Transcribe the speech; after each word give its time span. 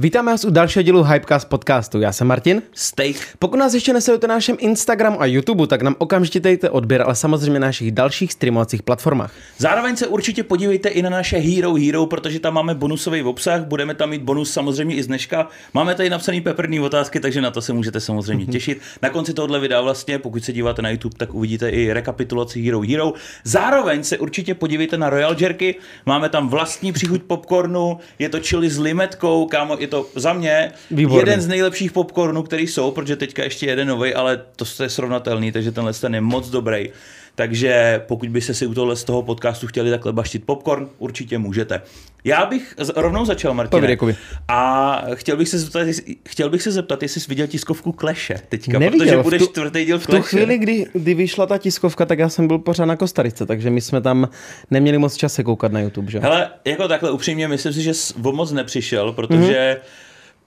Vítáme 0.00 0.32
vás 0.32 0.44
u 0.44 0.50
dalšího 0.50 0.82
dílu 0.82 1.02
Hypecast 1.02 1.48
podcastu. 1.48 2.00
Já 2.00 2.12
jsem 2.12 2.26
Martin. 2.26 2.62
Steak. 2.72 3.16
Pokud 3.38 3.56
nás 3.56 3.74
ještě 3.74 3.92
nesledujete 3.92 4.26
na 4.26 4.34
našem 4.34 4.56
Instagramu 4.60 5.22
a 5.22 5.26
YouTube, 5.26 5.66
tak 5.66 5.82
nám 5.82 5.94
okamžitě 5.98 6.40
dejte 6.40 6.70
odběr, 6.70 7.02
ale 7.02 7.14
samozřejmě 7.14 7.60
na 7.60 7.66
našich 7.66 7.92
dalších 7.92 8.32
streamovacích 8.32 8.82
platformách. 8.82 9.32
Zároveň 9.58 9.96
se 9.96 10.06
určitě 10.06 10.42
podívejte 10.42 10.88
i 10.88 11.02
na 11.02 11.10
naše 11.10 11.36
Hero 11.36 11.74
Hero, 11.74 12.06
protože 12.06 12.40
tam 12.40 12.54
máme 12.54 12.74
bonusový 12.74 13.22
obsah, 13.22 13.64
budeme 13.64 13.94
tam 13.94 14.10
mít 14.10 14.22
bonus 14.22 14.52
samozřejmě 14.52 14.94
i 14.94 15.02
z 15.02 15.06
dneška. 15.06 15.48
Máme 15.74 15.94
tady 15.94 16.10
napsaný 16.10 16.40
peprný 16.40 16.80
otázky, 16.80 17.20
takže 17.20 17.40
na 17.40 17.50
to 17.50 17.62
se 17.62 17.72
můžete 17.72 18.00
samozřejmě 18.00 18.46
těšit. 18.46 18.80
Na 19.02 19.10
konci 19.10 19.34
tohohle 19.34 19.60
videa 19.60 19.80
vlastně, 19.80 20.18
pokud 20.18 20.44
se 20.44 20.52
díváte 20.52 20.82
na 20.82 20.90
YouTube, 20.90 21.16
tak 21.16 21.34
uvidíte 21.34 21.68
i 21.68 21.92
rekapitulaci 21.92 22.62
Hero 22.62 22.80
Hero. 22.80 23.12
Zároveň 23.44 24.04
se 24.04 24.18
určitě 24.18 24.54
podívejte 24.54 24.98
na 24.98 25.10
Royal 25.10 25.36
Jerky, 25.38 25.74
máme 26.06 26.28
tam 26.28 26.48
vlastní 26.48 26.92
příchuť 26.92 27.22
popcornu, 27.22 27.98
je 28.18 28.28
to 28.28 28.40
chili 28.40 28.70
s 28.70 28.78
limetkou, 28.78 29.46
kámo, 29.46 29.85
je 29.86 29.90
to 29.90 30.06
za 30.14 30.32
mě 30.32 30.72
Výborný. 30.90 31.18
jeden 31.18 31.40
z 31.40 31.48
nejlepších 31.48 31.92
popcornů, 31.92 32.42
který 32.42 32.66
jsou, 32.66 32.90
protože 32.90 33.16
teďka 33.16 33.44
ještě 33.44 33.66
jeden 33.66 33.88
nový, 33.88 34.14
ale 34.14 34.42
to 34.56 34.82
je 34.82 34.88
srovnatelný, 34.88 35.52
takže 35.52 35.72
tenhle 35.72 35.92
ten 35.92 36.14
je 36.14 36.20
moc 36.20 36.50
dobrý. 36.50 36.90
Takže 37.34 38.02
pokud 38.06 38.28
byste 38.28 38.54
si 38.54 38.66
u 38.66 38.74
tohle 38.74 38.96
z 38.96 39.04
toho 39.04 39.22
podcastu 39.22 39.66
chtěli 39.66 39.90
takhle 39.90 40.12
baštit 40.12 40.44
popcorn, 40.46 40.88
určitě 40.98 41.38
můžete. 41.38 41.82
Já 42.26 42.46
bych 42.46 42.74
rovnou 42.96 43.24
začal, 43.24 43.54
Kubi. 43.96 44.16
A 44.48 45.02
chtěl 45.14 45.36
bych 45.36 45.48
se 45.48 45.58
zeptat, 45.58 45.80
jestli- 45.80 46.16
chtěl 46.28 46.50
bych 46.50 46.62
se 46.62 46.72
zeptat, 46.72 47.02
jestli 47.02 47.20
jsi 47.20 47.28
viděl 47.28 47.46
tiskovku 47.46 47.92
Kleše 47.92 48.34
teďka, 48.48 48.78
Neviděl, 48.78 48.98
protože 49.06 49.16
v 49.16 49.22
budeš 49.22 49.42
tu- 49.42 49.46
čtvrtý 49.48 49.84
díl 49.84 49.98
V 49.98 50.06
tu 50.06 50.12
Kleše. 50.12 50.22
chvíli, 50.28 50.58
kdy, 50.58 50.86
kdy 50.92 51.14
vyšla 51.14 51.46
ta 51.46 51.58
tiskovka, 51.58 52.06
tak 52.06 52.18
já 52.18 52.28
jsem 52.28 52.46
byl 52.48 52.58
pořád 52.58 52.84
na 52.84 52.96
Kostarice, 52.96 53.46
takže 53.46 53.70
my 53.70 53.80
jsme 53.80 54.00
tam 54.00 54.28
neměli 54.70 54.98
moc 54.98 55.16
čas 55.16 55.34
se 55.34 55.42
koukat 55.44 55.72
na 55.72 55.80
YouTube, 55.80 56.10
že? 56.10 56.18
Hele, 56.18 56.50
jako 56.64 56.88
takhle 56.88 57.10
upřímně, 57.10 57.48
myslím 57.48 57.72
si, 57.72 57.82
že 57.82 57.94
jsi 57.94 58.14
o 58.22 58.32
moc 58.32 58.52
nepřišel, 58.52 59.12
protože 59.12 59.38
Mhm. 59.38 59.50
mm-hmm. 59.50 59.76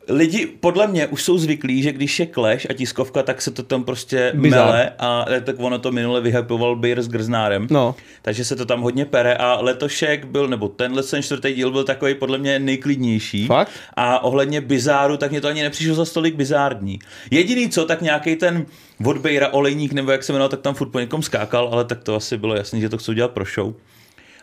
Lidi 0.10 0.46
podle 0.46 0.88
mě 0.88 1.08
už 1.08 1.24
jsou 1.24 1.38
zvyklí, 1.38 1.84
že 1.84 1.92
když 1.92 2.20
je 2.20 2.28
Clash 2.28 2.66
a 2.70 2.74
tiskovka, 2.74 3.24
tak 3.24 3.42
se 3.42 3.52
to 3.52 3.64
tam 3.64 3.84
prostě 3.84 4.32
Bizar. 4.36 4.66
mele 4.66 4.92
a 5.00 5.26
eh, 5.30 5.42
tak 5.42 5.56
ono 5.60 5.80
to 5.80 5.92
minule 5.92 6.22
vyhypoval 6.22 6.76
Beer 6.76 7.02
s 7.02 7.08
Grznárem. 7.08 7.68
No. 7.72 7.96
Takže 8.22 8.46
se 8.46 8.56
to 8.56 8.66
tam 8.66 8.82
hodně 8.82 9.06
pere 9.06 9.36
a 9.36 9.62
letošek 9.62 10.26
byl, 10.26 10.48
nebo 10.48 10.68
tenhle 10.68 11.04
ten 11.04 11.22
čtvrtý 11.22 11.54
díl 11.54 11.72
byl 11.72 11.84
takový 11.84 12.14
podle 12.16 12.38
mě 12.38 12.60
nejklidnější. 12.60 13.48
Fakt? 13.48 13.72
A 13.94 14.24
ohledně 14.24 14.62
bizáru, 14.62 15.18
tak 15.18 15.32
mě 15.32 15.42
to 15.42 15.48
ani 15.48 15.64
nepřišlo 15.64 15.96
za 15.96 16.06
stolik 16.06 16.36
bizární. 16.36 17.00
Jediný 17.32 17.70
co, 17.70 17.86
tak 17.86 18.02
nějaký 18.02 18.36
ten 18.36 18.66
od 19.06 19.18
Bejra 19.18 19.50
olejník, 19.54 19.94
nebo 19.94 20.12
jak 20.12 20.24
se 20.24 20.34
jmenoval, 20.34 20.50
tak 20.50 20.62
tam 20.62 20.74
furt 20.74 20.90
po 20.90 21.00
někom 21.00 21.24
skákal, 21.24 21.70
ale 21.72 21.86
tak 21.86 22.04
to 22.04 22.16
asi 22.16 22.38
bylo 22.38 22.56
jasný, 22.56 22.82
že 22.82 22.90
to 22.90 22.98
chcou 22.98 23.14
dělat 23.14 23.32
pro 23.32 23.46
show. 23.46 23.74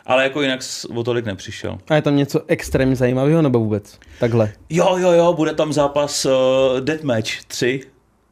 Ale 0.07 0.23
jako 0.23 0.41
jinak 0.41 0.59
o 0.95 1.03
tolik 1.03 1.25
nepřišel. 1.25 1.77
A 1.89 1.95
je 1.95 2.01
tam 2.01 2.15
něco 2.15 2.41
extrémně 2.47 2.95
zajímavého 2.95 3.41
nebo 3.41 3.59
vůbec? 3.59 3.99
Takhle. 4.19 4.53
Jo, 4.69 4.97
jo, 4.97 5.11
jo, 5.11 5.33
bude 5.33 5.53
tam 5.53 5.73
zápas 5.73 6.25
uh, 6.25 6.31
Deathmatch 6.79 7.43
3, 7.47 7.81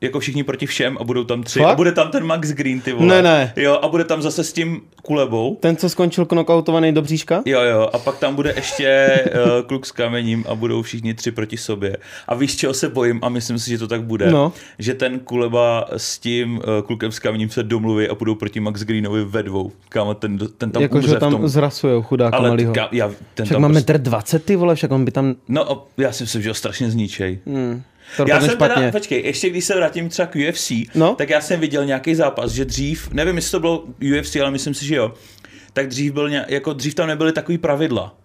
jako 0.01 0.19
všichni 0.19 0.43
proti 0.43 0.65
všem 0.65 0.97
a 1.01 1.03
budou 1.03 1.23
tam 1.23 1.43
tři. 1.43 1.59
Fakt? 1.59 1.71
A 1.71 1.75
bude 1.75 1.91
tam 1.91 2.11
ten 2.11 2.23
Max 2.25 2.49
Green, 2.51 2.81
ty 2.81 2.93
vole. 2.93 3.07
Ne, 3.07 3.21
ne. 3.21 3.53
Jo, 3.55 3.79
a 3.81 3.87
bude 3.87 4.03
tam 4.03 4.21
zase 4.21 4.43
s 4.43 4.53
tím 4.53 4.81
Kulebou. 5.03 5.57
Ten, 5.61 5.75
co 5.77 5.89
skončil 5.89 6.25
knockoutovaný 6.25 6.91
do 6.93 7.01
bříška? 7.01 7.41
Jo, 7.45 7.61
jo, 7.61 7.89
a 7.93 7.97
pak 7.99 8.17
tam 8.17 8.35
bude 8.35 8.53
ještě 8.55 9.19
uh, 9.25 9.67
kluk 9.67 9.85
s 9.85 9.91
kamením 9.91 10.45
a 10.47 10.55
budou 10.55 10.81
všichni 10.81 11.13
tři 11.13 11.31
proti 11.31 11.57
sobě. 11.57 11.97
A 12.27 12.35
víš, 12.35 12.55
čeho 12.55 12.73
se 12.73 12.89
bojím 12.89 13.19
a 13.23 13.29
myslím 13.29 13.59
si, 13.59 13.69
že 13.69 13.77
to 13.77 13.87
tak 13.87 14.03
bude. 14.03 14.31
No. 14.31 14.53
Že 14.79 14.93
ten 14.93 15.19
Kuleba 15.19 15.85
s 15.97 16.19
tím 16.19 16.57
uh, 16.57 16.61
klukem 16.85 17.11
s 17.11 17.19
kamením 17.19 17.49
se 17.49 17.63
domluví 17.63 18.07
a 18.09 18.15
budou 18.15 18.35
proti 18.35 18.59
Max 18.59 18.83
Greenovi 18.83 19.25
ve 19.25 19.43
dvou. 19.43 19.71
Kámo, 19.89 20.13
ten, 20.13 20.37
ten 20.57 20.71
tam 20.71 20.81
Jakože 20.81 21.05
umře 21.07 21.17
v 21.17 21.19
tam 21.19 21.31
tom. 21.31 21.47
zrasujou 21.47 22.01
chudáka 22.01 22.37
Ale 22.37 22.49
malýho. 22.49 22.73
ka, 22.73 22.89
já, 22.91 23.11
ten 23.33 23.45
Však 23.45 23.55
tam 23.55 23.61
má 23.61 23.67
prostě, 23.67 23.93
metr 23.93 24.01
20 24.03 24.45
ty 24.45 24.55
vole, 24.55 24.75
však 24.75 24.91
on 24.91 25.05
by 25.05 25.11
tam... 25.11 25.35
No, 25.47 25.85
já 25.97 26.11
si 26.11 26.23
myslím, 26.23 26.41
že 26.41 26.49
ho 26.49 26.53
strašně 26.55 26.91
zničej. 26.91 27.39
Hmm, 27.47 27.83
to 28.17 28.25
Já 28.27 28.39
jsem 28.41 28.49
špatně. 28.49 28.75
teda, 28.75 28.91
počkej, 28.91 29.21
ještě 29.25 29.49
když 29.49 29.65
se 29.65 29.75
vrátím 29.75 30.09
třeba 30.09 30.25
k 30.25 30.35
UFC, 30.49 30.71
No. 30.95 31.15
tak 31.15 31.29
já 31.29 31.41
jsem 31.41 31.59
viděl 31.59 31.85
nějaký 31.85 32.15
zápas, 32.15 32.51
že 32.51 32.65
dřív, 32.65 33.09
nevím, 33.13 33.35
jestli 33.35 33.51
to 33.51 33.59
bylo 33.59 33.83
UFC, 34.19 34.35
ale 34.35 34.51
myslím 34.51 34.73
si, 34.73 34.85
že 34.85 34.95
jo, 34.95 35.13
tak 35.73 35.87
dřív 35.87 36.13
byl 36.13 36.29
ně, 36.29 36.45
jako 36.47 36.73
dřív 36.73 36.95
tam 36.95 37.07
nebyly 37.07 37.31
takový 37.31 37.57
pravidla. 37.57 38.15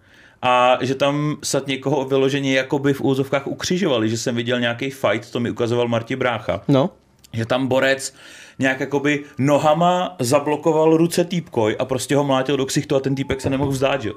A 0.41 0.77
že 0.81 0.95
tam 0.95 1.37
snad 1.43 1.67
někoho 1.67 2.05
vyloženě 2.05 2.53
jakoby 2.53 2.93
v 2.93 3.01
úzovkách 3.01 3.47
ukřižovali, 3.47 4.09
že 4.09 4.17
jsem 4.17 4.35
viděl 4.35 4.59
nějaký 4.59 4.89
fight, 4.89 5.31
to 5.31 5.39
mi 5.39 5.49
ukazoval 5.51 5.87
Marti 5.87 6.15
Brácha, 6.15 6.61
No. 6.67 6.89
že 7.33 7.45
tam 7.45 7.67
borec 7.67 8.13
nějak 8.59 8.79
jakoby 8.79 9.23
nohama 9.37 10.15
zablokoval 10.19 10.97
ruce 10.97 11.23
týpkoj 11.25 11.75
a 11.79 11.85
prostě 11.85 12.15
ho 12.15 12.23
mlátil 12.23 12.57
do 12.57 12.65
ksichtu 12.65 12.95
a 12.95 12.99
ten 12.99 13.15
týpek 13.15 13.41
se 13.41 13.49
nemohl 13.49 13.71
vzdát, 13.71 14.01
že? 14.01 14.11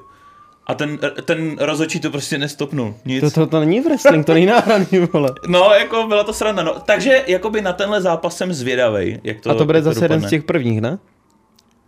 A 0.67 0.75
ten, 0.75 0.99
ten 1.25 1.57
rozhodčí 1.59 2.01
to 2.01 2.11
prostě 2.11 2.39
nestopnul. 2.39 2.95
Nic. 3.05 3.21
To, 3.21 3.31
to, 3.31 3.47
to 3.47 3.61
není 3.61 3.81
wrestling, 3.81 4.27
to 4.27 4.35
není 4.35 4.47
náhraný, 4.47 4.87
vole. 5.13 5.33
No, 5.49 5.71
jako 5.79 6.07
byla 6.09 6.25
to 6.25 6.33
sranda. 6.33 6.63
No. 6.63 6.75
Takže 6.85 7.25
jakoby 7.27 7.61
na 7.61 7.73
tenhle 7.73 8.03
zápas 8.03 8.37
jsem 8.37 8.53
zvědavej, 8.53 9.21
jak 9.25 9.41
to 9.41 9.51
A 9.51 9.55
to 9.55 9.65
bude 9.65 9.83
zase 9.83 10.05
jeden 10.05 10.09
dopadne. 10.09 10.29
z 10.29 10.31
těch 10.31 10.43
prvních, 10.43 10.81
ne? 10.81 10.99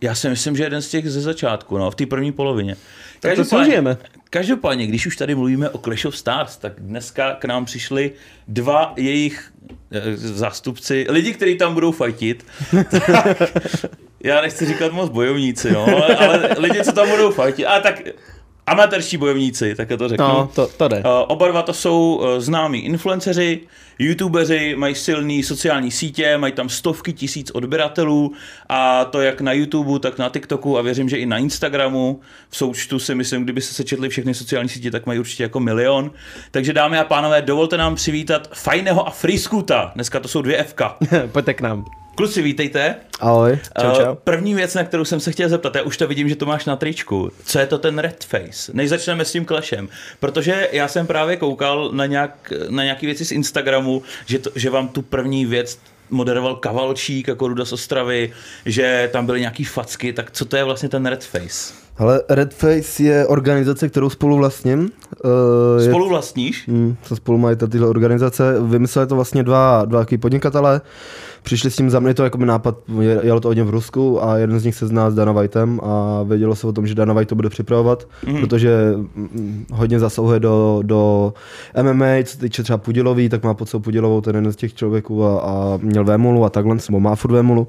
Já 0.01 0.15
si 0.15 0.29
myslím, 0.29 0.55
že 0.55 0.63
jeden 0.63 0.81
z 0.81 0.89
těch 0.89 1.09
ze 1.11 1.21
začátku, 1.21 1.77
no, 1.77 1.91
v 1.91 1.95
té 1.95 2.05
první 2.05 2.31
polovině. 2.31 2.75
Tak 3.19 3.35
to 3.35 3.45
si 3.45 3.55
užijeme. 3.55 3.97
Každopádně, 4.29 4.87
když 4.87 5.07
už 5.07 5.15
tady 5.15 5.35
mluvíme 5.35 5.69
o 5.69 5.77
Clash 5.77 6.05
of 6.05 6.17
Stars, 6.17 6.57
tak 6.57 6.73
dneska 6.77 7.33
k 7.33 7.45
nám 7.45 7.65
přišli 7.65 8.11
dva 8.47 8.93
jejich 8.97 9.51
eh, 9.91 10.17
zástupci, 10.17 11.05
lidi, 11.09 11.33
kteří 11.33 11.57
tam 11.57 11.73
budou 11.73 11.91
fajtit. 11.91 12.45
Já 14.23 14.41
nechci 14.41 14.65
říkat 14.65 14.91
moc 14.91 15.09
bojovníci, 15.09 15.71
no, 15.71 15.85
ale, 15.85 16.15
ale 16.15 16.55
lidi, 16.57 16.83
co 16.83 16.91
tam 16.91 17.09
budou 17.09 17.31
fajtit. 17.31 17.65
A 17.65 17.79
tak 17.79 18.01
amatérští 18.67 19.17
bojovníci, 19.17 19.75
tak 19.75 19.87
to 19.97 20.09
řeknu. 20.09 20.27
No, 20.27 20.49
to, 20.55 20.67
to 20.67 20.87
jde. 20.87 20.97
Uh, 20.97 21.03
oba 21.27 21.47
dva 21.47 21.61
to 21.61 21.73
jsou 21.73 22.15
uh, 22.15 22.39
známí 22.39 22.85
influenceři, 22.85 23.59
youtubeři, 23.99 24.75
mají 24.75 24.95
silný 24.95 25.43
sociální 25.43 25.91
sítě, 25.91 26.37
mají 26.37 26.53
tam 26.53 26.69
stovky 26.69 27.13
tisíc 27.13 27.51
odběratelů 27.51 28.33
a 28.69 29.05
to 29.05 29.21
jak 29.21 29.41
na 29.41 29.53
YouTube, 29.53 29.99
tak 29.99 30.17
na 30.17 30.29
TikToku 30.29 30.77
a 30.77 30.81
věřím, 30.81 31.09
že 31.09 31.17
i 31.17 31.25
na 31.25 31.37
Instagramu. 31.37 32.19
V 32.49 32.57
součtu 32.57 32.99
si 32.99 33.15
myslím, 33.15 33.43
kdyby 33.43 33.61
se 33.61 33.73
sečetli 33.73 34.09
všechny 34.09 34.33
sociální 34.33 34.69
sítě, 34.69 34.91
tak 34.91 35.05
mají 35.05 35.19
určitě 35.19 35.43
jako 35.43 35.59
milion. 35.59 36.11
Takže 36.51 36.73
dámy 36.73 36.99
a 36.99 37.03
pánové, 37.03 37.41
dovolte 37.41 37.77
nám 37.77 37.95
přivítat 37.95 38.49
Fajného 38.53 39.07
a 39.07 39.09
Freescoota. 39.09 39.91
Dneska 39.95 40.19
to 40.19 40.27
jsou 40.27 40.41
dvě 40.41 40.63
FK. 40.63 40.81
Pojďte 41.31 41.53
k 41.53 41.61
nám. 41.61 41.85
Kluci, 42.17 42.41
vítejte. 42.41 42.95
Ahoj. 43.19 43.59
Čau, 43.81 43.87
Uh, 43.87 43.97
čau. 43.97 44.15
První 44.15 44.53
věc, 44.55 44.73
na 44.73 44.83
kterou 44.83 45.05
jsem 45.05 45.19
se 45.19 45.31
chtěl 45.31 45.49
zeptat, 45.49 45.75
já 45.75 45.81
už 45.81 45.97
to 45.97 46.07
vidím, 46.07 46.29
že 46.29 46.35
to 46.35 46.45
máš 46.45 46.65
na 46.65 46.75
tričku. 46.75 47.31
Co 47.45 47.59
je 47.59 47.67
to 47.67 47.77
ten 47.77 47.99
red 47.99 48.23
face? 48.23 48.71
Než 48.73 48.89
začneme 48.89 49.25
s 49.25 49.31
tím 49.31 49.45
klešem. 49.45 49.89
Protože 50.19 50.69
já 50.71 50.87
jsem 50.87 51.07
právě 51.07 51.37
koukal 51.37 51.89
na, 51.91 52.05
nějak, 52.05 52.53
na 52.69 52.83
nějaký 52.83 53.05
věci 53.05 53.25
z 53.25 53.31
Instagramu, 53.31 54.03
že, 54.25 54.39
to, 54.39 54.49
že 54.55 54.69
vám 54.69 54.87
tu 54.87 55.01
první 55.01 55.45
věc 55.45 55.79
moderoval 56.09 56.55
Kavalčík 56.55 57.27
jako 57.27 57.47
Ruda 57.47 57.65
z 57.65 57.73
Ostravy, 57.73 58.33
že 58.65 59.09
tam 59.13 59.25
byly 59.25 59.39
nějaký 59.39 59.63
facky, 59.63 60.13
tak 60.13 60.31
co 60.31 60.45
to 60.45 60.57
je 60.57 60.63
vlastně 60.63 60.89
ten 60.89 61.05
red 61.05 61.23
face? 61.23 61.73
Hele, 61.99 62.21
Redface 62.29 63.03
je 63.03 63.27
organizace, 63.27 63.89
kterou 63.89 64.09
spolu 64.09 64.37
vlastním. 64.37 64.79
Uh, 64.79 65.81
je, 65.81 65.89
Spolu 65.89 66.09
vlastníš? 66.09 66.67
hm, 66.67 66.95
co 67.01 67.15
spolu 67.15 67.37
mají 67.37 67.57
tyhle 67.69 67.87
organizace. 67.87 68.55
Vymysleli 68.61 69.07
to 69.07 69.15
vlastně 69.15 69.43
dva, 69.43 69.85
dva 69.85 69.99
takový 69.99 70.17
podnikatelé. 70.17 70.81
Přišli 71.43 71.71
s 71.71 71.75
tím 71.75 71.89
za 71.89 71.99
mě 71.99 72.13
to 72.13 72.23
jako 72.23 72.37
nápad, 72.37 72.77
je- 73.01 73.19
jelo 73.23 73.39
to 73.39 73.47
hodně 73.47 73.63
v 73.63 73.69
Rusku 73.69 74.23
a 74.23 74.37
jeden 74.37 74.59
z 74.59 74.63
nich 74.65 74.75
se 74.75 74.87
zná 74.87 75.11
s 75.11 75.15
Dana 75.15 75.31
Whiteem 75.31 75.79
a 75.83 76.23
vědělo 76.23 76.55
se 76.55 76.67
o 76.67 76.71
tom, 76.73 76.87
že 76.87 76.95
Dana 76.95 77.13
White 77.13 77.29
to 77.29 77.35
bude 77.35 77.49
připravovat, 77.49 78.07
mm. 78.27 78.39
protože 78.39 78.93
mm, 79.15 79.65
hodně 79.73 79.99
zasahuje 79.99 80.39
do, 80.39 80.79
do 80.83 81.33
MMA, 81.83 82.05
co 82.25 82.37
týče 82.37 82.63
třeba 82.63 82.77
Pudilový, 82.77 83.29
tak 83.29 83.43
má 83.43 83.53
pod 83.53 83.69
sebou 83.69 83.83
Pudilovou 83.83 84.21
ten 84.21 84.35
jeden 84.35 84.51
z 84.51 84.55
těch 84.55 84.73
člověků 84.73 85.25
a, 85.25 85.39
a 85.41 85.79
měl 85.81 86.03
Vémulu 86.05 86.45
a 86.45 86.49
takhle, 86.49 86.77
nebo 86.89 86.99
má 86.99 87.15
furt 87.15 87.31
Vémulu. 87.31 87.67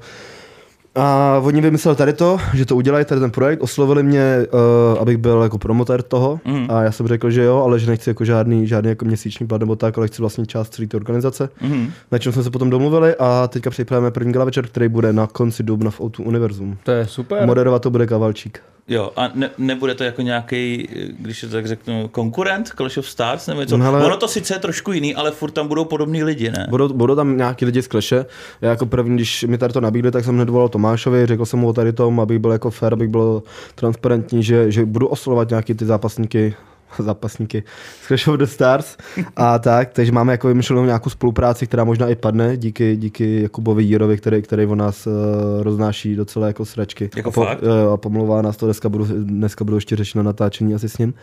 A 0.95 1.39
oni 1.43 1.61
vymysleli 1.61 1.95
tady 1.97 2.13
to, 2.13 2.37
že 2.53 2.65
to 2.65 2.75
udělají, 2.75 3.05
tady 3.05 3.21
ten 3.21 3.31
projekt, 3.31 3.61
oslovili 3.61 4.03
mě, 4.03 4.45
uh, 4.93 4.99
abych 5.01 5.17
byl 5.17 5.41
jako 5.41 5.57
promotér 5.57 6.01
toho 6.01 6.39
Mhm. 6.45 6.65
a 6.69 6.81
já 6.83 6.91
jsem 6.91 7.07
řekl, 7.07 7.29
že 7.31 7.43
jo, 7.43 7.61
ale 7.65 7.79
že 7.79 7.87
nechci 7.91 8.09
jako 8.09 8.25
žádný, 8.25 8.67
žádný 8.67 8.89
jako 8.89 9.05
měsíční 9.05 9.47
plat 9.47 9.59
nebo 9.61 9.75
tak, 9.75 9.97
ale 9.97 10.07
chci 10.07 10.21
vlastně 10.21 10.45
část 10.45 10.69
celé 10.73 10.87
té 10.87 10.97
organizace. 10.97 11.49
Mhm. 11.61 11.87
Na 12.11 12.17
čem 12.17 12.33
jsme 12.33 12.43
se 12.43 12.49
potom 12.49 12.69
domluvili 12.69 13.15
a 13.19 13.47
teďka 13.47 13.69
připravujeme 13.69 14.11
první 14.11 14.31
gala 14.33 14.45
večer, 14.45 14.67
který 14.67 14.87
bude 14.87 15.13
na 15.13 15.27
konci 15.27 15.63
dubna 15.63 15.91
v 15.91 15.99
O2 15.99 16.27
Univerzum. 16.27 16.77
To 16.83 16.91
je 16.91 17.07
super. 17.07 17.45
Moderovat 17.47 17.81
to 17.81 17.89
bude 17.89 18.07
Kavalčík. 18.07 18.61
Jo, 18.89 19.11
a 19.15 19.31
ne, 19.35 19.49
nebude 19.57 19.95
to 19.95 20.03
jako 20.03 20.21
nějaký, 20.21 20.87
když 21.19 21.41
to 21.41 21.49
tak 21.49 21.67
řeknu, 21.67 22.07
konkurent 22.07 22.67
Clash 22.77 22.97
of 22.97 23.09
Stars 23.09 23.47
nebo 23.47 23.61
něco? 23.61 23.77
No, 23.77 23.85
hele- 23.85 24.05
Ono 24.05 24.17
to 24.17 24.27
sice 24.27 24.53
je 24.55 24.59
trošku 24.59 24.91
jiný, 24.91 25.15
ale 25.15 25.31
furt 25.31 25.51
tam 25.51 25.67
budou 25.67 25.85
podobní 25.85 26.23
lidi, 26.23 26.51
ne? 26.51 26.67
Budou, 26.69 26.93
budou 26.93 27.15
tam 27.15 27.37
nějaký 27.37 27.65
lidi 27.65 27.81
z 27.81 27.87
Kleše. 27.87 28.25
Já 28.61 28.69
jako 28.69 28.85
první, 28.85 29.15
když 29.15 29.43
mi 29.43 29.57
tady 29.57 29.73
to 29.73 29.81
nabídli, 29.81 30.11
tak 30.11 30.25
jsem 30.25 30.35
hned 30.35 30.49
volal 30.49 30.69
Tomášovi, 30.69 31.25
řekl 31.25 31.45
jsem 31.45 31.59
mu 31.59 31.67
o 31.67 31.73
tady 31.73 31.93
tom, 31.93 32.19
abych 32.19 32.39
byl 32.39 32.51
jako 32.51 32.69
fair, 32.69 32.93
abych 32.93 33.09
byl 33.09 33.43
transparentní, 33.75 34.43
že, 34.43 34.71
že 34.71 34.85
budu 34.85 35.07
oslovovat 35.07 35.49
nějaký 35.49 35.73
ty 35.73 35.85
zápasníky 35.85 36.55
zápasníky 36.99 37.63
z 38.03 38.07
Clash 38.07 38.27
of 38.27 38.37
the 38.37 38.45
Stars 38.45 38.97
a 39.35 39.59
tak, 39.59 39.93
takže 39.93 40.11
máme 40.11 40.33
jako 40.33 40.47
vymyšlenou 40.47 40.85
nějakou 40.85 41.09
spolupráci, 41.09 41.67
která 41.67 41.83
možná 41.83 42.07
i 42.07 42.15
padne 42.15 42.57
díky, 42.57 42.95
díky 42.95 43.41
Jakubovi 43.41 43.83
Jírovi, 43.83 44.17
který, 44.17 44.41
který 44.41 44.65
o 44.65 44.75
nás 44.75 45.07
uh, 45.07 45.13
roznáší 45.61 46.15
docela 46.15 46.47
jako 46.47 46.65
sračky. 46.65 47.09
Jako 47.15 47.29
a, 47.29 47.31
po, 47.31 47.43
fakt? 47.43 47.63
jo, 47.63 47.91
a 47.91 47.97
pomlouvá 47.97 48.41
nás 48.41 48.57
to, 48.57 48.65
dneska 48.65 48.89
budu, 48.89 49.05
dneska 49.23 49.65
budu 49.65 49.77
ještě 49.77 49.95
řešit 49.95 50.17
na 50.17 50.23
natáčení 50.23 50.75
asi 50.75 50.89
s 50.89 50.97
ním. 50.97 51.13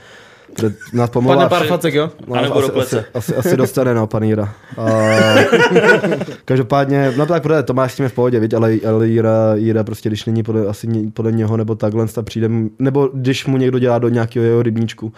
Kde 0.54 0.68
nás 0.68 0.76
Padne 0.92 1.08
pomlouvá. 1.08 1.48
pár 1.48 1.66
facek, 1.66 1.94
jo? 1.94 2.10
No, 2.26 2.34
A 2.34 2.40
nebo 2.40 2.60
do 2.60 2.80
asi, 2.80 2.96
asi, 2.96 3.06
asi, 3.14 3.34
asi, 3.34 3.56
dostane, 3.56 3.94
no, 3.94 4.06
pan 4.06 4.22
Jíra. 4.22 4.54
A, 4.78 4.84
každopádně, 6.44 7.12
no 7.16 7.26
tak 7.26 7.42
protože 7.42 7.62
Tomáš 7.62 7.92
s 7.92 7.96
tím 7.96 8.02
je 8.02 8.08
v 8.08 8.12
pohodě, 8.12 8.40
viď, 8.40 8.54
ale, 8.54 8.74
ale 8.88 9.08
Jíra, 9.08 9.54
Jíra, 9.54 9.84
prostě, 9.84 10.08
když 10.08 10.24
není 10.24 10.42
podle, 10.42 10.66
asi 10.66 11.10
podle 11.14 11.32
něho, 11.32 11.56
nebo 11.56 11.74
takhle, 11.74 12.06
tak 12.06 12.24
přijde, 12.24 12.48
nebo 12.78 13.10
když 13.14 13.46
mu 13.46 13.56
někdo 13.56 13.78
dělá 13.78 13.98
do 13.98 14.08
nějakého 14.08 14.46
jeho 14.46 14.62
rybníčku. 14.62 15.12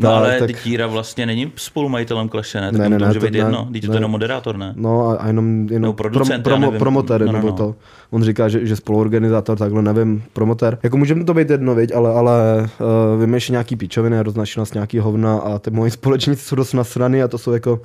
No 0.00 0.08
Tak- 0.08 0.16
ale 0.18 0.38
tak-. 0.38 0.66
Jíra 0.66 0.86
vlastně 0.86 1.26
není 1.26 1.52
spolumajitelem 1.56 2.28
Kleše, 2.28 2.60
ne? 2.60 2.70
Tak 2.72 2.80
Ne, 2.80 2.88
ne, 2.88 2.98
ne, 2.98 3.14
to 3.14 3.20
být 3.20 3.32
ne, 3.32 3.38
jedno, 3.38 3.66
když 3.70 3.86
to 3.86 3.92
jenom 3.92 4.10
moderátor, 4.10 4.56
ne? 4.56 4.72
No 4.76 5.20
a, 5.20 5.26
jenom, 5.26 5.66
jenom 5.70 5.82
Nebo 5.82 5.92
producent, 5.92 6.44
promo, 6.44 6.66
nevím. 6.66 6.78
promotér, 6.78 7.20
No, 7.20 7.26
no, 7.26 7.32
nebo 7.32 7.46
no. 7.48 7.52
to. 7.52 7.74
On 8.10 8.22
říká, 8.22 8.48
že, 8.48 8.66
že 8.66 8.76
spoluorganizátor, 8.76 9.58
takhle 9.58 9.82
nevím, 9.82 10.22
promotér. 10.32 10.78
Jako 10.82 10.96
může 10.96 11.14
mi 11.14 11.24
to 11.24 11.34
být 11.34 11.50
jedno, 11.50 11.74
viď, 11.74 11.94
ale, 11.94 12.10
ale 12.14 12.68
uh, 13.14 13.20
vymýšlí 13.20 13.52
nějaký 13.52 13.76
píčoviny 13.76 14.20
roznačí 14.22 14.60
nás 14.60 14.74
nějaký 14.74 14.98
hovna 14.98 15.38
a 15.38 15.58
ty 15.58 15.70
moji 15.70 15.90
společníci 15.98 16.42
jsou 16.42 16.56
dost 16.56 16.72
nasraný 16.72 17.22
a 17.22 17.28
to 17.28 17.38
jsou 17.38 17.52
jako 17.52 17.72
uh, 17.72 17.78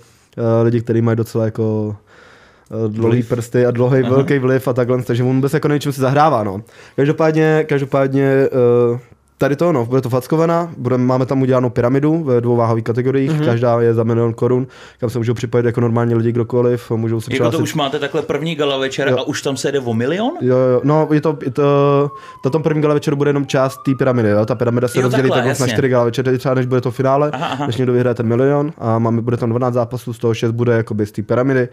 lidi, 0.64 0.82
kteří 0.82 1.02
mají 1.02 1.18
docela 1.18 1.46
jako 1.46 1.96
uh, 2.86 2.92
dlouhý 2.94 3.12
Vliv. 3.16 3.30
prsty 3.30 3.66
a 3.66 3.72
dlouhý 3.72 4.00
Aha. 4.02 4.10
velký 4.10 4.40
vliv 4.40 4.68
a 4.68 4.74
takhle, 4.74 5.04
takže 5.04 5.24
on 5.24 5.36
vůbec 5.36 5.54
jako 5.54 5.68
nevím, 5.68 5.82
čím 5.82 5.92
si 5.92 6.02
zahrává, 6.02 6.44
no. 6.44 6.62
Každopádně, 6.96 7.66
každopádně 7.70 8.32
uh, 8.92 9.00
Tady 9.44 9.56
to, 9.56 9.72
no, 9.72 9.86
bude 9.86 10.02
to 10.02 10.10
fackovaná, 10.10 10.72
budeme, 10.78 11.04
máme 11.04 11.26
tam 11.26 11.42
udělanou 11.42 11.70
pyramidu 11.70 12.24
ve 12.24 12.42
dvou 12.42 12.56
váhových 12.56 12.84
kategoriích, 12.84 13.32
Mhm. 13.32 13.40
mm-hmm. 13.42 13.46
každá 13.46 13.82
je 13.82 13.94
za 13.94 14.04
milion 14.04 14.34
korun, 14.34 14.68
kam 15.00 15.10
se 15.10 15.18
můžou 15.18 15.34
připojit 15.34 15.66
jako 15.66 15.82
normální 15.82 16.16
lidi 16.16 16.32
kdokoliv, 16.32 16.92
můžou 16.92 17.22
se 17.22 17.34
Jako 17.34 17.52
to 17.52 17.60
už 17.60 17.74
máte 17.76 18.00
takhle 18.00 18.22
první 18.22 18.56
gala 18.56 18.78
večer 18.78 19.08
Jo. 19.08 19.18
a 19.18 19.24
už 19.24 19.42
tam 19.42 19.58
se 19.58 19.68
jede 19.68 19.80
o 19.80 19.94
milion? 19.94 20.32
Jo, 20.42 20.58
jo, 20.58 20.82
no, 20.84 21.08
je 21.14 21.22
to, 21.22 21.38
je 21.46 21.52
to, 21.52 22.12
na 22.46 22.52
tom 22.52 22.64
prvním 22.64 22.82
gala 22.82 22.94
večeru 22.94 23.16
bude 23.18 23.30
jenom 23.30 23.46
část 23.46 23.78
té 23.86 23.92
pyramidy, 23.98 24.30
jo? 24.30 24.46
ta 24.46 24.56
pyramida 24.56 24.88
se 24.88 24.98
Jo, 24.98 25.02
rozdělí 25.04 25.30
takhle, 25.30 25.50
takhle 25.50 25.68
na 25.68 25.74
čtyři 25.74 25.90
gala 25.90 26.04
večery, 26.06 26.38
třeba 26.38 26.56
než 26.56 26.66
bude 26.66 26.82
to 26.82 26.92
finále, 26.92 27.32
Aha, 27.34 27.48
aha. 27.48 27.68
než 27.68 27.78
někdo 27.78 27.94
vyhraje 27.94 28.16
ten 28.16 28.26
milion 28.28 28.72
a 28.78 29.00
máme, 29.00 29.22
bude 29.22 29.38
tam 29.38 29.50
12 29.50 29.74
zápasů, 29.74 30.14
z 30.14 30.20
toho 30.20 30.34
6 30.34 30.52
bude 30.52 30.74
jakoby 30.74 31.06
z 31.06 31.12
té 31.12 31.22
pyramidy, 31.22 31.68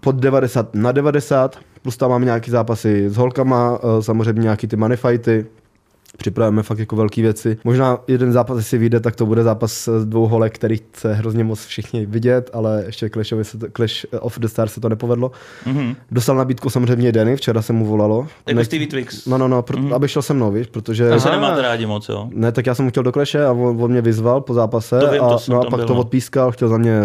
pod 0.00 0.16
90 0.16 0.74
na 0.74 0.92
90, 0.92 1.56
plus 1.82 1.96
tam 1.96 2.10
máme 2.10 2.24
nějaký 2.24 2.50
zápasy 2.50 3.08
s 3.10 3.16
holkama, 3.16 3.78
eh, 3.98 4.02
samozřejmě 4.02 4.42
nějaký 4.42 4.66
ty 4.66 4.76
moneyfighty, 4.76 5.46
připravujeme 6.22 6.62
fakt 6.62 6.78
jako 6.78 6.96
velké 6.96 7.22
věci. 7.22 7.58
Možná 7.64 7.98
jeden 8.08 8.32
zápas, 8.32 8.56
jestli 8.56 8.78
vyjde, 8.78 9.00
tak 9.00 9.16
to 9.16 9.26
bude 9.26 9.42
zápas 9.42 9.88
s 9.88 10.04
dvou 10.06 10.26
holek, 10.26 10.54
který 10.54 10.76
chce 10.76 11.14
hrozně 11.14 11.44
moc 11.44 11.66
všichni 11.66 12.06
vidět, 12.06 12.50
ale 12.52 12.82
ještě 12.86 13.08
Clashovi 13.10 13.44
se 13.44 13.58
to, 13.58 13.66
Clash 13.76 14.04
of 14.20 14.38
the 14.38 14.46
Stars 14.46 14.72
se 14.72 14.80
to 14.80 14.88
nepovedlo. 14.88 15.30
Mhm. 15.66 15.94
Dostal 16.10 16.36
nabídku 16.36 16.70
samozřejmě 16.70 17.12
Denny, 17.12 17.36
včera 17.36 17.62
se 17.62 17.72
mu 17.72 17.86
volalo. 17.86 18.26
Jako 18.46 18.60
Nech- 18.60 18.64
Stevie 18.64 18.86
Twix. 18.86 19.26
No, 19.26 19.38
no, 19.38 19.48
no, 19.48 19.60
pr- 19.62 19.78
Mhm. 19.78 19.92
aby 19.94 20.08
šel 20.08 20.22
se 20.22 20.34
mnou, 20.34 20.50
víš, 20.52 20.66
protože... 20.66 21.10
To 21.10 21.20
se 21.20 21.30
nemáte 21.30 21.62
rádi 21.62 21.86
moc, 21.86 22.08
jo? 22.08 22.28
Ne, 22.32 22.52
tak 22.52 22.66
já 22.66 22.74
jsem 22.74 22.84
mu 22.84 22.90
chtěl 22.90 23.02
do 23.02 23.12
kleše 23.12 23.44
a 23.44 23.52
on, 23.52 23.82
on 23.82 23.90
mě 23.90 24.00
vyzval 24.00 24.40
po 24.40 24.54
zápase 24.54 25.00
To 25.00 25.10
vím, 25.10 25.22
a, 25.24 25.28
to 25.28 25.52
no, 25.52 25.60
a 25.60 25.64
pak 25.70 25.78
byl, 25.78 25.86
to 25.86 25.94
no. 25.94 26.00
odpískal, 26.00 26.52
chtěl 26.52 26.68
za 26.68 26.78
mě 26.78 27.00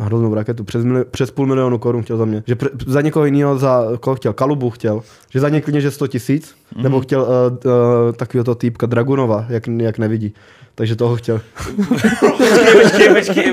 hroznou 0.00 0.34
raketu, 0.34 0.64
přes, 0.64 0.84
mili- 0.84 1.04
přes 1.10 1.30
půl 1.30 1.46
milionu 1.46 1.78
korun 1.78 2.02
chtěl 2.02 2.16
za 2.16 2.24
mě. 2.24 2.42
Že 2.46 2.54
pr- 2.54 2.70
za 2.86 3.00
někoho 3.00 3.24
jiného, 3.24 3.58
za 3.58 3.84
koho 4.00 4.16
chtěl, 4.16 4.32
Kalubu 4.32 4.70
chtěl, 4.70 5.02
že 5.30 5.40
za 5.40 5.48
ně 5.48 5.60
klidně, 5.60 5.80
že 5.80 5.90
100 5.90 6.06
tisíc, 6.06 6.54
Mhm. 6.74 6.82
nebo 6.82 7.00
chtěl 7.00 7.20
uh, 7.22 7.26
uh, 7.28 7.72
takového 8.16 8.44
to 8.54 8.58
týpka 8.58 8.86
Dragunova, 8.86 9.46
jak, 9.48 9.66
jak 9.66 9.98
nevidí. 9.98 10.34
Takže 10.74 10.96
toho 10.96 11.16
chtěl. 11.16 11.40
počkej, 11.76 12.74
počkej, 12.74 13.14
počkej. 13.14 13.52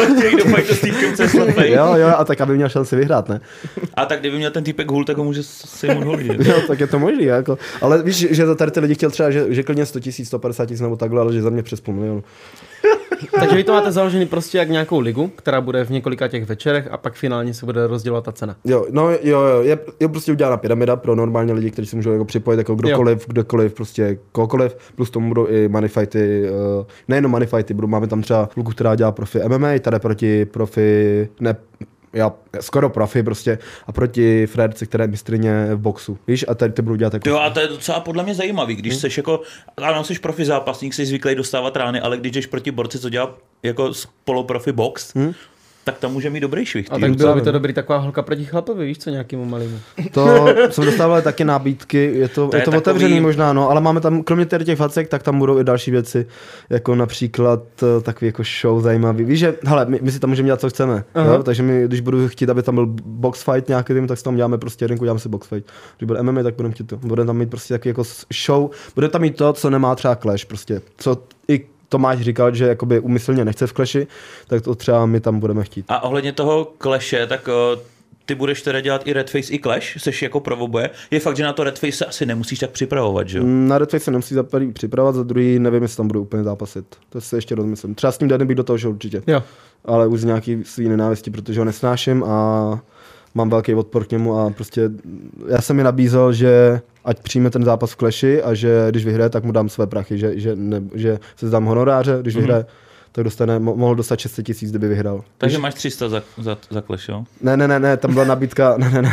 On 0.00 0.16
chtěl 0.16 0.30
jít 0.30 0.36
do 0.36 0.44
fajtu 0.44 0.74
s 0.74 0.80
týpkem, 0.80 1.16
co 1.16 1.22
je 1.22 1.28
slepej. 1.28 1.72
jo, 1.72 1.94
jo, 1.96 2.08
a 2.16 2.24
tak 2.24 2.40
aby 2.40 2.54
měl 2.56 2.68
šanci 2.68 2.96
vyhrát, 2.96 3.28
ne? 3.28 3.40
A 3.94 4.06
tak 4.06 4.20
kdyby 4.20 4.36
měl 4.36 4.50
ten 4.50 4.64
týpek 4.64 4.90
hůl, 4.90 5.04
tak 5.04 5.16
ho 5.16 5.24
může 5.24 5.42
si 5.42 5.94
mu 5.94 6.04
holit. 6.04 6.42
že? 6.42 6.50
Jo, 6.50 6.60
tak 6.68 6.80
je 6.80 6.86
to 6.86 6.98
možný, 6.98 7.24
jako. 7.24 7.58
Ale 7.80 8.02
víš, 8.02 8.26
že 8.30 8.46
za 8.46 8.54
tady 8.54 8.70
ty 8.70 8.80
lidi 8.80 8.94
chtěl 8.94 9.10
třeba, 9.10 9.30
že, 9.30 9.46
že 9.48 9.62
klidně 9.62 9.86
100 9.86 10.00
tisíc, 10.00 10.26
150 10.26 10.66
tisíc 10.66 10.80
nebo 10.80 10.96
takhle, 10.96 11.20
ale 11.20 11.32
že 11.32 11.42
za 11.42 11.50
mě 11.50 11.62
přes 11.62 11.80
půl 11.80 11.94
milionu. 11.94 12.24
Takže 13.40 13.56
vy 13.56 13.64
to 13.64 13.72
máte 13.72 13.92
založený 13.92 14.26
prostě 14.26 14.58
jak 14.58 14.68
nějakou 14.68 15.00
ligu, 15.00 15.28
která 15.36 15.60
bude 15.60 15.84
v 15.84 15.90
několika 15.90 16.28
těch 16.28 16.44
večerech 16.44 16.88
a 16.90 16.96
pak 16.96 17.14
finálně 17.14 17.54
se 17.54 17.66
bude 17.66 17.86
rozdělovat 17.86 18.24
ta 18.24 18.32
cena. 18.32 18.56
Jo, 18.64 18.86
no 18.90 19.10
jo, 19.10 19.18
jo, 19.22 19.62
je, 19.62 19.78
je 20.00 20.08
prostě 20.08 20.32
udělána 20.32 20.56
pyramida 20.56 20.96
pro 20.96 21.14
normální 21.14 21.52
lidi, 21.52 21.70
kteří 21.70 21.88
si 21.88 21.96
můžou 21.96 22.12
jako 22.12 22.24
připojit 22.24 22.58
jako 22.58 22.74
kdokoliv, 22.74 23.18
jo. 23.18 23.24
kdokoliv, 23.28 23.74
prostě 23.74 24.18
kohokoliv, 24.32 24.76
plus 24.94 25.10
tomu 25.10 25.28
budou 25.28 25.46
i 25.46 25.68
moneyfighty, 25.68 26.50
uh, 26.50 26.86
nejenom 27.08 27.30
moneyfighty, 27.30 27.74
budou, 27.74 27.88
máme 27.88 28.06
tam 28.06 28.22
třeba 28.22 28.48
kluku, 28.54 28.70
která 28.70 28.94
dělá 28.94 29.12
profi 29.12 29.40
MMA, 29.48 29.78
tady 29.80 29.98
proti 29.98 30.44
profi, 30.44 31.28
ne, 31.40 31.56
já, 32.16 32.32
skoro 32.60 32.90
profi 32.90 33.22
prostě, 33.22 33.58
a 33.86 33.92
proti 33.92 34.46
Fredce, 34.46 34.86
která 34.86 35.04
je 35.04 35.08
mistrině 35.08 35.68
v 35.74 35.78
boxu, 35.78 36.18
víš, 36.26 36.44
a 36.48 36.54
tady 36.54 36.72
ty 36.72 36.82
budou 36.82 36.96
dělat 36.96 37.14
jako... 37.14 37.28
Jo, 37.28 37.38
a 37.38 37.50
to 37.50 37.60
je 37.60 37.68
docela 37.68 38.00
podle 38.00 38.24
mě 38.24 38.34
zajímavý, 38.34 38.74
když 38.74 38.96
jsi 38.96 39.08
jako, 39.16 39.40
ano, 39.76 40.04
jsi 40.04 40.18
profi 40.18 40.44
zápasník, 40.44 40.94
jsi 40.94 41.06
zvyklý 41.06 41.34
dostávat 41.34 41.76
rány, 41.76 42.00
ale 42.00 42.16
když 42.16 42.32
jdeš 42.32 42.46
proti 42.46 42.70
borci, 42.70 42.98
co 42.98 43.08
dělá 43.08 43.34
jako 43.62 43.92
poloprofi 44.24 44.72
box, 44.72 45.14
tak 45.86 45.98
tam 45.98 46.12
může 46.12 46.30
mít 46.30 46.40
dobrý 46.40 46.66
švih. 46.66 46.86
A 46.90 46.98
tak 46.98 47.16
bylo 47.16 47.34
by 47.34 47.40
to 47.40 47.52
dobrý 47.52 47.72
taková 47.72 47.98
holka 47.98 48.22
proti 48.22 48.44
chlapovi, 48.44 48.86
víš 48.86 48.98
co, 48.98 49.10
nějakému 49.10 49.44
malému. 49.44 49.78
To 50.12 50.46
jsem 50.70 50.84
dostával 50.84 51.22
taky 51.22 51.44
nabídky, 51.44 52.10
je 52.14 52.28
to, 52.28 52.48
To 52.48 52.56
je 52.56 52.60
je 52.60 52.64
to 52.64 52.70
takový- 52.70 52.76
otevřený 52.78 53.20
možná, 53.20 53.52
no, 53.52 53.70
ale 53.70 53.80
máme 53.80 54.00
tam, 54.00 54.22
kromě 54.22 54.46
tady 54.46 54.64
těch 54.64 54.78
facek, 54.78 55.08
tak 55.08 55.22
tam 55.22 55.38
budou 55.38 55.58
i 55.58 55.64
další 55.64 55.90
věci, 55.90 56.26
jako 56.70 56.94
například 56.94 57.62
eh, 57.82 58.00
takový 58.00 58.26
jako 58.26 58.42
show 58.60 58.82
zajímavý. 58.82 59.24
Víš, 59.24 59.38
že, 59.38 59.54
hele, 59.64 59.86
my, 59.88 59.98
my 60.02 60.12
si 60.12 60.18
tam 60.20 60.30
můžeme 60.30 60.46
dělat, 60.46 60.60
co 60.60 60.70
chceme, 60.70 61.04
Aha. 61.14 61.34
jo? 61.34 61.42
takže 61.42 61.62
my, 61.62 61.82
když 61.86 62.00
budu 62.00 62.28
chtít, 62.28 62.50
aby 62.50 62.62
tam 62.62 62.74
byl 62.74 62.86
box 63.04 63.42
fight 63.42 63.68
nějaký, 63.68 63.94
tým, 63.94 64.06
tak 64.06 64.18
si 64.18 64.24
tam 64.24 64.36
děláme 64.36 64.58
prostě 64.58 64.84
jedinku, 64.84 65.04
děláme 65.04 65.20
si 65.20 65.28
box 65.28 65.48
fight. 65.48 65.70
Když 65.98 66.06
bude 66.06 66.22
MMA, 66.22 66.42
tak 66.42 66.54
budeme 66.54 66.74
chtít 66.74 66.84
to. 66.86 66.96
Budeme 66.96 67.26
tam 67.26 67.36
mít 67.36 67.50
prostě 67.50 67.74
takový 67.74 67.88
jako 67.90 68.02
show, 68.44 68.70
bude 68.94 69.08
tam 69.08 69.20
mít 69.22 69.36
to, 69.36 69.52
co 69.52 69.70
nemá 69.70 69.94
třeba 69.94 70.16
Clash, 70.16 70.44
prostě, 70.44 70.80
co 70.96 71.22
i 71.48 71.66
Tomáš 71.88 72.20
říkal, 72.20 72.54
že 72.54 72.66
jakoby 72.66 73.00
umyslně 73.00 73.44
nechce 73.44 73.66
v 73.66 73.72
Clashi, 73.72 74.06
tak 74.46 74.62
to 74.62 74.74
třeba 74.74 75.06
my 75.06 75.20
tam 75.20 75.40
budeme 75.40 75.64
chtít. 75.64 75.84
A 75.88 76.02
ohledně 76.02 76.32
toho 76.32 76.72
Claше, 76.82 77.26
tak 77.26 77.48
uh, 77.48 77.80
ty 78.26 78.34
budeš 78.34 78.62
teda 78.62 78.80
dělat 78.80 79.02
i 79.06 79.12
Redface 79.12 79.52
i 79.52 79.58
Clash, 79.58 79.98
seš 79.98 80.22
jako 80.22 80.40
provoboje. 80.40 80.90
Je 81.10 81.20
fakt, 81.20 81.36
že 81.36 81.44
na 81.44 81.52
to 81.52 81.64
Redface 81.64 81.92
se 81.92 82.04
asi 82.04 82.26
nemusíš 82.26 82.58
tak 82.58 82.70
připravovat, 82.70 83.28
že 83.28 83.38
jo? 83.38 83.44
Na 83.46 83.78
Redface 83.78 84.04
se 84.04 84.10
nemusí 84.10 84.34
za 84.34 84.42
prvý 84.42 84.72
připravovat, 84.72 85.14
za 85.14 85.22
druhý 85.22 85.58
nevím, 85.58 85.82
jestli 85.82 85.96
tam 85.96 86.06
budou 86.06 86.22
úplně 86.22 86.44
zápasit. 86.44 86.86
To 87.08 87.20
si 87.20 87.36
ještě 87.36 87.54
rozmyslím. 87.54 87.94
Třeba 87.94 88.12
s 88.12 88.18
tím 88.18 88.28
Danem 88.28 88.46
bych 88.46 88.56
do 88.56 88.64
toho 88.64 88.78
šel 88.78 88.90
určitě. 88.90 89.22
Jo. 89.26 89.42
Ale 89.84 90.06
už 90.06 90.20
z 90.20 90.24
nějaký 90.24 90.64
svý 90.64 90.88
nenávisti, 90.88 91.30
protože 91.30 91.60
ho 91.60 91.64
nesnáším 91.64 92.24
a 92.24 92.80
mám 93.36 93.50
velký 93.50 93.74
odpor 93.74 94.04
k 94.04 94.10
němu 94.10 94.38
a 94.38 94.50
prostě 94.50 94.90
já 95.48 95.60
jsem 95.60 95.76
mi 95.76 95.82
nabízel, 95.82 96.32
že 96.32 96.80
ať 97.04 97.20
přijme 97.20 97.50
ten 97.50 97.64
zápas 97.64 97.92
v 97.92 97.96
kleši 97.96 98.42
a 98.42 98.54
že 98.54 98.86
když 98.90 99.04
vyhraje, 99.04 99.30
tak 99.30 99.44
mu 99.44 99.52
dám 99.52 99.68
své 99.68 99.86
prachy, 99.86 100.18
že, 100.18 100.40
že, 100.40 100.56
ne, 100.56 100.82
že 100.94 101.18
se 101.36 101.48
zdám 101.48 101.64
honoráře, 101.64 102.18
když 102.20 102.36
vyhraje, 102.36 102.66
tak 103.16 103.24
dostane, 103.24 103.58
mo- 103.58 103.76
mohl 103.76 103.94
dostat 103.94 104.18
600 104.18 104.46
tisíc, 104.46 104.70
kdyby 104.70 104.88
vyhrál. 104.88 105.24
Takže 105.38 105.58
máš 105.58 105.74
300 105.74 106.08
za, 106.08 106.22
za, 106.38 106.58
za 106.70 106.82
Clash, 106.82 107.08
jo? 107.08 107.24
Ne, 107.40 107.56
ne, 107.56 107.68
ne, 107.68 107.78
ne, 107.80 107.96
tam 107.96 108.12
byla 108.14 108.24
nabídka, 108.26 108.74
ne, 108.78 108.90
ne, 108.90 109.02
ne. 109.02 109.12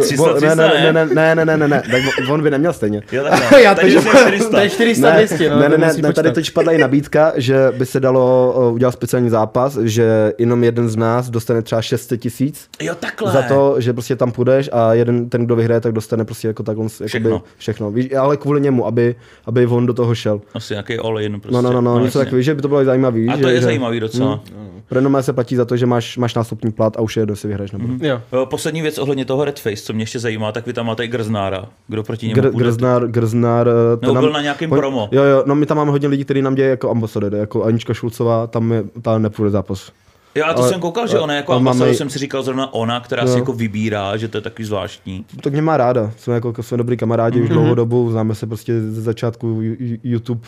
300, 0.00 0.26
ne, 0.26 0.32
ne, 0.32 0.40
300, 0.40 0.54
ne, 0.54 0.92
ne, 0.92 1.06
ne, 1.06 1.34
ne, 1.34 1.44
ne, 1.44 1.56
ne, 1.56 1.68
ne, 1.68 1.82
tak 1.90 2.02
on 2.30 2.42
by 2.42 2.50
neměl 2.50 2.72
stejně. 2.72 3.02
Jo, 3.12 3.24
takhle. 3.30 3.62
Já 3.62 3.74
Takže 3.74 3.98
teď- 4.00 4.04
jsi 4.12 4.18
400. 4.18 4.50
To 4.50 4.56
je 4.56 4.70
400, 4.70 5.10
200, 5.10 5.50
no. 5.50 5.58
ne, 5.58 5.68
ne, 5.68 5.78
ne, 5.78 5.92
ne 6.02 6.12
tady 6.12 6.32
teď 6.32 6.50
padla 6.50 6.72
i 6.72 6.78
nabídka, 6.78 7.32
že 7.36 7.72
by 7.78 7.86
se 7.86 8.00
dalo 8.00 8.54
uh, 8.68 8.74
udělat 8.74 8.92
speciální 8.92 9.30
zápas, 9.30 9.76
že 9.78 10.32
jenom 10.38 10.64
jeden 10.64 10.88
z 10.88 10.96
nás 10.96 11.30
dostane 11.30 11.62
třeba 11.62 11.82
600 11.82 12.20
tisíc 12.20 12.68
Jo, 12.80 12.94
takhle. 13.00 13.32
za 13.32 13.42
to, 13.42 13.74
že 13.78 13.92
prostě 13.92 14.16
tam 14.16 14.32
půjdeš 14.32 14.70
a 14.72 14.94
jeden, 14.94 15.28
ten, 15.28 15.44
kdo 15.46 15.56
vyhraje, 15.56 15.80
tak 15.80 15.92
dostane 15.92 16.24
prostě 16.24 16.48
jako 16.48 16.62
takhle 16.62 16.88
Všechno. 16.88 17.06
všechno. 17.06 17.42
všechno. 17.58 17.90
Víš, 17.90 18.14
ale 18.18 18.36
kvůli 18.36 18.60
němu, 18.60 18.86
aby, 18.86 19.14
aby 19.46 19.66
on 19.66 19.86
do 19.86 19.94
toho 19.94 20.14
šel. 20.14 20.40
Asi 20.54 20.74
nějaký 20.74 20.96
all-in 20.98 21.40
prostě. 21.40 21.54
No, 21.54 21.62
no, 21.62 21.72
no, 21.72 21.80
no, 21.80 22.04
něco 22.04 22.18
takový, 22.18 22.42
že 22.42 22.54
by 22.54 22.62
to 22.66 22.68
bylo 22.68 22.84
zajímavý. 22.84 23.28
A 23.28 23.36
že, 23.36 23.42
to 23.42 23.48
je 23.48 23.54
že, 23.60 23.64
zajímavý 23.64 24.00
docela. 24.00 24.40
Pro 24.88 25.00
normálně 25.00 25.22
se 25.22 25.32
platí 25.32 25.56
za 25.56 25.64
to, 25.64 25.76
že 25.76 25.86
máš, 25.86 26.16
máš 26.16 26.34
nástupní 26.34 26.72
plat 26.72 26.96
a 26.96 27.00
už 27.00 27.16
je 27.16 27.20
jedno, 27.20 27.36
si 27.36 27.48
vyhraješ 27.48 27.72
nebo. 27.72 28.06
Jo. 28.06 28.20
Eh, 28.42 28.46
Poslední 28.46 28.82
věc 28.82 28.98
ohledně 28.98 29.24
toho 29.24 29.44
Redface, 29.44 29.76
co 29.76 29.92
mě 29.92 30.02
ještě 30.02 30.18
zajímá, 30.18 30.52
tak 30.52 30.66
vy 30.66 30.72
tam 30.72 30.86
máte 30.86 31.04
i 31.04 31.08
Grznára. 31.08 31.64
Kdo 31.88 32.02
proti 32.02 32.28
němu 32.28 32.40
Gr- 32.40 32.50
půjde? 32.50 32.64
Grznár, 32.64 33.06
Grznár, 33.08 33.68
eh, 33.68 33.96
to 33.96 34.06
Nebo 34.14 34.20
byl 34.20 34.32
na 34.32 34.40
nějakém 34.42 34.70
hod- 34.70 34.76
promo. 34.76 35.08
Jo, 35.12 35.22
jo, 35.22 35.42
no 35.46 35.54
my 35.54 35.66
tam 35.66 35.76
máme 35.76 35.90
hodně 35.90 36.08
lidí, 36.08 36.24
kteří 36.24 36.42
nám 36.42 36.54
dělají 36.54 36.70
jako 36.70 36.90
ambasadory, 36.90 37.38
jako 37.38 37.64
Anička 37.64 37.94
Šulcová, 37.94 38.46
tam 38.46 38.72
je, 38.72 38.84
ta 39.02 39.18
nepůjde 39.18 39.50
zápas. 39.50 39.92
Jo, 40.34 40.44
a 40.46 40.54
to 40.54 40.60
Ale- 40.60 40.68
jsem 40.70 40.80
koukal, 40.80 41.06
že 41.06 41.18
ona 41.18 41.34
jako 41.34 41.52
máme 41.52 41.58
ambasador 41.70 41.88
i- 41.94 41.96
jsem 41.96 42.10
si 42.10 42.18
říkal 42.18 42.42
zrovna 42.42 42.74
ona, 42.74 43.00
která 43.00 43.26
si 43.26 43.32
Jo. 43.32 43.36
jako 43.38 43.52
vybírá, 43.52 44.16
že 44.16 44.28
to 44.28 44.36
je 44.38 44.42
takový 44.42 44.64
zvláštní. 44.64 45.24
Tak 45.42 45.52
mě 45.52 45.62
má 45.62 45.76
ráda, 45.76 46.10
jsme 46.18 46.34
jako, 46.34 46.48
jako 46.48 46.62
jsme 46.62 46.76
dobrý 46.76 46.96
kamarádi 46.96 47.36
Mhm. 47.38 47.44
už 47.44 47.48
dlouhou 47.48 47.74
dobu, 47.74 48.10
známe 48.10 48.34
se 48.34 48.46
prostě 48.46 48.80
ze 48.80 49.00
začátku 49.02 49.58
YouTube 50.04 50.40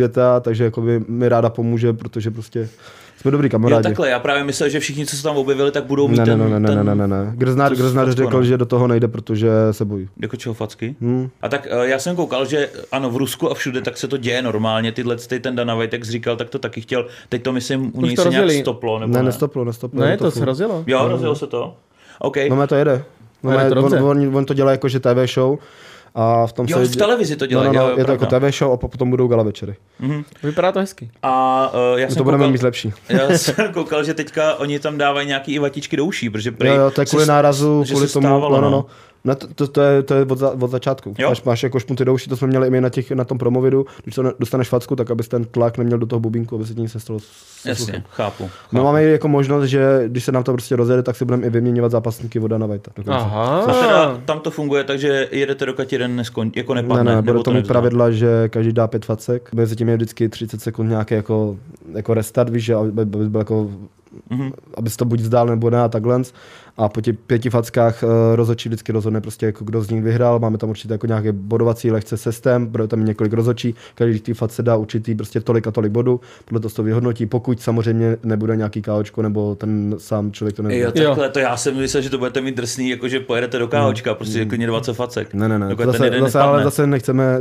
světa, 0.00 0.40
takže 0.40 0.64
jako 0.64 0.80
by 0.80 1.00
mi 1.08 1.28
ráda 1.28 1.50
pomůže, 1.50 1.92
protože 1.92 2.30
prostě 2.30 2.68
jsme 3.20 3.30
dobrý 3.30 3.46
Jo, 3.46 3.50
kamarádi. 3.50 3.82
takhle, 3.82 4.08
já 4.10 4.18
právě 4.18 4.44
myslel, 4.44 4.68
že 4.68 4.80
všichni, 4.80 5.06
co 5.06 5.16
se 5.16 5.22
tam 5.22 5.36
objevili, 5.36 5.70
tak 5.72 5.84
budou 5.84 6.08
mít 6.08 6.16
ne, 6.18 6.24
ne, 6.24 6.32
ten, 6.32 6.38
ne, 6.50 6.60
ne, 6.60 6.68
ten 6.68 6.76
ne, 6.78 6.84
ne, 6.94 6.94
ne, 6.94 7.24
ne. 7.24 7.32
Grznár, 7.36 7.72
to 7.72 7.78
Grznár 7.78 8.12
řekl, 8.12 8.36
no. 8.36 8.44
že 8.44 8.56
do 8.58 8.66
toho 8.66 8.86
nejde, 8.88 9.08
protože 9.08 9.48
se 9.70 9.84
bojí. 9.84 10.08
Jako 10.22 10.36
čeho 10.36 10.54
facky? 10.54 10.96
Hmm. 11.00 11.28
A 11.42 11.48
tak 11.48 11.66
eh, 11.70 11.88
já 11.88 11.98
jsem 11.98 12.16
koukal, 12.16 12.44
že 12.46 12.68
ano, 12.92 13.10
v 13.10 13.16
Rusku 13.16 13.50
a 13.50 13.54
všude 13.54 13.80
tak 13.80 13.96
se 13.96 14.08
to 14.08 14.16
děje 14.16 14.42
normálně, 14.42 14.92
tyhle 14.92 15.16
ty 15.16 15.40
ten 15.40 15.56
Dana 15.56 15.74
Vejtek 15.74 16.04
říkal, 16.04 16.36
tak 16.36 16.50
to 16.50 16.58
taky 16.58 16.80
chtěl. 16.80 17.06
Teď 17.28 17.42
to 17.42 17.52
myslím, 17.52 17.86
u 17.94 18.00
Už 18.00 18.06
něj 18.06 18.16
to 18.16 18.22
se 18.22 18.28
nějak 18.28 18.42
rozjeli. 18.44 18.62
stoplo, 18.62 18.98
nebo 18.98 19.12
Ne, 19.12 19.18
ne? 19.18 19.26
nestoplo, 19.26 19.64
nestoplo. 19.64 20.00
Ne, 20.00 20.10
je 20.10 20.16
to 20.16 20.30
furt. 20.30 20.38
se 20.40 20.44
rozjelo. 20.44 20.84
Jo, 20.86 21.08
rozjelo 21.08 21.34
se 21.34 21.46
to? 21.46 21.74
OK. 22.18 22.36
No, 22.50 22.66
to 22.66 22.74
jede. 22.74 23.04
No, 23.42 23.68
to 23.68 23.74
dobře. 23.74 23.96
on, 24.00 24.18
on, 24.28 24.36
on, 24.36 24.44
to 24.44 24.54
dělá 24.54 24.70
jako, 24.70 24.88
že 24.88 25.00
TV 25.00 25.30
show 25.34 25.58
A 26.18 26.46
v 26.46 26.52
tom 26.52 26.66
Jo, 26.68 26.78
se... 26.78 26.84
v 26.84 26.96
televizi 26.96 27.36
to 27.36 27.44
no, 27.44 27.48
dělají, 27.48 27.68
no, 27.68 27.74
jo, 27.74 27.80
no, 27.86 27.90
jo, 27.92 27.98
je 27.98 28.04
to 28.04 28.10
jako 28.10 28.26
pravda. 28.26 28.48
TV 28.50 28.54
show 28.58 28.72
a 28.72 28.76
po- 28.76 28.88
potom 28.88 29.10
budou 29.10 29.28
gala 29.28 29.42
večery. 29.42 29.74
Vypadá 30.42 30.72
to 30.72 30.78
hezky. 30.78 31.10
A 31.22 31.70
uh, 31.92 31.98
já 31.98 32.08
jsem 32.08 32.16
to 32.16 32.24
budeme 32.24 32.42
koukal, 32.42 32.52
mít 32.52 32.62
lepší. 32.62 32.92
já 33.08 33.28
jsem 33.38 33.72
koukal, 33.72 34.04
že 34.04 34.14
teďka 34.14 34.54
oni 34.54 34.78
tam 34.78 34.98
dávají 34.98 35.26
nějaký 35.26 35.54
i 35.54 35.58
vatičky 35.58 35.96
do 35.96 36.04
uší, 36.04 36.30
protože 36.30 36.52
prej, 36.52 36.74
Jo, 36.74 36.80
jo, 36.80 36.90
to 36.90 37.00
je 37.00 37.04
kvůli 37.06 37.24
se- 37.24 37.30
nárazu, 37.32 37.84
kvůli 37.90 38.08
tomu, 38.08 38.26
stávalo, 38.26 38.56
no, 38.56 38.60
no, 38.62 38.70
no. 38.70 38.86
No. 39.26 39.30
Ne, 39.32 39.34
to, 39.36 39.46
to, 39.54 39.66
to, 39.66 39.80
je, 39.80 40.02
to 40.02 40.14
je 40.14 40.22
od, 40.24 40.38
za, 40.38 40.50
od 40.50 40.70
začátku. 40.70 41.14
Jo. 41.18 41.28
Máš, 41.28 41.42
máš 41.42 41.62
jako 41.62 41.80
špunty 41.80 42.04
do 42.04 42.14
uší, 42.14 42.30
to 42.30 42.36
jsme 42.36 42.48
měli 42.48 42.66
i 42.66 42.70
my 42.70 42.80
na, 42.80 42.88
těch, 42.88 43.10
na 43.10 43.24
tom 43.24 43.38
promovidu, 43.38 43.86
když 44.02 44.14
to 44.14 44.22
ne- 44.22 44.32
dostaneš 44.38 44.68
facku, 44.68 44.96
tak 44.96 45.10
abys 45.10 45.28
ten 45.28 45.44
tlak 45.44 45.78
neměl 45.78 45.98
do 45.98 46.06
toho 46.06 46.20
bubínku, 46.20 46.54
aby 46.56 46.66
se 46.66 46.72
s- 46.88 46.92
se 46.92 47.00
sluchem. 47.00 47.26
Jasně, 47.64 48.04
chápu. 48.10 48.42
My 48.44 48.48
chápu. 48.78 48.84
máme 48.84 49.04
i 49.04 49.10
jako 49.10 49.28
možnost, 49.28 49.64
že 49.64 50.02
když 50.06 50.24
se 50.24 50.32
nám 50.32 50.42
to 50.42 50.52
prostě 50.52 50.76
rozjede, 50.76 51.02
tak 51.02 51.16
si 51.16 51.24
budeme 51.24 51.46
i 51.46 51.50
vyměňovat 51.50 51.92
zápasníky 51.92 52.38
voda 52.38 52.58
na 52.58 52.66
Vajta. 52.66 52.90
dokonce. 52.96 53.18
Aha. 53.18 53.58
A 53.60 53.72
teda 53.72 54.20
tam 54.24 54.40
to 54.40 54.50
funguje, 54.50 54.84
takže 54.84 55.28
jedete 55.32 55.66
dokud 55.66 55.92
jeden 55.92 56.16
neskon, 56.16 56.50
jako 56.56 56.74
Ne, 56.74 56.82
nepadne. 56.82 57.04
ne, 57.14 57.22
bude 57.22 57.32
nebo 57.32 57.42
to 57.42 57.50
mít 57.50 57.54
nevzdá. 57.56 57.72
pravidla, 57.74 58.10
že 58.10 58.48
každý 58.48 58.72
dá 58.72 58.86
pět 58.86 59.04
facek. 59.04 59.50
Mezi 59.54 59.76
tím 59.76 59.88
je 59.88 59.96
vždycky 59.96 60.28
30 60.28 60.60
sekund 60.62 60.88
nějaký 60.88 61.14
jako, 61.14 61.56
jako 61.94 62.14
restart, 62.14 62.48
víš, 62.50 62.64
že 62.64 62.74
aby 62.74 63.04
byl 63.04 63.30
jako 63.38 63.70
Mhm. 64.30 64.52
aby 64.74 64.90
se 64.90 64.96
to 64.96 65.04
buď 65.04 65.20
zdál 65.20 65.46
nebo 65.46 65.70
ne 65.70 65.80
a 65.80 65.88
takhle. 65.88 66.22
A 66.78 66.88
po 66.88 67.00
těch 67.00 67.16
pěti 67.26 67.50
fackách 67.50 68.02
uh, 68.02 68.08
rozhodčí 68.34 68.68
vždycky 68.68 68.92
rozhodne 68.92 69.20
prostě 69.20 69.46
jako 69.46 69.64
kdo 69.64 69.82
z 69.82 69.90
nich 69.90 70.02
vyhrál. 70.02 70.38
Máme 70.38 70.58
tam 70.58 70.70
určitě 70.70 70.94
jako 70.94 71.06
nějaký 71.06 71.28
bodovací 71.32 71.90
lehce 71.90 72.16
systém, 72.16 72.66
bude 72.66 72.88
tam 72.88 73.04
několik 73.04 73.32
rozhodčí, 73.32 73.74
každý 73.94 74.20
tý 74.20 74.34
facce 74.34 74.62
dá 74.62 74.76
určitý 74.76 75.14
prostě 75.14 75.40
tolik 75.40 75.66
a 75.66 75.70
tolik 75.70 75.92
bodů, 75.92 76.20
podle 76.44 76.60
toho 76.60 76.70
se 76.70 76.76
to 76.76 76.82
vyhodnotí, 76.82 77.26
pokud 77.26 77.60
samozřejmě 77.60 78.16
nebude 78.22 78.56
nějaký 78.56 78.82
káočko 78.82 79.22
nebo 79.22 79.54
ten 79.54 79.94
sám 79.98 80.32
člověk 80.32 80.56
to 80.56 80.62
Jo, 80.62 80.68
nezná. 80.68 80.90
takhle, 80.90 81.28
to 81.28 81.38
já 81.38 81.56
jsem 81.56 81.76
myslel, 81.76 82.02
že 82.02 82.10
to 82.10 82.18
budete 82.18 82.40
mít 82.40 82.56
drsný, 82.56 82.88
jako 82.88 83.08
že 83.08 83.20
pojedete 83.20 83.58
do 83.58 83.68
KOčka, 83.68 84.14
prostě 84.14 84.38
jako 84.38 84.56
20 84.56 84.94
facek. 84.94 85.34
Ne, 85.34 85.48
ne, 85.48 85.58
ne. 85.58 85.76
Ten 85.76 85.86
Zase, 85.86 86.10
zase, 86.20 86.38
ale 86.40 86.64
zase 86.64 86.86
nechceme, 86.86 87.38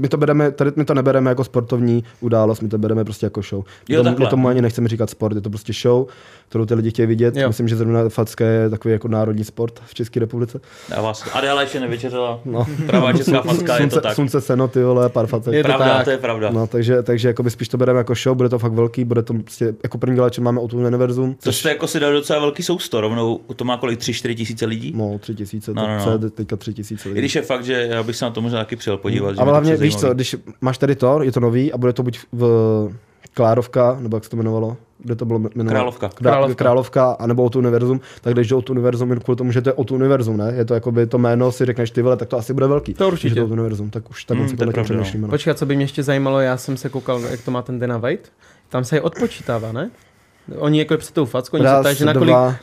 my 0.00 0.08
to 0.08 0.16
bereme, 0.16 0.50
tady 0.50 0.72
my 0.76 0.84
to 0.84 0.94
nebereme 0.94 1.30
jako 1.30 1.44
sportovní 1.44 2.04
událost, 2.20 2.60
my 2.60 2.68
to 2.68 2.78
bereme 2.78 3.04
prostě 3.04 3.26
jako 3.26 3.42
show. 3.42 3.64
My, 3.88 3.94
Jo, 3.94 4.04
my 4.18 4.26
tomu 4.26 4.48
ani 4.48 4.62
nechceme 4.62 4.88
říkat 4.88 5.10
sport, 5.10 5.34
je 5.34 5.40
to 5.40 5.50
prostě 5.50 5.72
show, 5.82 6.06
kterou 6.48 6.66
ty 6.66 6.74
lidi 6.74 6.90
chtějí 6.90 7.06
vidět. 7.06 7.36
Jo. 7.36 7.48
Myslím, 7.48 7.68
že 7.68 7.76
zrovna 7.76 8.08
facka 8.08 8.44
je 8.46 8.70
takový 8.70 8.92
jako 8.92 9.08
národní 9.08 9.44
sport 9.44 9.80
v 9.86 9.94
České 9.94 10.20
republice. 10.20 10.60
Dává 10.88 11.14
se. 11.14 11.30
Adéla 11.30 11.60
ještě 11.60 11.80
nevyčeřila. 11.80 12.40
No. 12.44 12.66
Pravá 12.86 13.12
česká 13.12 13.42
facka, 13.42 13.78
je 13.78 13.86
to 13.86 14.00
tak. 14.00 14.14
slunce 14.14 14.40
seno, 14.40 14.68
ty 14.68 14.82
vole, 14.82 15.08
pár 15.08 15.26
facek. 15.26 15.54
Je 15.54 15.62
to 15.62 15.66
Pravda, 15.68 15.94
tak. 15.94 16.04
to 16.04 16.10
je 16.10 16.18
pravda. 16.18 16.50
No, 16.50 16.66
takže, 16.66 17.02
takže 17.02 17.28
jakoby 17.28 17.50
spíš 17.50 17.68
to 17.68 17.76
bereme 17.78 17.98
jako 17.98 18.14
show, 18.14 18.36
bude 18.36 18.48
to 18.48 18.58
fakt 18.58 18.72
velký, 18.72 19.04
bude 19.04 19.22
to 19.22 19.34
prostě, 19.34 19.74
jako 19.82 19.98
první 19.98 20.16
galače 20.16 20.40
máme 20.40 20.60
o 20.60 20.68
tu 20.68 20.76
univerzum. 20.76 21.34
To 21.42 21.52
jste 21.52 21.68
jako 21.68 21.86
si 21.86 22.00
dal 22.00 22.12
docela 22.12 22.40
velký 22.40 22.62
sousto, 22.62 23.00
rovnou 23.00 23.40
to 23.56 23.64
má 23.64 23.76
kolik, 23.76 24.00
3-4 24.00 24.34
tisíce 24.36 24.66
lidí? 24.66 24.92
No, 24.96 25.18
tři 25.18 25.34
tisíce, 25.34 25.72
No, 25.74 25.86
no, 25.86 26.18
no, 26.20 26.30
teďka 26.30 26.56
tři 26.56 26.74
tisíce 26.74 27.08
I 27.08 27.12
lidí. 27.12 27.18
když 27.20 27.34
je 27.34 27.42
fakt, 27.42 27.64
že 27.64 27.72
já 27.90 28.02
bych 28.02 28.16
se 28.16 28.24
na 28.24 28.30
to 28.30 28.40
možná 28.40 28.58
taky 28.58 28.76
přijel 28.76 28.96
podívat. 28.96 29.34
že 29.34 29.40
A 29.40 29.44
hlavně, 29.44 29.76
víš 29.76 29.96
co, 29.96 30.14
když 30.14 30.36
máš 30.60 30.78
tady 30.78 30.96
to, 30.96 31.22
je 31.22 31.32
to 31.32 31.40
nový 31.40 31.72
a 31.72 31.78
bude 31.78 31.92
to 31.92 32.02
buď 32.02 32.18
v 32.32 32.88
Klárovka, 33.34 33.96
nebo 34.00 34.16
jak 34.16 34.24
se 34.24 34.30
to 34.30 34.36
jmenovalo, 34.36 34.76
kde 35.02 35.14
to 35.16 35.24
bylo 35.24 35.38
jmenovalo? 35.38 35.70
Královka. 35.70 36.08
Krá, 36.08 36.30
Královka. 36.30 36.54
Královka. 36.54 37.10
Anebo 37.12 37.42
Outu 37.42 37.58
Univerzum, 37.58 38.00
tak 38.20 38.34
jdeš 38.34 38.48
do 38.48 38.56
Outu 38.56 38.72
Univerzum 38.72 39.10
jen 39.10 39.20
kvůli 39.20 39.36
tomu, 39.36 39.52
že 39.52 39.62
to 39.62 39.68
je 39.68 39.74
Outu 39.78 39.94
Univerzum, 39.94 40.36
ne? 40.36 40.52
Je 40.56 40.64
to 40.64 40.74
jakoby 40.74 41.06
to 41.06 41.18
jméno, 41.18 41.52
si 41.52 41.64
řekneš 41.64 41.90
ty 41.90 42.02
vole, 42.02 42.16
tak 42.16 42.28
to 42.28 42.36
asi 42.36 42.54
bude 42.54 42.66
velký. 42.66 42.94
To 42.94 43.06
určitě. 43.08 43.28
Když 43.28 43.36
je 43.36 43.46
to 43.46 43.52
Univerzum, 43.52 43.90
tak 43.90 44.10
už 44.10 44.24
tak 44.24 44.38
Hmm, 44.38 44.46
hmm, 44.46 44.56
to 44.56 44.64
pravda, 44.64 44.80
no. 44.80 44.84
přemýšlíme. 44.84 45.22
No. 45.26 45.30
Počkat, 45.30 45.58
co 45.58 45.66
by 45.66 45.76
mě 45.76 45.84
ještě 45.84 46.02
zajímalo, 46.02 46.40
já 46.40 46.56
jsem 46.56 46.76
se 46.76 46.88
koukal, 46.88 47.20
jak 47.30 47.40
to 47.44 47.50
má 47.50 47.62
ten 47.62 47.78
Dana 47.78 47.98
White. 47.98 48.32
Tam 48.68 48.84
se 48.84 48.96
je 48.96 49.00
odpočítává, 49.00 49.72
ne? 49.72 49.90
Oni 50.58 50.78
jako 50.78 50.96
před 50.96 51.14
tou 51.14 51.24
fackou, 51.24 51.56
oni 51.56 51.64
se 51.66 51.70
Raz, 51.72 51.80
ptají, 51.80 51.96
že 51.96 52.04
na 52.04 52.12
kolik, 52.14 52.28
dva. 52.28 52.56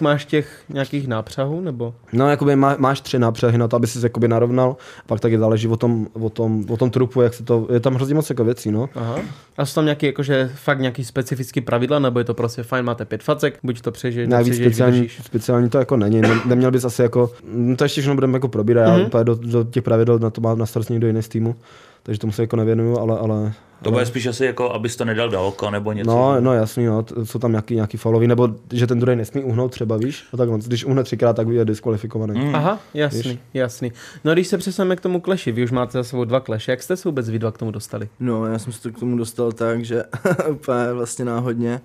máš 0.00 0.24
těch 0.24 0.62
nějakých 0.68 1.08
nápřahů, 1.08 1.60
nebo? 1.60 1.94
No, 2.12 2.30
jakoby 2.30 2.56
má, 2.56 2.76
máš 2.78 3.00
tři 3.00 3.18
nápřehy 3.18 3.58
na 3.58 3.68
to, 3.68 3.76
aby 3.76 3.86
si 3.86 3.98
jakoby 4.02 4.28
narovnal, 4.28 4.76
pak 5.06 5.20
taky 5.20 5.38
záleží 5.38 5.68
o 5.68 5.76
tom, 5.76 6.06
o 6.12 6.30
tom, 6.30 6.64
o 6.68 6.76
tom 6.76 6.90
trupu, 6.90 7.20
jak 7.22 7.34
se 7.34 7.44
to, 7.44 7.66
je 7.72 7.80
tam 7.80 7.94
hrozně 7.94 8.14
moc 8.14 8.30
jako 8.30 8.44
věcí, 8.44 8.70
no. 8.70 8.88
Aha. 8.94 9.18
A 9.58 9.66
jsou 9.66 9.74
tam 9.74 9.84
nějaký, 9.84 10.06
jakože 10.06 10.50
fakt 10.54 10.80
nějaký 10.80 11.04
specifický 11.04 11.60
pravidla, 11.60 11.98
nebo 11.98 12.18
je 12.18 12.24
to 12.24 12.34
prostě 12.34 12.62
fajn, 12.62 12.84
máte 12.84 13.04
pět 13.04 13.22
facek, 13.22 13.58
buď 13.62 13.80
to 13.80 13.90
přežiješ, 13.92 14.28
Navíc 14.28 14.46
nepřežiješ, 14.46 14.68
speciální, 14.74 15.00
vydržíš. 15.00 15.24
speciální 15.26 15.70
to 15.70 15.78
jako 15.78 15.96
není. 15.96 16.20
Ne, 16.20 16.30
neměl 16.46 16.70
bys 16.70 16.84
asi 16.84 17.02
jako, 17.02 17.30
mm, 17.52 17.76
to 17.76 17.84
ještě 17.84 18.00
všechno 18.00 18.14
budeme 18.14 18.36
jako 18.36 18.48
probírat, 18.48 18.88
Mhm. 18.90 19.00
já 19.00 19.06
úplně 19.06 19.24
do, 19.24 19.34
do, 19.34 19.64
těch 19.64 19.82
pravidel 19.82 20.18
na 20.18 20.30
to 20.30 20.40
má 20.40 20.54
na 20.54 20.66
starost 20.66 20.88
někdo 20.90 21.06
jiný 21.06 21.22
z 21.22 21.28
týmu, 21.28 21.54
takže 22.02 22.20
tomu 22.20 22.32
se 22.32 22.42
jako 22.42 22.56
nevěnuju, 22.56 22.98
ale, 22.98 23.18
ale 23.18 23.52
To 23.82 23.90
bude 23.90 24.06
spíš 24.06 24.26
asi 24.26 24.44
jako, 24.44 24.70
abys 24.72 24.96
to 24.96 25.04
nedal 25.04 25.28
do 25.28 25.46
oka 25.46 25.70
nebo 25.70 25.92
něco. 25.92 26.10
No, 26.10 26.40
no 26.40 26.52
jasný, 26.54 26.86
no, 26.86 27.04
jsou 27.24 27.38
tam 27.38 27.50
nějaký, 27.50 27.74
nějaký 27.74 27.96
foulový, 27.96 28.26
nebo 28.26 28.48
že 28.72 28.86
ten 28.86 29.00
druhý 29.00 29.16
nesmí 29.16 29.44
uhnout 29.44 29.72
třeba, 29.72 29.96
víš? 29.96 30.24
A 30.32 30.36
takhle, 30.36 30.58
když 30.66 30.84
uhne 30.84 31.04
třikrát, 31.04 31.36
tak 31.36 31.48
je 31.48 31.64
diskvalifikovaný. 31.64 32.40
Mm. 32.40 32.54
Aha, 32.54 32.78
jasný, 32.94 33.22
Víš? 33.22 33.38
jasný. 33.54 33.92
No 34.24 34.30
a 34.30 34.34
když 34.34 34.46
se 34.46 34.58
přesuneme 34.58 34.96
k 34.96 35.00
tomu 35.00 35.20
kleši, 35.20 35.52
vy 35.52 35.64
už 35.64 35.70
máte 35.70 35.92
za 35.92 36.04
sebou 36.04 36.24
dva 36.24 36.40
kleše, 36.40 36.70
jak 36.70 36.82
jste 36.82 36.96
se 36.96 37.08
vůbec 37.08 37.30
vy 37.30 37.38
dva 37.38 37.52
k 37.52 37.58
tomu 37.58 37.70
dostali? 37.70 38.08
No, 38.20 38.46
já 38.46 38.58
jsem 38.58 38.72
se 38.72 38.82
to 38.82 38.90
k 38.90 38.98
tomu 38.98 39.16
dostal 39.16 39.52
tak, 39.52 39.84
že 39.84 40.04
úplně 40.50 40.92
vlastně 40.92 41.24
náhodně, 41.24 41.80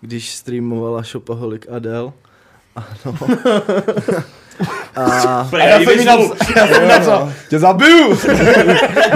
když 0.00 0.34
streamovala 0.34 1.02
Shopaholic 1.02 1.62
Adele. 1.70 2.12
Ano. 3.04 3.18
A 4.96 5.44
Prej, 5.50 5.68
já 5.68 5.78
vyzvu. 5.78 6.34
Tě 7.48 7.58
zabiju! 7.58 8.18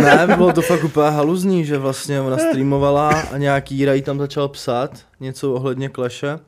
ne, 0.00 0.26
bylo 0.36 0.52
to 0.52 0.62
fakt 0.62 0.84
úplně 0.84 1.10
haluzní, 1.10 1.64
že 1.64 1.78
vlastně 1.78 2.20
ona 2.20 2.38
streamovala 2.38 3.08
a 3.32 3.38
nějaký 3.38 3.84
Ray 3.84 4.02
tam 4.02 4.18
začal 4.18 4.48
psát 4.48 4.90
něco 5.20 5.52
ohledně 5.52 5.88
Clash'e. 5.88 6.38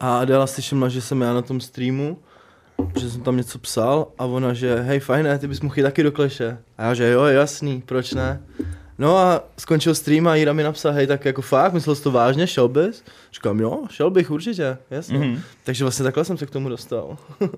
A 0.00 0.18
Adela 0.18 0.46
si 0.46 0.62
všimla, 0.62 0.88
že 0.88 1.00
jsem 1.00 1.20
já 1.20 1.34
na 1.34 1.42
tom 1.42 1.60
streamu, 1.60 2.18
že 3.00 3.10
jsem 3.10 3.20
tam 3.20 3.36
něco 3.36 3.58
psal 3.58 4.06
a 4.18 4.24
ona, 4.24 4.52
že 4.54 4.74
hej 4.80 5.00
fajné, 5.00 5.38
ty 5.38 5.48
bys 5.48 5.60
mohl 5.60 5.74
jít 5.76 5.82
taky 5.82 6.02
do 6.02 6.12
kleše. 6.12 6.58
A 6.78 6.84
já, 6.84 6.94
že 6.94 7.10
jo, 7.10 7.24
jasný, 7.24 7.82
proč 7.86 8.12
ne? 8.12 8.40
No 8.98 9.18
a 9.18 9.44
skončil 9.58 9.94
stream 9.94 10.26
a 10.28 10.34
Jira 10.34 10.52
mi 10.52 10.62
napsal, 10.62 10.92
hej, 10.92 11.06
tak 11.06 11.24
jako 11.24 11.42
fakt, 11.42 11.72
myslel 11.72 11.94
jsi 11.96 12.02
to 12.02 12.10
vážně, 12.10 12.46
šel 12.46 12.68
bys? 12.68 13.02
Říkám, 13.34 13.60
jo, 13.60 13.82
šel 13.90 14.10
bych 14.10 14.30
určitě, 14.30 14.76
jasně. 14.90 15.18
Mhm. 15.18 15.28
Mm-hmm. 15.34 15.40
Takže 15.64 15.84
vlastně 15.84 16.02
takhle 16.02 16.24
jsem 16.24 16.36
se 16.38 16.46
k 16.46 16.50
tomu 16.50 16.68
dostal. 16.68 17.16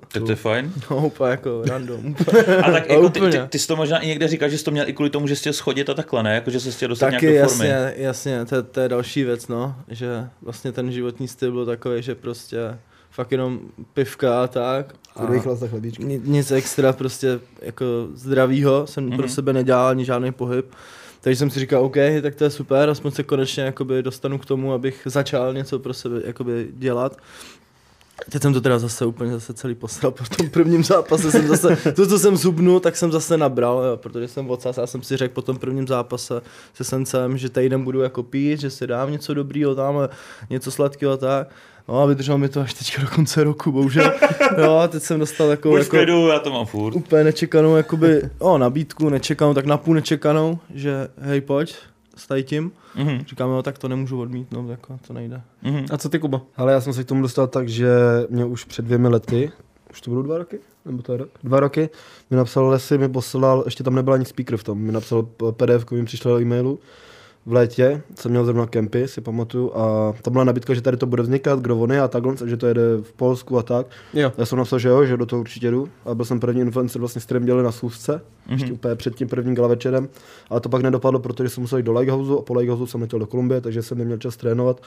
Tak 0.09 0.23
to 0.27 0.31
je 0.33 0.37
fajn. 0.37 0.73
No, 0.91 1.07
úplně 1.07 1.31
jako 1.31 1.63
random. 1.67 2.07
Úplně. 2.07 2.43
A 2.57 2.71
tak 2.73 2.89
jako 2.91 3.09
ty, 3.09 3.21
ty, 3.21 3.39
ty, 3.49 3.59
jsi 3.59 3.67
to 3.69 3.77
možná 3.77 3.99
i 3.99 4.07
někde 4.07 4.29
říkal, 4.29 4.49
že 4.49 4.59
jsi 4.59 4.65
to 4.65 4.71
měl 4.71 4.89
i 4.89 4.93
kvůli 4.93 5.11
tomu, 5.11 5.27
že 5.27 5.37
jsi 5.37 5.41
chtěl 5.41 5.53
schodit 5.53 5.91
a 5.91 5.95
takhle, 5.95 6.23
ne? 6.23 6.35
Jako, 6.35 6.51
že 6.51 6.61
jsi 6.61 6.73
chtěl 6.73 6.89
dostat 6.89 7.11
Taky 7.11 7.27
nějak 7.27 7.45
do 7.45 7.49
formy. 7.55 7.69
jasně, 7.69 7.95
jasně, 8.03 8.45
to, 8.45 8.55
je- 8.55 8.63
to 8.63 8.81
je 8.81 8.89
další 8.89 9.25
věc, 9.25 9.49
no, 9.49 9.75
že 9.89 10.27
vlastně 10.43 10.73
ten 10.73 10.93
životní 10.93 11.29
styl 11.29 11.53
byl 11.53 11.67
takový, 11.67 12.03
že 12.03 12.15
prostě 12.15 12.59
fakt 13.11 13.33
jenom 13.33 13.61
pivka 13.95 14.43
a 14.43 14.47
tak. 14.47 14.95
A 15.17 15.27
Rychle 15.33 15.57
za 15.57 15.69
chlebíčky. 15.69 16.21
nic 16.25 16.51
extra 16.51 16.93
prostě 16.93 17.41
jako 17.63 17.85
zdravýho 18.15 18.87
jsem 18.87 19.05
mm-hmm. 19.07 19.17
pro 19.17 19.27
Mhm. 19.27 19.35
sebe 19.35 19.53
nedělal 19.53 19.87
ani 19.89 20.05
žádný 20.05 20.33
pohyb. 20.33 20.67
Takže 21.21 21.37
jsem 21.37 21.51
si 21.51 21.61
říkal, 21.61 21.85
OK, 21.85 21.97
tak 22.23 22.35
to 22.35 22.45
je 22.45 22.51
super, 22.51 22.91
aspoň 22.91 23.11
se 23.11 23.23
konečně 23.23 23.63
jakoby 23.63 24.03
dostanu 24.03 24.39
k 24.39 24.47
tomu, 24.47 24.73
abych 24.73 25.03
začal 25.05 25.55
něco 25.55 25.79
pro 25.79 25.95
sebe 25.95 26.21
jakoby 26.25 26.69
dělat. 26.73 27.17
Teď 28.31 28.43
jsem 28.43 28.53
to 28.53 28.61
teda 28.61 28.79
zase 28.79 29.07
úplně 29.07 29.33
zase 29.33 29.55
celý 29.55 29.75
posral 29.75 30.11
po 30.13 30.25
tom 30.37 30.51
prvním 30.51 30.85
zápase 30.85 31.31
jsem 31.31 31.49
zase, 31.49 31.93
to, 31.93 32.07
co 32.07 32.19
jsem 32.19 32.37
zubnul, 32.37 32.81
tak 32.81 32.97
jsem 32.97 33.13
zase 33.13 33.37
nabral, 33.37 33.85
jo, 33.85 33.97
protože 33.97 34.29
jsem 34.29 34.51
odsaz, 34.51 34.77
já 34.77 34.87
jsem 34.87 35.03
si 35.03 35.17
řekl 35.17 35.35
po 35.35 35.43
tom 35.43 35.59
prvním 35.59 35.87
zápase 35.87 36.43
se 36.75 36.85
Sencem, 36.85 37.39
že 37.39 37.49
týden 37.49 37.85
budu 37.85 38.01
jako 38.01 38.23
pít, 38.23 38.61
že 38.61 38.71
si 38.71 38.87
dám 38.87 39.13
něco 39.13 39.35
dobrýho 39.35 39.75
tam, 39.75 39.95
něco 40.51 40.71
sladkého 40.71 41.17
tak. 41.17 41.49
No 41.89 42.03
a 42.03 42.07
vydrželo 42.07 42.39
mi 42.39 42.49
to 42.49 42.61
až 42.61 42.75
teďka 42.75 43.03
do 43.03 43.09
konce 43.09 43.45
roku, 43.45 43.73
bohužel. 43.73 44.13
Jo, 44.59 44.77
a 44.77 44.89
teď 44.89 45.03
jsem 45.03 45.21
dostal 45.21 45.51
jako, 45.51 45.69
Buď 45.69 45.79
v 45.79 45.83
jako 45.83 45.91
klidu, 45.91 46.29
já 46.29 46.39
to 46.39 46.51
mám 46.53 46.67
furt. 46.67 46.95
úplně 46.95 47.25
nečekanou, 47.25 47.77
jakoby, 47.77 48.23
o, 48.39 48.59
nabídku 48.59 49.09
nečekanou, 49.09 49.55
tak 49.55 49.67
napůl 49.67 49.95
nečekanou, 49.95 50.59
že 50.75 51.09
hej, 51.19 51.41
pojď, 51.41 51.77
s 52.17 52.27
tady 52.27 52.43
tím. 52.45 52.73
Mhm. 52.97 53.25
Říkám, 53.29 53.51
jo, 53.51 53.63
tak 53.63 53.79
to 53.79 53.89
nemůžu 53.89 54.21
odmítnout, 54.21 54.71
jako, 54.71 54.99
to 55.07 55.13
nejde. 55.13 55.41
Mhm. 55.63 55.87
A 55.93 55.99
co 55.99 56.09
ty, 56.09 56.19
Kuba? 56.19 56.41
Ale 56.57 56.73
já 56.73 56.81
jsem 56.81 56.93
se 56.93 57.05
k 57.05 57.07
tomu 57.07 57.23
dostal 57.23 57.47
tak, 57.47 57.69
že 57.69 57.89
mě 58.31 58.45
už 58.45 58.65
před 58.65 58.85
dvěmi 58.85 59.09
lety, 59.09 59.53
už 59.91 60.01
to 60.01 60.11
budou 60.11 60.23
dva 60.23 60.39
roky? 60.39 60.59
Nebo 60.85 61.03
to 61.03 61.13
je 61.13 61.19
rok? 61.19 61.29
Dva 61.45 61.61
roky, 61.61 61.91
mi 62.31 62.37
napsal 62.37 62.67
Lesy, 62.69 62.99
mi 62.99 63.09
poslal, 63.09 63.63
ještě 63.65 63.85
tam 63.85 63.95
nebyla 63.95 64.15
ani 64.17 64.25
speaker 64.25 64.57
v 64.57 64.65
tom, 64.65 64.79
mi 64.79 64.93
napsal 64.93 65.23
PDF, 65.51 65.91
mi 65.91 66.05
přišlo 66.05 66.31
do 66.31 66.41
e-mailu 66.41 66.79
v 67.49 67.53
létě, 67.53 68.03
jsem 68.15 68.31
měl 68.31 68.45
zrovna 68.45 68.67
kempy, 68.67 69.09
si 69.09 69.21
pamatuju, 69.21 69.73
a 69.75 70.15
tam 70.23 70.33
byla 70.33 70.45
nabídka, 70.45 70.75
že 70.75 70.81
tady 70.81 70.97
to 70.97 71.07
bude 71.07 71.23
vznikat, 71.23 71.61
kdo 71.61 71.79
on 71.79 71.93
je 71.93 72.01
a 72.01 72.09
takhle, 72.09 72.35
že 72.47 72.57
to 72.57 72.67
jede 72.67 72.83
v 73.03 73.13
Polsku 73.13 73.59
a 73.59 73.63
tak. 73.63 73.87
Jo. 74.15 74.33
Já 74.39 74.47
jsem 74.47 74.59
napsal, 74.59 74.79
že 74.79 74.89
jo, 74.89 75.05
že 75.05 75.17
do 75.17 75.27
toho 75.27 75.41
určitě 75.41 75.71
jdu. 75.71 75.89
A 76.05 76.15
byl 76.15 76.25
jsem 76.25 76.41
první 76.41 76.61
influencer, 76.61 77.01
vlastně, 77.01 77.21
s 77.21 77.25
kterým 77.25 77.45
dělali 77.45 77.65
na 77.65 77.73
schůzce, 77.73 78.13
mm-hmm. 78.13 78.53
ještě 78.53 78.73
úplně 78.73 78.95
před 78.95 79.15
tím 79.15 79.29
prvním 79.29 79.55
gala 79.55 79.69
večerem. 79.69 80.09
Ale 80.51 80.61
to 80.61 80.69
pak 80.69 80.83
nedopadlo, 80.83 81.21
protože 81.21 81.49
jsem 81.49 81.61
musel 81.61 81.79
jít 81.79 81.85
do 81.85 81.93
Lighthouse 81.93 82.33
a 82.33 82.43
po 82.43 82.55
Lighthouse 82.55 82.91
jsem 82.91 83.01
letěl 83.01 83.19
do 83.19 83.27
Kolumbie, 83.27 83.61
takže 83.61 83.83
jsem 83.83 83.99
neměl 83.99 84.19
čas 84.19 84.37
trénovat. 84.37 84.81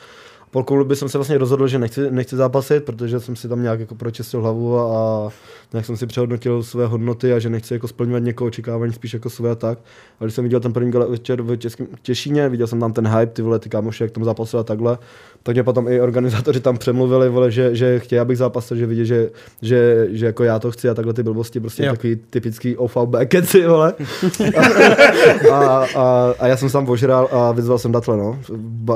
Po 0.51 0.63
klubu 0.63 0.95
jsem 0.95 1.09
se 1.09 1.17
vlastně 1.17 1.37
rozhodl, 1.37 1.67
že 1.67 1.79
nechci, 1.79 2.11
nechci 2.11 2.35
zápasit, 2.35 2.83
protože 2.83 3.19
jsem 3.19 3.35
si 3.35 3.47
tam 3.47 3.61
nějak 3.61 3.79
jako 3.79 3.95
pročistil 3.95 4.41
hlavu 4.41 4.79
a, 4.79 4.83
a 4.83 5.29
nějak 5.73 5.85
jsem 5.85 5.97
si 5.97 6.07
přehodnotil 6.07 6.63
své 6.63 6.85
hodnoty 6.85 7.33
a 7.33 7.39
že 7.39 7.49
nechci 7.49 7.73
jako 7.73 7.87
splňovat 7.87 8.23
někoho 8.23 8.47
očekávání, 8.47 8.93
spíš 8.93 9.13
jako 9.13 9.29
své 9.29 9.51
a 9.51 9.55
tak. 9.55 9.79
A 10.19 10.23
když 10.23 10.35
jsem 10.35 10.43
viděl 10.43 10.59
ten 10.59 10.73
první 10.73 10.91
večer 10.91 11.41
v 11.41 11.57
Těšíně, 12.01 12.49
viděl 12.49 12.67
jsem 12.67 12.79
tam 12.79 12.93
ten 12.93 13.07
hype, 13.07 13.33
ty 13.33 13.41
vole, 13.41 13.59
ty 13.59 13.69
kámoši, 13.69 14.03
jak 14.03 14.11
tomu 14.11 14.25
zápasil 14.25 14.59
a 14.59 14.63
takhle, 14.63 14.97
tak 15.43 15.55
mě 15.55 15.63
potom 15.63 15.87
i 15.87 16.01
organizátoři 16.01 16.59
tam 16.59 16.77
přemluvili, 16.77 17.29
vole, 17.29 17.51
že, 17.51 17.75
že 17.75 17.99
chtějí, 17.99 18.19
abych 18.19 18.37
zápasil, 18.37 18.77
že 18.77 18.85
vidí, 18.85 19.05
že, 19.05 19.29
že, 19.61 20.07
že, 20.11 20.25
jako 20.25 20.43
já 20.43 20.59
to 20.59 20.71
chci 20.71 20.89
a 20.89 20.93
takhle 20.93 21.13
ty 21.13 21.23
blbosti, 21.23 21.59
prostě 21.59 21.85
Jo. 21.85 21.91
takový 21.91 22.15
typický 22.29 22.77
OVB 22.77 23.15
keci, 23.25 23.67
vole. 23.67 23.93
a, 25.51 25.85
a, 25.95 26.33
a, 26.39 26.47
já 26.47 26.57
jsem 26.57 26.69
sám 26.69 26.89
ožral 26.89 27.27
a 27.31 27.51
vyzval 27.51 27.77
jsem 27.77 27.91
Datle, 27.91 28.17
no, 28.17 28.39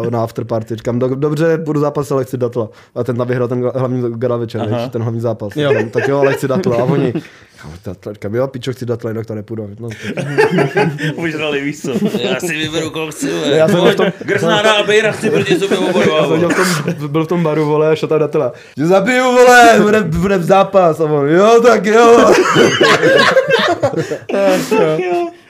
na 0.09 0.23
afterparty. 0.23 0.75
Říkám, 0.75 0.99
"Do- 0.99 1.15
dobře, 1.15 1.57
budu 1.65 1.79
zápasit, 1.79 2.11
ale 2.11 2.23
chci 2.23 2.37
Datla. 2.37 2.69
A 2.95 3.03
ten 3.03 3.17
tam 3.17 3.27
vyhrál 3.27 3.47
ten 3.47 3.71
hlavní 3.75 4.03
gala 4.19 4.37
večer, 4.37 4.89
ten 4.91 5.01
hlavní 5.01 5.19
zápas. 5.21 5.55
Jo. 5.55 5.71
Tak 5.91 6.07
jo, 6.07 6.19
ale 6.19 6.33
chci 6.33 6.47
Datla. 6.47 6.75
A 6.77 6.83
oni, 6.83 7.13
"Kámo, 7.65 7.77
Datla, 7.85 8.13
říkám, 8.13 8.35
jo, 8.35 8.47
pičo, 8.47 8.71
chci 8.73 8.85
Datla, 8.85 9.09
jinak 9.09 9.25
to 9.25 9.35
nepůjdu. 9.35 9.69
No, 9.79 9.89
tak. 9.89 10.25
Užrali, 11.15 11.61
víš 11.61 11.81
co? 11.81 11.91
Já 12.19 12.39
si 12.39 12.57
vyberu, 12.57 12.89
koho 12.89 13.11
chci. 13.11 13.31
vole. 13.33 13.47
Já 13.57 13.67
jsem 13.67 13.79
v 13.79 13.95
tom- 13.95 14.11
Grznáda 14.19 14.73
a 14.73 14.83
Bejra 14.83 15.11
chci 15.11 15.29
proti 15.29 15.59
sobě 15.59 15.77
Já 15.81 15.85
obojovat. 15.89 16.29
jsem 16.29 16.39
byl 16.39 16.49
v, 16.49 16.55
tom, 16.55 17.07
byl 17.11 17.25
v 17.25 17.27
tom 17.27 17.43
baru, 17.43 17.65
vole, 17.65 17.91
a 17.91 17.95
šel 17.95 18.09
tam 18.09 18.19
Datla. 18.19 18.51
Že 18.77 18.85
zabiju, 18.85 19.23
vole, 19.23 19.75
bude, 19.81 20.01
bude 20.01 20.39
zápas. 20.39 20.99
A 20.99 21.03
on, 21.03 21.29
jo, 21.29 21.61
tak 21.67 21.85
jo. 21.85 22.33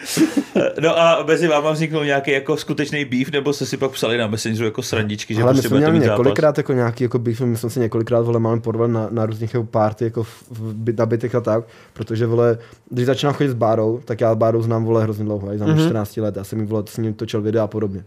No 0.81 1.00
a 1.00 1.24
mezi 1.27 1.47
váma 1.47 1.71
vzniknul 1.71 2.05
nějaký 2.05 2.31
jako 2.31 2.57
skutečný 2.57 3.05
beef, 3.05 3.31
nebo 3.31 3.53
jste 3.53 3.65
si 3.65 3.77
pak 3.77 3.91
psali 3.91 4.17
na 4.17 4.27
Messengeru 4.27 4.65
jako 4.65 4.81
srandičky, 4.81 5.35
že 5.35 5.41
Ale 5.41 5.51
my 5.51 5.55
prostě 5.55 5.67
jsme 5.67 5.75
budete 5.75 5.91
měli 5.91 6.00
mít 6.00 6.05
zápas? 6.05 6.17
několikrát 6.17 6.57
jako 6.57 6.74
nějaký 6.74 7.03
jako 7.03 7.19
beef, 7.19 7.41
my 7.41 7.57
jsme 7.57 7.69
si 7.69 7.79
několikrát 7.79 8.21
vole 8.21 8.39
máme 8.39 8.62
porval 8.62 8.88
na, 8.88 9.07
na 9.12 9.25
různých 9.25 9.53
jako 9.53 9.65
party 9.65 10.03
jako 10.03 10.24
v, 10.24 10.43
v, 10.51 10.97
na 10.97 11.05
bytech 11.05 11.35
a 11.35 11.41
tak, 11.41 11.63
protože 11.93 12.25
vole, 12.25 12.57
když 12.89 13.05
začínám 13.05 13.33
chodit 13.33 13.50
s 13.50 13.53
Bárou, 13.53 14.01
tak 14.05 14.21
já 14.21 14.35
Bárou 14.35 14.62
znám 14.62 14.85
vole 14.85 15.03
hrozně 15.03 15.25
dlouho, 15.25 15.51
já 15.51 15.57
znám 15.57 15.69
mm-hmm. 15.69 15.85
14 15.85 16.17
let, 16.17 16.35
já 16.35 16.43
jsem 16.43 16.59
jí 16.59 16.65
vole 16.65 16.83
s 16.88 16.97
ním 16.97 17.13
točil 17.13 17.41
videa 17.41 17.63
a 17.63 17.67
podobně. 17.67 18.03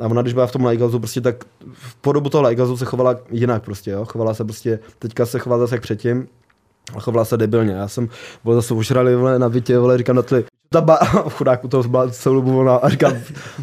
A 0.00 0.06
ona, 0.06 0.22
když 0.22 0.34
byla 0.34 0.46
v 0.46 0.52
tom 0.52 0.64
Lajgazu, 0.64 0.98
prostě 0.98 1.20
tak 1.20 1.44
v 1.72 1.94
podobu 1.94 2.28
toho 2.28 2.42
Lajgazu 2.42 2.76
se 2.76 2.84
chovala 2.84 3.16
jinak 3.30 3.62
prostě, 3.62 3.90
jo? 3.90 4.04
chovala 4.04 4.34
se 4.34 4.44
prostě, 4.44 4.78
teďka 4.98 5.26
se 5.26 5.38
chovala 5.38 5.60
zase 5.60 5.74
jak 5.74 5.82
předtím, 5.82 6.28
a 6.94 7.00
chovala 7.00 7.24
se 7.24 7.36
debilně. 7.36 7.72
Já 7.72 7.88
jsem 7.88 8.08
vole, 8.44 8.56
zase 8.56 8.74
ožrali 8.74 9.16
vole, 9.16 9.38
na 9.38 9.48
bytě, 9.48 9.78
vole, 9.78 9.98
říkám 9.98 10.16
na 10.16 10.22
tli, 10.22 10.44
ta 10.68 10.80
ba- 10.80 10.98
chudák 11.30 11.64
u 11.64 11.68
toho 11.68 11.82
byla 11.82 12.10
celou 12.10 12.34
dobu 12.34 12.52
volná 12.52 12.74
a 12.76 12.88
říkám, 12.88 13.12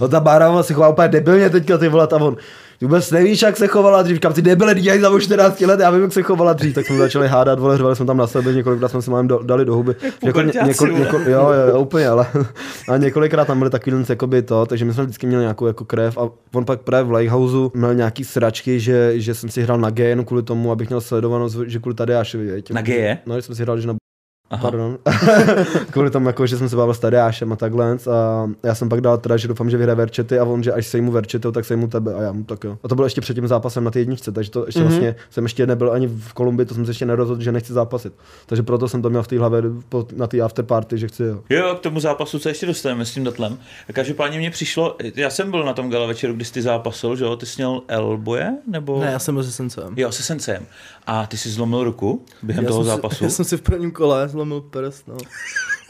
no 0.02 0.08
ta 0.08 0.20
bára 0.20 0.50
vole, 0.50 0.64
se 0.64 0.74
chová 0.74 0.90
úplně 0.90 1.08
debilně 1.08 1.50
teďka 1.50 1.78
ty 1.78 1.90
vole, 1.90 2.08
tam 2.08 2.22
on, 2.22 2.38
ty 2.80 2.86
vůbec 2.86 3.12
nevíš, 3.12 3.42
jak 3.42 3.58
se 3.58 3.68
chovala 3.68 4.02
dřív, 4.02 4.16
říkám, 4.16 4.34
ty 4.34 4.42
debile, 4.42 4.76
dělají 4.76 5.02
za 5.02 5.20
14 5.20 5.62
let, 5.62 5.80
já 5.80 5.90
vím, 5.92 6.02
jak 6.02 6.14
se 6.14 6.22
chovala 6.22 6.54
dřív, 6.54 6.76
tak 6.76 6.86
jsme 6.86 6.98
začali 6.98 7.28
hádat, 7.28 7.60
vole, 7.60 7.78
řvali 7.78 7.96
jsme 7.96 8.06
tam 8.06 8.18
na 8.18 8.28
sebe, 8.28 8.54
několikrát 8.54 8.90
jsme 8.90 9.02
si 9.02 9.12
mám 9.12 9.28
do, 9.28 9.40
dali 9.44 9.66
do 9.66 9.76
huby. 9.76 9.96
Jako, 10.24 10.42
několik, 10.42 10.92
vole. 10.92 11.00
několik, 11.00 11.28
jo, 11.28 11.50
jo, 11.50 11.68
jo, 11.70 11.80
úplně, 11.80 12.08
ale 12.08 12.28
a 12.90 12.98
několikrát 12.98 13.46
tam 13.46 13.60
byly 13.60 13.70
takový 13.70 14.06
jakoby 14.10 14.42
to, 14.42 14.66
takže 14.66 14.86
my 14.86 14.94
jsme 14.94 15.04
vždycky 15.04 15.28
měli 15.28 15.44
nějakou 15.44 15.68
jako 15.68 15.86
krev 15.86 16.18
a 16.18 16.30
on 16.54 16.66
pak 16.66 16.82
právě 16.82 17.04
v 17.04 17.12
Lighthouse 17.12 17.78
měl 17.78 17.94
nějaký 17.94 18.24
sračky, 18.24 18.80
že, 18.80 19.12
že 19.16 19.34
jsem 19.34 19.50
si 19.50 19.62
hrál 19.64 19.78
na 19.78 19.90
G 19.90 20.04
jenom 20.04 20.26
kvůli 20.26 20.44
tomu, 20.44 20.72
abych 20.72 20.90
měl 20.90 21.02
sledovanost, 21.02 21.58
že 21.66 21.80
kvůli 21.80 21.96
Tadeášovi, 21.96 22.52
viď? 22.52 22.72
Na 22.72 22.82
geje? 22.82 23.18
No, 23.26 23.36
že 23.36 23.42
jsem 23.42 23.56
si 23.56 23.64
hrál, 23.64 23.80
že 23.80 23.88
na 23.88 23.94
Aha. 24.54 24.62
Pardon. 24.62 24.98
Kvůli 25.92 26.10
tomu, 26.10 26.28
jako, 26.28 26.48
že 26.48 26.58
jsem 26.58 26.70
se 26.70 26.76
bavil 26.76 26.94
s 26.94 27.00
Tadeášem 27.00 27.54
a 27.54 27.56
takhle. 27.56 27.98
A 28.12 28.50
já 28.64 28.76
jsem 28.76 28.90
pak 28.90 29.02
dal 29.02 29.18
teda, 29.18 29.38
že 29.38 29.48
doufám, 29.48 29.70
že 29.70 29.78
vyhraje 29.78 29.96
Verčety 29.96 30.40
a 30.40 30.44
on, 30.44 30.64
že 30.64 30.72
až 30.72 30.88
se 30.88 31.02
mu 31.02 31.12
Verčetou, 31.12 31.52
tak 31.52 31.66
se 31.66 31.76
mu 31.76 31.88
tebe 31.88 32.14
a 32.14 32.22
já 32.22 32.32
mu 32.32 32.44
tak 32.44 32.64
jo. 32.64 32.78
A 32.84 32.88
to 32.88 32.96
bylo 32.96 33.06
ještě 33.06 33.22
před 33.22 33.34
tím 33.34 33.48
zápasem 33.48 33.84
na 33.84 33.92
té 33.92 34.00
jedničce, 34.00 34.32
takže 34.32 34.52
to 34.52 34.66
ještě 34.66 34.80
mm-hmm. 34.80 34.88
vlastně 34.88 35.16
jsem 35.30 35.44
ještě 35.44 35.68
nebyl 35.68 35.92
ani 35.92 36.08
v 36.08 36.34
Kolumbii, 36.34 36.66
to 36.66 36.74
jsem 36.74 36.86
se 36.86 36.92
ještě 36.92 37.06
nerozhodl, 37.06 37.42
že 37.42 37.52
nechci 37.52 37.74
zápasit. 37.74 38.14
Takže 38.46 38.64
proto 38.64 38.88
jsem 38.88 39.02
to 39.02 39.10
měl 39.10 39.24
v 39.24 39.28
té 39.28 39.40
hlavě 39.40 39.62
po, 39.90 40.08
na 40.16 40.28
té 40.28 40.42
afterparty, 40.42 40.98
že 40.98 41.08
chci 41.08 41.24
jo. 41.24 41.40
Jo, 41.50 41.76
k 41.76 41.80
tomu 41.80 42.00
zápasu 42.00 42.40
se 42.40 42.50
ještě 42.50 42.66
dostaneme 42.66 43.06
s 43.06 43.14
tím 43.14 43.24
datlem. 43.24 43.58
Každopádně 43.94 44.38
mně 44.40 44.52
přišlo, 44.52 44.98
já 45.16 45.30
jsem 45.30 45.52
byl 45.52 45.64
na 45.64 45.74
tom 45.74 45.90
gala 45.90 46.06
večeru, 46.08 46.34
kdy 46.34 46.46
jsi 46.46 46.54
ty 46.54 46.62
zápasil, 46.62 47.16
že 47.16 47.24
jo? 47.24 47.36
Ty 47.36 47.46
jsi 47.46 47.62
měl 47.62 47.82
elboje? 47.88 48.58
Nebo... 48.68 49.02
Ne, 49.02 49.12
já 49.12 49.20
jsem 49.20 49.36
byl 49.36 49.44
se 49.44 49.52
sencem. 49.52 49.94
Jo, 49.98 50.12
se 50.12 50.24
sencem. 50.24 50.66
A 51.08 51.26
ty 51.26 51.38
jsi 51.38 51.50
zlomil 51.50 51.84
ruku 51.84 52.26
během 52.44 52.64
já 52.64 52.70
toho 52.70 52.84
zápasu? 52.84 53.16
Si, 53.16 53.24
já 53.24 53.30
jsem 53.30 53.46
si 53.46 53.58
v 53.58 53.62
prvním 53.62 53.92
kole 53.92 54.28
zlomil 54.28 54.62
prst, 54.62 55.08
no. 55.08 55.18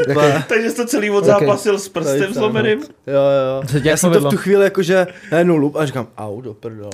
Takže 0.47 0.69
jsi 0.69 0.75
to 0.75 0.85
celý 0.85 1.09
odzápasil 1.09 1.79
s 1.79 1.89
prstem 1.89 2.19
Tady 2.19 2.33
zlomeným? 2.33 2.79
Jo, 3.07 3.13
jo. 3.13 3.81
Tě 3.81 3.89
Já 3.89 3.97
jsem 3.97 4.11
to 4.13 4.19
v 4.19 4.29
tu 4.29 4.37
chvíli 4.37 4.63
jakože 4.63 5.07
najednou 5.31 5.57
lup 5.57 5.75
a 5.75 5.85
říkám, 5.85 6.07
au, 6.17 6.41
do 6.41 6.53
prdele. 6.53 6.89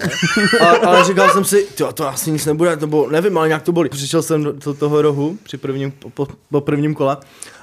A, 0.61 0.65
ale 0.65 1.05
říkal 1.05 1.29
jsem 1.29 1.45
si, 1.45 1.67
tyjo, 1.75 1.91
to 1.91 2.07
asi 2.07 2.31
nic 2.31 2.45
nebude, 2.45 2.77
to 2.77 2.88
bylo, 2.88 3.09
nevím, 3.09 3.38
ale 3.38 3.47
nějak 3.47 3.63
to 3.63 3.71
bolí. 3.71 3.89
Přišel 3.89 4.21
jsem 4.21 4.43
do, 4.43 4.51
do 4.51 4.73
toho 4.73 5.01
rohu 5.01 5.38
při 5.43 5.57
prvním, 5.57 5.91
po, 5.91 6.09
po, 6.09 6.27
po 6.51 6.62
prvním 6.62 6.95
kole 6.95 7.17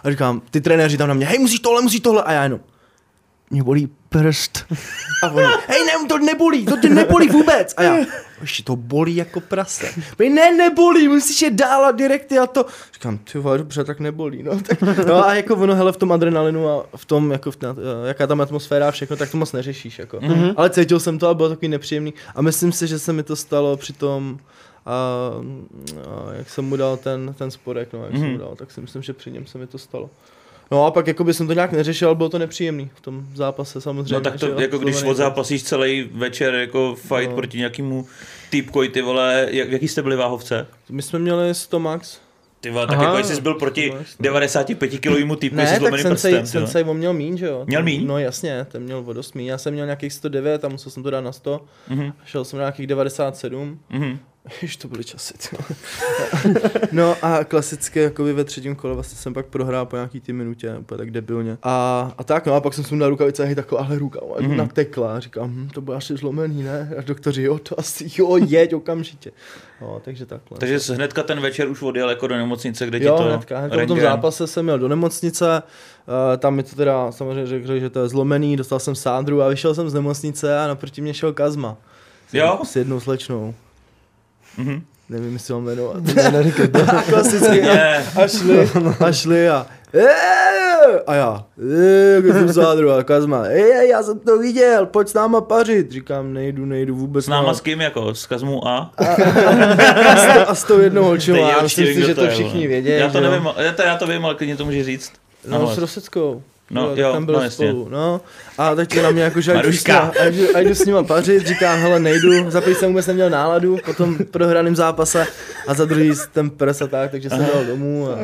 a 0.04 0.10
říkám, 0.10 0.42
ty 0.50 0.60
trenéři 0.60 0.96
tam 0.96 1.08
na 1.08 1.14
mě, 1.14 1.26
hej, 1.26 1.38
musíš 1.38 1.60
tohle, 1.60 1.82
musíš 1.82 2.00
tohle. 2.00 2.22
A 2.22 2.32
já 2.32 2.42
jenom, 2.42 2.60
mě 3.50 3.62
bolí 3.62 3.88
prst. 4.08 4.64
A 5.22 5.30
oni, 5.30 5.46
hej, 5.68 5.84
ne, 5.84 6.08
to 6.08 6.18
nebolí, 6.18 6.66
to 6.66 6.76
tě 6.76 6.88
nebolí 6.88 7.28
vůbec. 7.28 7.74
A 7.76 7.82
já, 7.82 7.96
ještě 8.40 8.62
to 8.62 8.76
bolí 8.76 9.16
jako 9.16 9.40
prase. 9.40 9.94
Oni, 10.20 10.30
ne, 10.30 10.52
nebolí, 10.52 11.08
musíš 11.08 11.42
je 11.42 11.50
dál 11.50 11.84
a 11.84 11.90
direkty 11.90 12.38
a 12.38 12.46
to. 12.46 12.66
Říkám, 12.94 13.18
ty 13.18 13.38
vole, 13.38 13.58
dobře, 13.58 13.84
tak 13.84 14.00
nebolí, 14.00 14.42
no. 14.42 14.60
Tak, 14.60 14.98
no 15.06 15.26
a 15.26 15.34
jako 15.34 15.54
ono, 15.56 15.74
hele, 15.74 15.92
v 15.92 15.96
tom 15.96 16.12
adrenalinu 16.12 16.68
a 16.68 16.86
v 16.96 17.04
tom, 17.04 17.32
jako 17.32 17.50
v, 17.50 17.56
jaká 18.06 18.26
tam 18.26 18.40
atmosféra 18.40 18.88
a 18.88 18.90
všechno, 18.90 19.16
tak 19.16 19.30
to 19.30 19.36
moc 19.36 19.52
neřešíš, 19.52 19.98
jako. 19.98 20.16
Mm-hmm. 20.16 20.54
Ale 20.56 20.70
cítil 20.70 21.00
jsem 21.00 21.18
to 21.18 21.28
a 21.28 21.34
bylo 21.34 21.48
takový 21.48 21.68
nepříjemný. 21.68 22.14
A 22.34 22.42
myslím 22.42 22.72
si, 22.72 22.86
že 22.86 22.98
se 22.98 23.12
mi 23.12 23.22
to 23.22 23.36
stalo 23.36 23.76
při 23.76 23.92
tom, 23.92 24.38
a, 24.86 24.92
a 24.92 26.32
jak 26.32 26.50
jsem 26.50 26.64
mu 26.64 26.76
dal 26.76 26.96
ten, 26.96 27.34
ten 27.38 27.50
sporek, 27.50 27.92
no, 27.92 28.04
jak 28.04 28.12
mm-hmm. 28.12 28.20
jsem 28.20 28.32
mu 28.32 28.38
dal, 28.38 28.54
tak 28.56 28.70
si 28.70 28.80
myslím, 28.80 29.02
že 29.02 29.12
při 29.12 29.30
něm 29.30 29.46
se 29.46 29.58
mi 29.58 29.66
to 29.66 29.78
stalo. 29.78 30.10
No 30.70 30.86
a 30.86 30.90
pak 30.90 31.06
jako 31.06 31.24
by 31.24 31.34
jsem 31.34 31.46
to 31.46 31.52
nějak 31.52 31.72
neřešil, 31.72 32.14
bylo 32.14 32.28
to 32.28 32.38
nepříjemný 32.38 32.90
v 32.94 33.00
tom 33.00 33.26
zápase 33.34 33.80
samozřejmě. 33.80 34.14
No 34.14 34.20
tak 34.20 34.40
to, 34.40 34.46
jo, 34.46 34.60
jako 34.60 34.78
když 34.78 34.94
zlomený 34.94 35.10
odzápasíš 35.10 35.62
celý 35.62 36.08
večer 36.12 36.54
jako 36.54 36.94
fight 36.94 37.30
No. 37.30 37.36
proti 37.36 37.58
nějakému 37.58 38.06
týpkoj, 38.50 38.88
ty 38.88 39.02
vole, 39.02 39.46
jak, 39.50 39.70
jaký 39.72 39.88
jste 39.88 40.02
byli 40.02 40.16
váhovce? 40.16 40.66
My 40.90 41.02
jsme 41.02 41.18
měli 41.18 41.54
100 41.54 41.78
max. 41.80 42.18
Ty 42.60 42.70
vole, 42.70 42.86
tak 42.86 42.98
Aha. 42.98 43.16
jako 43.18 43.28
jsi 43.28 43.40
byl 43.40 43.54
proti 43.54 43.90
No, 43.90 43.96
jasně. 43.96 44.14
95 44.20 44.98
kilovýmu 44.98 45.36
týpku 45.36 45.56
Ne, 45.56 45.66
se 45.66 45.70
tak 45.72 45.78
zlomeným 45.80 46.02
sensei, 46.06 46.34
prstem. 46.38 46.60
vole. 46.60 46.66
sensei 46.72 46.90
on 46.90 46.96
měl 46.96 47.12
míň, 47.12 47.36
že 47.36 47.46
jo? 47.46 47.64
Měl 47.66 47.82
míň? 47.82 48.06
No 48.06 48.18
jasně, 48.18 48.66
ten 48.72 48.82
měl 48.82 49.02
o 49.06 49.12
dost 49.12 49.34
míň. 49.34 49.46
Já 49.46 49.58
jsem 49.58 49.72
měl 49.72 49.86
nějakých 49.86 50.12
109 50.12 50.64
a 50.64 50.68
musel 50.68 50.92
jsem 50.92 51.02
to 51.02 51.10
dát 51.10 51.20
na 51.20 51.32
100. 51.32 51.60
Mhm, 51.88 52.12
Šel 52.24 52.44
jsem 52.44 52.58
na 52.58 52.62
nějakých 52.62 52.86
97. 52.86 53.78
mhm. 53.90 54.18
Jež 54.62 54.76
to 54.76 54.88
byly 54.88 55.04
časy. 55.04 55.34
no 56.92 57.16
a 57.22 57.44
klasicky 57.44 58.00
jakoby 58.00 58.32
ve 58.32 58.44
třetím 58.44 58.76
kole 58.76 58.94
vlastně 58.94 59.18
jsem 59.18 59.34
pak 59.34 59.46
prohrál 59.46 59.86
po 59.86 59.96
nějaký 59.96 60.20
ty 60.20 60.32
minutě, 60.32 60.76
úplně 60.78 60.98
tak 60.98 61.10
debilně. 61.10 61.58
A, 61.62 62.12
a 62.18 62.24
tak 62.24 62.46
no 62.46 62.54
a 62.54 62.60
pak 62.60 62.74
jsem 62.74 62.84
sundal 62.84 63.10
rukavice 63.10 63.42
a 63.42 63.46
hej 63.46 63.54
taková 63.54 63.84
ale 63.84 63.98
ruka 63.98 64.20
mm. 64.40 64.46
Mhm. 64.46 64.56
natekla. 64.56 65.20
Říkám, 65.20 65.50
hm, 65.50 65.68
to 65.74 65.80
bude 65.80 65.96
asi 65.96 66.16
zlomený, 66.16 66.62
ne? 66.62 66.94
A 66.98 67.02
doktoři, 67.02 67.42
jo, 67.42 67.58
to 67.58 67.80
asi, 67.80 68.10
jo, 68.18 68.36
jeď 68.46 68.74
okamžitě. 68.74 69.32
No, 69.80 70.00
takže 70.04 70.26
takhle. 70.26 70.58
Takže 70.58 70.80
jsi 70.80 70.94
hnedka 70.94 71.22
ten 71.22 71.40
večer 71.40 71.68
už 71.68 71.82
odjel 71.82 72.10
jako 72.10 72.26
do 72.26 72.36
nemocnice, 72.36 72.86
kde 72.86 72.98
ti 72.98 73.04
Jo, 73.04 73.16
to 73.16 73.22
hnedka, 73.22 73.58
hnedka 73.58 73.80
po 73.80 73.86
tom 73.86 74.00
zápase 74.00 74.46
jsem 74.46 74.64
měl 74.64 74.78
do 74.78 74.88
nemocnice, 74.88 75.62
uh, 76.06 76.36
tam 76.38 76.54
mi 76.54 76.62
to 76.62 76.76
teda 76.76 77.12
samozřejmě 77.12 77.46
řekli, 77.46 77.80
že 77.80 77.90
to 77.90 78.02
je 78.02 78.08
zlomený, 78.08 78.56
dostal 78.56 78.78
jsem 78.78 78.94
sádru 78.94 79.42
a 79.42 79.48
vyšel 79.48 79.74
jsem 79.74 79.90
z 79.90 79.94
nemocnice 79.94 80.58
a 80.58 80.66
naproti 80.66 81.00
mě 81.00 81.14
šel 81.14 81.32
Kazma. 81.32 81.76
Jo? 82.32 82.60
S 82.64 82.76
jednou 82.76 83.00
slečnou. 83.00 83.54
Mhm. 84.58 84.82
Nevím, 85.08 85.32
jestli 85.32 85.54
mám 85.54 85.64
jmenovat. 85.64 85.96
Klasicky. 87.08 87.62
A 88.16 88.28
šli, 88.28 88.70
a 89.00 89.12
šli 89.12 89.48
a 89.48 89.66
a 91.06 91.14
já, 91.14 91.44
"Eee, 91.72 92.14
jako 92.14 92.32
jsem 92.32 92.52
sádru 92.52 92.90
a 92.92 93.04
Kazma, 93.04 93.44
ej, 93.44 93.88
já 93.88 94.02
jsem 94.02 94.18
to 94.18 94.38
viděl, 94.38 94.86
pojď 94.86 95.08
s 95.08 95.14
náma 95.14 95.40
pařit. 95.40 95.90
Říkám, 95.92 96.32
nejdu, 96.32 96.64
nejdu 96.64 96.96
vůbec. 96.96 97.24
S 97.24 97.28
náma 97.28 97.48
no. 97.48 97.54
s 97.54 97.60
kým 97.60 97.80
jako? 97.80 98.14
S 98.14 98.26
Kazmou 98.26 98.66
A? 98.68 98.90
a, 98.98 100.16
s 100.16 100.34
to, 100.34 100.50
a 100.50 100.54
s 100.54 100.64
tou 100.64 100.78
jednou 100.80 101.02
holčinou, 101.02 101.36
Teď 101.38 101.48
já 101.56 101.62
myslím 101.62 101.86
si, 101.86 102.06
že 102.06 102.14
to 102.14 102.28
všichni 102.28 102.66
vědí. 102.66 102.88
Já 102.90 103.08
to 103.10 103.20
nevím, 103.20 103.48
já 103.58 103.72
to, 103.72 103.82
já 103.82 103.96
to 103.96 104.06
vím, 104.06 104.24
ale 104.24 104.34
klidně 104.34 104.56
to 104.56 104.64
může 104.64 104.84
říct. 104.84 105.12
No, 105.48 105.74
s 105.74 105.78
Roseckou. 105.78 106.42
No, 106.70 106.88
tak 106.88 106.98
jo, 106.98 107.12
tam 107.12 107.26
byli 107.26 107.38
no, 107.38 107.44
jasně. 107.44 107.68
spolu, 107.68 107.88
no. 107.88 108.20
A 108.58 108.74
teď 108.74 108.94
to 108.94 109.02
na 109.02 109.10
mě 109.10 109.22
jako, 109.22 109.40
že 109.40 109.52
ať 109.52 109.56
jdu, 109.56 109.72
s 109.72 109.86
Maruška. 109.86 110.12
nima, 110.28 110.48
ať, 110.54 110.64
jdu- 110.66 110.74
s 110.74 110.84
nima 110.86 111.02
pařit, 111.02 111.46
říkám, 111.46 111.78
hele, 111.78 112.00
nejdu, 112.00 112.50
za 112.50 112.60
první 112.60 112.74
jsem 112.76 112.88
vůbec 112.88 113.06
neměl 113.06 113.30
náladu 113.30 113.76
po 113.84 113.94
tom 113.94 114.18
prohraném 114.30 114.76
zápase 114.76 115.26
a 115.66 115.74
za 115.74 115.84
druhý 115.84 116.12
ten 116.32 116.50
prs 116.50 116.82
a 116.82 116.86
tak, 116.86 117.10
takže 117.10 117.30
jsem 117.30 117.46
dal 117.54 117.64
domů 117.64 118.08
a, 118.10 118.14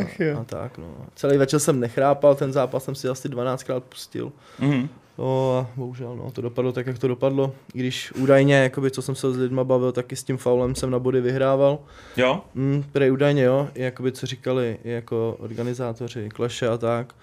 a, 0.41 0.45
tak, 0.45 0.79
no. 0.79 0.87
Celý 1.15 1.39
večer 1.39 1.61
jsem 1.61 1.81
nechrápal, 1.81 2.35
ten 2.35 2.53
zápas 2.53 2.85
jsem 2.85 2.95
si 2.95 3.09
asi 3.09 3.29
12krát 3.29 3.81
pustil. 3.81 4.33
Mhm. 4.61 4.89
No 5.19 5.57
a 5.59 5.71
bohužel, 5.77 6.17
no, 6.17 6.31
to 6.31 6.43
dopadlo 6.43 6.73
tak, 6.73 6.87
jak 6.87 6.99
to 6.99 7.09
dopadlo. 7.09 7.55
I 7.75 7.79
když 7.79 8.13
údajně, 8.13 8.55
jakoby, 8.55 8.91
co 8.91 9.03
jsem 9.03 9.15
se 9.15 9.33
s 9.33 9.37
lidma 9.37 9.65
bavil, 9.65 9.93
taky 9.93 10.17
s 10.17 10.23
tím 10.25 10.37
faulem 10.37 10.75
jsem 10.75 10.91
na 10.91 10.99
body 10.99 11.21
vyhrával. 11.21 11.79
Jo? 12.17 12.41
Mm, 12.55 12.85
prej 12.93 13.13
údajně 13.13 13.43
jo, 13.43 13.69
i 13.75 13.83
jakoby 13.83 14.13
co 14.13 14.27
říkali 14.27 14.79
i 14.85 14.91
jako 14.91 15.37
organizátoři, 15.39 16.29
kleše 16.29 16.69
a 16.69 16.79
tak. 16.79 17.15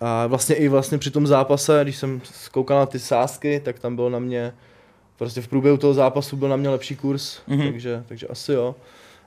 A 0.00 0.26
vlastně 0.26 0.54
i 0.56 0.68
vlastně 0.68 0.98
při 0.98 1.10
tom 1.10 1.26
zápase, 1.26 1.80
když 1.82 1.96
jsem 1.96 2.20
koukal 2.52 2.78
na 2.78 2.86
ty 2.86 2.98
sásky, 2.98 3.60
tak 3.64 3.78
tam 3.78 3.96
bylo 3.96 4.10
na 4.10 4.18
mě 4.18 4.52
prostě 5.16 5.40
v 5.40 5.48
průběhu 5.48 5.76
toho 5.76 5.94
zápasu 5.94 6.36
byl 6.36 6.48
na 6.48 6.56
mě 6.56 6.68
lepší 6.68 6.96
kurz, 6.96 7.40
Mhm. 7.46 7.58
mm-hmm. 7.60 7.72
takže, 7.72 8.04
takže 8.06 8.26
asi 8.26 8.52
jo. 8.52 8.74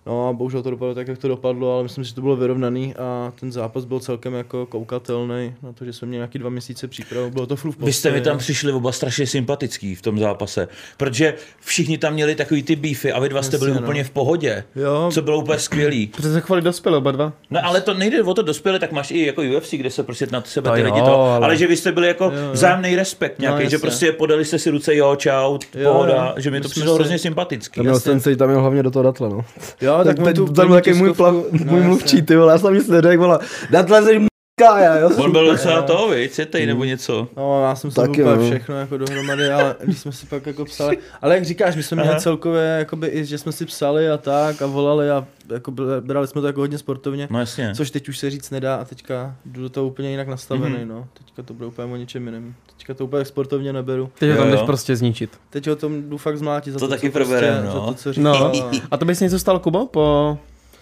No 0.07 0.29
a 0.29 0.33
bohužel 0.33 0.63
to 0.63 0.69
dopadlo 0.71 0.95
tak, 0.95 1.07
jak 1.07 1.17
to 1.17 1.27
dopadlo, 1.27 1.73
ale 1.73 1.83
myslím, 1.83 2.03
že 2.03 2.13
to 2.15 2.21
bylo 2.21 2.35
vyrovnaný 2.35 2.95
a 2.95 3.33
ten 3.39 3.51
zápas 3.51 3.85
byl 3.85 3.99
celkem 3.99 4.33
jako 4.33 4.65
koukatelný 4.65 5.53
na 5.63 5.73
to, 5.73 5.85
že 5.85 5.93
jsme 5.93 6.07
měli 6.07 6.17
nějaký 6.19 6.39
dva 6.39 6.49
měsíce 6.49 6.87
přípravu, 6.87 7.29
bylo 7.29 7.45
to 7.45 7.55
flu 7.55 7.71
v 7.71 7.77
Vy 7.79 7.93
jste 7.93 8.11
mi 8.11 8.21
tam 8.21 8.33
no. 8.33 8.39
přišli 8.39 8.71
oba 8.71 8.91
strašně 8.91 9.27
sympatický 9.27 9.95
v 9.95 10.01
tom 10.01 10.19
zápase, 10.19 10.67
protože 10.97 11.33
všichni 11.59 11.97
tam 11.97 12.13
měli 12.13 12.35
takový 12.35 12.63
ty 12.63 12.75
beefy 12.75 13.11
a 13.11 13.19
vy 13.19 13.29
dva 13.29 13.41
jste 13.41 13.55
Jasně, 13.55 13.65
byli 13.67 13.79
no. 13.79 13.83
úplně 13.83 14.03
v 14.03 14.09
pohodě, 14.09 14.63
Jo. 14.75 15.09
co 15.13 15.21
bylo 15.21 15.37
úplně 15.39 15.59
skvělý. 15.59 16.07
Protože 16.07 16.33
se 16.33 16.41
chovali 16.41 16.61
dospěli 16.61 16.97
oba 16.97 17.11
dva. 17.11 17.33
No 17.49 17.59
ale 17.65 17.81
to 17.81 17.93
nejde 17.93 18.23
o 18.23 18.33
to 18.33 18.41
dospělé, 18.41 18.79
tak 18.79 18.91
máš 18.91 19.11
i 19.11 19.25
jako 19.25 19.41
UFC, 19.57 19.73
kde 19.73 19.89
se 19.91 20.03
prostě 20.03 20.27
na 20.31 20.41
sebe 20.45 20.69
To 20.69 20.75
ty 20.75 20.81
jo, 20.81 20.85
lidi 20.85 20.99
to, 21.01 21.21
ale... 21.21 21.45
ale- 21.45 21.57
že 21.57 21.67
vy 21.67 21.77
jste 21.77 21.91
byli 21.91 22.07
jako 22.07 22.31
vzájemný 22.51 22.95
respekt 22.95 23.39
nějaký, 23.39 23.63
No, 23.63 23.69
že 23.69 23.75
jasně. 23.75 23.77
prostě 23.79 24.11
podali 24.11 24.45
jste 24.45 24.59
si 24.59 24.69
ruce, 24.69 24.95
jo, 24.95 25.15
čau, 25.15 25.57
Jo, 25.75 25.91
pohoda, 25.91 26.13
jo. 26.35 26.41
že 26.41 26.51
mi 26.51 26.61
to 26.61 26.69
přišlo 26.69 26.93
hrozně 26.95 27.19
sympatický. 27.19 27.75
Tam 27.75 27.85
měl 27.85 27.99
ten, 27.99 28.19
tam 28.37 28.47
měl 28.49 28.61
hlavně 28.61 28.83
do 28.83 28.91
toho 28.91 29.03
datle, 29.03 29.29
no. 29.29 29.45
Jo, 29.81 29.96
tak, 30.03 30.19
tak 30.19 30.35
to 30.35 30.45
byl 30.45 30.69
taky 30.69 30.93
můj, 30.93 31.13
plav, 31.13 31.33
no, 31.33 31.43
můj 31.65 31.81
mluvčí, 31.81 32.21
ty 32.21 32.35
vole, 32.35 32.53
já 32.53 32.59
jsem 32.59 32.73
nic 32.73 32.87
neřekl, 32.87 33.21
vole, 33.21 33.39
datle 33.71 34.03
jsi 34.03 34.27
m***ká, 34.61 34.79
já, 34.79 34.97
jo. 34.97 35.09
On 35.17 35.31
byl 35.31 35.45
docela 35.51 35.81
to, 35.81 36.09
viď, 36.09 36.39
nebo 36.65 36.83
něco. 36.83 37.27
No, 37.37 37.63
já 37.63 37.75
jsem 37.75 37.91
si 37.91 37.95
Taky, 37.95 38.23
úplně 38.23 38.35
no. 38.37 38.49
všechno 38.49 38.75
jako 38.79 38.97
dohromady, 38.97 39.49
ale 39.51 39.75
když 39.83 39.97
jsme 39.99 40.11
si 40.11 40.25
pak 40.25 40.45
jako 40.45 40.65
psali, 40.65 40.97
ale 41.21 41.35
jak 41.35 41.45
říkáš, 41.45 41.75
my 41.75 41.83
jsme 41.83 41.95
měli 41.95 42.09
Aha. 42.09 42.19
celkově, 42.19 42.61
jakoby 42.63 43.07
i, 43.07 43.25
že 43.25 43.37
jsme 43.37 43.51
si 43.51 43.65
psali 43.65 44.09
a 44.09 44.17
tak 44.17 44.61
a 44.61 44.65
volali 44.65 45.09
a 45.11 45.25
jako 45.53 45.71
byli- 45.71 46.01
brali 46.01 46.27
jsme 46.27 46.41
to 46.41 46.47
jako 46.47 46.59
hodně 46.61 46.77
sportovně, 46.77 47.27
No 47.31 47.39
jasně. 47.39 47.73
což 47.75 47.91
teď 47.91 48.09
už 48.09 48.17
se 48.17 48.29
říct 48.29 48.49
nedá 48.49 48.75
a 48.75 48.85
teďka 48.85 49.35
jdu 49.45 49.61
do 49.61 49.69
toho 49.69 49.87
úplně 49.87 50.09
jinak 50.11 50.27
nastavený, 50.27 50.75
Mhm. 50.77 50.87
no. 50.87 51.07
Teďka 51.13 51.43
to 51.43 51.53
bude 51.53 51.67
úplně 51.67 51.93
o 51.93 51.95
něčem 51.95 52.25
jiném. 52.25 52.53
Teďka 52.77 52.93
to 52.93 53.05
úplně 53.05 53.25
sportovně 53.25 53.73
neberu. 53.73 54.09
Teď 54.19 54.31
ho 54.31 54.37
tam 54.37 54.51
jdeš 54.51 54.61
prostě 54.61 54.95
zničit. 54.95 55.29
Teď 55.49 55.67
ho 55.67 55.75
tom 55.75 56.09
jdu 56.09 56.17
fakt 56.17 56.37
zmlátit 56.37 56.73
za 56.73 56.79
To 56.79 56.85
to, 56.85 56.89
taky 56.93 57.07
co 57.09 57.13
prostě, 57.13 57.33
proberem, 57.33 57.65
no. 57.65 57.85
to, 57.87 57.93
co 57.93 58.11
No. 58.17 58.51
A 58.91 58.97
to 58.97 59.05
bys 59.05 59.19
něco 59.19 59.39
stal, 59.39 59.59
Kubo, 59.59 59.85
po 59.85 60.37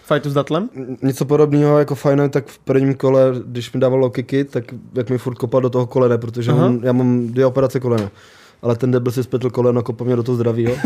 fightu 0.05 0.29
s 0.29 0.33
Datlem? 0.33 0.69
Něco 1.01 1.25
podobného 1.25 1.79
jako 1.79 1.95
fajn, 1.95 2.29
tak 2.29 2.47
v 2.47 2.59
prvním 2.59 2.93
kole, 2.93 3.21
když 3.45 3.73
mi 3.73 3.79
dával 3.79 3.99
low 3.99 4.11
kicky, 4.11 4.43
tak 4.43 4.63
jak 4.93 5.09
mi 5.09 5.17
furt 5.17 5.35
kopal 5.35 5.61
do 5.61 5.69
toho 5.69 5.87
kolene, 5.87 6.17
protože 6.17 6.51
Aha. 6.51 6.65
on, 6.65 6.79
já 6.83 6.91
mám 6.93 7.27
dvě 7.27 7.45
operace 7.45 7.79
kolena. 7.79 8.11
Ale 8.65 8.75
ten 8.75 8.91
debil 8.91 9.11
si 9.11 9.23
spletl 9.23 9.49
koleno, 9.49 9.83
kopal 9.83 10.05
mě 10.05 10.15
do 10.15 10.23
toho 10.23 10.35
zdraví, 10.35 10.63
jo. 10.63 10.75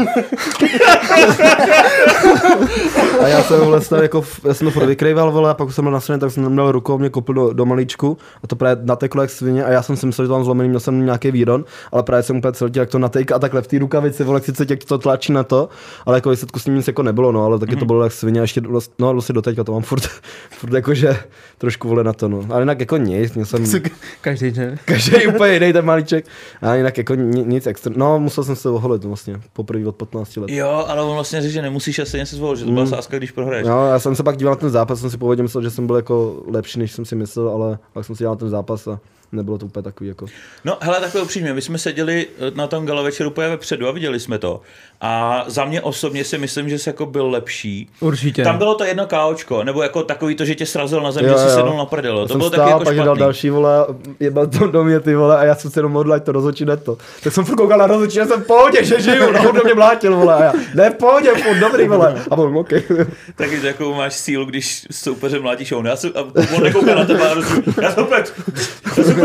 a 3.22 3.28
já 3.28 3.44
jsem 3.44 3.60
vole, 3.60 3.82
stav, 3.82 4.02
jako, 4.02 4.24
já 4.48 4.54
jsem 4.54 4.68
to 4.68 4.72
furt 4.72 4.86
vykrýval, 4.86 5.32
vole, 5.32 5.50
a 5.50 5.54
pak 5.54 5.74
jsem 5.74 5.86
byl 5.86 5.92
na 5.92 6.00
straně, 6.00 6.20
tak 6.20 6.32
jsem 6.32 6.50
měl 6.50 6.72
rukou, 6.72 6.98
mě 6.98 7.10
kopl 7.10 7.34
do, 7.34 7.54
do 7.54 7.66
malíčku 7.66 8.18
a 8.44 8.48
to 8.48 8.56
právě 8.56 8.84
nateklo 8.86 9.22
jak 9.22 9.32
svině 9.32 9.66
a 9.66 9.72
já 9.72 9.82
jsem 9.82 9.96
si 9.96 10.06
myslel, 10.06 10.26
že 10.26 10.28
to 10.28 10.34
mám 10.34 10.44
zlomený, 10.44 10.70
měl 10.70 10.80
jsem 10.80 11.06
nějaký 11.06 11.32
výron, 11.32 11.66
ale 11.92 12.04
právě 12.04 12.24
jsem 12.24 12.38
úplně 12.38 12.54
celý 12.54 12.72
jak 12.76 12.90
to 12.90 13.00
natejka 13.00 13.36
a 13.36 13.40
takhle 13.40 13.62
v 13.62 13.68
té 13.68 13.80
rukavici, 13.80 14.24
vole, 14.24 14.42
sice 14.42 14.66
tě 14.66 14.76
to 14.76 14.98
tlačí 14.98 15.34
na 15.34 15.44
to, 15.44 15.70
ale 16.06 16.18
jako 16.18 16.30
výsledku 16.30 16.60
s 16.60 16.64
tím 16.64 16.76
nic 16.76 16.88
jako 16.88 17.04
nebylo, 17.04 17.32
no, 17.32 17.44
ale 17.44 17.60
taky 17.60 17.76
to 17.76 17.86
bylo 17.86 18.04
jak 18.04 18.12
svině 18.12 18.40
a 18.40 18.44
ještě, 18.44 18.62
no, 19.00 19.14
vlastně 19.14 19.34
do 19.34 19.42
teďka 19.42 19.64
to 19.64 19.72
mám 19.72 19.82
furt, 19.82 20.04
furt 20.52 20.74
jakože 20.74 21.18
trošku 21.58 21.88
vole 21.88 22.04
na 22.04 22.14
to, 22.14 22.28
no. 22.28 22.46
Ale 22.50 22.62
jinak 22.62 22.80
jako 22.80 22.98
nic, 22.98 23.34
měl 23.34 23.46
jsem, 23.46 23.66
Každý 24.22 24.52
den. 24.52 24.78
každý 24.86 25.28
úplně 25.28 25.54
jiný 25.54 25.74
ten 25.74 25.86
malíček, 25.86 26.26
a 26.62 26.76
jinak 26.76 26.98
jako 26.98 27.16
ni, 27.16 27.44
nic 27.44 27.66
extra, 27.70 27.94
no, 27.96 28.20
musel 28.20 28.44
jsem 28.44 28.56
se 28.56 28.70
oholit 28.70 29.04
vlastně, 29.04 29.42
poprvé 29.54 29.88
od 29.88 29.96
15 29.96 30.38
let. 30.38 30.50
Jo, 30.50 30.86
ale 30.88 31.02
on 31.02 31.14
vlastně 31.14 31.42
řekl, 31.42 31.54
že 31.54 31.62
nemusíš 31.62 32.00
asi 32.00 32.18
něco 32.18 32.36
zvolit, 32.36 32.60
že 32.60 32.66
to 32.66 32.72
byla 32.72 32.86
sázka, 32.86 33.18
když 33.18 33.32
prohraješ. 33.32 33.68
No, 33.68 33.88
já 33.88 34.00
jsem 34.00 34.16
se 34.16 34.24
pak 34.24 34.38
díval 34.38 34.52
na 34.52 34.60
ten 34.60 34.70
zápas, 34.70 35.00
jsem 35.00 35.10
si 35.10 35.18
původně 35.18 35.44
myslel, 35.44 35.64
že 35.64 35.70
jsem 35.70 35.88
byl 35.88 35.96
jako 35.96 36.44
lepší, 36.48 36.80
než 36.80 36.92
jsem 36.92 37.06
si 37.06 37.16
myslel, 37.16 37.50
ale 37.50 37.80
pak 37.94 38.06
jsem 38.06 38.16
si 38.16 38.24
dělal 38.24 38.36
ten 38.36 38.50
zápas 38.50 38.88
a 38.88 39.00
nebylo 39.32 39.58
to 39.58 39.66
úplně 39.66 39.84
takový 39.84 40.08
jako. 40.10 40.26
No, 40.66 40.78
hele, 40.82 41.00
takhle 41.00 41.22
upřímně, 41.22 41.54
my 41.54 41.62
jsme 41.62 41.78
seděli 41.78 42.28
eh, 42.40 42.52
na 42.56 42.68
tom 42.68 42.86
gala 42.86 43.02
večeru 43.02 43.30
úplně 43.30 43.48
vepředu 43.48 43.88
a 43.88 43.92
viděli 43.92 44.20
jsme 44.20 44.38
to. 44.38 44.62
A 45.02 45.44
za 45.48 45.66
mě 45.66 45.82
osobně 45.82 46.24
si 46.24 46.38
myslím, 46.38 46.70
že 46.70 46.80
jsi 46.80 46.90
jako 46.90 47.06
byl 47.06 47.30
lepší. 47.30 47.90
Určitě. 48.00 48.44
Tam 48.44 48.58
bylo 48.58 48.76
to 48.76 48.84
jedno 48.84 49.06
káočko, 49.08 49.64
nebo 49.64 49.84
jako 49.84 50.04
takový 50.04 50.36
to, 50.36 50.46
že 50.46 50.56
tě 50.56 50.66
srazil 50.66 51.02
na 51.02 51.12
zem, 51.12 51.26
Jo, 51.26 51.32
že 51.32 51.38
jsi 51.38 51.50
sednul 51.50 51.78
na 51.78 51.86
prdelo. 51.86 52.22
Já 52.22 52.28
To 52.28 52.34
jsem 52.34 52.38
bylo 52.38 52.50
stál, 52.50 52.60
taky 52.60 52.72
jako 52.72 52.84
pak 52.84 52.96
dal 52.96 53.06
špatný. 53.06 53.20
další 53.20 53.50
vole, 53.50 53.86
jebal 54.20 54.48
to 54.48 54.68
do 54.68 54.84
mě 54.84 55.00
ty 55.00 55.16
vole 55.16 55.38
a 55.38 55.44
já 55.44 55.56
jsem 55.56 55.72
se 55.72 55.80
jenom 55.80 55.92
modlil, 55.92 56.20
to 56.20 56.32
rozhodčí 56.32 56.66
to. 56.84 56.98
Tak 57.24 57.34
jsem 57.34 57.46
furt 57.46 57.56
koukal 57.56 57.78
na 57.78 57.88
rozhodčí, 57.88 58.18
já 58.18 58.26
jsem 58.26 58.42
v 58.42 58.48
pohodě, 58.48 58.84
že 58.84 59.02
žiju, 59.02 59.32
no, 59.32 59.52
do 59.52 59.62
mě 59.64 59.74
mlátil 59.74 60.16
vole 60.16 60.36
a 60.36 60.44
já, 60.44 60.54
ne 60.76 60.90
v 60.90 60.94
pohodě, 60.96 61.30
furt 61.44 61.58
dobrý 61.60 61.88
vole. 61.88 62.24
A 62.32 62.38
on, 62.38 62.58
OK. 62.58 62.70
Taky 63.36 63.60
to 63.60 63.68
jako 63.68 63.94
máš 63.94 64.14
sílu, 64.14 64.46
když 64.46 64.88
soupeře 64.92 65.40
mlátíš 65.40 65.72
on. 65.72 65.86
Já 65.86 65.96
jsem, 65.96 66.12
a 66.16 66.20
on 66.56 66.64
nekoukal 66.64 66.96
na 66.96 67.06
tebe 67.06 67.20
já 67.24 67.42
jsem 67.42 67.64
já 67.82 67.92
jsem 67.92 68.04
úplně 68.04 68.24
cajku. 68.24 69.19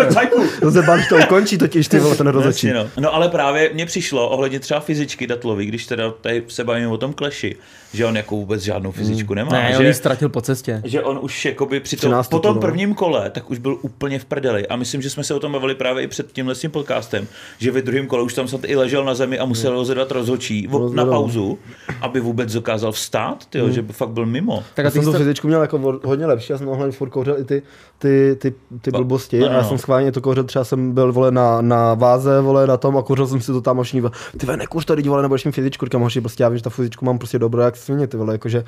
To 0.60 0.70
se 0.70 0.82
že 0.82 1.08
to 1.08 1.16
ukončí 1.16 1.58
totiž 1.58 1.88
ty 1.88 1.98
vole, 1.98 2.16
ten 2.16 2.26
rozhodčí. 2.26 2.72
No. 2.72 2.90
no. 3.00 3.14
ale 3.14 3.28
právě 3.28 3.70
mně 3.72 3.86
přišlo 3.86 4.28
ohledně 4.28 4.60
třeba 4.60 4.80
fyzičky 4.80 5.26
Datlovi, 5.26 5.66
když 5.66 5.86
teda 5.86 6.10
tady 6.10 6.42
se 6.48 6.64
bavíme 6.64 6.88
o 6.88 6.96
tom 6.96 7.12
kleši, 7.12 7.56
že 7.94 8.06
on 8.06 8.16
jako 8.16 8.36
vůbec 8.36 8.62
žádnou 8.62 8.92
fyzičku 8.92 9.34
nemá. 9.34 9.50
Ne, 9.52 9.68
že... 9.72 9.78
on 9.78 9.86
ji 9.86 9.94
ztratil 9.94 10.28
po 10.28 10.40
cestě. 10.40 10.82
že 10.84 11.02
on 11.02 11.18
už 11.22 11.44
jakoby 11.44 11.80
při 11.80 11.96
Při 11.96 12.06
tom, 12.08 12.22
po 12.30 12.38
tom 12.38 12.54
no. 12.54 12.60
prvním 12.60 12.94
kole, 12.94 13.30
tak 13.30 13.50
už 13.50 13.58
byl 13.58 13.78
úplně 13.82 14.18
v 14.18 14.24
prdeli. 14.24 14.66
A 14.68 14.76
myslím, 14.76 15.02
že 15.02 15.10
jsme 15.10 15.24
se 15.24 15.34
o 15.34 15.40
tom 15.40 15.52
bavili 15.52 15.74
právě 15.74 16.02
i 16.02 16.06
před 16.06 16.32
tímhle 16.32 16.54
s 16.54 16.60
tím 16.60 16.70
podcastem, 16.70 17.26
že 17.58 17.70
ve 17.70 17.82
druhém 17.82 18.06
kole 18.06 18.22
už 18.22 18.34
tam 18.34 18.48
snad 18.48 18.60
i 18.64 18.76
ležel 18.76 19.04
na 19.04 19.14
zemi 19.14 19.38
a 19.38 19.44
musel 19.44 19.72
rozhodovat 19.72 20.10
rozhodčí 20.12 20.68
o- 20.68 20.78
na 20.78 20.78
Rozhodal. 20.78 21.06
pauzu, 21.06 21.58
aby 22.00 22.20
vůbec 22.20 22.52
dokázal 22.52 22.92
vstát, 22.92 23.46
tyjo, 23.50 23.70
že 23.70 23.82
by 23.82 23.92
fakt 23.92 24.08
byl 24.10 24.26
mimo. 24.26 24.62
Tak 24.74 24.86
a 24.86 24.90
ty 24.90 24.94
jsem 24.94 25.04
tu 25.04 25.12
jsi... 25.12 25.18
fyzičku 25.18 25.46
měl 25.46 25.62
jako 25.62 26.00
hodně 26.04 26.26
lepší, 26.26 26.52
já 26.52 26.58
jsem 26.58 26.66
hlavně 26.66 26.92
furt 26.92 27.10
kouřil 27.10 27.38
i 27.38 27.44
ty, 27.44 27.62
ty, 27.98 28.36
ty, 28.38 28.54
ty 28.80 28.90
blbosti 28.90 29.38
no, 29.40 29.46
a 29.46 29.48
no, 29.48 29.54
já 29.56 29.62
no. 29.62 29.68
jsem 29.68 29.78
schválně 29.78 30.12
to 30.12 30.20
kouřil, 30.20 30.44
třeba 30.44 30.64
jsem 30.64 30.92
byl 30.92 31.12
vole 31.12 31.30
na, 31.30 31.60
na 31.60 31.94
váze, 31.94 32.40
vole 32.40 32.66
na 32.66 32.76
tom 32.76 32.96
a 32.96 33.02
kouřil 33.02 33.26
jsem 33.26 33.40
si 33.40 33.52
to 33.52 33.60
tam 33.60 33.76
moční, 33.76 34.02
ty 34.38 34.46
vole, 34.46 34.56
nekuř 34.56 34.84
to, 34.84 34.94
lidi, 34.94 35.08
vole, 35.08 35.22
nebudeš 35.22 35.44
mít 35.44 35.52
fyzičku, 35.52 35.86
říkám, 35.86 36.02
hoši, 36.02 36.20
prostě 36.20 36.42
já 36.42 36.48
vím, 36.48 36.58
že 36.58 36.64
ta 36.64 36.70
fyzičku 36.70 37.04
mám 37.04 37.18
prostě 37.18 37.38
dobrou 37.38 37.62
jak 37.62 37.76
svině, 37.84 38.06
ty 38.06 38.16
vole, 38.16 38.34
jakože, 38.34 38.64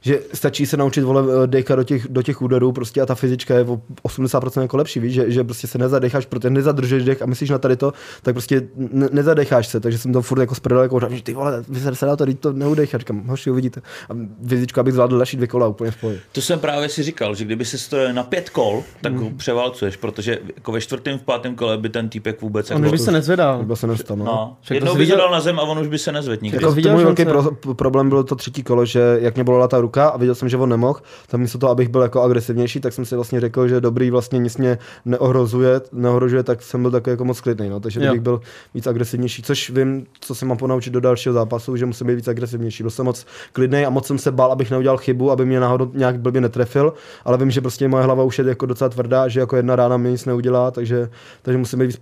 že 0.00 0.20
stačí 0.34 0.66
se 0.66 0.76
naučit, 0.76 1.00
vole, 1.00 1.46
dechat 1.46 1.76
do 1.76 1.84
těch, 1.84 2.08
do 2.08 2.22
těch 2.22 2.42
úderů, 2.42 2.72
prostě 2.72 3.00
a 3.00 3.06
ta 3.06 3.14
fyzička 3.14 3.54
je 3.54 3.64
o 3.64 3.80
80% 4.02 4.62
jako 4.62 4.76
lepší, 4.76 5.00
víš, 5.00 5.14
že, 5.14 5.30
že 5.30 5.44
prostě 5.44 5.66
se 5.66 5.78
nezadecháš, 5.78 6.26
protože 6.26 6.50
nezadržuješ 6.50 7.04
dech 7.04 7.22
a 7.22 7.26
myslíš 7.26 7.50
na 7.50 7.58
tady 7.58 7.76
to, 7.76 7.92
tak 8.22 8.34
prostě 8.34 8.62
ne, 8.76 9.08
nezadecháš 9.12 9.66
se, 9.66 9.80
takže 9.80 9.98
jsem 9.98 10.12
to 10.12 10.22
furt 10.22 10.40
jako 10.40 10.54
sprdel, 10.54 10.82
jako, 10.82 11.00
že 11.10 11.22
ty 11.22 11.34
vole, 11.34 11.64
vy 11.68 11.96
se 11.96 12.06
dá 12.06 12.16
to, 12.16 12.26
to 12.34 12.52
neudechat, 12.52 13.00
říkám, 13.00 13.22
hoši, 13.26 13.50
uvidíte. 13.50 13.82
A 14.10 14.12
fyzičku, 14.48 14.80
abych 14.80 14.94
zvládl 14.94 15.16
další 15.16 15.36
dvě 15.36 15.48
kola 15.48 15.66
úplně 15.66 15.90
v 15.90 15.96
pohodě. 15.96 16.18
To 16.32 16.40
jsem 16.40 16.58
právě 16.58 16.88
si 16.88 17.02
říkal, 17.02 17.34
že 17.34 17.44
kdyby 17.44 17.64
se 17.64 17.78
stojil 17.78 18.12
na 18.12 18.22
pět 18.22 18.50
kol, 18.50 18.84
tak 19.00 19.16
ho 19.16 19.30
převálcuješ, 19.30 19.96
protože 19.96 20.38
jako 20.56 20.72
ve 20.72 20.80
čtvrtém, 20.80 21.18
v 21.18 21.22
pátém 21.22 21.54
kole 21.54 21.78
by 21.78 21.88
ten 21.88 22.08
týpek 22.08 22.40
vůbec 22.40 22.70
On 22.70 22.82
jako... 22.82 22.92
by 22.92 22.98
se 22.98 23.12
nezvedal. 23.12 23.64
Byl 23.64 23.76
se 23.76 23.86
nestal, 23.86 24.16
no. 24.16 24.24
No, 24.24 24.56
to 24.68 24.74
jednou 24.74 24.94
by 24.94 24.98
viděl- 24.98 25.30
na 25.30 25.40
zem 25.40 25.58
a 25.60 25.62
on 25.62 25.78
už 25.78 25.88
by 25.88 25.98
se 25.98 26.12
nezvedl 26.12 26.42
nikdy. 26.42 26.56
Jako 26.56 26.72
viděl, 26.72 26.92
můj 26.92 27.04
velký 27.04 27.24
pro, 27.24 27.74
problém 27.74 28.08
bylo 28.08 28.24
to 28.24 28.36
třetí 28.36 28.59
kolo, 28.62 28.84
že 28.84 29.18
jak 29.20 29.34
mě 29.34 29.44
bolela 29.44 29.68
ta 29.68 29.80
ruka 29.80 30.08
a 30.08 30.16
viděl 30.16 30.34
jsem, 30.34 30.48
že 30.48 30.56
on 30.56 30.68
nemohl, 30.68 31.00
tak 31.26 31.40
místo 31.40 31.58
toho, 31.58 31.70
abych 31.70 31.88
byl 31.88 32.02
jako 32.02 32.22
agresivnější, 32.22 32.80
tak 32.80 32.92
jsem 32.92 33.04
si 33.04 33.14
vlastně 33.14 33.40
řekl, 33.40 33.68
že 33.68 33.80
dobrý 33.80 34.10
vlastně 34.10 34.38
nic 34.38 34.56
mě 34.56 34.78
neohrozuje, 35.04 35.80
neohrožuje, 35.92 36.42
tak 36.42 36.62
jsem 36.62 36.82
byl 36.82 36.90
takový 36.90 37.12
jako 37.12 37.24
moc 37.24 37.40
klidný, 37.40 37.68
no. 37.68 37.80
takže 37.80 38.00
kdybych 38.00 38.20
byl 38.20 38.40
víc 38.74 38.86
agresivnější, 38.86 39.42
což 39.42 39.70
vím, 39.70 40.06
co 40.20 40.34
se 40.34 40.46
mám 40.46 40.56
ponaučit 40.56 40.92
do 40.92 41.00
dalšího 41.00 41.32
zápasu, 41.32 41.76
že 41.76 41.86
musím 41.86 42.06
být 42.06 42.14
víc 42.14 42.28
agresivnější. 42.28 42.82
Byl 42.82 42.90
jsem 42.90 43.04
moc 43.04 43.26
klidný 43.52 43.86
a 43.86 43.90
moc 43.90 44.06
jsem 44.06 44.18
se 44.18 44.32
bál, 44.32 44.52
abych 44.52 44.70
neudělal 44.70 44.98
chybu, 44.98 45.30
aby 45.30 45.46
mě 45.46 45.60
náhodou 45.60 45.90
nějak 45.94 46.20
blbě 46.20 46.40
netrefil, 46.40 46.92
ale 47.24 47.38
vím, 47.38 47.50
že 47.50 47.60
prostě 47.60 47.88
moje 47.88 48.04
hlava 48.04 48.24
už 48.24 48.38
je 48.38 48.44
jako 48.48 48.66
docela 48.66 48.90
tvrdá, 48.90 49.28
že 49.28 49.40
jako 49.40 49.56
jedna 49.56 49.76
rána 49.76 49.96
mi 49.96 50.10
nic 50.10 50.24
neudělá, 50.24 50.70
takže, 50.70 51.10
takže 51.42 51.58
musím 51.58 51.78
být 51.78 51.86
víc... 51.86 52.00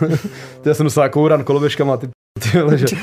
Já 0.64 0.74
jsem 0.74 0.84
dostal 0.84 1.04
jako 1.04 1.28
ran 1.28 1.44
koloběžkama, 1.44 1.96
ty, 1.96 2.08
ty 2.40 2.58
vole, 2.60 2.78
že... 2.78 2.86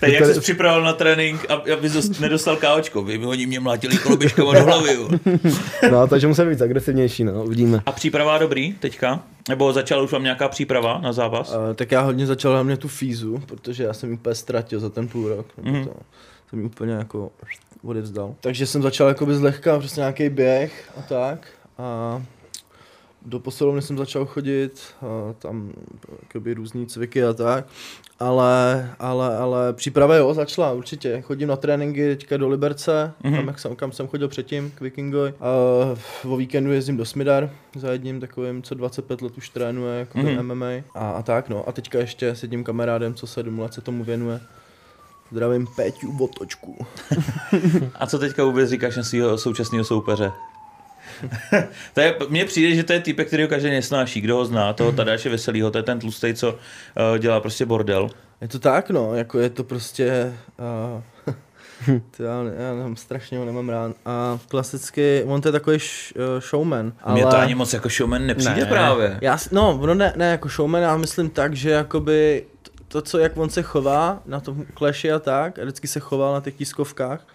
Tak 0.00 0.10
jak 0.10 0.24
jsi 0.24 0.40
připravil 0.40 0.82
na 0.82 0.92
trénink, 0.92 1.50
aby 1.50 1.72
aby 1.72 1.88
zas 1.88 2.18
nedostal 2.18 2.56
káočko? 2.56 3.02
Vy 3.02 3.18
oni 3.18 3.46
mě 3.46 3.60
mlátili 3.60 3.98
koloběžkama 3.98 4.52
do 4.52 4.64
hlavy. 4.64 4.94
Jo. 4.94 5.08
No, 5.92 6.06
takže 6.06 6.26
musím 6.26 6.48
být 6.48 6.62
agresivnější, 6.62 7.24
no, 7.24 7.44
uvidíme. 7.44 7.82
A 7.86 7.92
příprava 7.92 8.38
dobrý 8.38 8.72
teďka? 8.72 9.22
Nebo 9.48 9.72
začala 9.72 10.02
už 10.02 10.12
vám 10.12 10.22
nějaká 10.22 10.48
příprava 10.48 10.98
na 10.98 11.12
zápas? 11.12 11.50
Uh, 11.50 11.74
tak 11.74 11.92
já 11.92 12.00
hodně 12.00 12.26
začal 12.26 12.52
hlavně 12.52 12.76
tu 12.76 12.88
fízu, 12.88 13.42
protože 13.46 13.84
já 13.84 13.92
jsem 13.92 14.10
ji 14.10 14.16
úplně 14.16 14.34
ztratil 14.34 14.80
za 14.80 14.90
ten 14.90 15.08
půl 15.08 15.28
rok. 15.28 15.46
Mhm. 15.62 15.76
Mm. 15.76 15.84
To, 15.84 15.92
jsem 16.50 16.58
ji 16.58 16.64
úplně 16.64 16.92
jako 16.92 17.30
odevzdal. 17.82 18.34
Takže 18.40 18.66
jsem 18.66 18.82
začal 18.82 19.08
jakoby 19.08 19.34
zlehka, 19.34 19.78
prostě 19.78 20.00
nějaký 20.00 20.28
běh 20.28 20.90
a 20.98 21.02
tak. 21.02 21.46
A 21.78 22.22
do 23.28 23.38
posilovny 23.40 23.82
jsem 23.82 23.98
začal 23.98 24.26
chodit, 24.26 24.82
tam 25.38 25.72
jakoby 26.22 26.54
různý 26.54 26.86
cviky 26.86 27.24
a 27.24 27.32
tak. 27.32 27.66
Ale, 28.20 28.90
ale, 28.98 29.36
ale 29.36 29.72
příprava 29.72 30.14
jo, 30.16 30.34
začala 30.34 30.72
určitě. 30.72 31.20
Chodím 31.22 31.48
na 31.48 31.56
tréninky 31.56 32.08
teďka 32.16 32.36
do 32.36 32.48
Liberce, 32.48 33.12
Mhm. 33.24 33.32
mm-hmm. 33.32 33.36
tam 33.38 33.46
jak 33.48 33.58
jsem, 33.58 33.76
kam 33.76 33.92
jsem 33.92 34.08
chodil 34.08 34.28
předtím, 34.28 34.70
k 34.74 34.80
Vikingoj. 34.80 35.32
A 35.40 35.46
o 36.28 36.36
víkendu 36.36 36.72
jezdím 36.72 36.96
do 36.96 37.04
Smidar 37.04 37.50
za 37.76 37.90
jedním 37.92 38.20
takovým, 38.20 38.62
co 38.62 38.74
25 38.74 39.22
let 39.22 39.38
už 39.38 39.48
trénuje, 39.48 39.98
jako 39.98 40.18
Mhm. 40.18 40.26
mm-hmm. 40.28 40.42
MMA. 40.54 40.82
A, 40.94 41.10
a, 41.10 41.22
tak 41.22 41.48
no. 41.48 41.68
A 41.68 41.72
teďka 41.72 41.98
ještě 41.98 42.28
s 42.28 42.42
jedním 42.42 42.64
kamarádem, 42.64 43.14
co 43.14 43.26
sedm 43.26 43.58
let 43.58 43.74
se 43.74 43.80
tomu 43.80 44.04
věnuje. 44.04 44.40
Zdravím 45.32 45.66
Péťu 45.76 46.12
Votočku. 46.12 46.86
A 47.94 48.06
co 48.06 48.18
teďka 48.18 48.44
vůbec 48.44 48.70
říkáš 48.70 48.96
na 48.96 49.02
svého 49.02 49.38
současného 49.38 49.84
soupeře? 49.84 50.32
to 51.94 52.00
je, 52.00 52.16
mně 52.28 52.44
přijde, 52.44 52.74
že 52.74 52.82
to 52.82 52.92
je 52.92 53.00
typ, 53.00 53.20
který 53.20 53.42
ho 53.42 53.48
každý 53.48 53.70
nesnáší. 53.70 54.20
Kdo 54.20 54.36
ho 54.36 54.44
zná, 54.44 54.72
toho 54.72 54.92
Tadáše 54.92 55.28
Veselýho, 55.28 55.70
to 55.70 55.78
je 55.78 55.82
ten 55.82 55.98
tlustej, 55.98 56.34
co 56.34 56.52
uh, 56.52 57.18
dělá 57.18 57.40
prostě 57.40 57.66
bordel. 57.66 58.10
Je 58.40 58.48
to 58.48 58.58
tak, 58.58 58.90
no, 58.90 59.14
jako 59.14 59.38
je 59.38 59.50
to 59.50 59.64
prostě... 59.64 60.34
Uh, 60.58 61.02
to 62.16 62.22
já, 62.22 62.42
já 62.58 62.74
nemám, 62.74 62.96
strašně 62.96 63.38
ho 63.38 63.44
nemám 63.44 63.68
rád. 63.68 63.92
A 64.06 64.38
klasicky, 64.48 65.24
on 65.26 65.40
to 65.40 65.48
je 65.48 65.52
takový 65.52 65.78
sh, 65.78 66.12
uh, 66.16 66.40
showman. 66.40 66.92
Ale... 67.02 67.14
Mně 67.14 67.22
to 67.22 67.36
ani 67.36 67.54
moc 67.54 67.72
jako 67.72 67.88
showman 67.88 68.26
nepřijde 68.26 68.60
Ne. 68.60 68.66
právě. 68.66 69.18
Já, 69.22 69.38
no, 69.52 69.78
ono 69.80 69.94
ne, 69.94 70.12
ne 70.16 70.30
jako 70.30 70.48
showman, 70.48 70.82
já 70.82 70.96
myslím 70.96 71.30
tak, 71.30 71.54
že 71.54 71.70
jakoby 71.70 72.44
to, 72.88 73.02
co 73.02 73.18
jak 73.18 73.36
on 73.36 73.50
se 73.50 73.62
chová 73.62 74.22
na 74.26 74.40
tom 74.40 74.64
Clashi 74.78 75.12
a 75.12 75.18
tak, 75.18 75.58
a 75.58 75.62
vždycky 75.62 75.88
se 75.88 76.00
choval 76.00 76.34
na 76.34 76.40
těch 76.40 76.54
tiskovkách, 76.54 77.26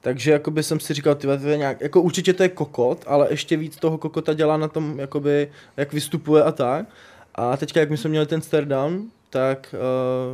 takže 0.00 0.30
jakoby 0.30 0.62
jsem 0.62 0.80
si 0.80 0.94
říkal, 0.94 1.14
tyhle, 1.14 1.38
to 1.38 1.48
je 1.48 1.56
nějak, 1.56 1.80
jako 1.80 2.02
určitě 2.02 2.32
to 2.32 2.42
je 2.42 2.48
kokot, 2.48 3.04
ale 3.06 3.26
ještě 3.30 3.56
víc 3.56 3.76
toho 3.76 3.98
kokota 3.98 4.32
dělá 4.32 4.56
na 4.56 4.68
tom, 4.68 4.98
jakoby, 4.98 5.50
jak 5.76 5.92
vystupuje 5.92 6.42
a 6.42 6.52
tak. 6.52 6.86
A 7.34 7.56
teďka, 7.56 7.80
jak 7.80 7.90
my 7.90 7.96
jsme 7.96 8.10
měli 8.10 8.26
ten 8.26 8.40
stare 8.40 8.66
down, 8.66 9.10
tak 9.30 9.74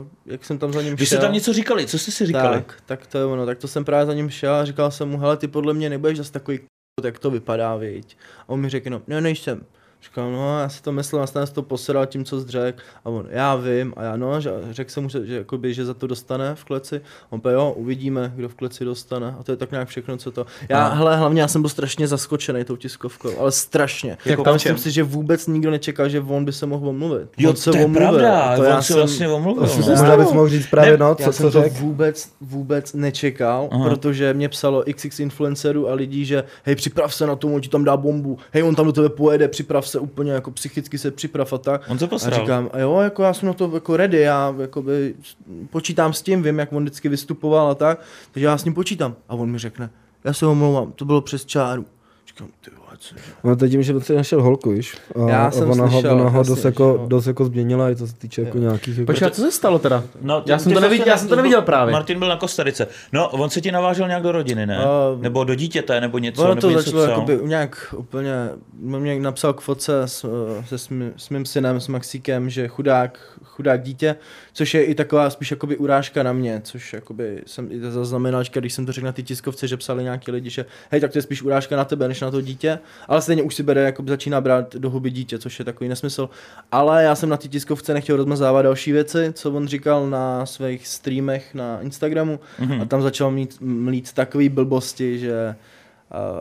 uh, 0.00 0.06
jak 0.26 0.44
jsem 0.44 0.58
tam 0.58 0.72
za 0.72 0.82
ním 0.82 0.96
Vy 0.96 1.06
šel... 1.06 1.18
jste 1.18 1.26
tam 1.26 1.34
něco 1.34 1.52
říkali, 1.52 1.86
co 1.86 1.98
jste 1.98 2.10
si 2.10 2.26
říkali? 2.26 2.56
Tak, 2.56 2.82
tak 2.86 3.06
to 3.06 3.18
je 3.18 3.24
ono, 3.24 3.46
tak 3.46 3.58
to 3.58 3.68
jsem 3.68 3.84
právě 3.84 4.06
za 4.06 4.14
ním 4.14 4.30
šel 4.30 4.54
a 4.54 4.64
říkal 4.64 4.90
jsem 4.90 5.08
mu, 5.08 5.18
hele, 5.18 5.36
ty 5.36 5.48
podle 5.48 5.74
mě 5.74 5.90
nebudeš 5.90 6.18
zase 6.18 6.32
takový 6.32 6.60
jak 7.04 7.18
to 7.18 7.30
vypadá, 7.30 7.76
viď. 7.76 8.16
A 8.40 8.48
on 8.48 8.60
mi 8.60 8.68
řekl, 8.68 8.90
no, 8.90 9.02
ne, 9.06 9.20
nejsem. 9.20 9.66
Říkal, 10.04 10.32
no, 10.32 10.60
já 10.60 10.68
si 10.68 10.82
to 10.82 10.92
myslel, 10.92 11.20
já 11.20 11.26
jsem 11.26 11.46
to 11.46 11.62
posedal 11.62 12.06
tím, 12.06 12.24
co 12.24 12.44
řekl. 12.44 12.78
A 13.04 13.08
on, 13.10 13.26
já 13.30 13.56
vím, 13.56 13.94
a 13.96 14.02
já 14.02 14.16
no, 14.16 14.40
že, 14.40 14.50
řekl 14.70 14.90
jsem 14.90 15.02
mu, 15.02 15.08
že, 15.08 15.26
že, 15.26 15.34
jakoby, 15.36 15.74
že 15.74 15.84
za 15.84 15.94
to 15.94 16.06
dostane 16.06 16.54
v 16.54 16.64
kleci. 16.64 17.00
On 17.30 17.40
povedl, 17.40 17.58
jo, 17.60 17.72
uvidíme, 17.76 18.32
kdo 18.36 18.48
v 18.48 18.54
kleci 18.54 18.84
dostane. 18.84 19.34
A 19.40 19.42
to 19.42 19.52
je 19.52 19.56
tak 19.56 19.70
nějak 19.70 19.88
všechno, 19.88 20.16
co 20.16 20.30
to. 20.30 20.46
Já, 20.68 20.88
No. 20.88 20.94
hele, 20.96 21.16
hlavně 21.16 21.40
já 21.42 21.48
jsem 21.48 21.62
byl 21.62 21.68
strašně 21.68 22.08
zaskočený 22.08 22.64
tou 22.64 22.76
tiskovkou, 22.76 23.38
ale 23.38 23.52
strašně. 23.52 24.18
Jako 24.24 24.44
v 24.44 24.52
myslím 24.52 24.78
si, 24.78 24.90
že 24.90 25.02
vůbec 25.02 25.46
nikdo 25.46 25.70
nečekal, 25.70 26.08
že 26.08 26.20
on 26.20 26.44
by 26.44 26.52
se 26.52 26.66
mohl 26.66 26.88
omluvit. 26.88 27.28
Jo, 27.38 27.50
on 27.50 27.56
se 27.56 27.70
to 27.70 27.76
je 27.76 27.84
omluvil. 27.84 28.08
pravda, 28.08 28.56
to 28.56 28.62
on 28.62 28.68
já 28.68 28.82
se 28.82 28.86
jsem- 28.86 28.96
vlastně 28.96 29.28
omluvil. 29.28 29.62
Možná 29.62 29.84
No. 29.94 30.00
Možná 30.00 30.16
bys 30.16 30.32
mohl 30.32 30.48
říct 30.48 30.66
právě, 30.66 30.90
Ne, 30.92 30.96
no, 30.98 31.06
já 31.08 31.14
co, 31.26 31.32
jsem 31.32 31.46
co 31.50 31.58
to 31.58 31.62
řek? 31.62 31.72
vůbec, 31.72 32.28
vůbec 32.40 32.92
nečekal, 32.92 33.68
Aha. 33.72 33.88
Protože 33.88 34.34
mě 34.34 34.48
psalo 34.48 34.84
xx 34.94 35.20
influencerů 35.20 35.88
a 35.88 35.94
lidí, 35.94 36.24
že 36.24 36.44
hej, 36.64 36.76
připrav 36.76 37.14
se 37.14 37.26
na 37.26 37.36
tomu, 37.36 37.54
on 37.54 37.60
ti 37.60 37.68
tam 37.68 37.84
dá 37.84 37.96
bombu, 37.96 38.38
hej, 38.52 38.62
on 38.62 38.74
tam 38.74 38.86
do 38.86 38.92
tebe 38.92 39.08
pojede, 39.08 39.48
připrav 39.48 39.88
se 39.88 39.93
úplně, 40.00 40.32
jako 40.32 40.50
psychicky 40.50 40.98
se 40.98 41.10
připrav 41.10 41.52
a 41.52 41.58
tak. 41.58 41.82
On 41.88 41.98
se 41.98 42.04
A 42.04 42.08
posral. 42.08 42.40
říkám, 42.40 42.70
a 42.72 42.78
jo, 42.78 43.00
jako 43.00 43.22
já 43.22 43.34
jsem 43.34 43.46
na 43.46 43.52
to 43.52 43.70
jako 43.74 43.96
ready, 43.96 44.20
já 44.20 44.54
jakoby 44.60 45.14
počítám 45.70 46.12
s 46.12 46.22
tím, 46.22 46.42
vím, 46.42 46.58
jak 46.58 46.72
on 46.72 46.82
vždycky 46.82 47.08
vystupoval 47.08 47.70
a 47.70 47.74
tak, 47.74 48.00
takže 48.32 48.46
já 48.46 48.58
s 48.58 48.64
ním 48.64 48.74
počítám. 48.74 49.16
A 49.28 49.34
on 49.34 49.50
mi 49.50 49.58
řekne, 49.58 49.90
já 50.24 50.32
se 50.32 50.46
omlouvám, 50.46 50.92
to 50.92 51.04
bylo 51.04 51.20
přes 51.20 51.44
čáru. 51.44 51.86
Říkám, 52.26 52.48
ty 52.60 52.70
vole, 53.12 53.22
co? 53.42 53.48
No 53.48 53.56
to 53.56 53.64
je 53.64 53.70
tím, 53.70 53.82
že 53.82 54.00
si 54.00 54.14
našel 54.16 54.42
holku, 54.42 54.70
víš? 54.70 54.96
A 55.26 55.28
Já 55.30 55.46
a 55.46 55.50
jsem 55.50 55.70
ona, 55.70 55.88
slyšel, 55.90 56.10
ho, 56.16 56.20
ona 56.20 56.30
ho 56.30 56.42
dost, 56.42 56.64
jako, 56.64 57.04
dost 57.08 57.26
jako 57.26 57.44
změnila, 57.44 57.90
i 57.90 57.96
co 57.96 58.06
se 58.06 58.14
týče 58.14 58.42
jako 58.42 58.58
nějakých... 58.58 58.98
Jako... 58.98 59.06
Počkej, 59.06 59.28
a 59.28 59.30
co 59.30 59.42
se 59.42 59.52
stalo 59.52 59.78
teda? 59.78 60.04
No, 60.20 60.42
Já 60.46 60.58
jsem 60.58 60.72
to 60.72 60.80
neviděl- 60.80 61.06
já 61.08 61.16
jsem 61.16 61.28
to 61.28 61.36
neviděl 61.36 61.62
právě. 61.62 61.92
Martin 61.92 62.18
byl 62.18 62.28
na 62.28 62.36
Kostarice. 62.36 62.86
No, 63.12 63.28
on 63.28 63.50
se 63.50 63.60
ti 63.60 63.72
navážel 63.72 64.06
nějak 64.08 64.22
do 64.22 64.32
rodiny, 64.32 64.66
ne? 64.66 64.78
A- 64.78 65.16
nebo 65.20 65.44
do 65.44 65.54
dítěte, 65.54 66.00
nebo 66.00 66.18
něco, 66.18 66.42
Ono 66.42 66.48
nebo 66.54 66.60
to 66.60 66.70
něco 66.70 66.82
začalo 66.82 67.02
jakoby 67.02 67.38
nějak 67.44 67.94
úplně, 67.96 68.32
on 68.92 69.00
mě 69.00 69.20
napsal 69.20 69.52
k 69.52 69.60
fotce 69.60 70.02
s, 70.02 70.24
eh, 70.60 70.66
se 70.66 70.78
s, 70.78 70.88
mým, 70.88 71.12
s 71.16 71.30
mým 71.30 71.44
synem, 71.46 71.80
s 71.80 71.88
Maxíkem, 71.88 72.50
že 72.50 72.68
chudák, 72.68 73.18
chudák 73.44 73.82
dítě, 73.82 74.16
což 74.52 74.74
je 74.74 74.84
i 74.84 74.94
taková 74.94 75.30
spíš 75.30 75.50
jakoby 75.50 75.76
urážka 75.76 76.22
na 76.22 76.32
mě, 76.32 76.60
což 76.64 76.92
jakoby 76.92 77.42
jsem 77.46 77.68
i 77.72 77.80
zaznamenal, 77.80 78.42
když 78.52 78.72
jsem 78.74 78.86
to 78.86 78.92
řekl 78.92 79.04
na 79.06 79.12
ty 79.12 79.22
tiskovce, 79.22 79.68
že 79.68 79.76
psali 79.76 80.02
nějaký 80.02 80.30
lidi, 80.30 80.50
že 80.50 80.66
hej, 80.90 81.00
tak 81.00 81.12
to 81.12 81.18
je 81.18 81.22
spíš 81.22 81.42
urážka 81.42 81.76
na 81.76 81.84
tebe, 81.84 82.08
než 82.08 82.20
na 82.20 82.30
to 82.30 82.40
dítě, 82.40 82.78
ale 83.08 83.22
stejně 83.22 83.42
už 83.42 83.54
si 83.54 83.62
bere, 83.62 83.80
jakoby 83.82 84.10
začíná 84.10 84.40
brát 84.40 84.76
do 84.76 84.90
huby 84.90 85.10
dítě, 85.10 85.38
což 85.38 85.58
je 85.58 85.64
takový 85.64 85.88
nesmysl. 85.88 86.28
Ale 86.72 87.02
já 87.04 87.14
jsem 87.14 87.28
na 87.28 87.36
ty 87.36 87.48
tiskovce 87.48 87.94
nechtěl 87.94 88.16
rozmazávat 88.16 88.62
další 88.64 88.92
věci, 88.92 89.30
co 89.32 89.52
on 89.52 89.66
říkal 89.68 90.10
na 90.10 90.46
svých 90.46 90.86
streamech 90.86 91.54
na 91.54 91.80
Instagramu 91.80 92.40
Mhm. 92.58 92.80
a 92.80 92.84
tam 92.84 93.02
začal 93.02 93.30
mít, 93.30 93.56
mlít 93.60 94.12
takový 94.12 94.48
blbosti, 94.48 95.18
že 95.18 95.54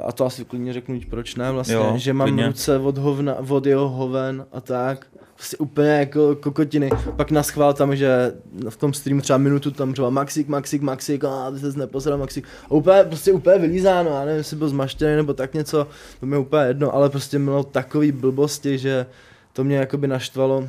a, 0.08 0.12
to 0.12 0.26
asi 0.26 0.46
klidně 0.46 0.74
řeknu, 0.74 1.00
proč 1.10 1.36
ne 1.36 1.52
vlastně, 1.52 1.76
Jo, 1.76 1.94
že 1.98 2.14
mám 2.14 2.28
klidně. 2.28 2.48
ruce 2.48 2.78
od, 2.78 2.98
hovna, 2.98 3.36
od 3.50 3.66
jeho 3.66 3.90
hoven 3.90 4.46
a 4.52 4.62
tak. 4.62 5.06
Prostě 5.36 5.58
úplně 5.58 5.90
jako 5.90 6.36
kokotiny. 6.36 6.90
Pak 7.16 7.32
na 7.32 7.44
schvál 7.44 7.74
tam, 7.74 7.96
že 7.96 8.34
v 8.70 8.78
tom 8.78 8.94
streamu 8.94 9.22
třeba 9.22 9.38
minutu 9.38 9.72
tam 9.72 9.94
třeba 9.94 10.10
Maxik, 10.10 10.48
Maxik, 10.48 10.82
Maxik, 10.82 11.24
a 11.24 11.52
ty 11.52 11.60
se 11.60 11.80
nepozral 11.80 12.18
Maxik. 12.18 12.46
A 12.66 12.72
úplně, 12.72 13.04
prostě 13.04 13.32
úplně 13.32 13.58
vylízáno, 13.60 14.10
já 14.10 14.20
nevím, 14.26 14.38
jestli 14.38 14.58
byl 14.58 14.70
zmaštěný 14.70 15.16
nebo 15.16 15.34
tak 15.34 15.54
něco, 15.54 15.88
to 16.20 16.26
mi 16.26 16.36
je 16.36 16.40
úplně 16.40 16.64
jedno, 16.66 16.96
ale 16.96 17.10
prostě 17.10 17.40
mělo 17.40 17.64
takový 17.64 18.12
blbosti, 18.12 18.78
že 18.78 19.06
to 19.54 19.64
mě 19.64 19.76
jakoby 19.78 20.08
naštvalo. 20.08 20.68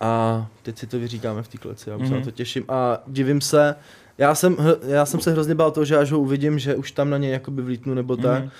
A 0.00 0.46
teď 0.62 0.78
si 0.78 0.86
to 0.86 0.98
vyříkáme 0.98 1.42
v 1.42 1.48
té 1.48 1.58
kleci, 1.58 1.90
já 1.90 1.96
už 1.96 2.02
se 2.02 2.08
Mhm. 2.10 2.18
na 2.20 2.24
to 2.24 2.30
těším. 2.30 2.64
A 2.68 3.02
divím 3.06 3.40
se, 3.40 3.74
já 4.18 4.34
jsem, 4.34 4.56
já 4.86 5.06
jsem 5.06 5.20
se 5.20 5.30
hrozně 5.32 5.54
bál 5.54 5.70
toho, 5.70 5.84
že 5.84 5.96
až 5.96 6.12
ho 6.12 6.20
uvidím, 6.20 6.58
že 6.58 6.74
už 6.74 6.92
tam 6.92 7.10
na 7.10 7.18
něj 7.18 7.30
jakoby 7.32 7.62
vlítnu 7.62 7.94
nebo 7.94 8.16
tak, 8.16 8.42
Mhm. 8.42 8.50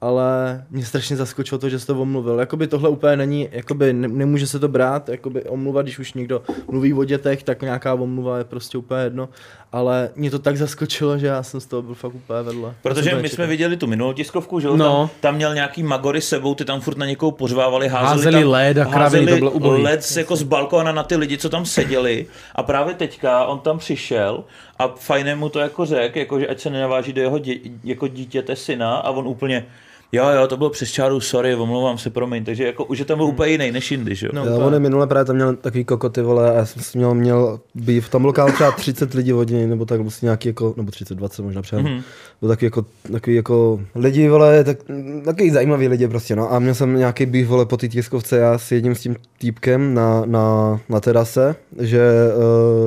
ale 0.00 0.64
mě 0.70 0.84
strašně 0.84 1.16
zaskočilo 1.16 1.58
to, 1.58 1.68
že 1.68 1.78
jsi 1.78 1.86
to 1.86 2.00
omluvil. 2.00 2.38
Jakoby 2.38 2.66
tohle 2.66 2.88
úplně 2.88 3.16
není, 3.16 3.48
jakoby 3.52 3.92
ne, 3.92 4.08
nemůže 4.08 4.46
se 4.46 4.58
to 4.58 4.68
brát, 4.68 5.08
jakoby 5.08 5.42
omluva, 5.44 5.82
když 5.82 5.98
už 5.98 6.14
někdo 6.14 6.42
mluví 6.70 6.94
o 6.94 7.04
dětech, 7.04 7.42
tak 7.42 7.62
nějaká 7.62 7.94
omluva 7.94 8.38
je 8.38 8.44
prostě 8.44 8.78
úplně 8.78 9.00
jedno, 9.02 9.28
ale 9.72 10.10
mě 10.16 10.30
to 10.30 10.38
tak 10.38 10.56
zaskočilo, 10.56 11.18
že 11.18 11.26
já 11.26 11.42
jsem 11.42 11.60
z 11.60 11.66
toho 11.66 11.82
byl 11.82 11.94
fakt 11.94 12.14
úplně 12.14 12.42
vedle. 12.42 12.74
Protože 12.82 13.10
to 13.10 13.16
my 13.16 13.28
jsme 13.28 13.46
viděli 13.46 13.76
tu 13.76 13.86
minulou 13.86 14.12
tiskovku, 14.12 14.60
že? 14.60 14.68
No. 14.68 14.76
Tam, 14.76 15.10
tam 15.20 15.34
měl 15.34 15.54
nějaký 15.54 15.82
magory 15.82 16.20
sebou, 16.20 16.54
ty 16.54 16.64
tam 16.64 16.80
furt 16.80 16.96
na 16.98 17.06
někoho 17.06 17.32
pořvávali, 17.32 17.88
házeli, 17.88 18.08
Házeli 18.16 18.42
tam, 18.42 18.50
led 18.50 18.78
a 18.78 18.84
kraviny, 18.84 19.02
házeli 19.02 19.26
to 19.32 19.36
bylo 19.38 19.50
ubohý. 19.50 19.82
led 19.82 20.04
z- 20.04 20.16
jako 20.16 20.36
z 20.36 20.42
balkóna 20.42 20.92
na 20.92 21.02
ty 21.02 21.16
lidi, 21.16 21.38
co 21.38 21.48
tam 21.48 21.66
seděli. 21.66 22.26
A 22.54 22.62
právě 22.62 22.94
teďka 22.94 23.44
on 23.46 23.58
tam 23.58 23.78
přišel 23.78 24.44
a 24.78 24.88
fajné 24.88 25.34
mu 25.34 25.48
to 25.48 25.58
jako 25.58 25.86
řekl, 25.86 26.18
jako, 26.18 26.40
že 26.40 26.46
ať 26.46 26.60
se 26.60 26.70
nenaváží 26.70 27.12
do 27.12 27.20
jeho 27.22 27.38
dě, 27.38 27.54
jako 27.84 28.08
dítěte 28.08 28.56
syna 28.56 28.96
a 28.96 29.10
on 29.10 29.26
úplně 29.28 29.66
Jo, 30.12 30.28
jo, 30.28 30.46
to 30.46 30.56
bylo 30.56 30.70
přes 30.70 30.90
čáru, 30.90 31.20
sorry, 31.20 31.54
omlouvám 31.54 31.98
se, 31.98 32.10
promiň. 32.10 32.44
Takže 32.44 32.66
jako 32.66 32.84
už 32.84 32.98
je 32.98 33.04
tam 33.04 33.18
byl 33.18 33.26
úplně 33.26 33.52
jiný 33.52 33.72
než 33.72 33.90
jindy, 33.90 34.14
že 34.14 34.26
jo? 34.26 34.32
No. 34.34 34.44
Já, 34.44 34.50
úplně. 34.50 34.66
on 34.66 34.74
je 34.74 34.80
minule 34.80 35.06
právě 35.06 35.24
tam 35.24 35.36
měl 35.36 35.56
takový 35.56 35.84
kokoty, 35.84 36.22
vole, 36.22 36.50
a 36.50 36.54
já 36.54 36.66
jsem 36.66 36.82
si 36.82 36.98
měl, 36.98 37.14
měl 37.14 37.60
býv, 37.74 38.08
tam 38.08 38.24
lokál 38.24 38.52
třeba 38.52 38.70
30 38.70 39.14
lidí 39.14 39.32
od 39.32 39.50
něj, 39.50 39.66
nebo 39.66 39.84
tak, 39.84 40.00
prostě 40.00 40.26
nějaký 40.26 40.48
jako, 40.48 40.74
nebo 40.76 40.90
30, 40.90 41.14
20 41.14 41.42
možná 41.42 41.62
před. 41.62 41.76
Mhm. 41.76 41.86
Mm-hmm. 41.86 42.02
Byl 42.40 42.48
takový 42.48 42.66
jako, 42.66 42.84
takový 43.12 43.36
jako 43.36 43.80
lidi, 43.94 44.28
vole, 44.28 44.64
tak, 44.64 44.78
takový 45.24 45.50
zajímavý 45.50 45.88
lidi 45.88 46.08
prostě, 46.08 46.36
no. 46.36 46.52
A 46.52 46.58
měl 46.58 46.74
jsem 46.74 46.96
nějaký 46.96 47.26
býv, 47.26 47.48
vole, 47.48 47.66
po 47.66 47.76
té 47.76 47.88
tiskovce, 47.88 48.36
já 48.36 48.58
s 48.58 48.72
jedním 48.72 48.94
s 48.94 49.00
tím 49.00 49.16
týpkem 49.38 49.94
na, 49.94 50.22
na, 50.26 50.80
na 50.88 51.00
terase, 51.00 51.56
že 51.78 52.10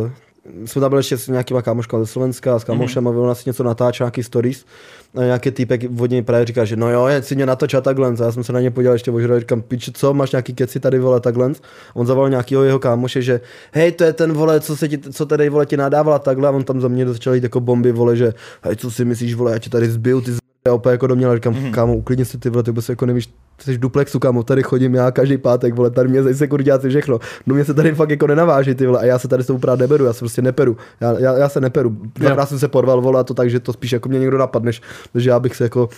uh, 0.01 0.09
jsme 0.65 0.81
tam 0.81 0.89
byli 0.89 0.99
ještě 0.99 1.17
s 1.17 1.27
nějakýma 1.27 1.61
kámoškama 1.61 2.03
ze 2.03 2.07
Slovenska 2.07 2.55
a 2.55 2.59
s 2.59 2.63
kámošem 2.63 3.03
mm-hmm. 3.03 3.19
a 3.19 3.21
on 3.21 3.29
asi 3.29 3.49
něco 3.49 3.63
natáčel, 3.63 4.05
nějaký 4.05 4.23
stories. 4.23 4.65
A 5.15 5.23
nějaký 5.23 5.51
týpek 5.51 5.81
od 5.99 6.09
něj 6.09 6.21
právě 6.21 6.45
říká, 6.45 6.65
že 6.65 6.75
no 6.75 6.91
jo, 6.91 7.07
si 7.19 7.35
mě 7.35 7.45
natoč 7.45 7.73
a 7.73 7.81
takhle. 7.81 8.07
A 8.07 8.23
já 8.23 8.31
jsem 8.31 8.43
se 8.43 8.53
na 8.53 8.59
ně 8.59 8.71
podíval 8.71 8.95
ještě 8.95 9.11
ožral, 9.11 9.39
říkám, 9.39 9.61
pič, 9.61 9.89
co, 9.93 10.13
máš 10.13 10.31
nějaký 10.31 10.53
keci 10.53 10.79
tady, 10.79 10.99
vole, 10.99 11.19
takhle. 11.19 11.51
On 11.93 12.05
zavolal 12.05 12.29
nějakého 12.29 12.63
jeho 12.63 12.79
kámoše, 12.79 13.21
že 13.21 13.41
hej, 13.71 13.91
to 13.91 14.03
je 14.03 14.13
ten, 14.13 14.33
vole, 14.33 14.59
co, 14.59 14.77
se 14.77 14.87
ti, 14.87 14.97
co 14.97 15.25
tady, 15.25 15.49
vole, 15.49 15.65
ti 15.65 15.77
nadával 15.77 16.13
a 16.13 16.19
takhle. 16.19 16.47
A 16.47 16.51
on 16.51 16.63
tam 16.63 16.81
za 16.81 16.87
mě 16.87 17.07
začal 17.07 17.33
jít 17.33 17.43
jako 17.43 17.59
bomby, 17.59 17.91
vole, 17.91 18.15
že 18.15 18.33
hej, 18.63 18.75
co 18.75 18.91
si 18.91 19.05
myslíš, 19.05 19.33
vole, 19.33 19.51
já 19.51 19.59
tě 19.59 19.69
tady 19.69 19.89
zbiju, 19.89 20.21
ty 20.21 20.31
z... 20.31 20.48
Já 20.69 20.73
opět 20.73 20.91
jako 20.91 21.07
do 21.07 21.15
mě, 21.15 21.35
říkám, 21.35 21.53
mm-hmm. 21.53 21.71
kámo, 21.71 21.95
uklidni 21.95 22.25
se 22.25 22.37
ty 22.37 22.49
vole, 22.49 22.63
ty 22.63 22.71
vůbec 22.71 22.89
jako 22.89 23.05
nevíš, 23.05 23.25
ty 23.25 23.63
jsi 23.63 23.73
v 23.73 23.79
duplexu, 23.79 24.19
kámo, 24.19 24.43
tady 24.43 24.63
chodím 24.63 24.95
já 24.95 25.11
každý 25.11 25.37
pátek, 25.37 25.73
vole, 25.73 25.89
tady 25.89 26.09
mě 26.09 26.23
zase 26.23 26.47
kurďáci 26.47 26.89
všechno. 26.89 27.19
No 27.45 27.55
mě 27.55 27.65
se 27.65 27.73
tady 27.73 27.95
fakt 27.95 28.09
jako 28.09 28.27
nenaváží, 28.27 28.75
ty 28.75 28.85
vole, 28.85 28.99
a 28.99 29.05
já 29.05 29.19
se 29.19 29.27
tady 29.27 29.43
s 29.43 29.47
tobou 29.47 29.59
právě 29.59 29.81
neberu, 29.81 30.05
já 30.05 30.13
se 30.13 30.19
prostě 30.19 30.41
neperu. 30.41 30.77
Já, 31.01 31.19
já, 31.19 31.37
já 31.37 31.49
se 31.49 31.61
neperu. 31.61 31.97
Dvakrát 32.15 32.49
jsem 32.49 32.59
se 32.59 32.67
porval, 32.67 33.01
vole, 33.01 33.19
a 33.19 33.23
to 33.23 33.33
tak, 33.33 33.49
že 33.49 33.59
to 33.59 33.73
spíš 33.73 33.91
jako 33.91 34.09
mě 34.09 34.19
někdo 34.19 34.37
napadne, 34.37 34.65
než, 34.65 34.81
než 35.13 35.25
já 35.25 35.39
bych 35.39 35.55
se 35.55 35.63
jako 35.63 35.89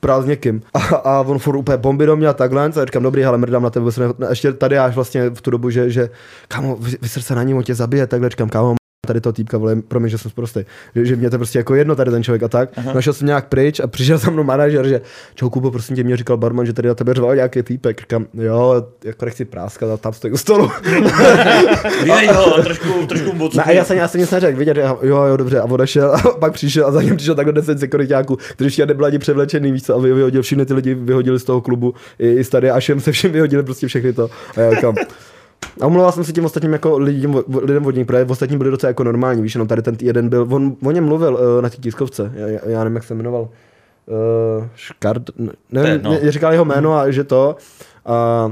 prál 0.00 0.22
s 0.22 0.26
někým. 0.26 0.62
A, 0.74 0.78
a 0.96 1.20
on 1.20 1.38
furt 1.38 1.56
úplně 1.56 1.76
bomby 1.76 2.06
do 2.06 2.16
mě 2.16 2.28
a 2.28 2.32
takhle, 2.32 2.64
a 2.64 2.84
říkám, 2.84 3.02
dobrý, 3.02 3.24
ale 3.24 3.38
mrdám 3.38 3.62
na 3.62 3.70
tebe, 3.70 3.90
ne, 4.18 4.26
ještě 4.30 4.52
tady 4.52 4.78
až 4.78 4.94
vlastně 4.94 5.30
v 5.30 5.40
tu 5.40 5.50
dobu, 5.50 5.70
že, 5.70 5.90
že 5.90 6.10
kámo, 6.48 6.76
vy, 6.76 6.96
vysr 7.02 7.20
se 7.20 7.34
na 7.34 7.42
něm, 7.42 7.56
on 7.56 7.62
tě 7.62 7.74
zabije, 7.74 8.06
takhle 8.06 8.28
říkám, 8.28 8.48
kámo, 8.48 8.77
tady 9.08 9.20
toho 9.20 9.32
týpka, 9.32 9.58
vole, 9.58 9.76
promiň, 9.88 10.10
že 10.10 10.18
jsem 10.18 10.30
prostě, 10.34 10.64
že, 10.94 11.04
že 11.04 11.16
mě 11.16 11.30
to 11.30 11.38
prostě 11.38 11.58
jako 11.58 11.74
jedno 11.74 11.96
tady 11.96 12.10
ten 12.10 12.22
člověk 12.22 12.42
a 12.42 12.48
tak. 12.48 12.68
Aha. 12.76 12.92
Našel 12.92 13.12
jsem 13.12 13.26
nějak 13.26 13.48
pryč 13.48 13.80
a 13.80 13.86
přišel 13.86 14.18
za 14.18 14.30
mnou 14.30 14.42
manažer, 14.42 14.88
že 14.88 15.00
čau 15.34 15.50
Kubo, 15.50 15.70
prosím 15.70 15.96
tě, 15.96 16.04
mě 16.04 16.16
říkal 16.16 16.36
barman, 16.36 16.66
že 16.66 16.72
tady 16.72 16.88
na 16.88 16.94
tebe 16.94 17.14
řval 17.14 17.34
nějaký 17.34 17.62
týpek. 17.62 18.00
Říkám, 18.00 18.26
jo, 18.34 18.86
jako 19.04 19.24
nechci 19.24 19.44
práskat 19.44 19.90
a 19.90 19.96
tam 19.96 20.12
stojí 20.12 20.32
u 20.32 20.36
stolu. 20.36 20.70
Vyveď 22.02 22.30
ho, 22.30 22.56
a 22.56 22.62
trošku, 22.62 23.06
trošku 23.06 23.32
moc. 23.32 23.54
No 23.54 23.62
a 23.66 23.70
já 23.70 23.84
jsem, 23.84 23.96
já 23.96 24.08
jsem 24.08 24.20
nic 24.20 24.30
neřekl, 24.30 24.58
vidět, 24.58 24.76
jo, 24.76 24.98
jo, 25.02 25.36
dobře, 25.36 25.60
a 25.60 25.64
odešel, 25.64 26.12
a 26.14 26.18
pak 26.18 26.52
přišel 26.52 26.86
a 26.86 26.92
za 26.92 27.02
ním 27.02 27.16
přišel 27.16 27.34
takhle 27.34 27.52
10 27.52 27.80
sekuritáků, 27.80 28.36
kteří 28.36 28.66
ještě 28.66 28.86
nebyli 28.86 29.06
ani 29.08 29.18
převlečený, 29.18 29.72
víš 29.72 29.82
co, 29.82 29.94
a 29.94 29.98
vy- 29.98 30.12
vyhodil 30.12 30.42
všechny 30.42 30.66
ty 30.66 30.74
lidi, 30.74 30.94
vyhodili 30.94 31.38
z 31.38 31.44
toho 31.44 31.60
klubu, 31.60 31.94
i, 32.18 32.28
i 32.28 32.44
tady 32.44 32.70
Ašem 32.70 33.00
se 33.00 33.12
všem 33.12 33.32
vyhodili 33.32 33.62
prostě 33.62 33.86
všechny 33.86 34.12
to. 34.12 34.30
A 34.56 34.60
já 34.60 34.74
říkám, 34.74 34.94
a 35.80 35.86
omlouval 35.86 36.12
jsem 36.12 36.24
se 36.24 36.32
těm 36.32 36.44
ostatním 36.44 36.72
jako 36.72 36.98
lidem, 36.98 37.42
lidem 37.62 37.86
od 37.86 37.94
nich, 37.94 38.06
protože 38.06 38.24
ostatní 38.24 38.58
byli 38.58 38.70
docela 38.70 38.88
jako 38.88 39.04
normální, 39.04 39.42
víš, 39.42 39.54
jenom 39.54 39.68
tady 39.68 39.82
ten 39.82 39.96
jeden 40.00 40.28
byl, 40.28 40.46
on 40.50 40.76
o 40.84 40.90
něm 40.90 41.04
mluvil 41.04 41.34
uh, 41.34 41.62
na 41.62 41.70
té 41.70 41.76
tiskovce, 41.76 42.32
já, 42.34 42.46
já, 42.46 42.60
já 42.64 42.84
nevím, 42.84 42.96
jak 42.96 43.04
se 43.04 43.14
jmenoval, 43.14 43.42
uh, 43.42 44.66
Škard, 44.74 45.22
ne- 45.38 45.52
nevím, 45.72 46.12
je 46.12 46.20
no. 46.24 46.30
říkal 46.30 46.52
jeho 46.52 46.64
jméno 46.64 46.94
a 46.94 47.10
že 47.10 47.24
to, 47.24 47.56
a 48.06 48.50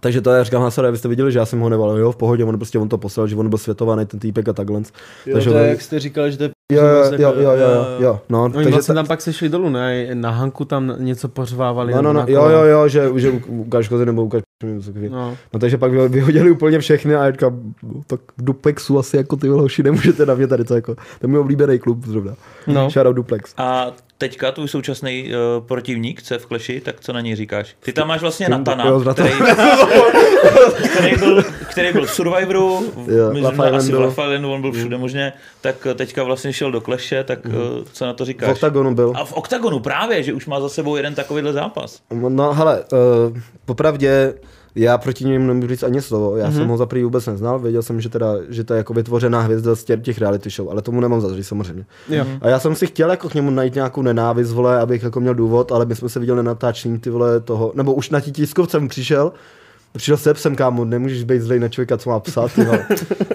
Takže 0.00 0.20
to 0.20 0.30
já 0.30 0.42
říkám 0.44 0.62
Hasare, 0.62 0.88
abyste 0.88 1.08
viděli, 1.08 1.32
že 1.32 1.38
já 1.38 1.46
jsem 1.46 1.60
ho 1.60 1.68
neval, 1.68 1.98
jo, 1.98 2.12
v 2.12 2.16
pohodě, 2.16 2.44
on 2.44 2.56
prostě 2.58 2.78
on 2.78 2.88
to 2.88 2.98
poslal, 2.98 3.26
že 3.26 3.36
on 3.36 3.48
byl 3.48 3.58
světovaný, 3.58 4.06
ten 4.06 4.20
týpek 4.20 4.48
a 4.48 4.52
takhle. 4.52 4.80
Jo, 5.26 5.32
Takže 5.32 5.50
to 5.50 5.56
je, 5.56 5.62
on- 5.62 5.68
jak 5.68 5.80
jste 5.82 5.98
říkali, 5.98 6.32
že 6.32 6.38
to 6.38 6.44
je 6.44 6.50
Jo, 6.72 6.82
jo, 6.86 6.94
vlastně 6.96 7.16
jo, 7.24 7.28
jako- 7.28 7.40
jo, 7.40 7.50
jo, 7.50 7.68
jo, 7.68 7.86
jo, 7.98 8.20
no, 8.28 8.42
Oni 8.44 8.52
takže 8.52 8.70
vlastně 8.70 8.94
ta- 8.94 8.98
tam 8.98 9.06
pak 9.06 9.20
se 9.20 9.32
šli 9.32 9.48
dolů, 9.48 9.68
ne? 9.68 10.14
Na 10.14 10.30
Hanku 10.30 10.64
tam 10.64 10.92
něco 10.98 11.28
pořvávali. 11.28 11.92
No, 11.94 12.02
no, 12.02 12.12
no, 12.12 12.24
jo, 12.28 12.48
jo, 12.48 12.62
jo, 12.64 12.88
že, 12.88 13.10
že 13.16 13.30
ukáž 13.46 13.88
kozy 13.88 14.06
nebo 14.06 14.24
ukáž 14.24 14.42
něco 14.64 14.86
takového. 14.92 15.14
No. 15.16 15.36
No 15.54 15.60
takže 15.60 15.78
pak 15.78 15.92
vy- 15.92 16.08
vyhodili 16.08 16.50
úplně 16.50 16.78
všechny 16.78 17.14
a 17.16 17.24
já 17.24 17.30
říkám, 17.32 17.74
no, 17.82 18.00
tak 18.06 18.20
v 18.38 18.44
Duplexu 18.44 18.98
asi 18.98 19.16
jako 19.16 19.36
ty 19.36 19.48
hoši 19.48 19.82
nemůžete 19.82 20.26
na 20.26 20.34
mě 20.34 20.46
tady 20.46 20.64
to 20.64 20.74
jako, 20.74 20.94
to 20.94 21.00
je 21.22 21.28
můj 21.28 21.38
oblíbený 21.38 21.78
klub 21.78 22.06
zrovna. 22.06 22.32
No. 22.66 22.90
Shoutout 22.90 23.16
Duplex. 23.16 23.54
A 23.56 23.92
teďka 24.18 24.52
tvůj 24.52 24.68
současný 24.68 25.28
uh, 25.28 25.66
protivník, 25.66 26.22
co 26.22 26.34
je 26.34 26.38
v 26.38 26.46
Kleši, 26.46 26.80
tak 26.80 27.00
co 27.00 27.12
na 27.12 27.20
něj 27.20 27.36
říkáš? 27.36 27.76
Ty 27.80 27.92
tam 27.92 28.08
máš 28.08 28.20
vlastně 28.20 28.48
Natana, 28.48 28.84
který, 29.12 29.30
který, 30.94 31.16
byl, 31.16 31.42
který 31.70 31.92
byl 31.92 32.06
v 32.06 32.10
Survivoru, 32.10 32.92
Jo, 33.08 33.30
v, 33.30 33.32
myslím, 33.32 33.60
asi 33.60 33.92
v 33.92 34.08
Islandu, 34.08 34.52
on 34.52 34.60
byl 34.60 34.72
všude 34.72 34.98
možně, 34.98 35.32
tak 35.60 35.86
eh, 35.86 35.94
teďka 35.94 36.22
vlastně 36.22 36.52
šel 36.52 36.72
do 36.72 36.80
Kleše, 36.80 37.24
tak 37.24 37.44
uh, 37.44 37.52
co 37.92 38.06
na 38.06 38.12
to 38.12 38.24
V 38.24 38.26
říkáš? 38.26 38.50
Octagonu 38.50 38.94
byl. 38.94 39.12
A 39.16 39.24
v 39.24 39.32
Octagonu 39.32 39.80
právě, 39.80 40.22
že 40.22 40.32
už 40.32 40.46
má 40.46 40.60
za 40.60 40.68
sebou 40.68 40.96
jeden 40.96 41.14
takovýhle 41.14 41.52
zápas. 41.52 42.00
No 42.28 42.54
hele, 42.54 42.84
uh, 42.92 43.38
popravdě 43.64 44.34
já 44.76 44.98
proti 44.98 45.24
němu 45.24 45.46
nemůžu 45.46 45.68
říct 45.68 45.82
ani 45.82 46.02
slovo. 46.02 46.36
Já 46.36 46.48
mm-hmm. 46.48 46.54
jsem 46.54 46.68
ho 46.68 46.76
za 46.76 46.86
prvý 46.86 47.04
vůbec 47.04 47.26
neznal, 47.26 47.58
věděl 47.58 47.82
jsem, 47.82 48.00
že, 48.00 48.08
teda, 48.08 48.34
že 48.48 48.64
to 48.64 48.74
je 48.74 48.78
jako 48.78 48.94
vytvořená 48.94 49.40
hvězda 49.40 49.74
z 49.74 49.84
těch, 49.84 50.00
těch 50.00 50.18
reality 50.18 50.50
show, 50.50 50.70
ale 50.70 50.82
tomu 50.82 51.00
nemám 51.00 51.20
za 51.20 51.28
samozřejmě. 51.42 51.86
Jo. 52.08 52.26
A 52.40 52.48
já 52.48 52.58
jsem 52.58 52.74
si 52.74 52.86
chtěl 52.86 53.10
jako 53.10 53.28
k 53.28 53.34
němu 53.34 53.50
najít 53.50 53.74
nějakou 53.74 54.02
nenávist, 54.02 54.52
vole, 54.52 54.80
abych 54.80 55.02
jako 55.02 55.20
měl 55.20 55.34
důvod, 55.34 55.72
ale 55.72 55.86
my 55.86 55.94
jsme 55.96 56.08
se 56.08 56.20
viděli 56.20 56.36
na 56.36 56.42
natáčení 56.42 56.98
ty 56.98 57.10
vole 57.10 57.40
toho, 57.40 57.72
nebo 57.74 57.94
už 57.94 58.10
na 58.10 58.20
tí 58.20 58.32
tiskovce 58.32 58.78
mu 58.78 58.88
přišel, 58.88 59.32
Přišel 59.96 60.16
se 60.16 60.34
psem, 60.34 60.56
kámo, 60.56 60.84
nemůžeš 60.84 61.24
být 61.24 61.42
zlej 61.42 61.60
na 61.60 61.68
člověka, 61.68 61.96
co 61.96 62.10
má 62.10 62.20
psát, 62.20 62.52
ty 62.52 62.64
vole. 62.64 62.86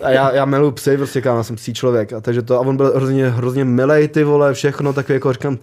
A 0.01 0.09
já, 0.09 0.31
já 0.31 0.45
miluji 0.45 0.71
psy, 0.71 0.97
prostě 0.97 1.21
kámo, 1.21 1.37
já 1.37 1.43
jsem 1.43 1.55
psí 1.55 1.73
člověk. 1.73 2.13
A 2.13 2.21
takže 2.21 2.41
to, 2.41 2.55
a 2.55 2.59
on 2.59 2.77
byl 2.77 2.93
hrozně, 2.95 3.29
hrozně 3.29 3.65
milej, 3.65 4.07
ty 4.07 4.23
vole, 4.23 4.53
všechno, 4.53 4.93
tak 4.93 5.09
jako 5.09 5.33
říkám, 5.33 5.57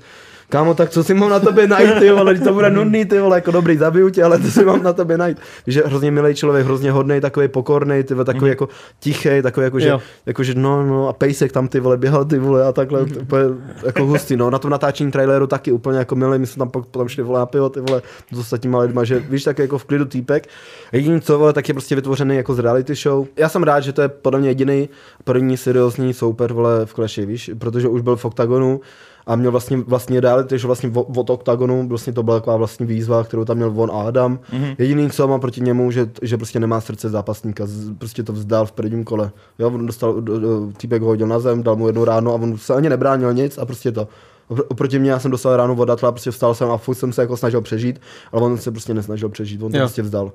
Kámo, 0.51 0.75
tak 0.75 0.91
co 0.91 1.05
si 1.05 1.15
mám 1.15 1.31
na 1.31 1.41
tobě 1.41 1.67
najít, 1.67 1.99
ty 1.99 2.11
vole, 2.11 2.35
to 2.35 2.53
bude 2.53 2.71
nudný, 2.71 3.05
ty 3.05 3.21
vole, 3.21 3.37
jako 3.37 3.51
dobrý, 3.51 3.77
zabiju 3.77 4.11
tě, 4.11 4.25
ale 4.25 4.39
to 4.39 4.51
si 4.51 4.65
mám 4.65 4.83
na 4.83 4.93
tobě 4.93 5.19
najít. 5.19 5.39
Víš, 5.67 5.75
že 5.75 5.83
hrozně 5.87 6.11
milý 6.11 6.35
člověk, 6.35 6.67
hrozně 6.67 6.91
hodný, 6.91 7.21
takový 7.21 7.49
pokorný, 7.49 8.03
ty 8.03 8.15
vole, 8.15 8.25
takový 8.25 8.45
mm. 8.45 8.49
jako 8.49 8.69
tichý, 9.01 9.43
takový 9.43 9.65
jako, 9.65 9.81
že, 9.81 9.89
Jo. 9.89 10.01
jako, 10.27 10.45
že 10.45 10.55
no, 10.55 10.87
no, 10.87 11.09
a 11.09 11.13
pejsek 11.13 11.53
tam 11.53 11.69
ty 11.69 11.81
vole, 11.81 11.97
běhal 11.97 12.25
ty 12.25 12.39
vole 12.39 12.65
a 12.65 12.73
takhle, 12.73 13.07
to 13.07 13.21
úplně 13.21 13.43
jako 13.87 14.07
hustý, 14.07 14.37
no, 14.37 14.51
na 14.51 14.59
tom 14.59 14.71
natáčení 14.71 15.11
traileru 15.11 15.47
taky 15.47 15.73
úplně 15.73 15.99
jako 15.99 16.17
milý, 16.17 16.39
my 16.39 16.47
jsme 16.47 16.59
tam 16.59 16.69
potom 16.69 17.09
šli 17.09 17.23
vole 17.23 17.39
na 17.39 17.47
pivo, 17.47 17.69
ty 17.69 17.81
vole, 17.81 18.03
s 18.33 18.39
ostatníma 18.39 18.79
lidma, 18.79 19.05
že 19.05 19.21
víš, 19.21 19.45
tak 19.45 19.59
jako 19.59 19.79
v 19.79 19.85
klidu 19.85 20.05
týpek. 20.05 20.49
Jediný 20.93 21.21
co, 21.21 21.39
vole, 21.39 21.53
tak 21.53 21.69
je 21.69 21.75
prostě 21.75 21.95
vytvořený 21.95 22.37
jako 22.37 22.55
z 22.55 22.59
reality 22.59 22.95
show. 22.95 23.27
Já 23.37 23.49
jsem 23.49 23.63
rád, 23.63 23.81
že 23.81 23.93
to 23.93 24.03
je 24.03 24.09
podle 24.09 24.41
mě 24.41 24.51
jediný 24.51 24.89
první 25.25 25.57
seriózní 25.57 26.15
souper, 26.15 26.53
vole, 26.53 26.87
v 26.87 26.95
Clashi, 26.95 27.27
víš, 27.27 27.51
protože 27.59 27.89
už 27.89 28.03
byl 28.03 28.17
v 28.17 28.25
Octagonu, 28.25 28.81
a 29.29 29.37
měl 29.37 29.51
vlastně, 29.51 29.77
vlastně 29.77 30.21
reality, 30.21 30.59
že 30.59 30.67
vlastně 30.67 30.93
od 31.17 31.31
Octagonu 31.31 31.89
vlastně 31.89 32.13
to 32.13 32.23
byla 32.23 32.37
taková 32.41 32.57
vlastně 32.57 32.87
výzva, 32.87 33.25
kterou 33.25 33.45
tam 33.45 33.57
měl 33.57 33.73
on 33.77 33.91
a 33.91 34.03
Adam. 34.09 34.39
Mm-hmm. 34.53 34.75
Jediný, 34.79 35.11
co 35.11 35.29
má 35.29 35.39
proti 35.39 35.61
němu, 35.61 35.91
že, 35.91 36.11
že 36.23 36.37
prostě 36.37 36.61
nemá 36.61 36.81
srdce 36.81 37.09
zápasníka, 37.09 37.67
z, 37.67 37.95
prostě 37.99 38.23
to 38.23 38.33
vzdal 38.33 38.67
v 38.67 38.73
prvním 38.73 39.05
kole. 39.05 39.31
Jo, 39.59 39.71
on 39.71 39.87
dostal, 39.87 40.21
do, 40.21 40.41
do, 40.41 40.73
týpek 40.77 41.03
ho 41.03 41.09
hodil 41.09 41.27
na 41.27 41.39
zem, 41.39 41.63
dal 41.63 41.77
mu 41.77 41.87
jednu 41.87 42.05
ráno 42.05 42.33
a 42.33 42.35
on 42.35 42.59
se 42.59 42.75
ani 42.75 42.89
nebránil 42.89 43.33
nic 43.33 43.59
a 43.59 43.67
prostě 43.67 43.93
to. 43.93 44.09
Opr- 44.51 44.65
Oproti 44.69 44.99
mě 44.99 45.11
já 45.11 45.19
jsem 45.19 45.31
dostal 45.31 45.57
ráno 45.57 45.75
od 45.75 45.91
Atla, 45.91 46.13
prostě 46.13 46.31
vstal 46.31 46.55
jsem 46.55 46.71
a 46.71 46.77
furt 46.77 46.95
jsem 46.95 47.13
se 47.13 47.21
jako 47.21 47.37
snažil 47.37 47.61
přežít, 47.61 48.01
ale 48.33 48.43
on 48.43 48.59
se 48.59 48.71
prostě 48.71 48.95
nesnažil 48.95 49.29
přežít, 49.29 49.63
on 49.63 49.73
to 49.73 49.79
Jo. 49.79 49.83
prostě 49.83 50.03
vzdal. 50.03 50.33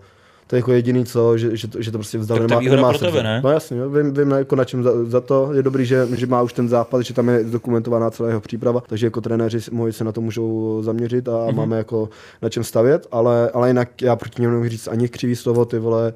To 0.47 0.55
je 0.55 0.57
jako 0.59 0.71
jediný 0.73 1.05
co, 1.05 1.37
že, 1.37 1.57
že, 1.57 1.67
to, 1.67 1.81
že 1.81 1.91
to 1.91 1.97
prostě 1.97 2.17
vzdal. 2.17 2.37
Tak 2.39 2.47
to 2.47 2.75
je 2.75 2.77
pro 2.77 2.97
tebe, 2.97 3.23
ne? 3.23 3.41
No 3.43 3.51
jasně, 3.51 3.77
vím, 3.87 4.13
vím 4.13 4.31
jako 4.31 4.55
na 4.55 4.65
čem 4.65 4.83
za, 4.83 4.91
za, 5.05 5.21
to. 5.21 5.53
Je 5.53 5.63
dobrý, 5.63 5.85
že, 5.85 6.07
že 6.15 6.27
má 6.27 6.41
už 6.41 6.53
ten 6.53 6.69
zápas, 6.69 7.05
že 7.05 7.13
tam 7.13 7.29
je 7.29 7.43
dokumentovaná 7.43 8.11
celá 8.11 8.29
jeho 8.29 8.41
příprava, 8.41 8.81
takže 8.87 9.07
jako 9.07 9.21
trenéři 9.21 9.59
moji 9.71 9.93
se 9.93 10.03
na 10.03 10.11
to 10.11 10.21
můžou 10.21 10.79
zaměřit 10.83 11.27
a 11.29 11.31
Mhm. 11.31 11.41
mm-hmm. 11.47 11.55
máme 11.55 11.77
jako 11.77 12.09
na 12.41 12.49
čem 12.49 12.63
stavět, 12.63 13.07
ale, 13.11 13.49
ale 13.53 13.69
jinak 13.69 14.01
já 14.01 14.15
proti 14.15 14.41
němu 14.41 14.51
nemůžu 14.53 14.69
říct 14.69 14.87
ani 14.87 15.09
křivý 15.09 15.35
slovo, 15.35 15.65
ty 15.65 15.79
vole, 15.79 16.13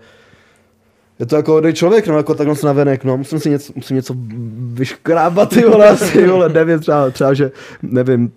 je 1.19 1.25
to 1.25 1.35
jako 1.35 1.51
hodný 1.51 1.73
člověk, 1.73 2.07
no, 2.07 2.17
jako 2.17 2.33
takhle 2.35 2.55
se 2.55 2.65
navenek, 2.67 3.03
no, 3.03 3.17
musím 3.17 3.39
si 3.39 3.49
něco, 3.49 3.73
musím 3.75 3.95
něco 3.95 4.15
vyškrábat, 4.73 5.49
ty 5.49 5.65
vole, 5.65 5.89
asi, 5.89 6.27
vole, 6.27 6.49
nevím, 6.49 6.79
třeba, 6.79 7.09
třeba, 7.09 7.33
že, 7.33 7.51
nevím, 7.81 8.31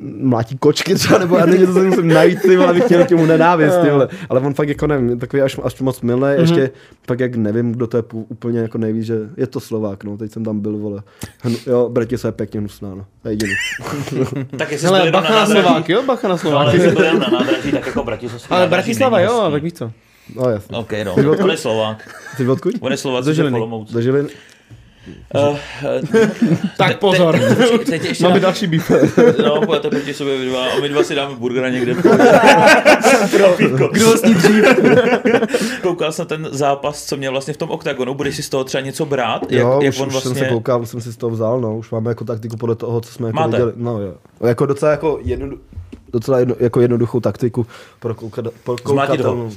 mlátí 0.00 0.58
kočky 0.58 0.94
třeba, 0.94 1.18
nebo 1.18 1.36
já 1.38 1.46
nevím, 1.46 1.60
něco 1.60 1.74
si 1.74 1.80
musím 1.86 2.08
najít, 2.08 2.42
ty 2.42 2.56
vole, 2.56 2.68
abych 2.70 2.84
chtěl 2.84 3.04
k 3.04 3.10
němu 3.10 3.26
nenávist, 3.26 3.78
ty 3.82 3.90
vole. 3.90 4.08
Ale 4.28 4.40
on 4.40 4.54
fakt 4.54 4.68
jako 4.68 4.86
nevím, 4.86 5.18
takový 5.18 5.42
až, 5.42 5.58
až 5.62 5.80
moc 5.80 6.00
milý, 6.00 6.20
mm-hmm. 6.20 6.40
ještě 6.40 6.70
pak 7.06 7.20
jak 7.20 7.36
nevím, 7.36 7.72
kdo 7.72 7.86
to 7.86 7.96
je 7.96 8.02
pů- 8.02 8.24
úplně 8.28 8.60
jako 8.60 8.78
nejvíc, 8.78 9.04
že 9.04 9.18
je 9.36 9.46
to 9.46 9.60
Slovák, 9.60 10.04
no, 10.04 10.16
teď 10.16 10.32
jsem 10.32 10.44
tam 10.44 10.60
byl, 10.60 10.76
vole. 10.78 11.02
Hnu, 11.42 11.56
jo, 11.66 11.88
Bratislava 11.92 12.28
je 12.28 12.36
pěkně 12.36 12.60
hnusná, 12.60 12.94
no, 12.94 13.06
to 13.22 13.28
je 13.28 13.32
jediný. 13.32 13.52
Tak 14.58 14.72
jestli 14.72 14.86
Hele, 14.86 15.02
jsi 15.04 15.10
bacha 15.10 15.32
na 15.34 15.40
nádraží- 15.40 15.62
Slovák, 15.62 15.88
jo? 15.88 16.02
Bacha 16.02 16.28
na 16.28 16.28
No, 16.28 16.30
ale 16.32 16.38
Slovák. 16.38 16.74
jestli 16.74 16.90
byl 16.92 17.04
jenom 17.04 17.20
na 17.20 17.28
nádraží, 17.28 17.70
tak 17.72 17.86
jako 17.86 18.04
Bratislavský 18.04 18.50
Ale 18.50 18.66
Bratislava, 18.68 19.20
jo, 19.20 19.48
tak 19.50 19.62
víš 19.62 19.72
co. 19.72 19.92
No 20.36 20.50
jasně. 20.50 20.76
OK, 20.76 20.92
no. 21.04 21.14
On 21.14 21.50
je 21.50 21.56
Slovák. 21.56 22.08
Ty 22.36 22.48
odkud? 22.48 22.74
On 22.80 22.92
je 22.92 22.98
Slovák, 22.98 23.24
Do 23.24 23.32
Žiliny. 23.32 23.60
Do 23.92 24.00
Žiliny? 24.00 24.28
Uh, 25.34 25.56
Tak 26.78 26.98
pozor. 26.98 27.38
Teď, 27.38 27.86
teď 27.86 28.04
ještě 28.04 28.24
Máme 28.24 28.40
další 28.40 28.66
beef. 28.66 28.90
no, 29.44 29.60
pojďte 29.66 29.88
proti 29.90 30.14
sobě 30.14 30.38
vy 30.38 30.46
dva 30.46 30.66
a 30.66 30.80
my 30.80 30.88
dva 30.88 31.02
si 31.02 31.14
dáme 31.14 31.34
burgera 31.34 31.68
někde. 31.68 31.94
Kdo 33.92 34.06
vlastně 34.06 34.34
dřív? 34.34 34.64
Koukal 35.82 36.12
jsem 36.12 36.22
na 36.22 36.26
ten 36.28 36.48
zápas, 36.50 37.04
co 37.06 37.16
měl 37.16 37.32
vlastně 37.32 37.54
v 37.54 37.56
tom 37.56 37.70
oktagonu, 37.70 38.14
budeš 38.14 38.36
si 38.36 38.42
z 38.42 38.48
toho 38.48 38.64
třeba 38.64 38.80
něco 38.80 39.06
brát? 39.06 39.52
Jak, 39.52 39.62
jo, 39.62 39.80
jak 39.82 39.94
už, 39.94 40.00
on 40.00 40.06
už 40.08 40.12
vlastně... 40.12 40.34
jsem 40.34 40.44
se 40.44 40.48
koukal, 40.48 40.82
už 40.82 40.88
jsem 40.88 41.00
si 41.00 41.12
z 41.12 41.16
toho 41.16 41.30
vzal, 41.30 41.60
no, 41.60 41.76
už 41.78 41.90
máme 41.90 42.10
jako 42.10 42.24
taktiku 42.24 42.56
podle 42.56 42.74
toho, 42.74 43.00
co 43.00 43.12
jsme 43.12 43.26
jako 43.28 43.36
Máte? 43.36 43.50
viděli. 43.50 43.72
No 43.76 44.00
jo. 44.00 44.14
Jako 44.40 44.66
docela 44.66 44.90
jako 44.90 45.18
jedno, 45.22 45.56
docela 46.18 46.38
jedno, 46.38 46.54
jako 46.58 46.80
jednoduchou 46.80 47.20
taktiku 47.20 47.66
pro, 48.00 48.14
koukat, 48.14 48.44
pro 48.64 48.76
koukatelnou. 48.82 49.50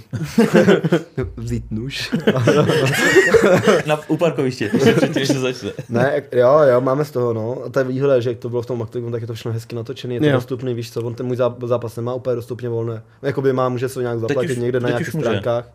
Vzít 1.38 1.64
nůž. 1.72 2.12
Na, 3.86 4.00
u 4.08 4.18
parkoviště, 4.18 4.72
předtím, 4.96 5.26
se 5.26 5.40
začne. 5.40 5.72
ne, 5.90 6.24
jo, 6.32 6.60
jo, 6.74 6.82
máme 6.82 7.06
z 7.06 7.12
toho, 7.12 7.34
no. 7.34 7.58
A 7.66 7.70
ta 7.70 7.84
výhoda, 7.84 8.20
že 8.20 8.30
jak 8.30 8.40
to 8.40 8.50
bylo 8.50 8.62
v 8.62 8.66
tom 8.66 8.82
Octagonu, 8.82 9.12
tak 9.12 9.22
je 9.22 9.28
to 9.28 9.34
všechno 9.34 9.52
hezky 9.52 9.76
natočený, 9.76 10.16
je 10.16 10.20
to 10.22 10.26
Jo. 10.28 10.32
dostupný, 10.34 10.74
víš 10.74 10.92
co, 10.92 11.02
on 11.02 11.14
ten 11.16 11.26
můj 11.26 11.36
záp- 11.38 11.68
zápas 11.68 11.96
nemá 11.96 12.14
úplně 12.14 12.36
dostupně 12.36 12.70
volné. 12.70 13.02
Jakoby 13.22 13.54
má, 13.54 13.70
může 13.70 13.90
se 13.90 14.00
ho 14.00 14.02
nějak 14.02 14.20
zaplatit 14.20 14.52
už- 14.52 14.58
někde 14.58 14.80
na 14.80 14.90
nějakých 14.90 15.08
stránkách. 15.10 15.66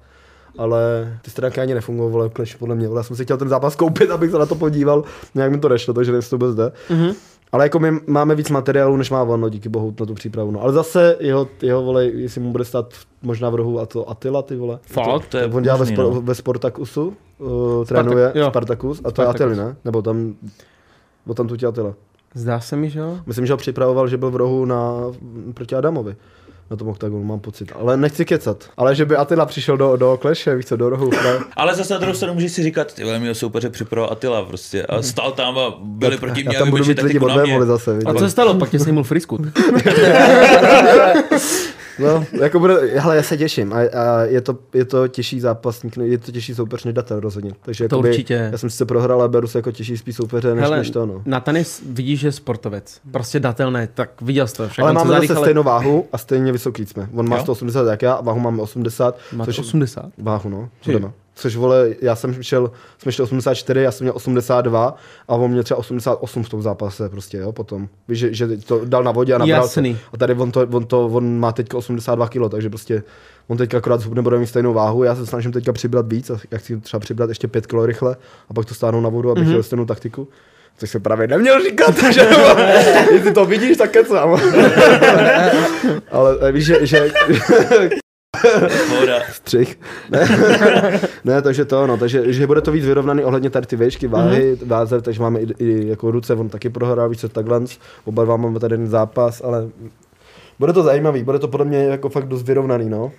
Ale 0.59 1.13
ty 1.23 1.31
stránky 1.31 1.61
ani 1.61 1.75
Clash 2.37 2.55
podle 2.59 2.75
mě. 2.75 2.89
Já 2.97 3.03
jsem 3.03 3.17
si 3.17 3.25
chtěl 3.25 3.37
ten 3.37 3.49
zápas 3.49 3.77
koupit, 3.77 4.11
abych 4.11 4.31
se 4.31 4.39
na 4.39 4.47
to 4.47 4.55
podíval. 4.55 5.05
Nějak 5.35 5.51
mi 5.53 5.59
to 5.59 5.69
nešlo, 5.69 5.95
takže 5.95 6.11
nevím, 6.13 6.19
jestli 6.19 6.31
to 6.31 6.37
vůbec 6.39 6.57
jde. 6.57 6.73
Mm-hmm. 6.91 7.15
Ale 7.53 7.65
jako 7.65 7.79
my 7.79 7.91
máme 8.07 8.35
víc 8.35 8.51
materiálu, 8.51 8.97
než 8.97 9.11
má 9.11 9.23
on, 9.23 9.41
no, 9.41 9.49
díky 9.49 9.69
bohu 9.69 9.95
na 10.01 10.07
tu 10.07 10.15
přípravu. 10.15 10.51
No. 10.51 10.63
Ale 10.63 10.73
zase 10.73 11.17
jeho, 11.21 11.49
jeho 11.63 11.83
vole, 11.83 12.05
jestli 12.05 12.41
mu 12.41 12.53
bude 12.53 12.65
stát 12.65 12.95
možná 13.23 13.51
v 13.51 13.55
rohu 13.55 13.81
a 13.81 13.87
to 13.87 14.11
Attila, 14.11 14.43
ty 14.43 14.57
vole. 14.57 14.79
Fakt? 14.83 15.27
To 15.27 15.39
je 15.39 15.47
On 15.47 15.63
dělá 15.63 15.77
ve, 15.77 15.81
možný, 15.81 15.95
spor, 15.95 16.15
no. 16.15 16.21
ve 16.21 16.35
Sportakusu, 16.35 17.17
uh, 17.39 17.85
trénuje 17.85 18.33
jo. 18.35 18.51
Spartakus, 18.51 19.01
a 19.05 19.11
to 19.11 19.23
je. 19.23 19.29
Attili, 19.29 19.57
ne? 19.57 19.77
Nebo 19.85 20.03
tam, 20.03 20.35
bo 21.27 21.35
tam 21.35 21.49
tu 21.49 21.57
tě 21.57 21.67
Attila. 21.67 21.95
Zdá 22.35 22.61
se 22.61 22.77
mi, 22.77 22.91
že 22.91 22.99
jo? 22.99 23.19
Myslím, 23.27 23.47
že 23.47 23.53
ho 23.53 23.57
připravoval, 23.57 24.09
že 24.09 24.17
byl 24.17 24.31
v 24.31 24.37
rohu 24.37 24.65
na, 24.65 24.93
proti 25.55 25.75
Adamovi. 25.75 26.17
Na 26.71 26.77
tom 26.77 26.89
oktagonu 26.89 27.25
mám 27.25 27.41
pocit. 27.41 27.73
Ale 27.81 27.97
nechci 27.97 28.25
kecat. 28.25 28.65
Ale 28.77 28.95
že 28.95 29.05
by 29.05 29.17
Attila 29.17 29.47
přišel 29.47 29.77
do, 29.77 29.97
do 29.97 30.19
kleše, 30.21 30.57
víš 30.57 30.67
co, 30.67 30.77
do 30.77 30.91
rohu. 30.91 31.11
Právě. 31.23 31.41
Ale 31.57 31.75
zase 31.75 31.95
na 31.95 32.01
druhou 32.01 32.15
stranu 32.15 32.35
můžeš 32.35 32.53
si 32.53 32.63
říkat, 32.63 32.95
ty 32.95 33.05
vole, 33.05 33.19
mého 33.19 33.35
soupeře 33.35 33.71
připravil 33.71 34.13
Attila 34.13 34.45
prostě 34.45 34.87
a 34.87 35.03
stál 35.03 35.33
tam 35.33 35.59
a 35.59 35.75
byli 35.81 36.17
proti 36.19 36.45
mě 36.45 36.55
já 36.55 36.61
a 36.61 36.63
tam 36.63 36.71
budu 36.71 36.85
mít 36.85 37.03
lidi 37.03 37.19
od 37.19 37.65
zase. 37.65 37.99
A 38.07 38.13
co 38.13 38.19
se 38.19 38.31
stalo? 38.31 38.55
Pak 38.55 38.71
tě 38.71 38.79
sejmul 38.79 39.05
friskut. 39.05 39.41
No, 41.99 42.25
jako 42.41 42.59
bude, 42.59 42.75
hele, 42.99 43.17
já 43.17 43.23
se 43.23 43.37
těším. 43.37 43.73
A, 43.73 43.77
a 43.77 44.23
je, 44.23 44.41
to, 44.41 44.59
je 44.75 44.85
to 44.85 45.09
těžší 45.09 45.41
zápasník, 45.41 45.97
je 45.97 46.19
to 46.19 46.33
těžší 46.33 46.55
soupeř 46.55 46.85
než 46.85 46.95
Datel 46.95 47.21
rozhodně. 47.21 47.53
Takže 47.63 47.89
To 47.89 47.97
jakoby, 47.97 48.09
určitě. 48.09 48.49
Já 48.53 48.59
jsem 48.59 48.71
sice 48.71 48.85
prohrál, 48.87 49.21
ale 49.21 49.29
beru 49.29 49.47
se 49.47 49.59
jako 49.59 49.73
těžší 49.73 49.97
spíš 49.97 50.17
soupeře 50.17 50.55
než, 50.55 50.65
Hele, 50.65 50.77
než 50.79 50.91
to, 50.91 51.07
no. 51.07 51.23
Nathan 51.27 51.57
je, 51.57 51.65
vidíš, 51.91 52.21
že 52.21 52.29
je 52.29 52.33
sportovec. 52.33 53.01
Prostě 53.11 53.41
datel 53.41 53.71
ne, 53.71 53.89
tak 53.95 54.23
viděl 54.23 54.47
jsi 54.47 54.55
to. 54.55 54.69
Však 54.69 54.83
Ale 54.83 54.93
máme 54.93 55.09
zase 55.09 55.21
zadýchal- 55.21 55.43
stejnou 55.45 55.63
váhu 55.63 56.07
a 56.13 56.19
stejně 56.19 56.53
vysoký 56.53 56.87
jsme. 56.87 57.09
On 57.15 57.29
má 57.29 57.37
Jo? 57.37 57.43
180 57.43 57.87
jak 57.91 58.03
já, 58.03 58.21
váhu 58.21 58.41
máme 58.41 58.63
80. 58.63 59.19
Máte 59.33 59.53
což 59.53 59.59
80. 59.59 60.07
Váhu, 60.19 60.51
no. 60.51 60.69
Budeme. 60.85 61.13
Což 61.35 61.57
vole, 61.57 61.89
já 62.01 62.17
jsem 62.17 62.43
šel, 62.43 62.71
jsme 62.99 63.13
šli 63.13 63.23
84, 63.23 63.81
já 63.81 63.91
jsem 63.91 64.05
měl 64.05 64.17
82 64.17 64.97
a 65.29 65.35
on 65.35 65.51
měl 65.51 65.63
třeba 65.63 65.79
88 65.79 66.43
v 66.43 66.49
tom 66.49 66.63
zápase 66.63 67.09
prostě, 67.09 67.37
jo, 67.37 67.53
potom. 67.53 67.89
Víš, 68.09 68.19
že, 68.19 68.35
že 68.35 68.57
to 68.57 68.85
dal 68.85 69.03
na 69.03 69.13
vodě 69.13 69.35
a 69.35 69.39
nabral 69.39 69.63
Jasný. 69.63 69.95
to. 69.95 70.01
A 70.13 70.17
tady 70.17 70.35
on, 70.35 70.51
to, 70.51 70.67
on, 70.73 70.87
to, 70.87 71.07
on 71.07 71.39
má 71.39 71.53
teďka 71.53 71.79
82 71.79 72.29
kg, 72.29 72.51
takže 72.51 72.69
prostě 72.69 73.03
on 73.49 73.57
teďka 73.57 73.79
akorát 73.79 74.01
zhubne 74.01 74.23
bude 74.23 74.39
mít 74.39 74.47
stejnou 74.47 74.73
váhu, 74.73 75.05
já 75.05 75.17
se 75.17 75.27
snažím 75.27 75.53
teďka 75.53 75.73
přibrat 75.73 76.13
víc, 76.13 76.31
a 76.31 76.39
já 76.51 76.59
chci 76.59 76.81
třeba 76.81 77.01
přibrat 77.01 77.29
ještě 77.29 77.49
5 77.49 77.67
kg 77.67 77.75
rychle 77.85 78.17
a 78.49 78.55
pak 78.55 78.65
to 78.65 78.75
stáhnout 78.75 79.01
na 79.01 79.09
vodu, 79.09 79.31
abych 79.31 79.49
mm-hmm. 79.49 79.61
stejnou 79.61 79.85
taktiku. 79.85 80.29
Což 80.79 80.91
se 80.91 81.01
právě 81.01 81.29
neměl 81.29 81.63
říkat, 81.63 82.03
že 82.13 82.29
jestli 83.13 83.33
to 83.33 83.45
vidíš, 83.45 83.77
tak 83.77 83.91
kecám. 83.91 84.31
Ale 86.11 86.39
eh, 86.41 86.53
víš, 86.53 86.65
že, 86.65 86.87
že. 86.87 87.11
Střih. 89.33 89.79
Ne. 90.11 90.29
ne, 91.25 91.43
takže 91.43 91.65
to, 91.65 91.87
no, 91.87 91.97
takže 91.97 92.33
že 92.33 92.47
bude 92.47 92.61
to 92.61 92.73
víc 92.73 92.85
vyrovnaný 92.85 93.25
ohledně 93.25 93.51
tady 93.51 93.67
ty 93.67 93.77
výšky, 93.77 94.07
váhy, 94.07 94.55
mm-hmm. 94.55 94.69
váze, 94.69 95.01
takže 95.01 95.23
máme 95.23 95.41
i, 95.41 95.47
i, 95.59 95.89
jako 95.89 96.11
ruce, 96.11 96.35
on 96.35 96.49
taky 96.49 96.71
prohrál 96.71 97.09
víc 97.09 97.21
co 97.21 97.29
takhle, 97.29 97.61
oba 98.05 98.25
dva 98.25 98.37
máme 98.37 98.61
tady 98.61 98.75
jeden 98.75 98.89
zápas, 98.89 99.43
ale 99.45 99.69
bude 100.59 100.73
to 100.73 100.83
zajímavý, 100.83 101.25
bude 101.25 101.39
to 101.39 101.49
podle 101.49 101.67
mě 101.67 101.79
jako 101.85 102.09
fakt 102.09 102.29
dost 102.29 102.43
vyrovnaný, 102.43 102.91
no. 102.91 103.13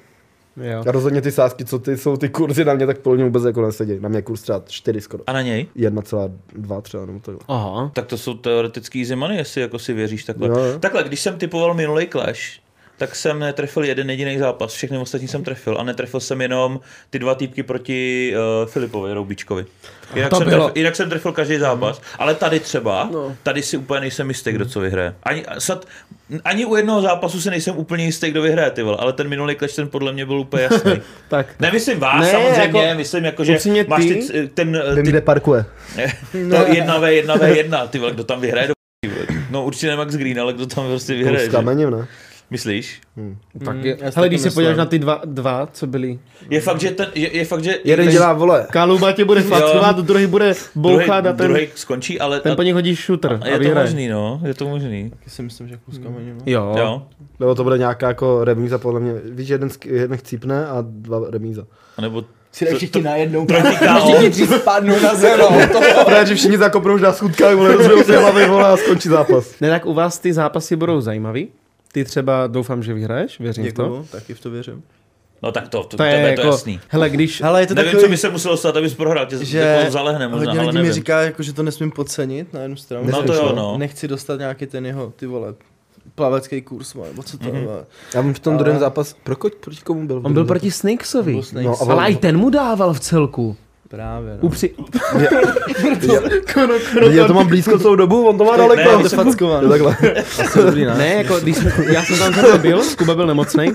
Jo. 0.57 0.83
A 0.87 0.91
rozhodně 0.91 1.21
ty 1.21 1.31
sázky, 1.31 1.65
co 1.65 1.79
ty 1.79 1.97
jsou 1.97 2.17
ty 2.17 2.29
kurzy 2.29 2.65
na 2.65 2.73
mě, 2.73 2.85
tak 2.85 2.97
podle 2.97 3.15
mě 3.15 3.25
vůbec 3.25 3.43
jako 3.43 3.61
nesedí. 3.61 3.99
Na 3.99 4.09
mě 4.09 4.21
kurz 4.21 4.41
třeba 4.41 4.63
4 4.67 5.01
skoro. 5.01 5.23
A 5.27 5.33
na 5.33 5.41
něj? 5.41 5.67
1,2 5.75 6.81
třeba, 6.81 7.05
nebo 7.05 7.19
to. 7.19 7.37
Aha. 7.47 7.91
Tak 7.93 8.05
to 8.05 8.17
jsou 8.17 8.33
teoretický 8.33 8.99
easy 9.01 9.15
money, 9.15 9.37
jestli 9.37 9.61
jako 9.61 9.79
si 9.79 9.93
věříš 9.93 10.23
takhle. 10.23 10.47
Jo, 10.47 10.57
jo. 10.57 10.79
Takhle, 10.79 11.03
když 11.03 11.19
jsem 11.19 11.37
typoval 11.37 11.73
minulý 11.73 12.07
Clash, 12.07 12.59
tak 12.97 13.15
jsem 13.15 13.39
netrefil 13.39 13.83
jeden 13.83 14.09
jediný 14.09 14.37
zápas, 14.37 14.73
všechny 14.73 14.97
ostatní 14.97 15.27
jsem 15.27 15.43
trefil 15.43 15.77
a 15.79 15.83
netrefil 15.83 16.19
jsem 16.19 16.41
jenom 16.41 16.79
ty 17.09 17.19
dva 17.19 17.35
týpky 17.35 17.63
proti 17.63 18.33
uh, 18.63 18.69
Filipovi 18.69 19.13
Roubičkovi. 19.13 19.65
Jinak, 20.15 20.29
to 20.29 20.35
jsem 20.35 20.49
bylo- 20.49 20.63
trefil, 20.65 20.79
jinak 20.81 20.95
jsem 20.95 21.09
trefil 21.09 21.31
každý 21.31 21.57
zápas, 21.57 22.01
ale 22.19 22.35
tady 22.35 22.59
třeba, 22.59 23.09
no. 23.13 23.35
tady 23.43 23.61
si 23.63 23.77
úplně 23.77 23.99
nejsem 24.01 24.27
jistý, 24.29 24.51
kdo 24.51 24.65
co 24.65 24.79
vyhraje. 24.79 25.15
Ani, 25.23 25.43
sad, 25.59 25.85
ani 26.43 26.65
u 26.65 26.75
jednoho 26.75 27.01
zápasu 27.01 27.41
si 27.41 27.49
nejsem 27.49 27.77
úplně 27.77 28.05
jistý, 28.05 28.31
kdo 28.31 28.41
vyhraje, 28.41 28.71
ty 28.71 28.83
vole, 28.83 28.97
ale 28.99 29.13
ten 29.13 29.27
minulý 29.27 29.55
Clash 29.55 29.75
ten 29.75 29.87
podle 29.89 30.13
mě 30.13 30.25
byl 30.25 30.39
úplně 30.39 30.63
jasný. 30.63 30.91
Tak. 31.29 31.47
Nemyslím 31.59 31.99
vás 31.99 32.19
Ne, 32.21 32.25
ne, 32.25 32.31
samozřejmě, 32.31 32.79
jako- 32.81 32.97
myslím 32.97 33.25
jako, 33.25 33.43
že 33.43 33.53
upřímně 33.55 33.85
máš 33.87 34.03
ty- 34.05 34.15
ty, 34.15 34.47
ten, 34.47 34.81
Vím, 34.95 35.03
ty, 35.05 35.09
kde 35.11 35.21
parkuje. 35.21 35.65
to 36.31 36.65
jedna 36.73 36.99
v 36.99 37.11
jedna 37.13 37.35
v 37.37 37.43
jedna, 37.57 37.87
ty 37.87 37.99
vole, 37.99 38.11
kdo 38.11 38.23
tam 38.23 38.41
vyhraje 38.41 38.67
do. 38.67 38.73
No 39.49 39.65
určitě 39.65 39.87
ne 39.87 39.95
Max 39.95 40.15
Green, 40.15 40.39
ale 40.39 40.53
kdo 40.53 40.65
tam 40.65 40.87
prostě 40.87 41.13
vyhraje, 41.13 41.39
S 41.39 41.43
že? 41.43 41.49
kamením, 41.49 41.89
ne? 41.89 42.07
Myslíš? 42.49 43.01
Tak 43.65 43.75
Mm, 43.75 43.85
je, 43.85 43.97
si 43.97 44.03
hele, 44.15 44.27
když 44.27 44.41
se 44.41 44.51
podíváš 44.51 44.77
na 44.77 44.85
ty 44.85 44.99
dva, 44.99 45.21
dva 45.25 45.67
co 45.71 45.87
byli. 45.87 46.19
Je 46.49 46.61
fakt, 46.61 46.79
že 46.79 46.91
ten, 46.91 47.07
je, 47.15 47.37
je 47.37 47.45
fakt, 47.45 47.63
že 47.63 47.79
Jeden 47.83 48.07
dělá, 48.07 48.33
vole, 48.33 48.67
Kaluba 48.71 49.11
tě 49.11 49.25
bude 49.25 49.41
fackovat, 49.41 49.99
druhý 49.99 50.27
bude 50.27 50.45
druhý, 50.53 50.65
bouchat 50.75 51.25
a 51.25 51.33
ten, 51.33 51.47
druhý 51.47 51.67
skončí, 51.75 52.19
ale 52.19 52.39
ten 52.39 52.55
po 52.55 52.61
něj 52.63 52.73
hodí 52.73 52.95
shooter 52.95 53.33
a 53.33 53.45
a 53.45 53.47
je 53.47 53.53
to 53.53 53.59
vyhraje. 53.59 53.85
možný, 53.87 54.07
no, 54.07 54.41
je 54.45 54.53
to 54.53 54.69
možný. 54.69 55.09
Taky 55.09 55.29
si 55.29 55.41
myslím, 55.41 55.67
že 55.67 55.77
kus 55.85 55.97
kamením. 55.97 56.35
No. 56.37 56.43
Jo. 56.45 56.75
Jo. 56.77 57.01
nebo 57.39 57.55
to 57.55 57.63
bude 57.63 57.77
nějaká 57.77 58.07
jako 58.07 58.43
remíza, 58.43 58.77
podle 58.77 58.99
mě. 58.99 59.13
Víš, 59.31 59.49
jeden, 59.49 59.69
jeden 59.85 60.17
chcípne 60.17 60.67
a 60.67 60.77
dva 60.87 61.19
remíza. 61.29 61.65
A 61.97 62.01
nebo 62.01 62.23
Si 62.51 62.65
dají 62.65 62.77
všichni 62.77 63.01
najednou. 63.01 63.45
proti 63.45 63.75
KO. 63.75 64.13
Všichni 64.17 64.47
spadnou 64.47 64.99
na 65.03 65.15
zem. 65.15 65.39
no. 65.73 66.05
Právě, 66.05 66.25
že 66.25 66.35
všichni 66.35 66.57
zakopnou 66.57 66.95
už 66.95 67.01
na 67.01 67.13
skutkách, 67.13 67.55
vole, 67.55 67.75
rozbijou 67.75 68.03
si 68.03 68.15
hlavy, 68.15 68.45
vole, 68.47 68.67
a 68.69 68.77
skončí 68.77 69.09
zápas. 69.09 69.59
Ne, 69.61 69.69
tak 69.69 69.85
u 69.85 69.93
vás 69.93 70.19
ty 70.19 70.33
zápasy 70.33 70.75
budou 70.75 71.01
zajímavý. 71.01 71.47
Ty 71.95 72.03
třeba 72.05 72.47
doufám, 72.47 72.83
že 72.83 72.93
vyhraješ, 72.93 73.39
věřím 73.39 73.65
v 73.65 73.73
to. 73.73 73.83
Děkuju, 73.83 74.07
taky 74.11 74.33
v 74.33 74.39
to 74.39 74.49
věřím. 74.49 74.83
No 75.43 75.51
tak 75.51 75.67
to, 75.67 75.83
to, 75.83 75.97
To 75.97 76.03
je 76.03 76.11
tebe 76.11 76.23
je 76.23 76.29
jako, 76.29 76.41
to 76.41 76.47
jasný. 76.47 76.79
hele, 76.89 77.09
když, 77.09 77.41
Hele, 77.41 77.61
je 77.61 77.67
to 77.67 77.73
Nevím, 77.73 77.91
takový, 77.91 78.03
co 78.03 78.09
by 78.09 78.17
se 78.17 78.29
muselo 78.29 78.57
stát, 78.57 78.77
abys 78.77 78.93
prohrál, 78.93 79.25
tě 79.25 79.45
že 79.45 79.57
jako 79.59 79.91
zalehne 79.91 80.27
možná, 80.27 80.45
hodně 80.51 80.59
ale 80.59 80.71
lidí 80.71 80.87
mi 80.87 80.93
říká, 80.93 81.21
jako, 81.21 81.43
že 81.43 81.53
to 81.53 81.63
nesmím 81.63 81.91
podcenit 81.91 82.53
na 82.53 82.61
jednu 82.61 82.75
stranu. 82.77 83.09
No 83.11 83.23
to 83.23 83.33
jo, 83.33 83.53
no. 83.55 83.77
Nechci 83.77 84.07
dostat 84.07 84.39
nějaký 84.39 84.65
ten 84.65 84.85
jeho, 84.85 85.13
ty 85.15 85.25
vole, 85.25 85.53
plavecký 86.15 86.61
kurz, 86.61 86.93
nebo 86.93 87.23
co 87.23 87.37
to 87.37 87.47
Mhm. 87.47 87.55
je. 87.55 87.67
Já 88.15 88.21
vím 88.21 88.33
v 88.33 88.39
tom 88.39 88.53
Ale- 88.53 88.63
druhém 88.63 88.79
zápas, 88.79 89.15
pro 89.23 89.35
koť, 89.35 89.55
proti 89.55 89.81
komu 89.81 90.07
byl? 90.07 90.21
on 90.23 90.33
byl 90.33 90.45
proti 90.45 90.71
Snakesovi. 90.71 91.41
No, 91.61 91.81
a 91.81 91.91
Ale 91.91 92.11
i 92.11 92.15
ten 92.15 92.37
mu 92.37 92.49
dával 92.49 92.93
v 92.93 92.99
celku. 92.99 93.55
Právě, 93.87 94.33
no. 94.33 94.39
Upři... 94.41 94.73
Já 97.11 97.27
to 97.27 97.33
mám 97.33 97.47
blízko 97.47 97.79
celou 97.79 97.95
dobu, 97.95 98.27
on 98.27 98.37
to 98.37 98.43
má 98.45 98.51
Ne, 98.51 98.57
daleko. 98.57 99.03
ty 99.03 99.09
jsi 99.09 99.15
fackovaný. 99.15 99.63
Jo, 99.63 99.69
takhle. 99.69 99.97
Dobrý, 100.65 100.85
ne? 100.85 100.95
Ne, 100.97 101.07
jako 101.13 101.39
když 101.39 101.57
jsme, 101.57 101.71
já 101.93 102.03
jsem 102.03 102.19
tam 102.19 102.33
zrovna 102.33 102.57
byl, 102.57 102.81
Kuba 102.97 103.15
byl 103.15 103.27
nemocný, 103.27 103.71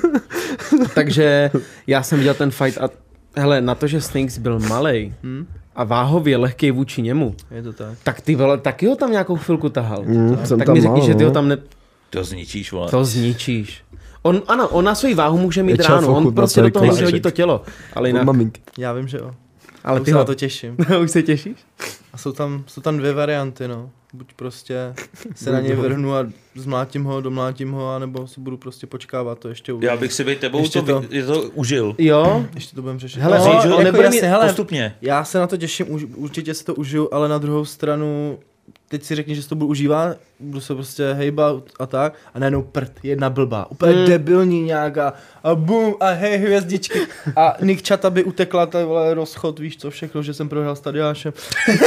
takže 0.95 1.51
já 1.87 2.03
jsem 2.03 2.19
viděl 2.19 2.35
ten 2.35 2.51
fight 2.51 2.79
a 2.79 2.89
hele, 3.37 3.61
na 3.61 3.75
to, 3.75 3.87
že 3.87 4.01
Snakes 4.01 4.39
byl 4.39 4.59
malý 4.61 5.15
Hm? 5.23 5.47
a 5.77 5.85
váhově 5.85 6.37
lehký 6.37 6.71
vůči 6.71 7.03
němu, 7.03 7.35
Je 7.51 7.63
to 7.63 7.73
tak. 7.73 7.89
tak 8.03 8.21
ty 8.21 8.35
vole, 8.37 8.59
taky 8.59 8.87
ho 8.87 8.97
tam 8.97 9.11
nějakou 9.11 9.37
chvilku 9.37 9.69
tahal. 9.69 10.03
Mm, 10.07 10.39
jsem 10.45 10.59
tak 10.59 10.67
tam 10.67 10.75
mi 10.75 10.81
řekni, 10.81 11.03
že 11.03 11.15
ty 11.15 11.25
ho 11.25 11.31
no. 11.31 11.35
tam 11.35 11.49
ne... 11.49 11.59
To 12.11 12.25
zničíš, 12.25 12.73
vole. 12.73 12.91
To 12.91 13.05
zničíš. 13.05 13.83
On, 14.23 14.43
ano, 14.49 14.69
on 14.69 14.85
na 14.85 14.95
svoji 14.95 15.15
váhu 15.15 15.39
může 15.39 15.63
mít 15.63 15.81
ránu, 15.81 16.15
on 16.15 16.35
prostě 16.35 16.61
do 16.63 16.71
toho 16.71 16.85
musí 16.87 17.05
hodit 17.05 17.21
to 17.23 17.31
tělo. 17.31 17.63
Ale 17.95 18.09
jinak. 18.09 18.29
Já 18.79 18.93
vím, 18.93 19.09
že 19.09 19.19
jo. 19.19 19.31
Ale 19.85 20.01
ty 20.01 20.11
se 20.11 20.13
ho... 20.13 20.19
na 20.19 20.25
to 20.25 20.35
těším. 20.35 20.77
Už 21.03 21.11
se 21.11 21.23
těšíš? 21.23 21.57
A 22.13 22.19
jsou 22.19 22.33
tam, 22.33 22.65
jsou 22.67 22.81
tam 22.81 22.99
dvě 22.99 23.13
varianty, 23.13 23.69
no. 23.69 23.91
Buď 24.13 24.33
prostě 24.35 24.95
se 25.35 25.53
na 25.53 25.61
něj 25.61 25.73
vrhnu 25.73 26.15
a 26.15 26.27
zmlátím 26.55 27.05
ho, 27.05 27.21
domlátím 27.21 27.73
ho, 27.73 27.95
anebo 27.95 28.27
si 28.27 28.41
budu 28.41 28.57
prostě 28.57 28.87
počkávat 28.87 29.39
to 29.39 29.49
ještě 29.49 29.73
uvidím. 29.73 29.91
Já 29.91 29.97
bych 29.97 30.13
si 30.13 30.25
být 30.25 30.39
tebou 30.39 30.59
Ještě 30.61 30.83
to, 30.83 31.01
to. 31.01 31.05
je 31.11 31.27
to 31.27 31.43
užil. 31.43 31.95
Jo, 31.99 32.47
Ještě 32.55 32.77
to 32.77 32.83
budeme 32.83 32.99
řešit. 32.99 33.21
Hele, 33.21 33.39
no, 33.39 33.45
že 33.45 33.51
jako 33.51 33.77
on 33.77 33.85
nebude 33.85 34.05
jasně, 34.05 34.21
mít 34.21 34.29
hele, 34.29 34.47
Postupně. 34.47 34.97
já 35.03 35.25
se 35.25 35.39
na 35.39 35.47
to 35.47 35.57
těším, 35.57 35.93
už, 35.93 36.05
určitě 36.15 36.55
se 36.55 36.65
to 36.65 36.75
užiju, 36.75 37.09
ale 37.13 37.29
na 37.29 37.39
druhou 37.39 37.65
stranu, 37.65 38.39
teď 38.89 39.03
si 39.03 39.15
řekni, 39.15 39.35
že 39.35 39.43
si 39.43 39.49
to 39.49 39.55
budu 39.55 39.71
užívat, 39.71 40.17
budu 40.41 40.61
se 40.61 40.75
prostě 40.75 41.13
hejbat 41.13 41.55
a 41.81 41.87
tak, 41.87 42.15
a 42.35 42.39
najednou 42.39 42.63
prd, 42.63 42.93
jedna 43.03 43.31
blbá, 43.31 43.67
úplně 43.71 43.93
Hmm. 43.93 44.01
mm. 44.03 44.09
debilní 44.09 44.63
nějaká, 44.63 45.13
a 45.45 45.55
bum, 45.55 45.95
a 46.01 46.11
hej, 46.11 46.39
hvězdičky, 46.39 47.01
a 47.37 47.57
Nick 47.61 47.89
Chata 47.89 48.11
by 48.11 48.25
utekla, 48.25 48.67
ta 48.67 48.85
vole 48.85 49.15
rozchod, 49.15 49.59
víš 49.59 49.77
co, 49.77 49.91
všechno, 49.91 50.23
že 50.23 50.35
jsem 50.35 50.49
prohrál 50.49 50.77
s 50.77 50.81
Tadiášem. 50.81 51.33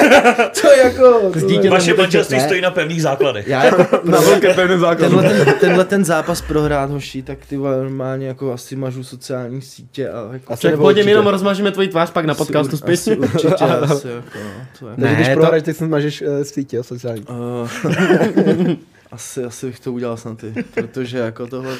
to 0.62 0.72
je 0.72 0.78
jako, 0.84 1.32
to 1.64 1.70
Vaše 1.70 1.94
manželství 1.94 2.40
stojí 2.40 2.62
na 2.62 2.72
pevných 2.72 3.02
základech. 3.02 3.48
já 3.48 3.64
jako, 3.66 4.00
Na 4.04 4.20
velké 4.20 4.54
pevné 4.54 4.78
základu. 4.80 5.18
tenhle, 5.22 5.46
ten, 5.46 5.54
tenhle 5.60 5.86
ten 5.86 6.06
zápas 6.06 6.42
prohrát 6.42 6.90
hoší, 6.92 7.22
tak 7.22 7.38
ty 7.50 7.58
vole, 7.58 7.78
normálně 7.78 8.28
jako 8.28 8.54
asi 8.54 8.76
mažu 8.76 9.04
sociální 9.04 9.62
sítě 9.62 10.10
a 10.10 10.30
jako... 10.34 10.54
Asi 10.54 10.62
tak 10.62 10.80
pojďme 10.80 11.12
jenom 11.12 11.28
rozmažeme 11.28 11.72
tvoji 11.72 11.88
tvář 11.88 12.12
pak 12.12 12.26
na 12.26 12.32
Asi 12.32 12.38
podcastu 12.38 12.78
zpětně. 12.78 13.14
Asi 13.14 13.18
určitě, 13.18 13.64
asi 13.66 14.08
jako, 14.08 14.30
no, 14.44 14.66
to 14.80 14.88
je. 14.88 14.94
Ne, 14.98 15.08
Ne, 15.10 15.16
když 15.16 15.28
to- 15.28 15.34
prohraješ, 15.34 15.64
tak 15.64 15.76
se 15.76 15.86
smažeš 15.86 16.22
uh, 16.22 16.28
v 16.44 16.48
sítě, 16.48 16.84
sociální. 16.84 17.22
Uh, 17.22 18.43
asi, 19.12 19.44
asi 19.44 19.66
bych 19.66 19.80
to 19.80 19.94
udělal 19.94 20.18
snad 20.18 20.38
ty, 20.38 20.54
protože 20.74 21.18
jako 21.18 21.48
tohle... 21.48 21.78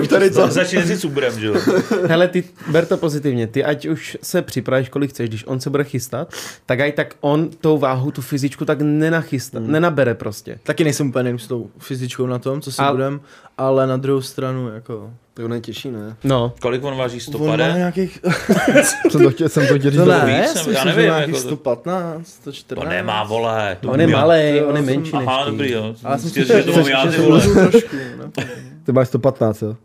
Už 0.00 0.08
tady 0.08 0.30
co? 0.30 0.46
Začni 0.48 0.82
si 0.82 0.96
s 0.96 1.04
Uberem, 1.04 1.40
že 1.40 1.46
jo? 1.46 1.54
Hele, 2.06 2.28
ty 2.28 2.44
ber 2.70 2.86
to 2.86 2.96
pozitivně. 2.96 3.46
Ty 3.46 3.64
ať 3.64 3.86
už 3.86 4.16
se 4.22 4.42
připravíš, 4.42 4.88
kolik 4.88 5.10
chceš, 5.10 5.28
když 5.28 5.44
on 5.46 5.60
se 5.60 5.70
bude 5.70 5.84
chystat, 5.84 6.32
tak 6.66 6.80
aj 6.80 6.92
tak 6.92 7.14
on 7.20 7.50
tou 7.60 7.78
váhu, 7.78 8.10
tu 8.10 8.22
fyzičku 8.22 8.64
tak 8.64 8.78
nenachystá, 8.80 9.58
Hmm. 9.58 9.70
nenabere 9.72 10.14
prostě. 10.14 10.58
Taky 10.62 10.84
nejsem 10.84 11.08
úplně 11.08 11.38
s 11.38 11.46
tou 11.46 11.70
fyzičkou 11.78 12.26
na 12.26 12.38
tom, 12.38 12.60
co 12.60 12.72
si 12.72 12.82
A- 12.82 12.92
budem, 12.92 13.20
ale 13.58 13.86
na 13.86 13.96
druhou 13.96 14.20
stranu 14.22 14.68
jako... 14.68 15.10
To 15.34 15.48
netěší, 15.48 15.90
ne? 15.90 16.16
No. 16.24 16.52
Kolik 16.60 16.84
on 16.84 16.96
váží? 16.96 17.18
On 17.34 17.46
má 17.46 17.54
150? 17.56 17.76
nějakých... 17.76 18.18
Jsem 19.10 19.22
to 19.22 19.30
chtěl, 19.30 19.48
jsem 19.48 19.66
to 19.66 19.74
chtěl 19.78 19.90
říct. 19.90 20.00
To 20.00 20.04
ne, 20.06 20.42
víc, 20.54 20.66
já 20.66 20.84
nevím, 20.84 21.08
má 21.10 21.16
nějakých 21.16 21.34
jako 21.34 21.42
to- 21.48 21.54
115, 21.56 22.26
114. 22.26 22.84
To 22.84 22.90
nemá, 22.90 23.24
vole. 23.24 23.76
To 23.80 23.90
On 23.90 24.00
je 24.00 24.06
malý, 24.06 24.56
jo, 24.56 24.66
on 24.68 24.76
je 24.76 24.82
jsem- 24.84 24.94
menší 24.96 25.16
než 25.16 25.26
Aha, 25.26 25.44
ty. 25.44 25.50
dobrý, 25.50 25.72
jo. 25.72 25.94
Ale 26.04 26.18
jsem 26.18 26.24
Myslím, 26.26 26.44
si 26.44 26.52
že 26.52 26.62
to 26.62 26.72
mám 26.72 26.86
já, 26.88 27.06
ty 27.06 27.16
vole. 27.18 27.40
trošku, 27.40 27.96
ne? 27.96 28.30
Ty 28.86 28.92
máš 28.92 29.08
115, 29.08 29.62
jo? 29.62 29.76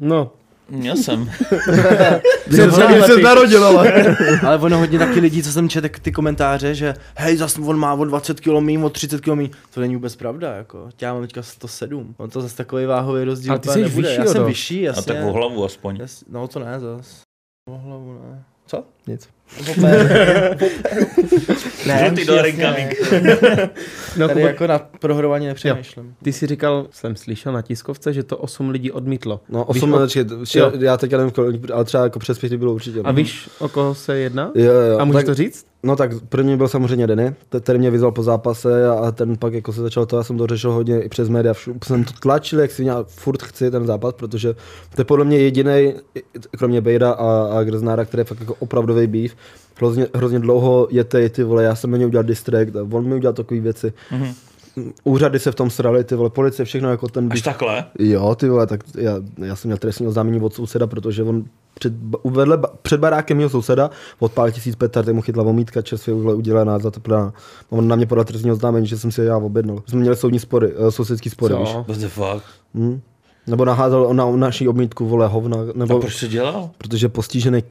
No. 0.00 0.30
Měl 0.70 0.96
jsem. 0.96 1.30
Když 2.46 2.60
se 3.06 3.16
narodil, 3.22 3.64
ale. 3.64 4.16
Ale 4.46 4.58
ono 4.58 4.78
hodně 4.78 4.98
taky 4.98 5.20
lidí, 5.20 5.42
co 5.42 5.52
jsem 5.52 5.68
četl 5.68 5.88
ty 6.02 6.12
komentáře, 6.12 6.74
že 6.74 6.94
hej, 7.16 7.36
zas 7.36 7.58
on 7.58 7.76
má 7.78 7.94
o 7.94 8.04
20 8.04 8.40
kg 8.40 8.48
míň, 8.60 8.82
o 8.82 8.90
30 8.90 9.20
kg 9.20 9.28
míň. 9.34 9.50
To 9.74 9.80
není 9.80 9.94
vůbec 9.96 10.16
pravda, 10.16 10.52
jako. 10.56 10.88
Já 11.00 11.12
mám 11.12 11.22
teďka 11.22 11.42
107. 11.42 12.14
On 12.18 12.30
to 12.30 12.40
zase 12.40 12.56
takový 12.56 12.86
váhový 12.86 13.24
rozdíl 13.24 13.52
Ale 13.52 13.58
ty 13.58 13.68
jsi 13.68 13.82
nebude. 13.82 14.08
vyšší, 14.08 14.20
Já 14.20 14.26
jsem 14.26 14.44
vyšší, 14.44 14.82
A 14.88 14.92
jasně. 14.96 15.14
tak 15.14 15.24
o 15.24 15.32
hlavu 15.32 15.64
aspoň. 15.64 15.96
Jas, 15.96 16.24
no 16.30 16.48
to 16.48 16.58
ne 16.58 16.80
zas. 16.80 17.20
O 17.68 17.78
hlavu 17.78 18.12
ne. 18.30 18.42
Co? 18.66 18.84
Nic. 19.06 19.28
Žlutý 21.82 22.20
už 22.20 22.26
do 22.26 22.34
jasně 22.34 22.50
incoming. 22.50 22.94
no 24.16 24.28
Tady 24.28 24.40
jako 24.40 24.66
na 24.66 24.78
prohrovaně 24.78 25.48
nepřemýšlím. 25.48 26.14
ty 26.22 26.32
si 26.32 26.46
říkal, 26.46 26.86
jsem 26.90 27.16
slyšel 27.16 27.52
na 27.52 27.62
tiskovce, 27.62 28.12
že 28.12 28.22
to 28.22 28.36
8 28.36 28.70
lidí 28.70 28.90
odmítlo. 28.92 29.40
No, 29.48 29.58
Víš, 29.72 29.82
8 29.82 29.92
o- 29.94 29.98
let, 29.98 30.10
jo. 30.54 30.72
já 30.80 30.96
teď 30.96 31.12
nevím, 31.12 31.32
ale 31.74 31.84
třeba 31.84 32.02
jako 32.04 32.18
přes 32.18 32.38
pěti 32.38 32.56
bylo 32.56 32.72
určitě. 32.72 33.00
A 33.00 33.12
no. 33.12 33.16
víš, 33.16 33.48
o 33.58 33.68
koho 33.68 33.94
se 33.94 34.18
jedná? 34.18 34.50
Jo, 34.54 34.72
jo. 34.72 34.98
A 34.98 35.04
můžeš 35.04 35.18
tak, 35.18 35.26
to 35.26 35.34
říct? 35.34 35.66
No 35.82 35.96
tak 35.96 36.10
první 36.28 36.56
byl 36.56 36.68
samozřejmě 36.68 37.06
Denny, 37.06 37.34
te- 37.48 37.60
který 37.60 37.78
mě 37.78 37.90
vyzval 37.90 38.12
po 38.12 38.22
zápase 38.22 38.88
a, 38.88 39.10
ten 39.12 39.36
pak 39.36 39.52
jako 39.54 39.72
se 39.72 39.80
začal 39.80 40.06
to, 40.06 40.16
já 40.16 40.22
jsem 40.22 40.38
to 40.38 40.46
řešil 40.46 40.72
hodně 40.72 41.02
i 41.02 41.08
přes 41.08 41.28
média, 41.28 41.54
všu, 41.54 41.74
jsem 41.84 42.04
to 42.04 42.12
tlačil, 42.20 42.60
jak 42.60 42.70
si 42.70 42.84
já 42.84 43.04
furt 43.08 43.42
chci 43.42 43.70
ten 43.70 43.86
zápas, 43.86 44.14
protože 44.14 44.54
to 44.94 45.00
je 45.00 45.04
podle 45.04 45.24
mě 45.24 45.38
jediný, 45.38 45.94
kromě 46.58 46.80
Bejda 46.80 47.12
a, 47.12 47.58
a 47.58 47.62
Grznára, 47.64 48.04
který 48.04 48.20
je 48.20 48.24
fakt 48.24 48.40
jako 48.40 48.54
opravdový 48.58 49.06
býv, 49.06 49.34
hrozně, 49.76 50.06
hrozně 50.14 50.38
dlouho 50.38 50.88
je 50.90 51.04
ty, 51.04 51.30
ty 51.30 51.42
vole, 51.42 51.64
já 51.64 51.74
jsem 51.74 51.90
na 51.90 51.96
něj 51.96 52.06
udělal 52.06 52.24
distract, 52.24 52.76
on 52.92 53.08
mi 53.08 53.14
udělal 53.14 53.34
takové 53.34 53.60
věci. 53.60 53.92
Mhm. 54.10 54.34
Úřady 55.04 55.38
se 55.38 55.52
v 55.52 55.54
tom 55.54 55.70
srali, 55.70 56.04
ty 56.04 56.14
vole, 56.14 56.30
policie, 56.30 56.66
všechno 56.66 56.90
jako 56.90 57.08
ten 57.08 57.28
Až 57.30 57.42
takhle? 57.42 57.84
Jo, 57.98 58.34
ty 58.34 58.48
vole, 58.48 58.66
tak 58.66 58.80
já, 58.96 59.16
já 59.38 59.56
jsem 59.56 59.68
měl 59.68 59.78
trestní 59.78 60.06
oznámení 60.06 60.40
od 60.40 60.54
souseda, 60.54 60.86
protože 60.86 61.22
on 61.22 61.44
před, 61.74 61.92
uvedle, 62.22 62.58
před 62.82 63.00
barákem 63.00 63.36
mého 63.36 63.50
souseda 63.50 63.90
odpálil 64.18 64.52
tisíc 64.52 64.76
petard, 64.76 65.08
mu 65.08 65.22
chytla 65.22 65.42
vomítka, 65.42 65.82
čerstvě 65.82 66.14
uhle 66.14 66.34
udělaná, 66.34 66.78
zateplená. 66.78 67.32
On 67.70 67.88
na 67.88 67.96
mě 67.96 68.06
podal 68.06 68.24
trestní 68.24 68.52
oznámení, 68.52 68.86
že 68.86 68.98
jsem 68.98 69.12
si 69.12 69.22
já 69.22 69.36
objednal. 69.36 69.82
Jsme 69.86 70.00
měli 70.00 70.16
soudní 70.16 70.38
spory, 70.38 70.74
uh, 70.74 70.88
sousedský 70.88 71.30
spory, 71.30 71.54
víš. 71.54 71.72
Co? 71.72 71.84
What 71.88 71.98
the 71.98 72.08
fuck? 72.08 72.44
Hm? 72.74 73.00
Nebo 73.46 73.64
naházel 73.64 74.14
na 74.14 74.30
naší 74.30 74.68
obmítku, 74.68 75.06
vole, 75.06 75.26
hovna, 75.26 75.56
A 75.56 75.78
nebo 75.78 76.00
proč 76.00 76.20
to 76.20 76.26
dělal? 76.26 76.70
protože 76.78 77.08
postižený 77.08 77.62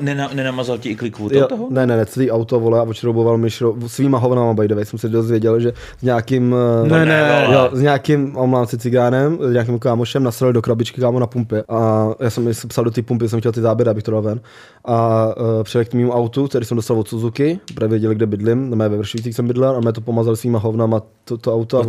Nena, 0.00 0.30
nenamazal 0.34 0.78
ti 0.78 0.88
i 0.88 0.96
klikvu 0.96 1.28
toho? 1.48 1.66
ne, 1.70 1.86
ne, 1.86 1.96
ne, 1.96 2.06
celý 2.06 2.30
auto, 2.30 2.60
vole, 2.60 2.78
a 2.78 2.82
odšrouboval 2.82 3.36
mi 3.36 3.50
šro, 3.50 3.74
svýma 3.86 4.18
hovnama, 4.18 4.54
by 4.54 4.68
the 4.68 4.74
way, 4.74 4.84
jsem 4.84 4.98
se 4.98 5.08
dozvěděl, 5.08 5.60
že 5.60 5.72
s 5.98 6.02
nějakým, 6.02 6.56
eh, 6.84 6.88
Ne, 6.88 7.06
ne, 7.06 7.44
vole. 7.46 7.56
jo, 7.56 7.68
s 7.72 7.80
nějakým, 7.80 8.36
omlám 8.36 8.66
se 8.66 8.78
cigánem, 8.78 9.38
s 9.40 9.52
nějakým 9.52 9.78
kámošem, 9.78 10.22
nasrali 10.22 10.52
do 10.52 10.62
krabičky 10.62 11.00
kámo 11.00 11.18
na 11.18 11.26
pumpě 11.26 11.64
a 11.68 12.08
já 12.20 12.30
jsem 12.30 12.54
si 12.54 12.66
psal 12.66 12.84
do 12.84 12.90
té 12.90 13.02
pumpy, 13.02 13.28
jsem 13.28 13.40
chtěl 13.40 13.52
ty 13.52 13.60
záběry, 13.60 13.90
abych 13.90 14.02
to 14.02 14.10
dal 14.10 14.22
ven 14.22 14.40
a 14.84 15.26
uh, 15.36 15.62
přijeli 15.62 15.86
k 15.86 15.94
mému 15.94 16.12
autu, 16.12 16.48
který 16.48 16.64
jsem 16.64 16.76
dostal 16.76 16.98
od 16.98 17.08
Suzuki, 17.08 17.60
právě 17.74 17.90
věděli, 17.90 18.14
kde 18.14 18.26
bydlím, 18.26 18.70
na 18.70 18.76
mé 18.76 18.88
ve 18.88 18.96
Vršovicích 18.96 19.34
jsem 19.34 19.46
bydlel 19.46 19.76
a 19.76 19.80
mě 19.80 19.92
to 19.92 20.00
pomazali 20.00 20.36
svýma 20.36 20.58
hovnama 20.58 21.02
to, 21.24 21.38
to 21.38 21.54
auto 21.54 21.78
a 21.78 21.86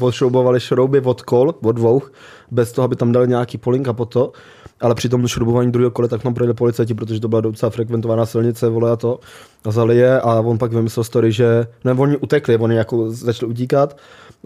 odšroubovali 0.00 0.60
šrouby 0.60 1.00
od 1.00 1.22
kol, 1.22 1.54
od 1.62 1.72
dvou, 1.72 2.02
bez 2.50 2.72
toho, 2.72 2.84
aby 2.84 2.96
tam 2.96 3.12
dali 3.12 3.28
nějaký 3.28 3.58
polink 3.58 3.88
a 3.88 3.92
po 3.92 4.04
to. 4.04 4.32
Ale 4.80 4.94
při 4.94 5.08
tom 5.08 5.28
šroubování 5.28 5.72
druhého 5.72 5.90
kole 5.90 6.08
tak 6.08 6.22
tam 6.22 6.34
projeli 6.34 6.54
policajti, 6.54 6.94
protože 6.94 7.20
to 7.20 7.28
byla 7.28 7.40
docela 7.40 7.70
frekventovaná 7.70 8.26
silnice, 8.26 8.68
vole 8.68 8.90
a 8.90 8.96
to. 8.96 9.20
A 9.66 9.68
vzali 9.68 9.96
je 9.96 10.20
a 10.20 10.40
on 10.40 10.58
pak 10.58 10.72
vymyslel 10.72 11.04
story, 11.04 11.32
že, 11.32 11.66
ne, 11.84 11.92
oni 11.92 12.16
utekli, 12.16 12.56
oni 12.56 12.76
jako 12.76 13.10
začali 13.10 13.50
utíkat. 13.50 13.96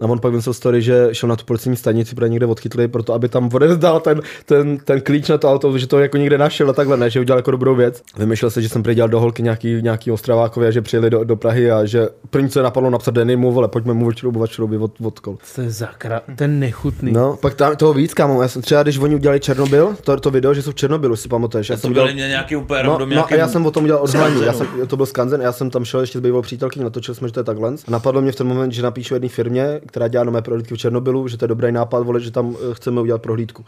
A 0.01 0.05
on 0.05 0.19
pak 0.19 0.31
vymyslel 0.31 0.53
story, 0.53 0.81
že 0.81 1.09
šel 1.11 1.29
na 1.29 1.35
tu 1.35 1.45
policijní 1.45 1.75
stanici, 1.75 2.15
protože 2.15 2.29
někde 2.29 2.45
odchytli, 2.45 2.87
proto 2.87 3.13
aby 3.13 3.29
tam 3.29 3.49
odevzdal 3.53 3.99
ten, 3.99 4.21
ten, 4.45 4.77
ten 4.77 5.01
klíč 5.01 5.29
na 5.29 5.37
to 5.37 5.51
auto, 5.51 5.77
že 5.77 5.87
to 5.87 5.99
jako 5.99 6.17
někde 6.17 6.37
našel 6.37 6.69
a 6.69 6.73
takhle, 6.73 6.97
ne, 6.97 7.09
že 7.09 7.19
udělal 7.19 7.39
jako 7.39 7.51
dobrou 7.51 7.75
věc. 7.75 8.01
Vymýšlel 8.17 8.51
se, 8.51 8.61
že 8.61 8.69
jsem 8.69 8.83
přidělal 8.83 9.09
do 9.09 9.19
holky 9.19 9.43
nějaký, 9.43 9.81
nějaký 9.81 10.11
Ostravákovi 10.11 10.67
a 10.67 10.71
že 10.71 10.81
přijeli 10.81 11.09
do, 11.09 11.23
do 11.23 11.35
Prahy 11.35 11.71
a 11.71 11.85
že 11.85 12.07
první, 12.29 12.49
co 12.49 12.59
je 12.59 12.63
napadlo 12.63 12.89
napsat 12.89 13.13
Denimu, 13.13 13.51
vole, 13.51 13.67
pojďme 13.67 13.93
mu 13.93 14.07
odšroubovat 14.07 14.49
šrouby 14.49 14.77
od, 14.77 14.91
od 15.03 15.19
kol. 15.19 15.37
To 15.55 15.61
je 15.61 15.71
zakra... 15.71 16.21
Ten 16.35 16.59
nechutný. 16.59 17.11
No, 17.11 17.37
pak 17.41 17.53
tam 17.53 17.75
toho 17.75 17.93
víc, 17.93 18.13
kámo. 18.13 18.41
Já 18.41 18.47
jsem 18.47 18.61
třeba, 18.61 18.83
když 18.83 18.97
oni 18.97 19.15
udělali 19.15 19.39
Černobyl, 19.39 19.95
to, 20.03 20.19
to 20.19 20.31
video, 20.31 20.53
že 20.53 20.61
jsou 20.61 20.71
v 20.71 20.75
Černobylu, 20.75 21.15
si 21.15 21.27
pamatuješ. 21.27 21.69
Já 21.69 21.75
To 21.75 21.81
jsem 21.81 21.93
byly 21.93 22.03
dělal, 22.03 22.13
mě 22.13 22.27
nějaký 22.27 22.55
úplně 22.55 22.83
no, 22.83 22.97
no, 22.99 23.05
nějaký... 23.05 23.33
a 23.33 23.37
já 23.37 23.47
jsem 23.47 23.65
o 23.65 23.71
tom 23.71 23.83
udělal 23.83 24.03
odhalení. 24.03 24.45
Já 24.45 24.53
jsem, 24.53 24.67
to 24.87 24.97
byl 24.97 25.05
skanzen, 25.11 25.41
já 25.41 25.51
jsem 25.51 25.69
tam 25.69 25.85
šel 25.85 26.01
ještě 26.01 26.19
s 26.19 26.21
bývalou 26.21 26.41
přítelkyní, 26.41 26.83
natočil 26.83 27.15
jsme, 27.15 27.27
že 27.27 27.33
to 27.33 27.39
je 27.39 27.43
takhle. 27.43 27.73
A 27.87 27.91
napadlo 27.91 28.21
mě 28.21 28.31
v 28.31 28.35
ten 28.35 28.47
moment, 28.47 28.71
že 28.71 28.81
napíšu 28.81 29.13
jedné 29.13 29.29
firmě, 29.29 29.81
která 29.85 30.07
dělá 30.07 30.23
nové 30.23 30.41
prohlídky 30.41 30.73
v 30.73 30.77
Černobylu, 30.77 31.27
že 31.27 31.37
to 31.37 31.45
je 31.45 31.47
dobrý 31.47 31.71
nápad, 31.71 32.03
vole, 32.03 32.19
že 32.19 32.31
tam 32.31 32.55
eh, 32.55 32.73
chceme 32.73 33.01
udělat 33.01 33.21
prohlídku. 33.21 33.65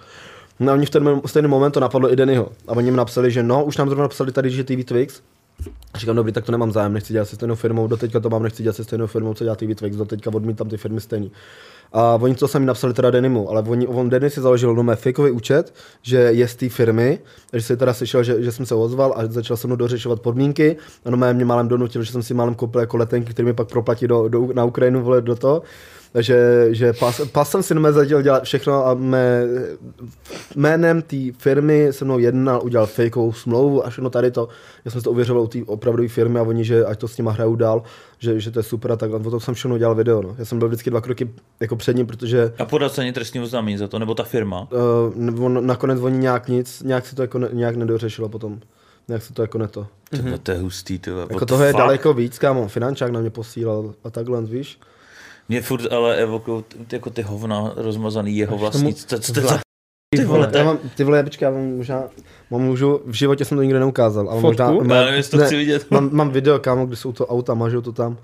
No 0.60 0.72
a 0.72 0.76
oni 0.76 0.86
v 0.86 0.90
ten 0.90 1.22
stejný 1.26 1.48
moment 1.48 1.72
to 1.72 1.80
napadlo 1.80 2.14
i 2.14 2.16
Dennyho. 2.16 2.50
A 2.68 2.72
oni 2.72 2.92
mi 2.92 2.98
napsali, 2.98 3.32
že 3.32 3.44
no, 3.44 3.66
už 3.66 3.78
nám 3.78 3.88
zrovna 3.88 4.04
napsali 4.04 4.32
tady, 4.32 4.50
že 4.50 4.64
TV 4.64 4.84
Twix. 4.86 5.22
A 5.94 5.98
říkám, 5.98 6.16
dobrý, 6.16 6.32
tak 6.32 6.46
to 6.46 6.52
nemám 6.52 6.72
zájem, 6.72 6.94
nechci 6.94 7.14
dělat 7.14 7.26
se 7.26 7.36
stejnou 7.36 7.56
firmou, 7.56 7.88
doteďka 7.88 8.20
to 8.20 8.30
mám, 8.30 8.44
nechci 8.44 8.64
dělat 8.64 8.76
se 8.76 8.84
stejnou 8.84 9.08
firmou, 9.08 9.34
co 9.34 9.44
dělá 9.44 9.56
TV 9.56 9.76
Twix, 9.76 9.96
doteďka 9.96 10.32
odmítám 10.34 10.70
ty 10.70 10.78
firmy 10.78 11.02
stejný. 11.02 11.32
A 11.94 12.18
oni 12.22 12.36
to 12.36 12.48
sami 12.48 12.66
napsali 12.66 12.94
teda 12.94 13.12
Denimu, 13.12 13.50
ale 13.50 13.62
oni, 13.62 13.88
on 13.88 14.10
Denis 14.10 14.34
si 14.34 14.42
založil 14.42 14.76
no 14.76 14.96
fakeový 14.96 15.32
účet, 15.32 15.74
že 16.02 16.18
je 16.18 16.48
z 16.48 16.56
té 16.56 16.70
firmy, 16.70 17.20
takže 17.50 17.68
se 17.68 17.78
teda 17.78 17.94
slyšel, 17.94 18.24
že, 18.24 18.44
že, 18.44 18.52
jsem 18.52 18.66
se 18.66 18.76
ozval 18.76 19.14
a 19.18 19.26
začal 19.26 19.58
se 19.58 19.68
mnou 19.68 19.76
dořešovat 19.76 20.22
podmínky. 20.22 20.78
A 21.06 21.10
no 21.10 21.34
mě 21.34 21.46
málem 21.46 21.68
donutil, 21.68 22.04
že 22.04 22.12
jsem 22.12 22.24
si 22.24 22.34
málem 22.34 22.56
koupil 22.56 22.82
jako 22.82 22.98
letenky, 22.98 23.34
které 23.34 23.46
mi 23.46 23.54
pak 23.54 23.68
proplatí 23.68 24.08
do, 24.08 24.28
do, 24.28 24.50
na 24.54 24.66
Ukrajinu, 24.66 25.04
vole, 25.04 25.22
do 25.22 25.36
toho. 25.36 25.62
Takže 26.14 26.68
že 26.70 26.94
pas, 26.94 27.22
pas 27.32 27.50
jsem 27.50 27.64
si 27.64 27.74
začal 27.90 28.22
dělat 28.22 28.44
všechno 28.44 28.88
a 28.88 28.94
mé, 28.94 29.44
jménem 30.56 31.02
té 31.02 31.18
firmy 31.38 31.88
se 31.92 32.06
mnou 32.06 32.20
jednal, 32.20 32.62
udělal 32.64 32.88
fakeovou 32.88 33.34
smlouvu 33.34 33.86
a 33.86 33.90
všechno 33.90 34.10
tady 34.10 34.32
to. 34.32 34.48
Já 34.86 34.92
jsem 34.92 35.02
si 35.02 35.04
to 35.04 35.12
ověřoval 35.12 35.44
u 35.44 35.48
té 35.48 35.60
opravdové 35.66 36.08
firmy 36.08 36.40
a 36.40 36.44
oni, 36.44 36.66
že 36.66 36.86
ať 36.86 37.00
to 37.00 37.08
s 37.08 37.18
nima 37.18 37.32
hrajou 37.32 37.56
dál, 37.56 37.84
že, 38.20 38.40
že 38.40 38.52
to 38.52 38.60
je 38.60 38.64
super 38.64 38.92
a 38.92 38.96
takhle. 38.96 39.20
O 39.20 39.32
tom 39.32 39.40
jsem 39.40 39.54
všechno 39.54 39.78
dělal 39.78 39.96
video. 39.96 40.22
No. 40.22 40.36
Já 40.38 40.46
jsem 40.46 40.60
byl 40.60 40.68
vždycky 40.68 40.90
dva 40.90 41.02
kroky 41.02 41.30
jako 41.60 41.76
před 41.76 41.96
ním, 41.96 42.08
protože 42.08 42.54
A 42.58 42.66
podat 42.66 42.94
se 42.94 43.02
ani 43.02 43.14
trestní 43.14 43.42
oznámení 43.42 43.78
za 43.78 43.88
to, 43.88 44.00
nebo 44.00 44.16
ta 44.16 44.24
firma. 44.24 44.68
uh, 44.72 45.46
on, 45.46 45.66
nakonec 45.66 46.00
oni 46.00 46.18
nějak 46.18 46.48
nic, 46.48 46.84
nějak 46.84 47.06
si 47.06 47.16
to 47.16 47.22
jako 47.22 47.40
ne, 47.40 47.50
nějak 47.54 47.76
nedořešilo 47.76 48.30
potom. 48.30 48.60
Nějak 49.08 49.24
se 49.24 49.34
to 49.34 49.42
jako 49.42 49.58
neto. 49.58 49.88
Mm-hmm. 50.14 50.38
To 50.44 50.52
je 50.52 50.58
hustý, 50.58 51.00
ty. 51.00 51.12
vole. 51.12 51.28
Jako 51.30 51.46
toho 51.46 51.64
je 51.64 51.72
fuck? 51.72 51.78
daleko 51.78 52.14
víc, 52.14 52.40
kámo. 52.40 52.68
Finančák 52.68 53.12
na 53.12 53.20
mě 53.20 53.30
posílal 53.30 53.94
a 54.04 54.10
takhle, 54.10 54.42
víš. 54.42 54.80
Mě 55.54 55.62
furt 55.62 55.94
ale 55.94 56.16
evokují 56.16 56.64
ty- 56.88 56.96
jako 56.96 57.10
ty 57.10 57.22
hovna 57.22 57.74
rozmazaný 57.76 58.38
jeho 58.38 58.58
vlastní. 58.58 58.94
Co 58.94 59.34
to 59.34 59.40
je 59.40 59.46
za... 59.46 59.60
Ty 60.16 60.26
vole, 60.26 60.52
já 60.54 60.64
mám, 60.64 60.78
ty 60.96 61.04
vole, 61.04 61.24
počkej, 61.24 61.46
já 61.46 61.52
mám 61.52 61.78
možná, 61.78 62.04
mám 62.52 62.62
můžu, 62.62 63.02
v 63.06 63.14
životě 63.14 63.46
jsem 63.46 63.58
to 63.58 63.62
nikdy 63.64 63.80
neukázal, 63.80 64.30
ale 64.30 64.42
Fotku? 64.42 64.64
možná, 64.74 64.96
Já 64.96 65.02
nevím, 65.02 65.18
jestli 65.18 65.40
to 65.40 65.46
chci 65.46 65.56
vidět. 65.58 65.92
mám, 65.92 66.10
mám 66.14 66.30
video, 66.32 66.60
kámo, 66.60 66.86
kde 66.86 66.96
jsou 66.96 67.12
to 67.12 67.28
auta, 67.28 67.54
mažou 67.54 67.82
to 67.82 67.92
tam, 67.92 68.18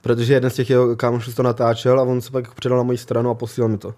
protože 0.00 0.34
jeden 0.34 0.50
z 0.50 0.54
těch 0.54 0.70
jeho 0.70 0.96
kámošů 0.96 1.32
to 1.32 1.42
natáčel 1.42 2.00
a 2.00 2.02
on 2.02 2.20
se 2.20 2.30
pak 2.30 2.54
předal 2.54 2.78
na 2.78 2.84
moji 2.84 2.98
stranu 2.98 3.30
a 3.30 3.34
posílal 3.34 3.68
mi 3.70 3.78
to. 3.78 3.94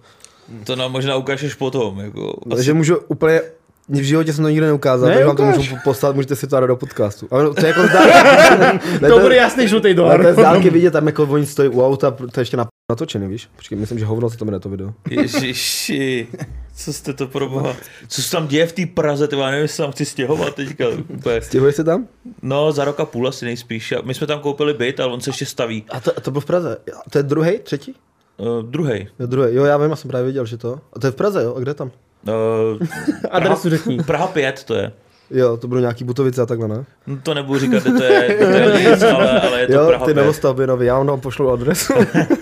To 0.65 0.77
nám 0.77 0.93
možná 0.93 1.17
ukážeš 1.17 1.55
potom. 1.55 2.01
Jako, 2.01 2.41
Takže 2.51 2.75
můžu 2.75 2.97
úplně, 3.09 3.41
v 3.89 4.03
životě 4.03 4.33
jsem 4.33 4.45
to 4.45 4.49
nikdy 4.49 4.67
neukázal, 4.67 5.09
Ne, 5.09 5.15
takže 5.15 5.27
vám 5.27 5.37
to 5.37 5.43
můžu 5.45 5.77
poslat, 5.85 6.15
můžete 6.17 6.37
si 6.37 6.47
to 6.47 6.61
dát 6.61 6.67
do 6.67 6.77
podcastu. 6.77 7.29
Ale 7.31 7.55
to 7.55 7.61
je 7.61 7.67
jako 7.67 7.83
zdá, 7.83 8.05
ne, 9.01 9.09
To 9.09 9.19
bude 9.19 9.37
jasný 9.37 9.69
žlutý 9.69 9.87
ale 9.89 9.95
dolar. 9.95 10.21
to 10.21 10.27
je 10.27 10.35
z 10.35 10.37
dálky 10.37 10.71
vidět, 10.71 10.91
tam 10.91 11.07
jako 11.07 11.23
oni 11.23 11.47
stojí 11.47 11.69
u 11.69 11.83
auta, 11.87 12.11
to 12.11 12.25
je 12.25 12.43
ještě 12.43 12.57
na 12.57 12.67
natočený, 12.93 13.29
víš? 13.29 13.49
Počkej, 13.57 13.79
myslím, 13.79 13.99
že 13.99 14.05
hovno 14.05 14.31
se 14.31 14.37
to 14.39 14.45
jmenuje 14.45 14.61
to 14.61 14.69
video. 14.69 14.93
Ježiši, 15.11 16.29
co 16.77 16.93
jste 16.93 17.13
to 17.13 17.27
pro 17.27 17.49
boha? 17.49 17.77
Co 18.09 18.23
se 18.23 18.31
tam 18.31 18.47
děje 18.47 18.67
v 18.67 18.73
té 18.73 18.87
Praze, 18.87 19.29
ty 19.29 19.39
já 19.39 19.47
nevím, 19.51 19.63
jestli 19.63 19.83
tam 19.83 19.93
chci 19.93 20.05
stěhovat 20.05 20.55
teďka. 20.55 20.85
Úplně. 21.09 21.41
Stěhuješ 21.41 21.77
se 21.77 21.85
tam? 21.85 22.07
No, 22.43 22.73
za 22.73 22.85
rok 22.85 23.01
a 23.01 23.05
půl 23.05 23.29
asi 23.29 23.45
nejspíš. 23.45 23.95
My 24.05 24.15
jsme 24.15 24.27
tam 24.27 24.41
koupili 24.41 24.75
byt, 24.75 25.01
ale 25.01 25.13
on 25.13 25.21
se 25.21 25.31
ještě 25.31 25.47
staví. 25.47 25.85
A 25.91 26.01
to, 26.01 26.13
to 26.21 26.31
bylo 26.31 26.41
v 26.41 26.45
Praze. 26.45 26.77
To 27.11 27.19
je 27.19 27.23
druhý, 27.23 27.59
třetí? 27.59 27.95
Uh, 28.37 28.63
druhý. 28.63 29.09
Jo, 29.19 29.27
druhý. 29.27 29.55
Jo, 29.55 29.65
já 29.65 29.77
vím, 29.79 29.91
já 29.91 29.97
jsem 29.97 30.09
právě 30.11 30.27
viděl, 30.27 30.47
že 30.47 30.57
to. 30.57 30.81
A 30.93 30.99
to 30.99 31.07
je 31.07 31.11
v 31.11 31.15
Praze, 31.15 31.43
jo? 31.43 31.55
A 31.57 31.61
kde 31.61 31.75
tam? 31.75 31.91
Uh, 32.29 32.87
Adresu 33.31 33.71
řekni. 33.71 33.99
Praha 33.99 34.27
5 34.27 34.65
to 34.65 34.75
je. 34.75 34.93
Jo, 35.31 35.57
to 35.57 35.69
bylo 35.69 35.81
nějaký 35.81 36.05
Butovice 36.05 36.43
a 36.43 36.47
takhle, 36.47 36.69
ne? 36.69 36.85
No, 37.07 37.19
to 37.23 37.35
nebudu 37.35 37.59
říkat, 37.59 37.83
kde 37.83 37.93
to 37.99 38.03
je, 38.05 38.37
kde 38.37 38.47
to 38.47 38.69
je 38.79 38.91
nic, 38.91 39.03
ale, 39.15 39.41
ale 39.41 39.61
je 39.61 39.67
to 39.67 39.73
jo, 39.73 39.87
Praha 39.87 40.07
ty 40.07 40.15
5. 40.15 40.21
novostavby 40.21 40.67
nový, 40.67 40.87
já 40.87 40.99
vám 40.99 41.07
tam 41.07 41.21
pošlu 41.21 41.51
adresu. 41.51 41.93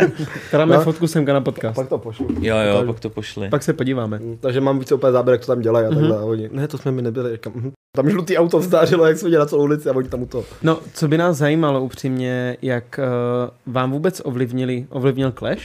Teda 0.50 0.64
mé 0.64 0.76
No. 0.76 0.82
fotku 0.82 1.06
semka 1.06 1.32
na 1.32 1.40
podcast. 1.40 1.76
pak 1.76 1.88
to 1.88 1.98
pošlu. 1.98 2.26
Jo, 2.40 2.56
jo, 2.56 2.82
pak 2.86 3.00
to 3.00 3.10
pošli. 3.10 3.48
Pak 3.48 3.62
se 3.62 3.72
podíváme. 3.72 4.18
Mm, 4.18 4.36
Takže 4.40 4.60
mám 4.60 4.78
více 4.78 4.94
úplně 4.94 5.12
záběr, 5.12 5.32
jak 5.34 5.40
to 5.40 5.46
tam 5.46 5.60
dělají 5.60 5.86
a 5.86 5.88
takhle. 5.90 6.16
A 6.18 6.20
oni, 6.20 6.48
ne, 6.52 6.68
to 6.68 6.78
jsme 6.78 6.92
mi 6.92 7.02
nebyli. 7.02 7.32
Říkám, 7.32 7.52
mhm. 7.56 7.72
Tam 7.96 8.10
žlutý 8.10 8.36
auto 8.38 8.58
vzdářilo, 8.58 9.06
jak 9.06 9.18
jsme 9.18 9.30
na 9.30 9.46
celou 9.46 9.62
ulici 9.62 9.88
a 9.88 9.92
oni 9.96 10.08
tam 10.08 10.22
u 10.22 10.26
toho. 10.26 10.44
No, 10.62 10.78
co 10.94 11.08
by 11.08 11.18
nás 11.18 11.36
zajímalo 11.36 11.80
upřímně, 11.82 12.56
jak 12.62 13.00
uh, 13.66 13.72
vám 13.74 13.90
vůbec 13.92 14.22
ovlivnili, 14.24 14.86
ovlivnil 14.90 15.32
Clash? 15.38 15.62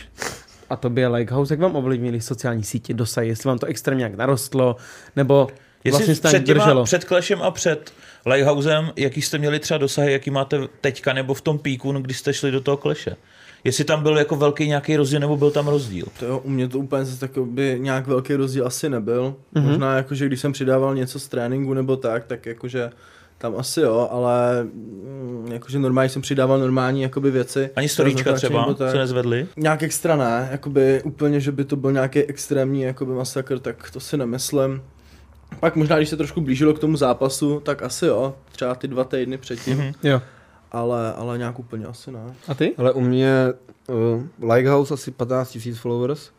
A 0.69 0.75
to 0.75 0.89
by 0.89 1.01
je 1.01 1.07
Likehouse, 1.07 1.53
jak 1.53 1.59
vám 1.59 1.75
ovlivnili 1.75 2.21
sociální 2.21 2.63
sítě, 2.63 2.93
dosahy, 2.93 3.27
jestli 3.27 3.47
vám 3.47 3.59
to 3.59 3.65
extrémně 3.65 3.99
nějak 3.99 4.15
narostlo, 4.15 4.75
nebo 5.15 5.47
Jestli 5.83 5.97
vlastně 5.97 6.15
se 6.15 6.21
před, 6.21 6.31
tak 6.31 6.45
těma, 6.45 6.63
drželo. 6.63 6.83
před 6.83 7.03
Clashem 7.03 7.41
a 7.41 7.51
před 7.51 7.93
Lighthousem, 8.25 8.91
jaký 8.95 9.21
jste 9.21 9.37
měli 9.37 9.59
třeba 9.59 9.77
dosahy, 9.77 10.11
jaký 10.11 10.31
máte 10.31 10.59
teďka 10.81 11.13
nebo 11.13 11.33
v 11.33 11.41
tom 11.41 11.59
píku, 11.59 11.91
no, 11.91 12.01
když 12.01 12.17
jste 12.17 12.33
šli 12.33 12.51
do 12.51 12.61
toho 12.61 12.77
Clashe? 12.77 13.15
Jestli 13.63 13.83
tam 13.83 14.03
byl 14.03 14.17
jako 14.17 14.35
velký 14.35 14.67
nějaký 14.67 14.97
rozdíl, 14.97 15.19
nebo 15.19 15.37
byl 15.37 15.51
tam 15.51 15.67
rozdíl? 15.67 16.05
To 16.19 16.25
jo, 16.25 16.37
u 16.37 16.49
mě 16.49 16.67
to 16.67 16.79
úplně 16.79 17.05
zase 17.05 17.19
takový 17.19 17.79
nějak 17.79 18.07
velký 18.07 18.33
rozdíl 18.33 18.67
asi 18.67 18.89
nebyl. 18.89 19.23
Mhm. 19.23 19.63
Mm-hmm. 19.63 19.69
Možná 19.69 19.95
jako, 19.97 20.15
že 20.15 20.25
když 20.25 20.39
jsem 20.39 20.51
přidával 20.51 20.95
něco 20.95 21.19
z 21.19 21.27
tréninku 21.27 21.73
nebo 21.73 21.97
tak, 21.97 22.25
tak 22.25 22.45
jakože 22.45 22.89
tam 23.37 23.53
asi 23.57 23.81
jo, 23.81 24.07
ale 24.11 24.63
mm, 24.63 25.49
jakože 25.51 25.79
normálně 25.79 26.09
jsem 26.09 26.21
přidával 26.21 26.59
normální 26.59 27.01
jakoby 27.01 27.31
věci. 27.31 27.69
Ani 27.75 27.89
storíčka 27.89 28.33
třeba 28.33 28.73
tak. 28.73 28.91
se 28.91 28.97
nezvedly? 28.97 29.47
Nějak 29.57 29.83
extra 29.83 30.15
ne, 30.15 30.47
jakoby 30.51 31.01
úplně, 31.03 31.39
že 31.39 31.51
by 31.51 31.65
to 31.65 31.75
byl 31.75 31.91
nějaký 31.91 32.19
extrémní 32.23 32.81
jakoby 32.81 33.13
masakr, 33.13 33.59
tak 33.59 33.91
to 33.91 33.99
si 33.99 34.17
nemyslím. 34.17 34.81
Pak 35.59 35.75
možná, 35.75 35.97
když 35.97 36.09
se 36.09 36.17
trošku 36.17 36.41
blížilo 36.41 36.73
k 36.73 36.79
tomu 36.79 36.97
zápasu, 36.97 37.59
tak 37.59 37.81
asi 37.83 38.05
jo, 38.05 38.35
třeba 38.51 38.75
ty 38.75 38.87
dva 38.87 39.03
týdny 39.03 39.37
předtím, 39.37 39.77
Mhm. 39.77 39.91
Jo. 40.03 40.21
ale, 40.71 41.13
ale 41.13 41.37
nějak 41.37 41.59
úplně 41.59 41.85
asi 41.85 42.11
ne. 42.11 42.19
A 42.47 42.53
ty? 42.53 42.73
Ale 42.77 42.91
u 42.91 43.01
mě 43.01 43.31
uh, 44.39 44.51
Likehouse 44.53 44.93
asi 44.93 45.11
15 45.11 45.57
000 45.65 45.77
followers, 45.81 46.29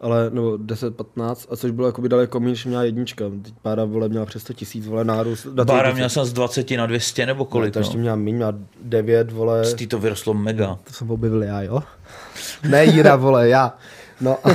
ale, 0.00 0.30
nebo 0.30 0.50
10-15, 0.56 1.46
a 1.50 1.56
což 1.56 1.70
bylo 1.70 1.86
jako 1.88 2.02
by 2.02 2.08
daleko 2.08 2.40
méně, 2.40 2.50
než 2.50 2.64
měla 2.64 2.82
jednička. 2.82 3.24
Teď 3.42 3.54
Pára 3.62 3.84
vole 3.84 4.08
měla 4.08 4.26
přes 4.26 4.42
100 4.42 4.52
tisíc, 4.52 4.86
vole, 4.86 5.04
nárůst. 5.04 5.44
na 5.44 5.64
Bára 5.64 5.78
Twitteru. 5.80 5.94
měl 5.96 6.08
jsem 6.08 6.24
z 6.24 6.32
20 6.32 6.70
na 6.76 6.86
200 6.86 7.26
nebo 7.26 7.44
Ne, 7.44 7.50
kolik, 7.50 7.72
to 7.72 7.78
ještě 7.78 7.96
no. 7.96 8.00
měla 8.00 8.16
méně, 8.16 8.36
měla 8.36 8.54
9, 8.82 9.32
vole. 9.32 9.64
Z 9.64 9.86
to 9.88 9.98
vyrostlo 9.98 10.34
mega. 10.34 10.78
To 10.84 10.92
jsem 10.92 11.10
objevil 11.10 11.42
já, 11.42 11.62
jo? 11.62 11.82
Ne 12.68 12.84
Jira, 12.84 13.16
vole, 13.16 13.48
já. 13.48 13.76
No 14.20 14.38
a, 14.44 14.50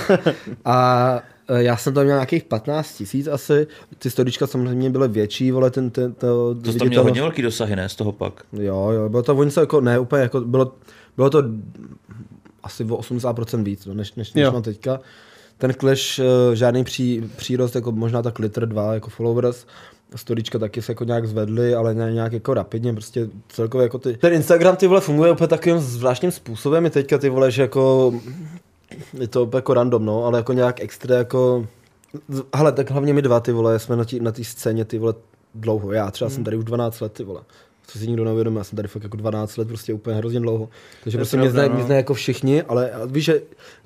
a 0.65 1.19
e, 1.47 1.63
já 1.63 1.77
jsem 1.77 1.93
tam 1.93 2.03
měl 2.03 2.15
nějakých 2.15 2.43
15 2.43 2.93
tisíc 2.93 3.27
asi, 3.27 3.67
ty 3.97 4.09
storička 4.09 4.47
samozřejmě 4.47 4.89
byly 4.89 5.07
větší, 5.07 5.51
vole, 5.51 5.71
ten, 5.71 5.89
ten, 5.89 6.13
to, 6.13 6.55
To 6.55 6.73
tam 6.73 6.87
měl 6.87 7.03
hodně 7.03 7.21
velký 7.21 7.41
dosahy, 7.41 7.75
ne, 7.75 7.89
z 7.89 7.95
toho 7.95 8.11
pak. 8.11 8.43
Jo, 8.53 8.89
jo, 8.91 9.09
bylo 9.09 9.23
to, 9.23 9.35
oni 9.35 9.51
se 9.51 9.59
jako, 9.59 9.81
ne, 9.81 9.99
úplně 9.99 10.21
jako, 10.21 10.41
bylo, 10.41 10.75
bylo 11.17 11.29
to 11.29 11.43
asi 12.63 12.83
o 12.83 12.97
80% 12.97 13.63
víc, 13.63 13.85
no, 13.85 13.93
než, 13.93 14.13
než, 14.13 14.33
než 14.33 14.43
Jo. 14.43 14.51
mám 14.51 14.61
teďka. 14.61 14.99
Ten 15.61 15.73
Clash, 15.73 16.19
uh, 16.19 16.25
žádný 16.53 16.83
pří, 16.83 17.29
přírost, 17.35 17.75
jako 17.75 17.91
možná 17.91 18.21
tak 18.21 18.39
litr 18.39 18.65
dva, 18.65 18.93
jako 18.93 19.09
followers, 19.09 19.65
storička 20.15 20.59
taky 20.59 20.81
se 20.81 20.91
jako 20.91 21.03
nějak 21.03 21.27
zvedly, 21.27 21.75
ale 21.75 21.93
ne 21.93 22.13
nějak 22.13 22.33
jako 22.33 22.53
rapidně, 22.53 22.93
prostě 22.93 23.27
celkově 23.49 23.85
jako 23.85 23.99
ty... 23.99 24.17
Ten 24.17 24.33
Instagram 24.33 24.75
ty 24.75 24.87
vole 24.87 25.01
funguje 25.01 25.31
úplně 25.31 25.47
takovým 25.47 25.79
zvláštním 25.79 26.31
způsobem, 26.31 26.83
je 26.85 26.89
teďka 26.89 27.17
ty 27.17 27.29
vole, 27.29 27.51
že 27.51 27.61
jako 27.61 28.13
Je 29.19 29.27
to 29.27 29.49
jako 29.55 29.73
random, 29.73 30.05
no, 30.05 30.25
ale 30.25 30.39
jako 30.39 30.53
nějak 30.53 30.81
extra 30.81 31.15
jako... 31.15 31.67
Hele, 32.55 32.71
tak 32.71 32.91
hlavně 32.91 33.13
my 33.13 33.21
dva, 33.21 33.39
ty 33.39 33.51
vole, 33.51 33.79
jsme 33.79 33.95
na 33.95 34.05
té 34.05 34.19
na 34.19 34.31
té 34.31 34.43
scéně, 34.43 34.85
ty 34.85 34.97
vole, 34.97 35.13
dlouho. 35.55 35.91
Já 35.91 36.11
třeba 36.11 36.27
Hmm. 36.27 36.35
jsem 36.35 36.43
tady 36.43 36.57
už 36.57 36.63
12 36.63 36.99
let, 36.99 37.13
ty 37.13 37.23
vole. 37.23 37.41
To 37.93 37.99
si 37.99 38.07
nikdo 38.07 38.23
neuvědomí, 38.25 38.57
já 38.57 38.63
jsem 38.63 38.75
tady 38.75 38.87
fakt 38.87 39.03
jako 39.03 39.17
12 39.17 39.57
let, 39.57 39.67
prostě 39.67 39.93
úplně 39.93 40.15
hrozně 40.15 40.39
dlouho. 40.39 40.69
Takže 41.03 41.17
je 41.17 41.19
prostě 41.19 41.37
mě 41.37 41.49
znají, 41.49 41.69
no. 41.69 41.75
mě 41.75 41.83
znají 41.83 41.97
jako 41.99 42.13
všichni, 42.13 42.63
ale 42.63 42.91
víš, 43.05 43.25
že 43.25 43.41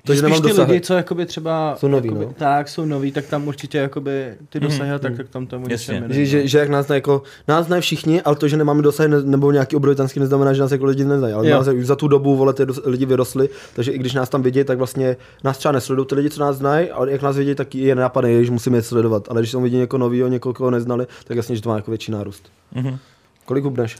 to, 0.06 0.14
že 0.14 0.18
Spíš 0.18 0.22
nemám 0.22 0.42
ty 0.42 0.48
dosah. 0.48 0.68
lidi, 0.68 0.80
co 0.80 0.94
jakoby 0.94 1.26
třeba 1.26 1.76
Jsou 1.78 1.88
noví, 1.88 2.08
jakoby, 2.08 2.24
no. 2.26 2.32
tak 2.36 2.68
jsou 2.68 2.84
noví, 2.84 3.12
tak 3.12 3.26
tam 3.26 3.48
určitě 3.48 3.78
jakoby 3.78 4.34
ty 4.48 4.60
dosahy, 4.60 4.90
mm, 4.92 4.98
tak, 4.98 5.16
tak 5.16 5.28
tam 5.28 5.46
to 5.46 5.60
Jasně. 5.68 6.04
Že, 6.08 6.26
že, 6.26 6.48
že, 6.48 6.58
jak 6.58 6.68
nás 6.68 6.86
znají, 6.86 6.96
jako, 6.96 7.22
nás 7.48 7.66
znají 7.66 7.82
všichni, 7.82 8.22
ale 8.22 8.36
to, 8.36 8.48
že 8.48 8.56
nemáme 8.56 8.82
dosah 8.82 9.06
ne, 9.06 9.22
nebo 9.22 9.52
nějaký 9.52 9.76
obrovitanský, 9.76 10.20
neznamená, 10.20 10.52
že 10.52 10.60
nás 10.60 10.72
jako 10.72 10.84
lidi 10.84 11.04
neznají. 11.04 11.34
Ale 11.34 11.48
Jo. 11.48 11.56
nás 11.56 11.68
už 11.68 11.86
za 11.86 11.96
tu 11.96 12.08
dobu, 12.08 12.36
vole, 12.36 12.52
ty 12.54 12.62
lidi 12.84 13.06
vyrostli, 13.06 13.48
takže 13.74 13.92
i 13.92 13.98
když 13.98 14.14
nás 14.14 14.28
tam 14.28 14.42
vidí, 14.42 14.64
tak 14.64 14.78
vlastně 14.78 15.16
nás 15.44 15.58
třeba 15.58 15.72
nesledují 15.72 16.06
ty 16.06 16.14
lidi, 16.14 16.30
co 16.30 16.40
nás 16.40 16.56
znají, 16.56 16.90
ale 16.90 17.12
jak 17.12 17.22
nás 17.22 17.36
vidí, 17.36 17.54
tak 17.54 17.74
je 17.74 17.94
napadne, 17.94 18.44
že 18.44 18.50
musíme 18.50 18.78
je 18.78 18.82
sledovat. 18.82 19.28
Ale 19.30 19.40
když 19.40 19.52
tam 19.52 19.62
vidí 19.62 19.76
někoho 19.76 19.98
nového, 19.98 20.28
někoho, 20.28 20.52
koho 20.54 20.70
neznali, 20.70 21.06
tak 21.24 21.36
jasně, 21.36 21.56
že 21.56 21.62
to 21.62 21.68
má 21.68 21.76
jako 21.76 21.90
větší 21.90 22.12
nárůst. 22.12 22.52
Mhm. 22.74 22.98
Kolik 23.46 23.64
hubneš? 23.64 23.96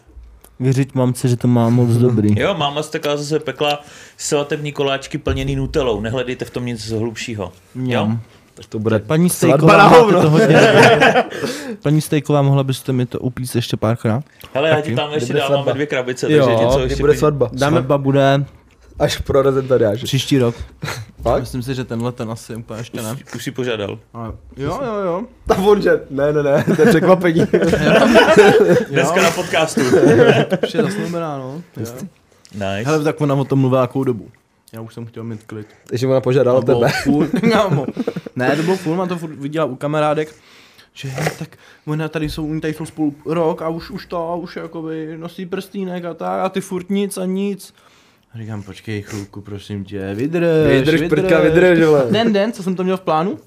Věřit 0.61 0.94
mamce, 0.94 1.28
že 1.28 1.36
to 1.36 1.49
má 1.49 1.68
moc 1.68 1.88
dobrý. 1.97 2.40
Jo, 2.40 2.55
máma 2.55 2.82
stekla 2.82 3.16
zase 3.16 3.38
pekla 3.40 3.80
svatební 4.16 4.72
koláčky 4.72 5.18
plněný 5.18 5.57
nutelou. 5.57 6.01
Nehledejte 6.01 6.44
v 6.44 6.51
tom 6.51 6.66
nic 6.66 6.90
hlubšího. 6.90 7.53
Jo? 7.74 8.09
Tak 8.55 8.66
to 8.66 8.78
bude 8.78 8.99
Paní 8.99 9.30
Stejková, 9.30 9.90
to 10.11 10.30
hodně. 10.30 10.57
Paní 11.82 12.01
Stejková, 12.01 12.42
mohla 12.42 12.64
byste 12.64 12.92
mi 12.92 13.07
to 13.07 13.18
upíct 13.18 13.55
ještě 13.55 13.76
párkrát? 13.76 14.24
Hele, 14.55 14.68
já 14.68 14.80
ti 14.80 14.94
tam 14.94 15.12
ještě 15.12 15.32
dám, 15.32 15.53
máme 15.53 15.72
dvě 15.72 15.86
krabice, 15.86 16.32
Jo, 16.32 16.47
takže 16.47 16.64
něco 16.64 16.78
Kdy 16.78 16.84
ještě... 16.84 17.03
bude 17.03 17.14
svatba? 17.16 17.51
Dáme, 17.53 17.74
Svatba 17.74 17.99
bude 17.99 18.44
Až 18.99 19.18
pro 19.18 19.62
tady 19.62 19.84
příští 20.05 20.38
rok. 20.38 20.55
Fakt? 21.22 21.40
Myslím 21.40 21.62
si, 21.62 21.74
že 21.74 21.84
tenhle 21.84 22.12
ten 22.12 22.30
asi 22.30 22.57
úplně 22.57 22.80
ještě 22.80 23.03
ne. 23.03 23.16
Už 23.36 23.44
si 23.44 23.51
požádal. 23.51 23.99
Ale 24.14 24.32
Jo, 24.57 24.80
jo, 24.84 24.94
jo. 24.94 25.22
Tam 25.47 25.68
on, 25.68 25.82
že 25.82 26.01
ne, 26.11 26.32
ne, 26.32 26.42
ne, 26.42 26.64
to 26.76 26.82
je 26.82 26.88
překvapení. 26.88 27.40
Dneska 28.90 29.22
na 29.22 29.30
podcastu. 29.30 29.80
Už 30.64 30.74
je 30.74 30.82
zasnoubená, 30.82 31.38
no. 31.38 31.62
Nice. 31.76 32.09
Hele, 32.84 33.05
tak 33.05 33.20
ona 33.20 33.34
o 33.34 33.44
tom 33.44 33.59
mluvila 33.59 33.80
jakou 33.80 34.05
dobu. 34.05 34.28
Já 34.72 34.80
už 34.80 34.94
jsem 34.94 35.07
chtěl 35.07 35.24
mít 35.24 35.42
klid. 35.42 35.66
Takže 35.86 36.07
ona 36.07 36.20
požádala 36.20 36.61
To 36.61 36.74
tebe. 36.74 36.92
furt, 37.05 37.30
kámo. 37.51 37.86
Ne, 38.36 38.57
to 38.57 38.62
bylo 38.62 38.76
furt, 38.76 38.97
mám 38.97 39.09
to 39.09 39.18
furt 39.18 39.34
viděla 39.34 39.64
u 39.66 39.76
kamarádek, 39.76 40.34
že 40.92 41.09
hej, 41.09 41.30
tak 41.38 41.49
ona 41.86 42.09
tady 42.09 42.30
jsou, 42.30 42.51
oni 42.51 42.61
tady 42.61 42.74
jsou 42.74 42.86
spolu 42.86 43.14
rok 43.26 43.62
a 43.62 43.68
už, 43.68 43.90
už 43.90 44.07
to, 44.07 44.38
už 44.42 44.57
jakoby 44.57 45.14
nosí 45.18 45.47
prstínek 45.47 46.05
a 46.05 46.14
tak 46.14 46.40
a 46.40 46.49
ty 46.49 46.61
furt 46.61 46.90
nic 46.90 47.18
a 47.18 47.24
nic. 47.24 47.74
Říkám, 48.39 48.62
počkej 48.62 49.03
chvilku, 49.03 49.41
prosím 49.41 49.84
tě, 49.84 50.14
vydrž, 50.14 50.45
Vydrž, 50.68 51.01
prdka, 51.09 51.41
vydrž, 51.41 51.80
vole. 51.87 52.03
Ten 52.12 52.32
den, 52.32 52.53
co 52.53 52.62
jsem 52.62 52.76
to 52.76 52.84
měl 52.84 52.97
v 52.97 53.01
plánu, 53.01 53.39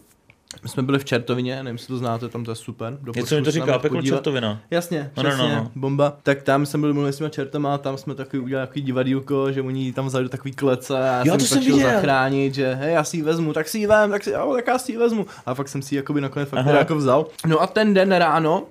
my 0.63 0.69
jsme 0.69 0.83
byli 0.83 0.99
v 0.99 1.05
Čertovině, 1.05 1.55
nevím, 1.63 1.75
jestli 1.75 1.87
to 1.87 1.97
znáte, 1.97 2.29
tam 2.29 2.43
to 2.43 2.51
je 2.51 2.55
super. 2.55 2.97
Něco 3.15 3.35
mi 3.35 3.41
to 3.41 3.51
říká, 3.51 3.79
peklo 3.79 3.97
podívat. 3.97 4.15
čertovina. 4.17 4.59
Jasně, 4.71 5.11
No, 5.17 5.23
no, 5.23 5.29
přesně, 5.29 5.49
no, 5.49 5.55
no. 5.55 5.71
bomba. 5.75 6.17
Tak 6.23 6.43
tam 6.43 6.65
jsem 6.65 6.81
byl 6.81 6.93
mluvil 6.93 7.11
s 7.13 7.17
těma 7.17 7.29
čertama 7.29 7.75
a 7.75 7.77
tam 7.77 7.97
jsme 7.97 8.15
takový 8.15 8.39
udělali 8.41 8.67
takový 8.67 8.81
divadílko, 8.85 9.51
že 9.51 9.61
oni 9.61 9.93
tam 9.93 10.05
vzali 10.05 10.23
do 10.23 10.29
takový 10.29 10.51
klece 10.51 10.97
a 10.99 11.03
já 11.03 11.19
Jo, 11.25 11.31
jsem 11.31 11.39
to 11.39 11.45
jsem 11.45 11.57
pak 11.57 11.67
viděl. 11.67 11.89
zachránit, 11.91 12.53
že 12.55 12.73
hej, 12.75 12.93
já 12.93 13.03
si 13.03 13.17
ji 13.17 13.23
vezmu, 13.23 13.53
tak 13.53 13.67
si 13.67 13.77
ji 13.77 13.87
vem, 13.87 14.11
tak 14.11 14.23
si, 14.23 14.31
jo, 14.31 14.53
tak 14.55 14.67
já 14.67 14.77
si 14.79 14.91
ji 14.91 14.97
vezmu. 14.97 15.25
A 15.45 15.53
fakt 15.53 15.67
jsem 15.69 15.81
si 15.81 15.95
ji 15.95 15.97
jakoby 15.97 16.21
nakonec 16.21 16.49
fakt 16.49 16.65
jako 16.65 16.95
vzal. 16.95 17.25
No 17.47 17.61
a 17.61 17.67
ten 17.67 17.93
den 17.93 18.11
ráno 18.11 18.63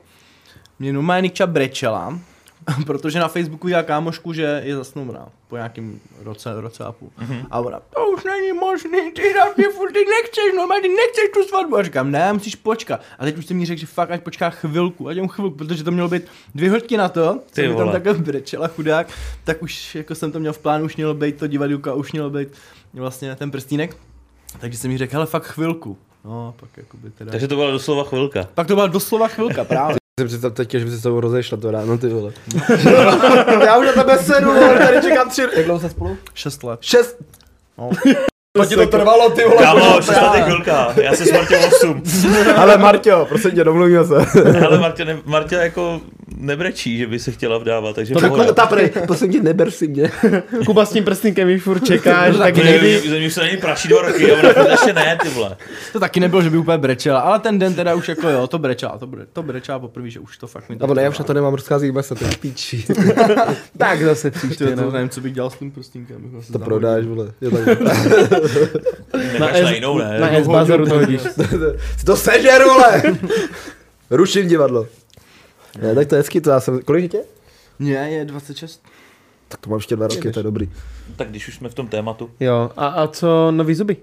mě 0.79 0.93
normálně 0.93 1.23
Nikča 1.23 1.47
brečela, 1.47 2.19
protože 2.87 3.19
na 3.19 3.29
Facebooku 3.29 3.67
viděla 3.67 3.83
kámošku, 3.83 4.33
že 4.33 4.63
je 4.65 4.77
zasnoubená 4.77 5.29
po 5.49 5.57
nějakým 5.57 6.01
roce, 6.23 6.61
roce 6.61 6.85
a 6.85 6.93
půl. 6.93 7.11
Mhm. 7.19 7.47
A 7.51 7.61
ona, 7.61 7.81
to 7.95 8.11
už 8.11 8.25
není 8.25 8.53
možný, 8.53 9.13
ty 9.13 9.35
na 9.35 9.45
mě 9.57 9.69
furt, 9.69 9.93
ty 9.93 9.99
nechceš, 9.99 10.57
normálně 10.57 10.83
ty 10.83 10.89
nechceš 10.89 11.31
tu 11.35 11.43
svatbu. 11.49 11.77
A 11.77 11.83
říkám, 11.83 12.11
ne, 12.11 12.33
musíš 12.33 12.55
počkat. 12.55 13.01
A 13.19 13.25
teď 13.25 13.39
už 13.39 13.47
jsem 13.47 13.57
mi 13.57 13.67
řekl, 13.67 13.81
že 13.81 13.87
fakt 13.87 14.11
ať 14.11 14.23
počká 14.23 14.51
chvilku, 14.51 15.09
ať 15.09 15.17
jen 15.17 15.29
chvilku, 15.29 15.57
protože 15.57 15.85
to 15.85 15.91
mělo 15.91 16.09
být 16.09 16.23
dvě 16.55 16.71
hodky 16.71 16.97
na 16.97 17.09
to, 17.09 17.41
co 17.47 17.55
Ty 17.55 17.69
mi 17.69 17.77
tam 17.77 17.93
takhle 17.93 18.15
brečela 18.15 18.69
chudák, 18.69 19.09
tak 19.45 19.63
už 19.63 19.95
jako 19.95 20.15
jsem 20.15 20.33
to 20.33 20.41
měl 20.41 20.53
v 20.53 20.59
plánu, 20.59 20.85
už 20.85 20.97
mělo 20.97 21.15
být 21.15 21.37
to 21.37 21.47
divadílko 21.47 21.91
a 21.91 21.95
už 21.95 22.13
mělo 22.13 22.31
být 22.31 22.49
vlastně 22.95 23.37
ten 23.37 23.51
prstínek. 23.51 23.97
Takže 24.61 24.79
jsem 24.79 24.91
mi 24.91 24.99
řekl, 24.99 25.13
hele, 25.13 25.27
fakt 25.27 25.47
chvilku. 25.47 25.99
No, 26.25 26.55
pak 26.61 26.71
jakoby 26.77 27.11
teda. 27.11 27.31
Takže 27.31 27.49
to 27.49 27.57
byla 27.57 27.71
doslova 27.71 28.05
chvilka. 28.05 28.49
Pak 28.55 28.67
to 28.67 28.75
byla 28.75 28.87
doslova 28.87 29.29
chvilka, 29.29 29.65
právě. 29.65 29.97
Si 30.19 30.25
představ 30.25 30.53
teď, 30.53 30.71
že 30.71 30.85
by 30.85 30.91
se 30.91 30.97
s 30.97 31.03
tebou 31.03 31.21
rozešla 31.21 31.59
to 31.59 31.71
ráno, 31.71 31.99
ty 31.99 32.09
vole. 32.09 32.33
Já 33.65 33.79
už 33.79 33.87
na 33.87 33.93
tebe 33.93 34.19
sedu, 34.19 34.51
tady 34.79 35.03
čekám 35.03 35.31
tři... 35.31 35.43
Jak 35.57 35.65
dlouho 35.65 35.81
se 35.81 35.91
spolu? 35.91 36.17
Šest 36.35 36.65
let. 36.65 36.79
Šest. 36.83 37.17
No. 37.79 37.91
To 38.57 38.67
ti 38.67 38.75
to 38.77 38.87
trvalo, 38.87 39.31
ty 39.31 39.45
vole. 39.45 39.63
Kámo, 39.63 39.95
šestá 40.03 40.31
chvilka. 40.43 40.93
Já 41.03 41.13
se 41.13 41.25
s 41.27 41.33
Martěm 41.33 41.61
8. 41.65 42.03
Ale 42.57 42.79
Marťo, 42.79 43.27
prosím 43.29 43.51
tě, 43.51 43.65
domluvíme 43.65 44.05
se. 44.05 44.15
Ale 44.67 44.79
Martě, 44.79 45.05
ne, 45.05 45.19
Martě 45.25 45.55
jako 45.55 46.01
nebrečí, 46.37 46.99
že 46.99 47.07
by 47.07 47.19
se 47.19 47.31
chtěla 47.31 47.59
vdávat, 47.59 47.95
takže 47.95 48.15
To 48.15 48.21
pohoda. 48.21 48.43
jako 48.43 48.55
ta 48.55 48.67
prej, 48.67 48.91
prosím 49.07 49.33
tě, 49.33 49.43
neber 49.43 49.71
si 49.71 49.89
mě. 49.89 50.11
Kuba 50.67 50.87
s 50.87 50.91
tím 50.93 51.05
prstínkem 51.05 51.55
už 51.55 51.63
furt 51.63 51.85
čeká, 51.85 52.31
že 52.33 52.39
tak 52.39 52.57
někdy... 52.57 53.01
Ze 53.09 53.19
mě 53.19 53.27
už 53.27 53.33
se 53.35 53.41
na 53.41 53.47
něj 53.47 53.57
praší 53.57 53.89
dva 53.89 54.03
roky, 54.03 54.33
a 54.33 54.61
ona 54.61 54.71
ještě 54.71 54.93
ne, 54.93 55.19
ty 55.23 55.29
vole. 55.29 55.57
To 55.93 56.01
taky 56.01 56.21
nebylo, 56.21 56.43
že 56.43 56.51
by 56.51 56.59
úplně 56.59 56.79
brečela, 56.79 57.21
ale 57.21 57.39
ten 57.39 57.59
den 57.59 57.75
teda 57.75 57.95
už 57.95 58.09
jako 58.09 58.29
jo, 58.29 58.47
to 58.47 58.59
brečela, 58.59 58.99
to, 58.99 59.07
bre, 59.07 59.27
to 59.33 59.43
brečela 59.43 59.79
poprvé, 59.79 60.11
že 60.11 60.21
už 60.21 60.39
to 60.39 60.47
fakt 60.47 60.69
mi 60.69 60.77
Nebo 60.81 60.95
ne, 60.95 61.03
já 61.03 61.11
už 61.11 61.19
na 61.19 61.25
to 61.25 61.35
nemám, 61.35 61.55
rozchází 61.55 61.93
se, 62.01 62.15
to 62.15 62.25
píči. 62.41 62.85
Tak 63.79 64.03
zase 64.03 64.31
příště, 64.31 64.65
to, 64.65 64.77
to 64.77 64.83
no. 64.83 64.91
nevím, 64.91 65.09
co 65.09 65.21
bych 65.21 65.33
dělal 65.33 65.51
s 65.51 65.57
tím 65.57 65.73
ho 65.75 66.39
asi 66.39 66.53
To 66.53 66.59
zahodil. 66.59 66.65
prodáš, 66.65 67.05
vole. 67.05 67.33
Na 69.39 69.71
jinou, 69.71 69.99
ne? 69.99 70.21
Na 70.21 70.29
S-Bazaru 70.29 70.87
to 70.89 70.95
hodíš. 70.95 71.21
To 72.07 72.17
sežer, 72.17 72.65
vole. 72.65 73.03
Ruším 74.11 74.49
divadlo. 74.49 74.87
Ne, 75.83 75.95
tak 75.95 76.07
to 76.09 76.15
je 76.15 76.19
hezky, 76.19 76.41
to 76.41 76.51
já 76.51 76.61
jsem, 76.61 76.81
kolik 76.83 77.03
je 77.03 77.09
tě? 77.09 77.19
Ne, 77.79 78.11
je 78.11 78.25
26. 78.25 78.83
Tak 79.49 79.61
to 79.61 79.71
mám 79.71 79.77
ještě 79.79 79.97
dva 79.97 80.07
roky, 80.07 80.31
to 80.31 80.39
je 80.39 80.43
dobrý. 80.43 80.71
Tak 81.17 81.29
když 81.29 81.49
už 81.49 81.55
jsme 81.55 81.69
v 81.69 81.75
tom 81.75 81.89
tématu. 81.89 82.31
Jo, 82.41 82.71
a, 82.77 82.87
a 82.87 83.07
co 83.07 83.51
nový 83.51 83.75
zuby? 83.75 83.97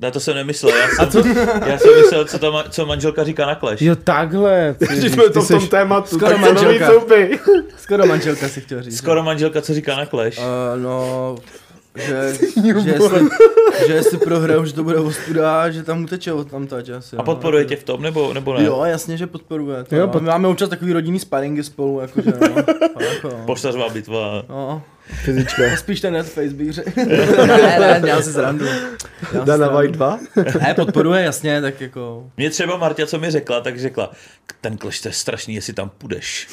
Na 0.00 0.10
to 0.10 0.20
jsem 0.20 0.34
nemyslel, 0.34 0.76
já 0.76 1.10
jsem, 1.10 1.22
já 1.66 1.78
jsem 1.78 1.90
myslel, 2.00 2.24
co, 2.24 2.38
ta, 2.38 2.46
ma- 2.50 2.68
co 2.70 2.86
manželka 2.86 3.24
říká 3.24 3.46
na 3.46 3.54
Clash. 3.54 3.82
Jo, 3.82 3.96
takhle. 3.96 4.74
Ty, 4.78 4.86
Když 4.96 5.12
jsme 5.12 5.30
to 5.30 5.42
v 5.42 5.48
tom 5.48 5.68
tématu, 5.68 6.06
skoro 6.16 6.30
tak 6.30 6.40
to 6.40 6.52
nový 6.64 6.78
manželka. 6.78 6.92
Skoro 7.78 8.06
manželka 8.06 8.48
si 8.48 8.60
chtěl 8.60 8.82
říct. 8.82 8.96
Skoro 8.98 9.22
manželka, 9.22 9.62
co 9.62 9.74
říká 9.74 9.96
na 9.96 10.06
Clash. 10.06 10.38
Uh, 10.38 10.44
no, 10.82 11.36
že, 11.96 12.34
že, 12.82 12.90
jestli, 12.90 13.28
že 13.86 13.92
jestli 13.92 14.18
prohraju, 14.18 14.64
že 14.64 14.72
to 14.72 14.84
bude 14.84 14.96
ostuda, 14.98 15.70
že 15.70 15.82
tam 15.82 16.04
uteče 16.04 16.32
od 16.32 16.50
tam 16.50 16.66
tať 16.66 16.88
asi. 16.88 17.16
A 17.16 17.18
no. 17.18 17.24
podporuje 17.24 17.64
tě 17.64 17.76
v 17.76 17.84
tom, 17.84 18.02
nebo, 18.02 18.34
nebo 18.34 18.54
ne? 18.54 18.64
Jo, 18.64 18.82
jasně, 18.84 19.16
že 19.16 19.26
podporuje. 19.26 19.84
To, 19.84 19.96
Jo, 19.96 20.08
pod- 20.08 20.22
My 20.22 20.28
máme 20.28 20.48
občas 20.48 20.68
takový 20.68 20.92
rodinný 20.92 21.18
sparingy 21.18 21.62
spolu, 21.62 22.00
jakože 22.00 22.32
no. 22.40 22.46
Jako, 23.06 23.28
no. 23.28 23.42
Poštařová 23.46 23.88
bitva. 23.88 24.44
no. 24.48 24.82
Fyzička. 25.06 25.76
Spíš 25.76 26.00
ten 26.00 26.12
net 26.12 26.28
face 26.28 26.54
bych 26.54 26.72
řekl. 26.72 26.90
ne, 27.46 27.78
ne, 27.80 28.00
dělám 28.04 28.22
si 28.22 28.32
srandu. 28.32 28.66
Dana. 29.44 29.68
White 29.68 29.92
2. 29.92 30.18
Ne, 30.60 30.74
podporuje, 30.74 31.22
jasně, 31.22 31.60
tak 31.60 31.80
jako... 31.80 32.30
Mě 32.36 32.50
třeba 32.50 32.76
Marta, 32.76 33.06
co 33.06 33.18
mi 33.18 33.30
řekla, 33.30 33.60
tak 33.60 33.80
řekla, 33.80 34.12
ten 34.60 34.76
to 34.76 34.88
je 34.88 35.12
strašný, 35.12 35.54
jestli 35.54 35.72
tam 35.72 35.90
půjdeš. 35.90 36.48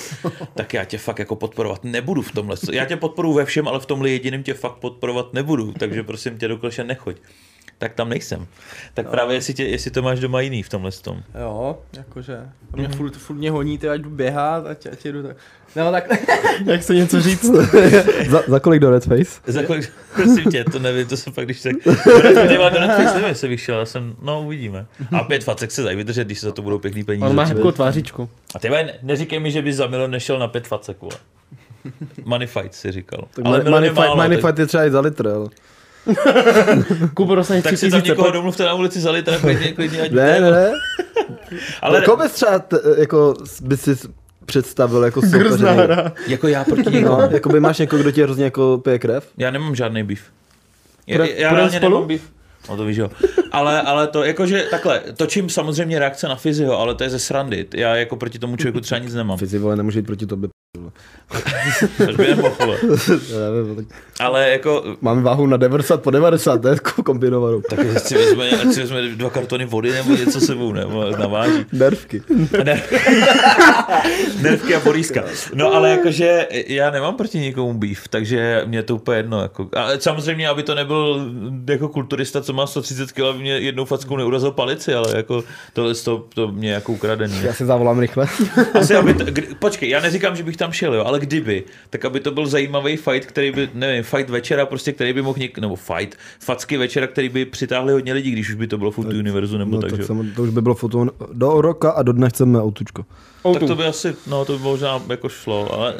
tak 0.55 0.73
já 0.73 0.85
tě 0.85 0.97
fakt 0.97 1.19
jako 1.19 1.35
podporovat 1.35 1.83
nebudu 1.83 2.21
v 2.21 2.31
tomhle. 2.31 2.55
Já 2.71 2.85
tě 2.85 2.95
podporuji 2.95 3.33
ve 3.33 3.45
všem, 3.45 3.67
ale 3.67 3.79
v 3.79 3.85
tomhle 3.85 4.09
jediném 4.09 4.43
tě 4.43 4.53
fakt 4.53 4.75
podporovat 4.75 5.33
nebudu. 5.33 5.73
Takže 5.79 6.03
prosím 6.03 6.37
tě 6.37 6.47
do 6.47 6.57
Clashe 6.57 6.83
nechoď. 6.83 7.17
Tak 7.77 7.93
tam 7.93 8.09
nejsem. 8.09 8.47
Tak 8.93 9.09
právě 9.09 9.35
jestli, 9.35 9.53
tě, 9.53 9.63
jestli 9.63 9.91
to 9.91 10.01
máš 10.01 10.19
doma 10.19 10.41
jiný 10.41 10.63
v 10.63 10.69
tomhle 10.69 10.91
tom. 10.91 11.23
Jo, 11.41 11.77
jakože, 11.97 12.39
to 12.71 12.77
mě 12.77 12.87
furt, 12.87 13.17
furt 13.17 13.35
mě 13.35 13.51
honí, 13.51 13.77
ty 13.77 13.89
ať 13.89 14.01
jdu 14.01 14.09
běhat, 14.09 14.65
ať, 14.67 14.85
ať 14.85 15.05
jedu 15.05 15.23
tak. 15.23 15.37
No 15.75 15.91
tak, 15.91 16.09
Jak 16.65 16.83
se 16.83 16.95
něco 16.95 17.21
říct? 17.21 17.45
za, 18.29 18.43
za 18.47 18.59
kolik 18.59 18.81
do 18.81 18.89
Red 18.89 19.03
Face? 19.03 19.41
Za 19.47 19.63
kolik, 19.63 19.91
prosím 20.15 20.51
tě, 20.51 20.63
to 20.63 20.79
nevím, 20.79 21.07
to 21.07 21.17
jsem 21.17 21.33
pak 21.33 21.45
když 21.45 21.61
tak... 21.61 21.73
Ty 22.47 22.57
vole, 22.57 22.71
do 22.71 22.79
Netflix 22.79 23.13
nevím, 23.13 23.35
se 23.35 23.47
vyšel, 23.47 23.79
já 23.79 23.85
jsem, 23.85 24.15
no 24.21 24.41
uvidíme. 24.41 24.85
A 25.11 25.23
pět 25.23 25.43
facek 25.43 25.71
se 25.71 25.83
dají 25.83 25.97
vydržet, 25.97 26.23
když 26.23 26.39
se 26.39 26.45
za 26.45 26.51
to 26.51 26.61
budou 26.61 26.79
pěkný 26.79 27.03
peníze. 27.03 27.25
On 27.25 27.35
má 27.35 27.43
hebkou 27.43 27.71
tvářičku. 27.71 28.29
A 28.55 28.59
ty 28.59 28.69
neříkej 29.01 29.39
mi, 29.39 29.51
že 29.51 29.61
bys 29.61 29.75
za 29.75 29.87
milion 29.87 30.11
nešel 30.11 30.39
na 30.39 30.47
pět 30.47 30.67
facek, 30.67 31.01
vole. 31.01 31.15
Money 32.25 32.47
fight 32.47 32.73
si 32.73 32.91
říkal. 32.91 33.27
Tak 33.33 33.45
Ale 33.45 33.63
money, 33.63 33.89
fight, 33.89 33.99
málo, 33.99 34.15
money 34.15 34.37
tak- 34.37 34.45
fight 34.49 34.59
je 34.59 34.65
třeba 34.65 34.85
i 34.85 34.91
za 34.91 34.99
litr, 34.99 35.27
ale. 35.27 35.49
Kubo 37.13 37.35
dostane 37.35 37.61
Tak 37.61 37.77
si 37.77 37.91
tam 37.91 38.03
někoho 38.03 38.31
domluvte 38.31 38.63
na 38.63 38.73
ulici 38.73 39.01
za 39.01 39.11
litr, 39.11 39.39
klidně, 39.39 39.71
klidně, 39.75 40.01
ať 40.01 40.11
Ne, 40.11 40.39
ne, 40.41 40.51
ne. 40.51 40.71
Ale 41.81 42.01
Koho 42.01 42.17
bys 42.17 42.31
třeba, 42.31 42.59
t, 42.59 42.77
jako, 42.97 43.33
bys 43.61 43.81
si 43.81 43.95
představil 44.45 45.03
jako 45.03 45.21
soupeře? 45.21 46.11
Jako 46.27 46.47
já 46.47 46.63
proti 46.63 46.91
někomu. 46.91 47.17
No, 47.21 47.27
jako 47.31 47.49
by 47.49 47.59
máš 47.59 47.79
někoho, 47.79 48.01
kdo 48.01 48.11
ti 48.11 48.23
hrozně 48.23 48.43
jako 48.43 48.81
pije 48.83 48.99
krev? 48.99 49.27
Já 49.37 49.51
nemám 49.51 49.75
žádný 49.75 50.03
beef. 50.03 50.21
Já, 51.07 51.25
já 51.25 51.53
reálně 51.53 51.77
spolu? 51.77 51.91
nemám 51.93 52.07
beef. 52.07 52.21
No 52.69 52.77
to 52.77 52.85
víš 52.85 52.97
jo. 52.97 53.09
Ale, 53.51 53.81
ale 53.81 54.07
to 54.07 54.23
jakože 54.23 54.67
takhle, 54.71 55.01
točím 55.17 55.49
samozřejmě 55.49 55.99
reakce 55.99 56.27
na 56.27 56.35
fyzio, 56.35 56.73
ale 56.73 56.95
to 56.95 57.03
je 57.03 57.09
ze 57.09 57.19
srandy. 57.19 57.65
Já 57.73 57.95
jako 57.95 58.15
proti 58.15 58.39
tomu 58.39 58.55
člověku 58.55 58.79
třeba 58.79 58.99
nic 58.99 59.13
nemám. 59.13 59.37
Fyzi, 59.37 59.57
vole, 59.57 59.75
nemůže 59.75 59.99
jít 59.99 60.05
proti 60.05 60.25
tobě. 60.25 60.49
Ale 64.19 64.49
jako, 64.49 64.83
Máme 65.01 65.21
váhu 65.21 65.47
na 65.47 65.57
90 65.57 66.01
po 66.01 66.11
90, 66.11 66.61
to 66.61 66.67
je 66.67 66.73
jako 66.73 67.03
kombinovanou. 67.03 67.61
tak 67.69 67.79
si 67.97 68.15
vezme, 68.15 68.49
ať 68.49 68.73
si 68.73 68.79
vezme 68.81 69.01
dva 69.07 69.29
kartony 69.29 69.65
vody 69.65 69.91
nebo 69.91 70.15
něco 70.15 70.41
sebou, 70.41 70.73
nebo 70.73 71.05
naváží. 71.17 71.65
Nervky. 71.71 72.21
Ne- 72.63 72.81
Nervky 74.41 74.75
a 74.75 74.79
boríska. 74.79 75.23
No 75.53 75.73
ale 75.73 75.89
jakože 75.89 76.47
já 76.67 76.91
nemám 76.91 77.15
proti 77.15 77.39
nikomu 77.39 77.73
býv, 77.73 78.07
takže 78.07 78.61
mě 78.65 78.83
to 78.83 78.95
úplně 78.95 79.17
jedno. 79.17 79.41
Jako. 79.41 79.69
A 79.75 79.87
samozřejmě, 79.99 80.47
aby 80.49 80.63
to 80.63 80.75
nebyl 80.75 81.25
jako 81.69 81.87
kulturista, 81.89 82.41
co 82.41 82.53
má 82.53 82.67
130 82.67 83.11
kg, 83.11 83.19
aby 83.19 83.39
mě 83.39 83.51
jednou 83.57 83.85
fackou 83.85 84.17
neurazil 84.17 84.51
palici, 84.51 84.93
ale 84.93 85.07
jako 85.15 85.43
tohle 85.73 85.95
to, 85.95 86.25
to 86.35 86.47
mě 86.47 86.71
jako 86.71 86.91
ukradený. 86.91 87.39
Já 87.43 87.53
si 87.53 87.65
zavolám 87.65 87.99
rychle. 87.99 88.27
Asi 88.79 88.95
aby 88.95 89.13
to, 89.13 89.23
kdy, 89.25 89.41
počkej, 89.59 89.89
já 89.89 89.99
neříkám, 89.99 90.35
že 90.35 90.43
bych 90.43 90.57
tam 90.63 90.71
šel, 90.71 90.93
jo, 90.93 91.03
ale 91.05 91.19
kdyby, 91.19 91.63
tak 91.89 92.05
aby 92.05 92.19
to 92.19 92.31
byl 92.31 92.47
zajímavý 92.47 92.97
fight, 92.97 93.25
který 93.25 93.51
by, 93.51 93.69
nevím, 93.73 94.03
fight 94.03 94.29
večera, 94.29 94.65
prostě, 94.65 94.91
který 94.91 95.13
by 95.13 95.21
mohl 95.21 95.39
něk, 95.39 95.59
nebo 95.59 95.75
fight, 95.75 96.15
facky 96.39 96.77
večera, 96.77 97.07
který 97.07 97.29
by 97.29 97.45
přitáhli 97.45 97.93
hodně 97.93 98.13
lidí, 98.13 98.31
když 98.31 98.49
už 98.49 98.55
by 98.55 98.67
to 98.67 98.77
bylo 98.77 98.91
Food 98.91 99.07
Univerzu 99.13 99.57
nebo 99.57 99.75
No, 99.75 99.81
tak, 99.81 99.91
tak 99.91 99.99
že? 99.99 100.05
jsem, 100.05 100.31
to 100.35 100.43
už 100.43 100.49
by 100.49 100.61
bylo 100.61 100.75
foto 100.75 101.05
do 101.33 101.61
roka 101.61 101.91
a 101.91 102.03
do 102.03 102.13
dne 102.13 102.29
chceme 102.29 102.61
autučko. 102.61 103.05
Tak 103.53 103.63
to 103.67 103.75
by 103.75 103.85
asi, 103.85 104.15
no 104.27 104.45
to 104.45 104.57
by 104.57 104.63
možná 104.63 105.01
jako 105.09 105.29
šlo, 105.29 105.73
ale 105.73 105.93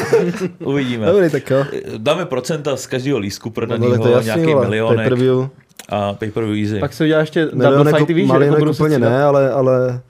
uvidíme. 0.58 1.06
Dobrý, 1.06 1.30
tak 1.30 1.50
jo. 1.50 1.64
Dáme 1.98 2.24
procenta 2.26 2.76
z 2.76 2.86
každého 2.86 3.18
lístku 3.18 3.48
No, 3.48 3.52
prodaného, 3.52 4.08
je 4.08 4.12
jasný, 4.14 4.42
nějaký 4.42 4.54
milionek 4.54 4.96
Pay-per-view. 4.96 5.48
a 5.88 6.12
pay-per-view 6.14 6.56
easy. 6.64 6.80
Pak 6.80 6.92
se 6.92 7.04
udělá 7.04 7.20
ještě 7.20 7.44
double 7.46 7.92
fighty, 7.92 8.14
víš? 8.14 8.30
se 8.30 8.70
úplně 8.70 8.98
ne, 8.98 9.24
ale, 9.24 9.50
ale 9.50 10.00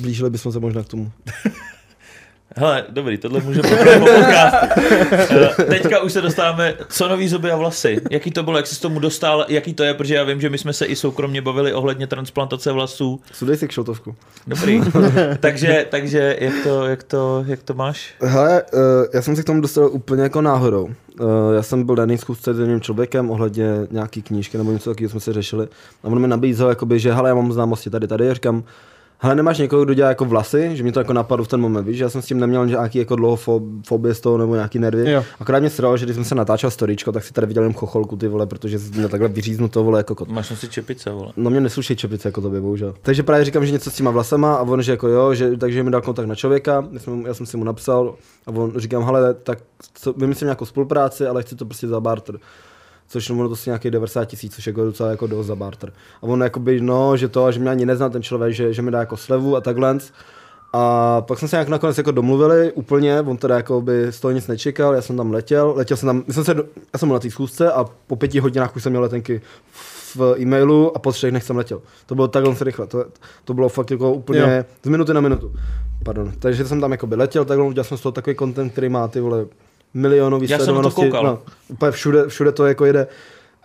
blížili 0.00 0.30
bychom 0.30 0.52
se 0.52 0.60
možná 0.60 0.82
k 0.82 0.88
tomu. 0.88 1.10
Hele, 2.56 2.84
dobrý, 2.88 3.18
tohle 3.18 3.40
může. 3.40 3.60
Eh, 5.30 5.64
Teďka 5.64 6.00
už 6.00 6.12
se 6.12 6.20
dostáváme, 6.20 6.74
co 6.88 7.08
nový 7.08 7.28
zuby 7.28 7.50
a 7.50 7.56
vlasy. 7.56 8.00
Jaký 8.10 8.30
to 8.30 8.42
bylo, 8.42 8.56
jak 8.56 8.66
jsi 8.66 8.74
s 8.74 8.78
tomu 8.78 8.98
dostal, 8.98 9.46
jaký 9.48 9.74
to 9.74 9.84
je, 9.84 9.94
protože 9.94 10.14
já 10.14 10.24
vím, 10.24 10.40
že 10.40 10.50
my 10.50 10.58
jsme 10.58 10.72
se 10.72 10.86
i 10.86 10.96
soukromně 10.96 11.42
bavili 11.42 11.72
ohledně 11.72 12.06
transplantace 12.06 12.72
vlasů. 12.72 13.20
Sudej 13.32 13.56
si 13.56 13.68
kšotovku. 13.68 14.14
Dobrý. 14.46 14.82
takže, 15.40 15.86
takže 15.90 16.36
jak 16.40 16.54
to, 16.64 16.86
jak 16.86 17.02
to, 17.02 17.44
jak 17.46 17.62
to 17.62 17.74
máš? 17.74 18.14
Hele, 18.22 18.62
uh, 18.72 18.80
já 19.14 19.22
jsem 19.22 19.36
se 19.36 19.42
k 19.42 19.46
tomu 19.46 19.60
dostal 19.60 19.88
úplně 19.92 20.22
jako 20.22 20.40
náhodou. 20.40 20.84
Uh, 21.20 21.54
já 21.54 21.62
jsem 21.62 21.84
byl 21.84 21.94
daný 21.94 22.18
schůzce 22.18 22.54
s 22.54 22.58
jedním 22.58 22.80
člověkem 22.80 23.30
ohledně 23.30 23.66
nějaký 23.90 24.22
knížky 24.22 24.58
nebo 24.58 24.72
něco 24.72 24.90
takového 24.90 25.10
jsme 25.10 25.20
se 25.20 25.32
řešili. 25.32 25.68
A 26.04 26.06
on 26.06 26.18
mi 26.18 26.28
nabízel, 26.28 26.68
jakoby, 26.68 26.98
že 26.98 27.12
hele, 27.12 27.30
já 27.30 27.34
mám 27.34 27.52
známosti 27.52 27.90
tady, 27.90 28.08
tady. 28.08 28.34
Říkám, 28.34 28.64
hele, 29.22 29.34
nemáš 29.34 29.58
někoho, 29.58 29.84
kdo 29.84 29.94
dělá 29.94 30.08
jako 30.08 30.24
vlasy, 30.24 30.70
že 30.76 30.82
mě 30.82 30.92
to 30.92 31.00
jako 31.00 31.12
napadlo 31.12 31.44
v 31.44 31.48
ten 31.48 31.60
moment, 31.60 31.84
víš, 31.84 31.96
že 31.96 32.04
já 32.04 32.10
jsem 32.10 32.22
s 32.22 32.26
tím 32.26 32.40
neměl 32.40 32.66
nějaký 32.66 32.98
jako 32.98 33.16
dlouho 33.16 33.36
fo- 33.36 33.80
fobie 33.86 34.14
z 34.14 34.20
toho 34.20 34.38
nebo 34.38 34.54
nějaký 34.54 34.78
nervy. 34.78 35.10
Jo. 35.10 35.24
Akorát 35.40 35.60
mě 35.60 35.70
sralo, 35.70 35.96
že 35.96 36.06
když 36.06 36.14
jsem 36.14 36.24
se 36.24 36.34
natáčel 36.34 36.70
storíčko, 36.70 37.12
tak 37.12 37.24
si 37.24 37.32
tady 37.32 37.46
viděl 37.46 37.62
jen 37.62 37.72
chocholku 37.72 38.16
ty 38.16 38.28
vole, 38.28 38.46
protože 38.46 38.78
jsem 38.78 38.94
měl 38.96 39.08
takhle 39.08 39.28
vyříznuto 39.28 39.84
vole 39.84 39.98
jako 40.00 40.14
kot. 40.14 40.28
Máš 40.28 40.50
nosit 40.50 40.70
čepice, 40.72 41.10
vole. 41.10 41.32
No 41.36 41.50
mě 41.50 41.60
nesluší 41.60 41.96
čepice 41.96 42.28
jako 42.28 42.40
tobě, 42.40 42.60
bohužel. 42.60 42.94
Takže 43.02 43.22
právě 43.22 43.44
říkám, 43.44 43.66
že 43.66 43.72
něco 43.72 43.90
s 43.90 43.94
těma 43.94 44.10
vlasama 44.10 44.54
a 44.54 44.62
on, 44.62 44.82
že 44.82 44.92
jako 44.92 45.08
jo, 45.08 45.34
že, 45.34 45.56
takže 45.56 45.82
mi 45.82 45.90
dal 45.90 46.00
kontakt 46.02 46.26
na 46.26 46.34
člověka, 46.34 46.84
já 46.92 46.98
jsem, 46.98 47.26
já 47.26 47.34
jsem 47.34 47.46
si 47.46 47.56
mu 47.56 47.64
napsal 47.64 48.14
a 48.46 48.50
on 48.50 48.72
říkám, 48.76 49.04
hele, 49.04 49.34
tak 49.34 49.58
co, 49.94 50.12
vymyslím 50.12 50.46
nějakou 50.46 50.64
spolupráci, 50.64 51.26
ale 51.26 51.42
chci 51.42 51.56
to 51.56 51.64
prostě 51.64 51.88
za 51.88 52.00
barter. 52.00 52.38
Což 53.12 53.30
ono 53.30 53.48
to 53.48 53.56
si 53.56 53.70
nějaký 53.70 53.90
90 53.90 54.24
tisíc, 54.24 54.54
což 54.54 54.66
je 54.66 54.70
jako 54.70 54.84
docela 54.84 55.10
jako 55.10 55.26
dost 55.26 55.46
za 55.46 55.56
barter. 55.56 55.92
A 56.22 56.22
on 56.22 56.42
jakoby, 56.42 56.80
no, 56.80 57.16
že 57.16 57.28
to, 57.28 57.52
že 57.52 57.60
mě 57.60 57.70
ani 57.70 57.86
nezná 57.86 58.08
ten 58.08 58.22
člověk, 58.22 58.52
že, 58.52 58.72
že 58.72 58.82
mi 58.82 58.90
dá 58.90 59.00
jako 59.00 59.16
slevu 59.16 59.56
a 59.56 59.60
takhle. 59.60 59.98
A 60.72 61.20
pak 61.20 61.38
jsme 61.38 61.48
se 61.48 61.56
nějak 61.56 61.68
nakonec 61.68 61.98
jako 61.98 62.10
domluvili 62.10 62.72
úplně, 62.72 63.20
on 63.20 63.36
teda 63.36 63.56
jako 63.56 63.80
by 63.80 64.06
z 64.12 64.20
toho 64.20 64.32
nic 64.32 64.46
nečekal, 64.46 64.94
já 64.94 65.02
jsem 65.02 65.16
tam 65.16 65.30
letěl, 65.30 65.72
letěl 65.76 65.96
jsem 65.96 66.06
tam, 66.06 66.24
já 66.28 66.34
jsem, 66.34 66.44
se, 66.44 66.54
já 66.92 66.98
jsem 66.98 67.08
byl 67.08 67.14
na 67.14 67.20
té 67.20 67.30
schůzce 67.30 67.72
a 67.72 67.84
po 68.06 68.16
pěti 68.16 68.40
hodinách 68.40 68.76
už 68.76 68.82
jsem 68.82 68.92
měl 68.92 69.02
letenky 69.02 69.40
v 70.14 70.34
e-mailu 70.38 70.96
a 70.96 70.98
po 70.98 71.12
třech 71.12 71.30
dnech 71.30 71.42
jsem 71.42 71.56
letěl. 71.56 71.82
To 72.06 72.14
bylo 72.14 72.28
takhle 72.28 72.56
se 72.56 72.64
rychle, 72.64 72.86
to, 72.86 73.04
to 73.44 73.54
bylo 73.54 73.68
fakt 73.68 73.90
jako 73.90 74.12
úplně 74.12 74.40
jo. 74.40 74.64
z 74.82 74.88
minuty 74.88 75.14
na 75.14 75.20
minutu. 75.20 75.52
Pardon. 76.04 76.32
Takže 76.38 76.64
jsem 76.64 76.80
tam 76.80 76.92
jako 76.92 77.06
by 77.06 77.16
letěl, 77.16 77.44
takhle 77.44 77.66
udělal 77.66 77.84
jsem 77.84 77.98
z 77.98 78.00
toho 78.00 78.12
takový 78.12 78.36
content, 78.36 78.72
který 78.72 78.88
má 78.88 79.08
ty 79.08 79.20
vole 79.20 79.46
milionový 79.94 80.48
Já 80.50 80.58
jsem 80.58 80.74
na 80.74 80.82
to 80.82 80.90
sledovanosti. 80.90 81.00
koukal. 81.18 81.24
No, 81.24 81.38
úplně 81.68 81.92
všude, 81.92 82.28
všude 82.28 82.52
to 82.52 82.66
jako 82.66 82.84
jede 82.84 83.06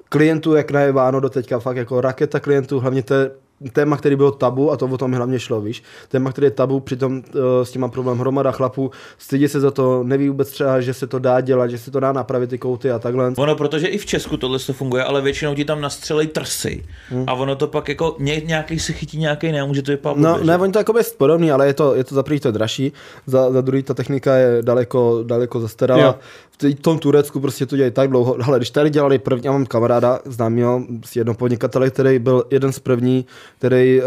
klientů, 0.10 0.56
jak 0.56 0.72
najeváno 0.72 1.20
do 1.20 1.30
teďka, 1.30 1.60
fakt 1.60 1.78
jako 1.78 2.02
raketa 2.02 2.40
klientů, 2.40 2.80
hlavně 2.80 3.04
to 3.04 3.14
je 3.14 3.32
téma, 3.74 3.98
který 3.98 4.16
bylo 4.16 4.32
tabu, 4.32 4.72
a 4.72 4.78
to 4.78 4.86
o 4.86 4.98
tom 4.98 5.14
hlavně 5.14 5.40
šlo, 5.40 5.62
víš. 5.62 5.84
Téma, 6.08 6.32
který 6.32 6.48
je 6.48 6.52
tabu, 6.52 6.80
přitom 6.80 7.14
uh, 7.18 7.42
s 7.64 7.72
tím 7.72 7.82
má 7.82 7.88
problém 7.88 8.18
hromada 8.18 8.52
chlapů, 8.52 8.92
stydí 9.18 9.48
se 9.48 9.60
za 9.60 9.72
to, 9.72 10.04
neví 10.04 10.30
vůbec 10.30 10.52
třeba, 10.52 10.82
že 10.82 10.94
se 10.94 11.08
to 11.08 11.20
dá 11.20 11.42
dělat, 11.42 11.68
že 11.68 11.78
se 11.78 11.92
to 11.92 12.00
dá 12.00 12.12
napravit 12.12 12.50
ty 12.50 12.58
kouty 12.58 12.92
a 12.92 13.00
takhle. 13.00 13.34
Ono, 13.38 13.56
protože 13.56 13.88
i 13.88 13.98
v 13.98 14.06
Česku 14.06 14.38
tohle 14.38 14.60
to 14.60 14.74
funguje, 14.74 15.04
ale 15.04 15.22
většinou 15.22 15.56
ti 15.56 15.66
tam 15.66 15.82
nastřelej 15.82 16.28
trsy. 16.28 16.86
Hmm. 17.10 17.24
A 17.28 17.34
ono 17.34 17.56
to 17.56 17.68
pak 17.68 17.90
jako 17.90 18.16
ně, 18.20 18.42
nějaký 18.46 18.80
se 18.80 18.94
chytí, 18.94 19.18
nějaký 19.18 19.52
ne, 19.52 19.64
může 19.64 19.82
to 19.82 19.92
vypadat. 19.92 20.18
No, 20.18 20.38
ne, 20.44 20.58
oni 20.58 20.74
to 20.74 20.80
jako 20.80 20.98
jest 20.98 21.18
podobný, 21.18 21.52
ale 21.52 21.68
je 21.68 21.74
to, 21.74 21.96
je 21.96 22.04
to 22.04 22.16
za 22.16 22.24
první 22.24 22.40
to 22.40 22.48
je 22.48 22.52
dražší, 22.52 22.94
za, 23.26 23.52
za 23.52 23.62
druhý 23.62 23.84
ta 23.84 23.94
technika 23.94 24.36
je 24.36 24.62
daleko, 24.62 25.24
daleko 25.24 25.60
zastaralá. 25.60 26.04
Jo. 26.04 26.16
V 26.62 26.74
tom 26.74 27.00
Turecku 27.00 27.40
prostě 27.40 27.66
to 27.66 27.76
dělají 27.76 27.92
tak 27.92 28.10
dlouho. 28.10 28.38
Hele, 28.40 28.60
když 28.60 28.70
tady 28.70 28.90
dělali 28.90 29.20
první, 29.20 29.46
já 29.46 29.52
mám 29.52 29.66
kamaráda 29.66 30.20
známého 30.26 30.84
z 31.06 31.16
jednoho 31.16 31.38
podnikatele, 31.38 31.90
který 31.90 32.20
byl 32.20 32.44
jeden 32.52 32.72
z 32.72 32.80
první, 32.80 33.26
který, 33.58 34.02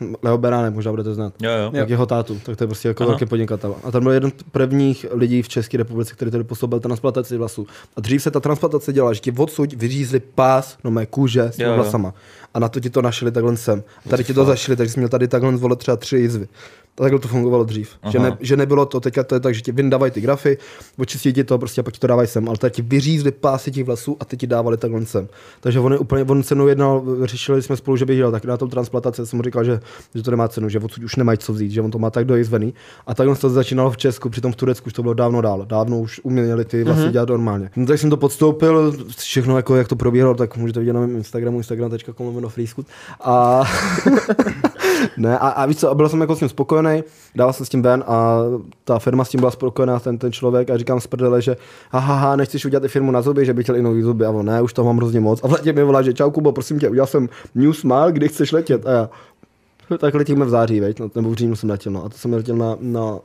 uh, 0.00 0.14
Leo 0.22 0.38
Beránek, 0.38 0.74
možná 0.74 0.92
budete 0.92 1.14
znát. 1.14 1.32
Jo, 1.42 1.50
jo. 1.50 1.58
Jo. 1.58 1.70
Jak 1.72 1.90
jeho 1.90 2.06
tátu, 2.06 2.40
tak 2.44 2.56
to 2.56 2.64
je 2.64 2.68
prostě 2.68 2.88
jako 2.88 3.02
Aha. 3.02 3.10
velký 3.10 3.26
podnikatel. 3.26 3.74
A 3.84 3.90
ten 3.90 4.02
byl 4.02 4.12
jeden 4.12 4.30
z 4.30 4.42
prvních 4.52 5.06
lidí 5.10 5.42
v 5.42 5.48
České 5.48 5.76
republice, 5.76 6.14
který 6.14 6.30
tady 6.30 6.44
působil 6.44 6.80
transplantaci 6.80 7.36
vlasů. 7.36 7.66
A 7.96 8.00
dřív 8.00 8.22
se 8.22 8.30
ta 8.30 8.40
transplantace 8.40 8.92
dělala, 8.92 9.12
že 9.12 9.20
ti 9.20 9.32
odsud 9.36 9.72
vyřízli 9.72 10.20
pás, 10.20 10.78
no 10.84 10.90
mé 10.90 11.06
kůže 11.06 11.42
s 11.42 11.74
vlasama. 11.74 12.14
A 12.54 12.58
na 12.58 12.68
to 12.68 12.80
ti 12.80 12.90
to 12.90 13.02
našli 13.02 13.30
takhle 13.30 13.56
sem. 13.56 13.82
A 14.06 14.08
tady 14.08 14.24
ti 14.24 14.34
to 14.34 14.44
zašili, 14.44 14.76
takže 14.76 14.92
jsi 14.92 15.00
měl 15.00 15.08
tady 15.08 15.28
takhle 15.28 15.56
vole 15.56 15.76
třeba 15.76 15.96
tři 15.96 16.16
jizvy. 16.16 16.48
A 16.98 17.02
takhle 17.02 17.20
to 17.20 17.28
fungovalo 17.28 17.64
dřív. 17.64 17.90
Že, 18.10 18.18
ne, 18.18 18.36
že, 18.40 18.56
nebylo 18.56 18.86
to, 18.86 19.00
teďka 19.00 19.24
to 19.24 19.34
je 19.34 19.40
tak, 19.40 19.54
že 19.54 19.60
ti 19.60 19.72
vyndávají 19.72 20.12
ty 20.12 20.20
grafy, 20.20 20.58
očistí 20.98 21.32
ti 21.32 21.44
to 21.44 21.58
prostě 21.58 21.80
a 21.80 21.84
pak 21.84 21.94
ti 21.94 22.00
to 22.00 22.06
dávají 22.06 22.28
sem. 22.28 22.48
Ale 22.48 22.58
tady 22.58 22.70
ti 22.70 22.82
vyřízli 22.82 23.32
pásy 23.32 23.70
těch 23.70 23.84
vlasů 23.84 24.16
a 24.20 24.24
ty 24.24 24.36
ti 24.36 24.46
dávali 24.46 24.76
takhle 24.76 25.06
sem. 25.06 25.28
Takže 25.60 25.80
on, 25.80 25.92
je 25.92 25.98
úplně, 25.98 26.24
on 26.24 26.42
se 26.42 26.54
mnou 26.54 26.66
jednal, 26.66 27.04
řešili 27.22 27.62
jsme 27.62 27.76
spolu, 27.76 27.96
že 27.96 28.06
by 28.06 28.16
dělal 28.16 28.32
tak 28.32 28.44
na 28.44 28.56
tom 28.56 28.70
transplantaci, 28.70 29.26
jsem 29.26 29.36
mu 29.36 29.42
říkal, 29.42 29.64
že, 29.64 29.80
že 30.14 30.22
to 30.22 30.30
nemá 30.30 30.48
cenu, 30.48 30.68
že 30.68 30.78
odsud 30.78 31.04
už 31.04 31.16
nemají 31.16 31.38
co 31.38 31.52
vzít, 31.52 31.70
že 31.70 31.82
on 31.82 31.90
to 31.90 31.98
má 31.98 32.10
tak 32.10 32.24
dojizvený. 32.24 32.74
A 33.06 33.14
takhle 33.14 33.36
to 33.36 33.50
začínalo 33.50 33.90
v 33.90 33.96
Česku, 33.96 34.28
přitom 34.28 34.52
v 34.52 34.56
Turecku 34.56 34.86
už 34.86 34.92
to 34.92 35.02
bylo 35.02 35.14
dávno 35.14 35.40
dál. 35.40 35.64
Dávno 35.66 36.00
už 36.00 36.20
uměli 36.22 36.64
ty 36.64 36.84
vlasy 36.84 37.00
mm-hmm. 37.00 37.10
dělat 37.10 37.28
normálně. 37.28 37.70
No, 37.76 37.86
tak 37.86 37.98
jsem 37.98 38.10
to 38.10 38.16
podstoupil, 38.16 38.94
všechno 39.18 39.56
jako 39.56 39.76
jak 39.76 39.88
to 39.88 39.96
probíhalo, 39.96 40.34
tak 40.34 40.56
můžete 40.56 40.80
vidět 40.80 40.92
na 40.92 41.00
mém 41.00 41.16
Instagramu, 41.16 41.58
instagram.com. 41.58 42.50
A 43.20 43.64
ne, 45.16 45.38
a, 45.38 45.48
a 45.48 45.66
víš 45.66 45.76
co, 45.76 45.90
a 45.90 45.94
byl 45.94 46.08
jsem 46.08 46.20
jako 46.20 46.36
s 46.36 46.38
tím 46.38 46.48
spokojený, 46.84 47.04
dal 47.34 47.52
jsem 47.52 47.66
s 47.66 47.68
tím 47.68 47.82
ven 47.82 48.04
a 48.06 48.38
ta 48.84 48.98
firma 48.98 49.24
s 49.24 49.28
tím 49.28 49.40
byla 49.40 49.50
spokojená, 49.50 50.00
ten, 50.00 50.18
ten 50.18 50.32
člověk 50.32 50.70
a 50.70 50.76
říkám 50.76 51.00
z 51.00 51.06
prdele, 51.06 51.42
že 51.42 51.56
haha, 51.90 52.14
ha, 52.14 52.36
nechceš 52.36 52.64
udělat 52.64 52.84
i 52.84 52.88
firmu 52.88 53.10
na 53.10 53.22
zuby, 53.22 53.44
že 53.44 53.54
by 53.54 53.62
chtěl 53.62 53.76
i 53.76 53.82
nový 53.82 54.02
zuby 54.02 54.26
a 54.26 54.30
on 54.30 54.46
ne, 54.46 54.62
už 54.62 54.72
to 54.72 54.84
mám 54.84 54.96
hrozně 54.96 55.20
moc. 55.20 55.44
A 55.44 55.48
v 55.48 55.52
letě 55.52 55.72
mi 55.72 55.82
volá, 55.82 56.02
že 56.02 56.14
čau 56.14 56.30
Kubo, 56.30 56.52
prosím 56.52 56.78
tě, 56.78 56.88
udělal 56.88 57.06
jsem 57.06 57.28
New 57.54 57.72
Smile, 57.72 58.12
kdy 58.12 58.28
chceš 58.28 58.52
letět? 58.52 58.86
A 58.86 58.90
já, 58.90 59.08
tak 59.98 60.14
letíme 60.14 60.44
v 60.44 60.48
září, 60.48 60.80
veď? 60.80 61.00
No, 61.00 61.10
nebo 61.14 61.30
v 61.30 61.34
říjnu 61.34 61.56
jsem 61.56 61.70
letěl, 61.70 61.92
no. 61.92 62.04
A 62.04 62.08
to 62.08 62.18
jsem 62.18 62.32
letěl 62.32 62.56
na, 62.56 62.76
na 62.80 63.18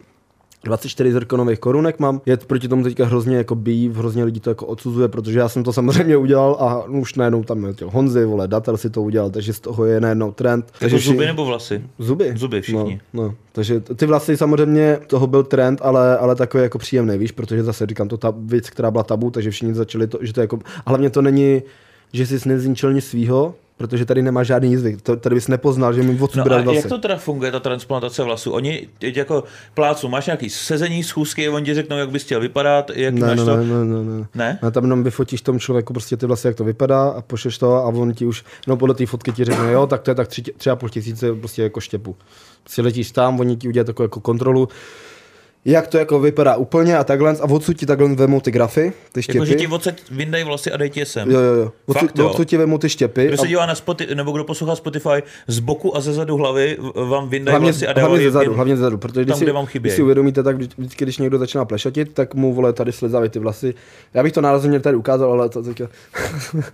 24 0.63 1.11
zrkonových 1.11 1.59
korunek 1.59 1.99
mám. 1.99 2.21
Je 2.25 2.37
proti 2.37 2.67
tomu 2.67 2.83
teďka 2.83 3.05
hrozně 3.05 3.37
jako 3.37 3.55
býv, 3.55 3.95
hrozně 3.95 4.23
lidí 4.23 4.39
to 4.39 4.49
jako 4.49 4.65
odsuzuje, 4.65 5.07
protože 5.07 5.39
já 5.39 5.49
jsem 5.49 5.63
to 5.63 5.73
samozřejmě 5.73 6.17
udělal 6.17 6.57
a 6.59 6.83
už 6.83 7.15
najednou 7.15 7.43
tam 7.43 7.63
letěl 7.63 7.89
Honzy, 7.89 8.25
vole, 8.25 8.47
Datel 8.47 8.77
si 8.77 8.89
to 8.89 9.01
udělal, 9.01 9.29
takže 9.29 9.53
z 9.53 9.59
toho 9.59 9.85
je 9.85 10.01
najednou 10.01 10.31
trend. 10.31 10.65
Jako 10.65 10.77
Takže 10.79 10.99
zuby 10.99 11.17
vši- 11.17 11.25
nebo 11.27 11.45
vlasy? 11.45 11.83
Zuby. 11.99 12.33
Zuby 12.35 12.61
všichni. 12.61 13.01
No, 13.13 13.23
no. 13.23 13.35
Takže 13.51 13.79
ty 13.79 14.05
vlasy 14.05 14.37
samozřejmě 14.37 14.99
toho 15.07 15.27
byl 15.27 15.43
trend, 15.43 15.79
ale, 15.83 16.17
ale 16.17 16.35
takový 16.35 16.63
jako 16.63 16.77
příjemný, 16.77 17.17
víš, 17.17 17.31
protože 17.31 17.63
zase 17.63 17.85
říkám, 17.85 18.07
to 18.07 18.17
ta 18.17 18.33
věc, 18.37 18.69
která 18.69 18.91
byla 18.91 19.03
tabu, 19.03 19.31
takže 19.31 19.51
všichni 19.51 19.73
začali 19.73 20.07
to, 20.07 20.17
že 20.21 20.33
to 20.33 20.41
jako, 20.41 20.59
a 20.85 20.89
hlavně 20.89 21.09
to 21.09 21.21
není, 21.21 21.61
že 22.13 22.25
jsi 22.27 22.49
nezničil 22.49 22.93
nic 22.93 23.05
svýho, 23.05 23.55
protože 23.79 24.05
tady 24.05 24.21
nemá 24.21 24.43
žádný. 24.43 24.97
To, 25.03 25.15
tady 25.15 25.35
bys 25.35 25.47
nepoznal, 25.47 25.93
že 25.93 26.03
mi 26.03 26.19
odsud 26.19 26.37
No 26.45 26.55
a 26.55 26.61
vlasy. 26.61 26.77
jak 26.77 26.85
to 26.87 26.97
teda 26.97 27.17
funguje, 27.17 27.51
ta 27.51 27.59
transplantace 27.59 28.23
vlasů? 28.23 28.51
Oni 28.51 28.87
jako 29.01 29.43
plácu, 29.73 30.07
máš 30.09 30.25
nějaký 30.25 30.49
sezení, 30.49 31.03
schůzky, 31.03 31.49
oni 31.49 31.65
ti 31.65 31.73
řeknou, 31.73 31.97
jak 31.97 32.09
bys 32.09 32.23
chtěl 32.23 32.39
vypadat, 32.39 32.91
jak 32.95 33.13
Ne, 33.13 33.27
máš 33.27 33.39
ne, 33.39 33.45
to. 33.45 33.55
ne, 33.57 33.63
ne, 33.63 33.85
ne, 33.85 34.03
ne. 34.19 34.27
Ne? 34.35 34.59
Ne, 34.63 34.71
tam 34.71 34.83
jenom 34.83 35.03
vyfotíš 35.03 35.41
tomu 35.41 35.59
člověku 35.59 35.93
prostě 35.93 36.17
ty 36.17 36.25
vlasy, 36.25 36.47
jak 36.47 36.55
to 36.55 36.63
vypadá 36.63 37.09
a 37.09 37.21
pošleš 37.21 37.57
to 37.57 37.75
a 37.75 37.83
on 37.85 38.13
ti 38.13 38.25
už, 38.25 38.43
no 38.67 38.77
podle 38.77 38.95
té 38.95 39.05
fotky 39.05 39.31
ti 39.31 39.43
řekne, 39.43 39.71
jo, 39.71 39.87
tak 39.87 40.01
to 40.01 40.11
je 40.11 40.15
tak 40.15 40.27
tři, 40.27 40.41
tři 40.41 40.69
a 40.69 40.75
půl 40.75 40.89
tisíce 40.89 41.33
prostě 41.35 41.63
jako 41.63 41.79
štěpu. 41.79 42.15
Prostě 42.63 42.81
letíš 42.81 43.11
tam, 43.11 43.39
oni 43.39 43.55
ti 43.57 43.67
udělají 43.67 43.85
takovou 43.85 44.05
jako 44.05 44.19
kontrolu. 44.19 44.67
Jak 45.65 45.87
to 45.87 45.97
jako 45.97 46.19
vypadá 46.19 46.55
úplně 46.55 46.97
a 46.97 47.03
takhle 47.03 47.31
a 47.41 47.43
odsud 47.43 47.77
ti 47.77 47.85
takhle 47.85 48.15
vemou 48.15 48.41
ty 48.41 48.51
grafy, 48.51 48.93
ty 49.11 49.23
štěpy. 49.23 49.37
Jako, 49.37 49.45
že 49.45 49.55
ti 49.55 49.67
odsaď 49.67 50.01
vyndají 50.11 50.43
vlasy 50.43 50.71
a 50.71 50.77
dej 50.77 50.89
ti 50.89 51.05
sem. 51.05 51.31
Jo, 51.31 51.39
jo, 51.39 51.53
jo. 51.53 51.71
Fakt, 51.93 52.03
Odsud, 52.03 52.19
jo? 52.19 52.29
odsud 52.29 52.47
ti 52.47 52.57
vemou 52.57 52.77
ty 52.77 52.89
štěpy. 52.89 53.25
Kdo 53.27 53.33
a 53.33 53.37
se 53.37 53.47
dívá 53.47 53.65
na 53.65 53.75
Spotify, 53.75 54.15
nebo 54.15 54.31
kdo 54.31 54.43
poslouchá 54.43 54.75
Spotify, 54.75 55.09
z 55.47 55.59
boku 55.59 55.97
a 55.97 56.01
ze 56.01 56.13
zadu 56.13 56.37
hlavy 56.37 56.77
vám 57.09 57.29
vyndají 57.29 57.53
Hlavně, 57.53 57.71
vlasy 57.71 57.87
a 57.87 57.91
hlavně 57.91 58.01
dávají 58.03 58.23
ze 58.23 58.31
zadu, 58.31 58.53
hlavně 58.53 58.75
ze 58.77 58.81
zadu, 58.81 58.97
protože 58.97 59.21
když 59.21 59.31
tam, 59.31 59.37
si, 59.39 59.45
kde 59.45 59.51
vám 59.53 59.63
když 59.65 59.71
chybějí. 59.71 59.95
si 59.95 60.01
uvědomíte, 60.01 60.43
tak 60.43 60.55
vždy- 60.55 60.73
vždycky, 60.77 61.05
když 61.05 61.17
někdo 61.17 61.37
začíná 61.37 61.65
plešatit, 61.65 62.13
tak 62.13 62.35
mu 62.35 62.53
vole 62.53 62.73
tady 62.73 62.91
slizávají 62.91 63.29
ty 63.29 63.39
vlasy. 63.39 63.73
Já 64.13 64.23
bych 64.23 64.33
to 64.33 64.41
nárazně 64.41 64.79
tady 64.79 64.97
ukázal, 64.97 65.31
ale 65.31 65.49
to 65.49 65.63
teďka... 65.63 65.87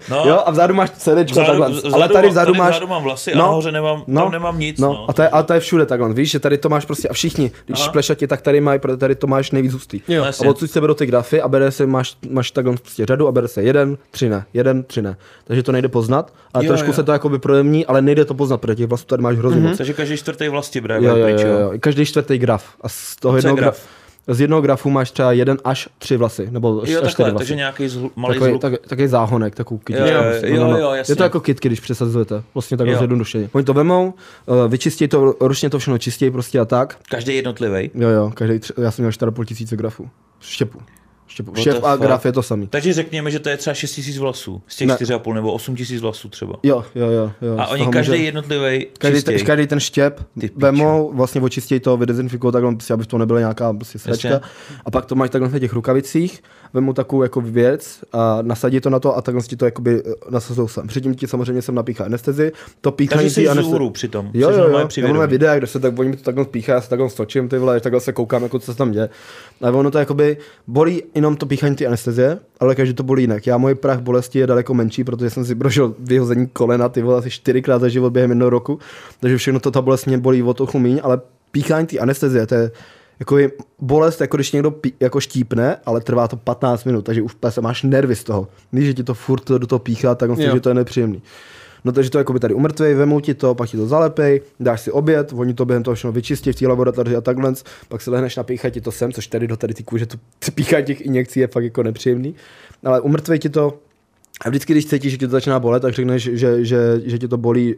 No, 0.10 0.24
jo, 0.26 0.42
a 0.46 0.52
vzadu 0.52 0.74
máš 0.74 0.90
sedečko 0.98 1.42
vzadu, 1.42 1.60
takhle. 1.60 1.70
vzadu, 1.80 1.96
ale 1.96 2.10
tady 2.10 2.30
vzadu 2.30 2.46
tady 2.52 2.58
máš... 2.60 2.72
vzadu 2.72 2.88
mám 2.88 3.04
vlasy 3.04 3.34
a 3.34 3.38
nahoře 3.38 3.72
nemám, 3.72 4.04
tam 4.16 4.32
nemám 4.32 4.60
nic. 4.60 4.80
No, 4.80 4.88
No, 4.88 5.06
A, 5.10 5.14
to 5.14 5.22
je, 5.22 5.30
a 5.30 5.44
to 5.44 5.54
je 5.54 5.60
všude 5.60 5.86
takhle. 5.86 6.14
Víš, 6.14 6.32
že 6.32 6.40
tady 6.40 6.58
to 6.58 6.70
máš 6.70 6.86
prostě 6.86 7.08
a 7.08 7.14
všichni, 7.14 7.52
když 7.66 7.88
plešatě, 7.88 8.28
tak 8.28 8.42
tady 8.42 8.62
mají, 8.62 8.80
protože 8.88 8.98
tady 8.98 9.16
to 9.16 9.28
máš 9.28 9.52
nejvíc 9.52 9.74
hustý. 9.74 10.02
Jo. 10.08 10.24
A 10.24 10.26
Jasně. 10.26 10.50
odsud 10.50 10.72
se 10.72 10.82
berou 10.82 10.94
ty 10.94 11.06
grafy 11.06 11.42
a 11.42 11.48
bere 11.48 11.72
se, 11.72 11.86
máš, 11.86 12.18
máš 12.30 12.52
takhle 12.52 12.76
prostě 12.78 13.06
řadu 13.06 13.28
a 13.28 13.32
bere 13.32 13.48
se 13.48 13.64
jeden, 13.64 13.98
tři 14.12 14.30
ne, 14.30 14.46
jeden, 14.54 14.84
tři 14.84 15.02
ne. 15.02 15.18
Takže 15.44 15.64
to 15.64 15.72
nejde 15.72 15.88
poznat, 15.88 16.34
ale 16.54 16.66
Jo, 16.66 16.70
trošku 16.70 16.88
jo. 16.88 16.94
se 16.94 17.04
to 17.04 17.12
jakoby 17.12 17.40
projemní, 17.40 17.86
ale 17.86 18.02
nejde 18.02 18.26
to 18.26 18.34
poznat, 18.34 18.58
protože 18.58 18.76
těch 18.76 18.88
vlastů 18.88 19.08
tady 19.08 19.24
máš 19.24 19.38
hrozně 19.38 19.62
moc. 19.62 19.78
Takže 19.78 19.94
každý 19.94 20.18
čtvrtý 20.18 20.48
vlasti 20.50 20.82
bere 20.82 20.96
Jo, 20.96 21.02
jako 21.04 21.18
jo, 21.18 21.26
pryč, 21.26 21.42
jo, 21.42 21.48
jo. 21.50 21.60
jo. 21.60 21.72
Každý 21.80 22.06
čtvrtý 22.06 22.38
graf. 22.38 22.66
A 22.82 22.90
z 22.90 23.16
toho 23.16 23.36
jednoho 23.38 23.56
graf? 23.56 23.66
graf? 23.66 24.05
Z 24.28 24.41
jednoho 24.41 24.61
grafu 24.61 24.89
máš 24.89 25.11
třeba 25.11 25.32
jeden 25.32 25.57
až 25.63 25.89
tři 25.97 26.17
vlasy, 26.17 26.47
nebo 26.51 26.82
až 26.84 26.89
Jo, 26.89 26.95
až 26.95 27.01
čtyři 27.01 27.15
takhle, 27.15 27.32
vlasy. 27.32 27.38
takže 27.41 27.55
nějaký 27.55 27.88
zhl, 27.88 28.09
malý 28.15 28.34
Takový, 28.34 28.49
zhluk. 28.49 28.61
tak, 28.61 28.73
takový 28.88 29.07
záhonek, 29.07 29.55
takovou 29.55 29.78
kytičku. 29.78 30.07
Jo, 30.07 30.23
jo, 30.23 30.55
jo, 30.55 30.63
No, 30.63 30.71
no, 30.71 30.78
jo, 30.78 30.91
Je 30.91 30.97
jasně. 30.97 31.15
to 31.15 31.23
jako 31.23 31.39
kitky, 31.39 31.67
když 31.69 31.80
přesazujete. 31.80 32.43
Vlastně 32.53 32.78
takhle 32.78 32.97
zjednodušeně. 32.97 33.49
Oni 33.53 33.65
to 33.65 33.73
vemou, 33.73 34.13
uh, 34.45 34.55
vyčistí 34.67 35.07
to, 35.07 35.36
ručně 35.39 35.69
to 35.69 35.80
všechno 35.80 35.97
čistějí 35.97 36.32
prostě 36.32 36.59
a 36.59 36.65
tak. 36.65 36.97
Každý 37.09 37.36
jednotlivý. 37.36 37.91
Jo, 37.95 38.09
jo, 38.09 38.32
každý, 38.36 38.59
tři, 38.59 38.73
já 38.82 38.91
jsem 38.91 39.03
měl 39.03 39.11
4,5 39.11 39.45
tisíce 39.45 39.76
grafů. 39.76 40.09
Štěpu. 40.39 40.80
Štěp 41.28 41.84
a 41.84 41.95
graf 41.95 42.26
je 42.26 42.32
to 42.32 42.43
samý. 42.43 42.67
Takže 42.67 42.93
řekněme, 42.93 43.32
že 43.32 43.39
to 43.39 43.49
je 43.49 43.57
třeba 43.57 43.73
6 43.73 43.91
tisíc 43.91 44.17
vlasů. 44.17 44.61
Z 44.67 44.76
těch 44.76 44.88
Ne. 44.88 44.95
4,5 44.95 45.34
nebo 45.34 45.53
8 45.53 45.76
tisíc 45.76 46.01
vlasů 46.01 46.30
třeba. 46.30 46.55
Jo, 46.63 46.84
jo, 46.95 47.07
jo. 47.09 47.32
jo. 47.41 47.55
A 47.59 47.67
oni 47.67 47.88
každý 47.88 48.11
může- 48.11 48.23
jednotlivý 48.23 48.88
Každý 48.97 49.23
ten, 49.23 49.39
každý 49.45 49.67
ten 49.67 49.80
štěp 49.80 50.21
vemou, 50.55 51.11
vlastně 51.13 51.41
očistějí 51.41 51.80
to, 51.80 51.97
vydezinfikují 51.97 52.53
takhle, 52.53 52.76
prostě, 52.76 52.93
aby 52.93 53.05
to 53.05 53.17
nebyla 53.17 53.39
nějaká 53.39 53.73
prostě 53.73 53.99
sračka. 53.99 54.41
A 54.86 54.91
pak 54.91 55.05
to 55.05 55.15
máš 55.15 55.30
takhle 55.30 55.49
na 55.49 55.59
těch 55.59 55.73
rukavicích, 55.73 56.43
vemou 56.73 56.93
takovou 56.93 57.23
jako 57.23 57.41
věc 57.41 57.99
a 58.13 58.38
nasadí 58.41 58.80
to 58.80 58.89
na 58.89 58.99
to 58.99 59.17
a 59.17 59.21
takhle 59.21 59.43
ti 59.43 59.55
to 59.55 59.65
jakoby 59.65 60.01
eh, 60.05 60.13
nasazou 60.30 60.67
sem. 60.67 60.88
Předtím 60.88 61.15
ti 61.15 61.28
samozřejmě 61.28 61.61
jsem 61.61 61.76
napíchá 61.76 62.05
anestezi, 62.05 62.51
to 62.82 62.91
píchání 62.91 63.17
Takže 63.21 63.30
jsi 63.30 63.47
anestezi. 63.47 63.71
hůru 63.71 63.89
přitom. 63.89 64.30
Jo, 64.34 64.49
jo, 64.49 64.57
jo. 64.69 64.88
při 64.88 65.01
Já 65.01 65.07
mám 65.07 65.13
vědomí. 65.17 65.32
videa, 65.32 65.57
kde 65.57 65.67
se 65.67 65.80
tak 65.80 65.99
oni 65.99 66.17
to 66.17 66.23
takhle 66.23 66.45
píchá, 66.45 66.73
já 66.73 66.82
se 66.82 66.89
takhle 66.89 67.09
stočím, 67.09 67.49
ty 67.49 67.57
vole, 67.57 67.80
takhle 67.80 68.01
se 68.01 68.13
koukám, 68.13 68.43
jako 68.43 68.59
co 68.59 68.71
se 68.71 68.78
tam 68.78 68.91
děje. 68.91 69.09
Ale 69.61 69.71
ono 69.71 69.91
to 69.91 69.97
jakoby 69.97 70.38
bolí 70.67 71.03
jenom 71.16 71.36
to 71.36 71.45
píchání 71.45 71.76
ty 71.76 71.88
anestezie, 71.88 72.39
ale 72.59 72.76
každý 72.76 72.93
to 72.93 73.03
bolí 73.03 73.24
jinak. 73.24 73.47
Já 73.47 73.57
můj 73.57 73.76
prach 73.76 73.99
bolesti 73.99 74.39
je 74.39 74.47
daleko 74.47 74.74
menší, 74.74 75.03
protože 75.03 75.30
jsem 75.30 75.45
si 75.45 75.55
prožil 75.55 75.95
vyhození 75.99 76.47
kolena, 76.47 76.89
ty 76.89 77.01
vole, 77.01 77.18
asi 77.18 77.30
čtyřikrát 77.30 77.82
za 77.82 77.89
život 77.89 78.09
během 78.09 78.32
jednoho 78.32 78.49
roku, 78.49 78.80
takže 79.20 79.38
všechno 79.38 79.59
to 79.59 79.72
ta 79.72 79.82
bolest 79.82 80.05
mě 80.05 80.18
bolí 80.18 80.43
o 80.43 80.53
trochu 80.53 80.80
míň, 80.80 80.99
ale 81.03 81.22
píchání 81.51 81.88
ty 81.88 81.99
anestezie, 81.99 82.47
to 82.47 82.55
je 82.55 82.72
jako 83.20 83.38
je 83.38 83.51
bolest, 83.80 84.22
jako 84.22 84.38
když 84.38 84.51
někdo 84.51 84.72
pí, 84.72 84.93
jako 84.99 85.20
štípne, 85.20 85.78
ale 85.86 86.01
trvá 86.01 86.28
to 86.28 86.38
15 86.38 86.84
minut, 86.84 87.05
takže 87.05 87.22
už 87.22 87.36
se 87.49 87.61
máš 87.61 87.84
nervy 87.84 88.16
z 88.16 88.24
toho. 88.24 88.47
Že 88.74 88.93
ti 88.93 89.03
to 89.03 89.13
furt 89.13 89.47
do 89.47 89.68
toho 89.68 89.80
píchá, 89.80 90.16
tak 90.16 90.30
Jo. 90.30 90.36
že 90.53 90.59
to 90.59 90.70
je 90.70 90.76
nepříjemný. 90.76 91.22
No 91.86 91.92
takže 91.92 92.10
to 92.10 92.18
jakoby 92.18 92.40
tady 92.40 92.54
umrtvej, 92.54 92.94
vemou 92.94 93.20
ti 93.20 93.34
to, 93.34 93.56
pak 93.56 93.70
ti 93.70 93.78
to 93.78 93.88
zalepej, 93.88 94.42
dáš 94.60 94.82
si 94.82 94.92
oběd, 94.92 95.34
oni 95.36 95.54
to 95.54 95.66
během 95.66 95.84
toho 95.84 95.96
všechno 95.96 96.12
vyčistí 96.12 96.52
v 96.52 96.56
té 96.56 96.68
laboratoři 96.68 97.16
a 97.16 97.22
takhle, 97.22 97.54
pak 97.88 98.02
se 98.02 98.12
lehneš 98.12 98.36
napíchat 98.36 98.70
ti 98.70 98.82
to 98.82 98.92
sem, 98.92 99.12
což 99.12 99.28
tady 99.28 99.48
do 99.48 99.58
tady 99.58 99.74
ty 99.74 99.84
kůže, 99.84 100.06
to 100.06 100.18
ty 100.40 100.52
píchání 100.52 100.86
těch 100.86 101.02
injekcí 101.02 101.40
je 101.40 101.48
fakt 101.48 101.64
jako 101.64 101.84
nepříjemný. 101.84 102.36
Ale 102.84 103.02
umrtvej 103.02 103.40
ti 103.40 103.50
to, 103.50 103.80
a 104.42 104.50
vždycky, 104.50 104.74
když 104.74 104.86
cítíš, 104.86 105.12
že 105.12 105.18
ti 105.18 105.28
to 105.28 105.32
začíná 105.32 105.60
bolet, 105.60 105.82
tak 105.82 105.94
řekneš, 105.94 106.24
že, 106.34 106.66
že, 106.66 107.02
že 107.06 107.20
ti 107.20 107.28
to 107.28 107.38
bolí, 107.38 107.76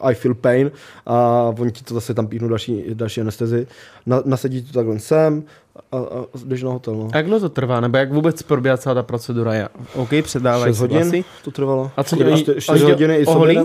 I 0.00 0.14
feel 0.14 0.34
pain, 0.34 0.70
a 1.06 1.42
oni 1.58 1.70
ti 1.72 1.84
to 1.84 1.94
zase 1.94 2.14
tam 2.14 2.26
píchnou 2.26 2.48
další, 2.48 2.84
další 2.94 3.20
anestezi. 3.20 3.66
Na, 4.06 4.22
nasadí 4.24 4.62
to 4.62 4.72
takhle 4.72 4.98
sem 4.98 5.44
a, 5.92 5.96
a 5.96 6.24
jdeš 6.44 6.62
na 6.62 6.70
hotel. 6.70 6.94
No. 6.94 7.08
A 7.12 7.16
jak 7.16 7.26
dlouho 7.26 7.40
to 7.40 7.48
trvá? 7.48 7.80
Nebo 7.80 7.96
jak 7.96 8.12
vůbec 8.12 8.42
probíhá 8.42 8.76
celá 8.76 8.94
ta 8.94 9.02
procedura? 9.02 9.54
Já, 9.54 9.68
OK, 9.94 10.10
předávají 10.22 10.70
6 10.72 10.76
si 10.76 10.80
hodin 10.82 10.98
vlasy. 10.98 11.24
to 11.44 11.50
trvalo. 11.50 11.90
A 11.96 12.04
co 12.04 12.16
oni 12.16 12.44
čtyři 12.58 12.84
hodiny 12.84 13.16
i 13.16 13.24
s 13.24 13.28
oholí? 13.28 13.56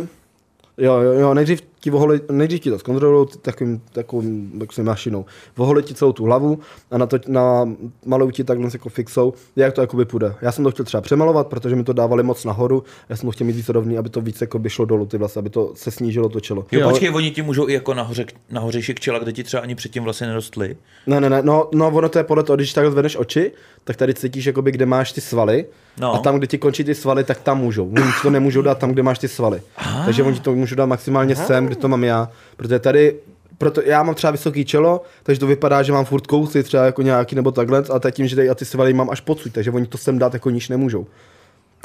Jo, 0.78 1.00
jo, 1.00 1.14
jo, 1.14 1.34
nejdřív 1.34 1.62
ti 1.84 1.90
voholi, 1.90 2.22
nejdřív 2.32 2.60
ti 2.60 2.70
to 2.70 2.80
zkontrolují 2.80 3.28
takovým, 3.42 3.82
takovým, 3.92 4.60
takovým 4.60 4.86
mašinou. 4.86 5.26
Voholi 5.58 5.84
ti 5.84 5.94
celou 5.94 6.12
tu 6.14 6.24
hlavu 6.26 6.60
a 6.92 6.98
na 6.98 7.06
to 7.06 7.18
na, 7.28 7.70
malují 8.06 8.32
ti 8.32 8.44
takhle 8.44 8.70
jako 8.74 8.90
fixou, 8.90 9.34
jak 9.56 9.74
to 9.74 9.82
jakoby 9.82 10.06
půjde. 10.06 10.36
Já 10.42 10.52
jsem 10.52 10.64
to 10.64 10.72
chtěl 10.72 10.86
třeba 10.86 11.02
přemalovat, 11.02 11.48
protože 11.48 11.76
mi 11.76 11.84
to 11.84 11.94
dávali 11.94 12.24
moc 12.24 12.46
nahoru, 12.46 12.84
já 13.10 13.16
jsem 13.16 13.28
to 13.28 13.32
chtěl 13.32 13.48
mít 13.48 13.56
víc 13.56 13.70
rovný, 13.70 13.98
aby 13.98 14.10
to 14.10 14.22
víc 14.22 14.42
jako 14.42 14.60
by 14.60 14.70
šlo 14.70 14.86
dolů 14.86 15.06
ty 15.06 15.18
vlasy, 15.18 15.40
aby 15.40 15.50
to 15.50 15.72
se 15.76 15.92
snížilo 15.92 16.30
to 16.30 16.40
čelo. 16.40 16.66
Jo, 16.72 16.80
Jo. 16.80 16.90
počkej, 16.90 17.10
oni 17.10 17.32
ti 17.32 17.42
můžou 17.42 17.70
i 17.70 17.74
jako 17.74 17.94
nahoře, 17.94 18.26
nahořejšek 18.52 19.00
čela, 19.00 19.20
kde 19.20 19.34
ti 19.34 19.44
třeba 19.44 19.64
ani 19.64 19.76
předtím 19.76 20.04
vlastně 20.04 20.28
nerostly. 20.28 20.78
Ne, 21.08 21.22
ne, 21.22 21.30
ne, 21.30 21.42
no, 21.42 21.70
no 21.74 21.88
ono 21.88 22.10
to 22.10 22.18
je 22.18 22.24
podle 22.24 22.44
toho, 22.44 22.56
když 22.58 22.74
takhle 22.74 22.92
zvedneš 22.92 23.16
oči, 23.20 23.52
tak 23.84 23.96
tady 23.96 24.14
cítíš, 24.14 24.46
jakoby, 24.46 24.72
kde 24.72 24.86
máš 24.86 25.12
ty 25.12 25.22
svaly 25.22 25.66
No. 26.00 26.14
a 26.14 26.18
tam, 26.18 26.38
kde 26.38 26.48
ti 26.48 26.58
končí 26.58 26.84
ty 26.84 26.96
svaly, 26.96 27.24
tak 27.24 27.42
tam 27.42 27.58
můžou. 27.58 27.86
Oni 27.88 28.12
to 28.22 28.30
nemůžou 28.30 28.62
dát 28.62 28.78
tam, 28.78 28.92
kde 28.92 29.04
máš 29.04 29.20
ty 29.20 29.28
svaly. 29.28 29.62
Takže 30.06 30.24
oni 30.24 30.36
ti 30.36 30.42
to 30.42 30.56
můžou 30.56 30.76
dát 30.76 30.86
maximálně 30.86 31.36
sem, 31.36 31.68
kde 31.74 31.82
to 31.82 31.88
mám 31.88 32.04
já. 32.04 32.30
Protože 32.58 32.80
tady, 32.80 33.16
proto 33.58 33.82
já 33.86 34.04
mám 34.04 34.16
třeba 34.16 34.32
vysoký 34.32 34.66
čelo, 34.66 35.02
takže 35.24 35.40
to 35.40 35.48
vypadá, 35.48 35.84
že 35.84 35.92
mám 35.92 36.06
furt 36.06 36.28
kousy 36.28 36.64
třeba 36.64 36.86
jako 36.86 37.02
nějaký 37.02 37.36
nebo 37.36 37.52
takhle, 37.52 37.84
teď 38.00 38.16
tím, 38.16 38.28
že 38.28 38.36
tady 38.36 38.50
a 38.50 38.56
ty 38.56 38.66
svaly 38.66 38.94
mám 38.94 39.10
až 39.10 39.22
podsud, 39.22 39.54
takže 39.54 39.72
oni 39.72 39.86
to 39.86 39.98
sem 39.98 40.20
dát 40.20 40.34
jako 40.34 40.50
níž 40.50 40.70
nemůžou. 40.70 41.06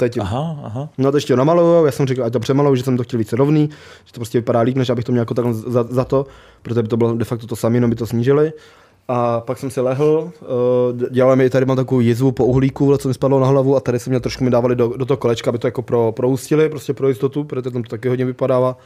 Tím. 0.09 0.21
Aha, 0.21 0.59
aha. 0.63 0.89
No 0.97 1.11
to 1.11 1.17
ještě 1.17 1.35
namalujou, 1.35 1.85
já 1.85 1.91
jsem 1.91 2.07
říkal, 2.07 2.25
ať 2.25 2.33
to 2.33 2.39
přemalou, 2.39 2.75
že 2.75 2.83
jsem 2.83 2.97
to 2.97 3.03
chtěl 3.03 3.17
víc 3.17 3.33
rovný, 3.33 3.69
že 4.05 4.13
to 4.13 4.19
prostě 4.19 4.37
vypadá 4.37 4.59
líp, 4.59 4.77
než 4.77 4.89
abych 4.89 5.05
to 5.05 5.11
měl 5.11 5.21
jako 5.21 5.33
takhle 5.33 5.53
za, 5.53 5.83
za 5.89 6.05
to, 6.05 6.25
protože 6.61 6.81
by 6.81 6.87
to 6.87 6.97
bylo 6.97 7.15
de 7.15 7.25
facto 7.25 7.47
to 7.47 7.55
samé, 7.55 7.77
jenom 7.77 7.89
by 7.89 7.95
to 7.95 8.07
snížili. 8.07 8.53
A 9.07 9.41
pak 9.41 9.57
jsem 9.57 9.71
si 9.71 9.81
lehl, 9.81 10.31
uh, 10.41 11.09
dělali 11.09 11.37
mi, 11.37 11.49
tady 11.49 11.65
mám 11.65 11.77
takovou 11.77 12.01
jizvu 12.01 12.31
po 12.31 12.45
uhlíku, 12.45 12.97
co 12.97 13.07
mi 13.07 13.13
spadlo 13.13 13.39
na 13.39 13.47
hlavu 13.47 13.75
a 13.75 13.79
tady 13.79 13.99
se 13.99 14.09
mě 14.09 14.19
trošku 14.19 14.43
mi 14.43 14.49
dávali 14.49 14.75
do, 14.75 14.93
do 14.97 15.05
toho 15.05 15.17
kolečka, 15.17 15.49
aby 15.49 15.57
to 15.57 15.67
jako 15.67 15.81
pro, 15.81 16.11
proustili, 16.11 16.69
prostě 16.69 16.93
pro 16.93 17.09
jistotu, 17.09 17.43
protože 17.43 17.71
tam 17.71 17.83
to 17.83 17.89
taky 17.89 18.09
hodně 18.09 18.25
vypadává. 18.25 18.77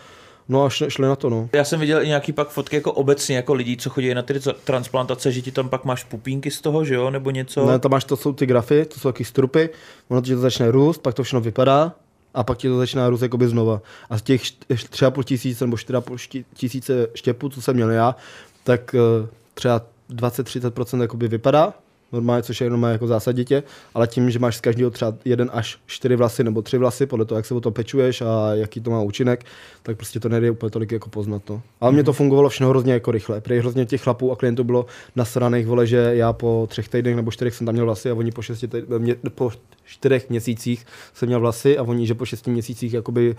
No 0.50 0.64
a 0.66 0.70
šli, 0.70 0.92
šli 0.92 1.08
na 1.08 1.16
to, 1.16 1.30
no. 1.30 1.50
Já 1.54 1.64
jsem 1.64 1.80
viděl 1.80 2.02
i 2.04 2.08
nějaký 2.08 2.32
pak 2.34 2.50
fotky 2.50 2.76
jako 2.76 2.92
obecně, 2.92 3.36
jako 3.36 3.54
lidí, 3.54 3.78
co 3.78 3.90
chodí 3.90 4.14
na 4.14 4.22
ty 4.22 4.34
tra- 4.34 4.56
transplantace, 4.64 5.32
že 5.32 5.42
ti 5.42 5.52
tam 5.52 5.70
pak 5.70 5.86
máš 5.86 6.04
pupínky 6.04 6.52
z 6.52 6.62
toho, 6.62 6.86
že 6.86 6.96
jo, 6.96 7.10
nebo 7.10 7.32
něco. 7.32 7.66
Ne, 7.66 7.80
tam 7.80 7.92
máš, 7.92 8.04
to 8.04 8.16
jsou 8.18 8.34
ty 8.34 8.46
grafy, 8.46 8.86
to 8.86 9.00
jsou 9.00 9.10
taky 9.10 9.24
strupy, 9.26 9.70
ono 10.10 10.22
ti 10.22 10.34
to 10.36 10.42
začne 10.42 10.72
růst, 10.72 10.98
pak 11.02 11.14
to 11.16 11.24
všechno 11.24 11.42
vypadá 11.42 11.94
a 12.34 12.44
pak 12.44 12.58
ti 12.58 12.68
to 12.68 12.78
začíná 12.78 13.10
růst 13.10 13.22
jakoby 13.22 13.48
znova. 13.48 13.82
A 14.10 14.18
z 14.18 14.22
těch 14.22 14.42
št- 14.44 14.56
3,5 14.70 15.24
tisíce 15.24 15.66
nebo 15.66 15.78
4,5 15.78 16.16
šti- 16.16 16.44
tisíce 16.54 17.08
štěpů, 17.16 17.50
co 17.50 17.62
jsem 17.62 17.76
měl 17.76 17.90
já, 17.92 18.16
tak 18.64 18.96
eh, 18.96 19.28
třeba 19.54 19.82
20-30% 20.10 21.02
jakoby 21.02 21.28
vypadá, 21.28 21.74
normálně, 22.14 22.44
což 22.44 22.62
je 22.62 22.66
jenom 22.66 22.84
jako 22.84 23.08
zásaditě, 23.08 23.64
ale 23.94 24.08
tím, 24.08 24.32
že 24.32 24.40
máš 24.40 24.58
z 24.58 24.62
každého 24.62 24.92
třeba 24.92 25.14
jeden 25.26 25.50
až 25.54 25.80
čtyři 25.86 26.16
vlasy 26.16 26.44
nebo 26.44 26.62
tři 26.62 26.78
vlasy, 26.78 27.06
podle 27.06 27.26
toho, 27.26 27.40
jak 27.40 27.46
se 27.46 27.54
o 27.54 27.62
to 27.62 27.72
pečuješ 27.72 28.22
a 28.22 28.50
jaký 28.54 28.82
to 28.82 28.92
má 28.92 29.02
účinek, 29.02 29.46
tak 29.84 29.98
prostě 29.98 30.20
to 30.20 30.30
nejde 30.30 30.52
úplně 30.52 30.70
tolik 30.70 30.92
jako 30.92 31.10
poznat. 31.10 31.42
No. 31.50 31.62
Ale 31.82 31.92
mně 31.92 32.04
to 32.04 32.14
fungovalo 32.14 32.50
všechno 32.50 32.70
hrozně 32.70 32.94
jako 32.94 33.12
rychle. 33.12 33.42
Prý 33.42 33.60
hrozně 33.60 33.86
těch 33.86 34.02
chlapů 34.02 34.32
a 34.32 34.36
klientů 34.36 34.64
bylo 34.64 34.86
nasraných, 35.16 35.68
vole, 35.68 35.88
že 35.88 36.12
já 36.14 36.34
po 36.34 36.68
třech 36.70 36.90
týdnech 36.90 37.16
nebo 37.16 37.32
čtyřech 37.32 37.56
jsem 37.56 37.66
tam 37.66 37.74
měl 37.74 37.86
vlasy 37.86 38.10
a 38.10 38.14
oni 38.14 38.32
po, 38.32 38.42
šesti 38.42 38.68
týdnech, 38.68 39.00
mě, 39.00 39.16
po 39.30 39.52
čtyřech 39.86 40.30
měsících 40.30 40.86
jsem 41.14 41.28
měl 41.28 41.40
vlasy 41.40 41.78
a 41.78 41.84
oni, 41.84 42.08
že 42.08 42.14
po 42.14 42.26
šesti 42.26 42.52
měsících 42.52 42.94
jakoby 42.94 43.36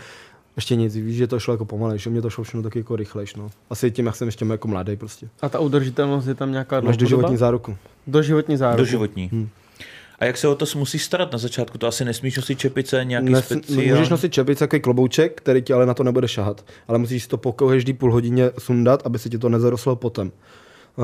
ještě 0.57 0.77
nic, 0.77 0.95
víš, 0.95 1.17
že 1.17 1.27
to 1.27 1.41
šlo 1.41 1.55
jako 1.55 1.65
pomalej, 1.65 1.99
že 1.99 2.11
mě 2.11 2.23
to 2.23 2.31
šlo 2.31 2.45
všechno 2.45 2.63
taky 2.63 2.79
jako 2.79 2.97
rychlejš, 2.97 3.35
no. 3.35 3.51
Asi 3.71 3.91
tím, 3.91 4.07
jak 4.07 4.17
jsem 4.17 4.29
ještě 4.29 4.45
jako 4.45 4.69
mladý 4.69 4.97
prostě. 4.97 5.29
A 5.43 5.49
ta 5.49 5.59
udržitelnost 5.59 6.27
je 6.27 6.35
tam 6.35 6.53
nějaká 6.53 6.81
Máš 6.81 6.97
do 6.97 7.07
dlouhodobá? 7.07 7.21
životní 7.21 7.37
záruku. 7.37 7.77
Doživotní 8.07 8.57
záruku. 8.57 8.79
Doživotní. 8.79 9.29
Hmm. 9.33 9.49
A 10.19 10.25
jak 10.25 10.37
se 10.37 10.49
o 10.49 10.55
to 10.55 10.67
musíš 10.77 11.05
starat 11.05 11.33
na 11.33 11.39
začátku? 11.39 11.79
To 11.79 11.87
asi 11.87 12.05
nesmíš 12.05 12.37
nosit 12.37 12.59
čepice, 12.59 13.05
nějaký 13.05 13.29
Nes, 13.31 13.45
speciální... 13.45 13.91
můžeš 13.91 14.09
nosit 14.09 14.33
čepice, 14.33 14.59
takový 14.59 14.83
klobouček, 14.83 15.33
který 15.37 15.63
ti 15.63 15.73
ale 15.73 15.87
na 15.87 15.95
to 15.95 16.03
nebude 16.03 16.29
šahat. 16.29 16.65
Ale 16.89 16.99
musíš 16.99 17.23
si 17.23 17.29
to 17.29 17.39
po 17.39 17.53
každý 17.53 17.93
půl 17.93 18.13
hodině 18.13 18.51
sundat, 18.59 19.03
aby 19.05 19.19
se 19.19 19.29
ti 19.29 19.39
to 19.39 19.49
nezarostlo 19.49 19.97
potem. 19.97 20.33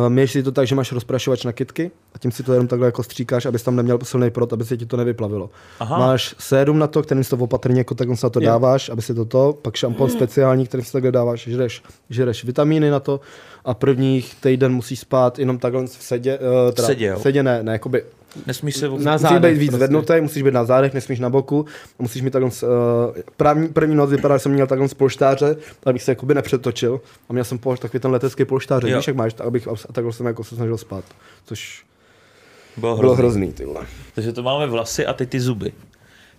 Měješ 0.08 0.32
si 0.32 0.42
to 0.42 0.52
tak, 0.52 0.66
že 0.66 0.74
máš 0.74 0.92
rozprašovač 0.92 1.44
na 1.44 1.52
kytky 1.52 1.90
a 2.14 2.18
tím 2.18 2.32
si 2.32 2.42
to 2.42 2.52
jenom 2.52 2.68
takhle 2.68 2.88
jako 2.88 3.02
stříkáš, 3.02 3.46
abys 3.46 3.62
tam 3.62 3.76
neměl 3.76 3.98
silný 4.02 4.30
prot, 4.30 4.52
aby 4.52 4.64
se 4.64 4.76
ti 4.76 4.86
to 4.86 4.96
nevyplavilo. 4.96 5.50
Aha. 5.80 5.98
Máš 5.98 6.34
sérum 6.38 6.78
na 6.78 6.86
to, 6.86 7.02
kterým 7.02 7.24
si 7.24 7.30
to 7.30 7.36
opatrně 7.36 7.80
jako 7.80 7.94
takhle 7.94 8.16
se 8.16 8.26
na 8.26 8.30
to 8.30 8.40
dáváš, 8.40 8.88
aby 8.88 9.02
si 9.02 9.14
to 9.14 9.24
to, 9.24 9.58
pak 9.62 9.76
šampon 9.76 10.10
speciální, 10.10 10.66
kterým 10.66 10.84
si 10.84 10.92
takhle 10.92 11.12
dáváš, 11.12 11.48
žereš, 11.48 11.82
žereš 12.10 12.44
vitamíny 12.44 12.90
na 12.90 13.00
to 13.00 13.20
a 13.64 13.74
prvních 13.74 14.34
týden 14.34 14.72
musíš 14.72 15.00
spát 15.00 15.38
jenom 15.38 15.58
takhle 15.58 15.86
v 15.86 15.90
sedě, 15.90 16.38
uh, 16.38 16.74
teda, 16.74 16.86
sedě, 16.86 17.06
jo? 17.06 17.18
v 17.18 17.22
sedě 17.22 17.42
ne, 17.42 17.62
ne, 17.62 17.72
jakoby 17.72 18.02
Nesmíš 18.46 18.76
se... 18.76 18.88
Na 18.88 18.92
Musíš 18.94 19.20
zádech 19.20 19.52
být 19.52 19.58
víc 19.58 19.70
prostě. 19.70 19.76
zvednutý, 19.78 20.12
musíš 20.20 20.42
být 20.42 20.54
na 20.54 20.64
zádech, 20.64 20.94
nesmíš 20.94 21.20
na 21.20 21.30
boku, 21.30 21.66
musíš 21.98 22.22
mít 22.22 22.30
takhle, 22.30 22.50
uh, 22.50 22.68
první, 23.36 23.68
první 23.68 23.94
noc 23.94 24.10
vypadá, 24.10 24.36
že 24.36 24.38
jsem 24.38 24.52
měl 24.52 24.66
takhle 24.66 24.88
z 24.88 24.94
polštáře, 24.94 25.56
abych 25.86 26.02
se 26.02 26.10
jakoby 26.10 26.34
nepřetočil 26.34 27.00
a 27.28 27.32
měl 27.32 27.44
jsem 27.44 27.58
pol, 27.58 27.76
takový 27.76 28.00
ten 28.00 28.10
letecký 28.10 28.44
polštář, 28.44 28.84
víš, 28.84 29.06
jak 29.06 29.16
máš, 29.16 29.34
tak 29.34 29.46
abych, 29.46 29.68
a 29.68 29.70
takhle 29.92 30.12
jsem 30.12 30.26
jako 30.26 30.44
se 30.44 30.54
snažil 30.54 30.78
spát, 30.78 31.04
což 31.46 31.84
Bylo 32.76 32.96
bylo 32.96 33.14
hrozný. 33.14 33.22
hrozný, 33.22 33.52
ty 33.52 33.64
vole. 33.64 33.86
Takže 34.14 34.32
to 34.32 34.42
máme 34.42 34.66
vlasy 34.66 35.06
a 35.06 35.12
ty 35.12 35.26
ty 35.26 35.40
zuby. 35.40 35.72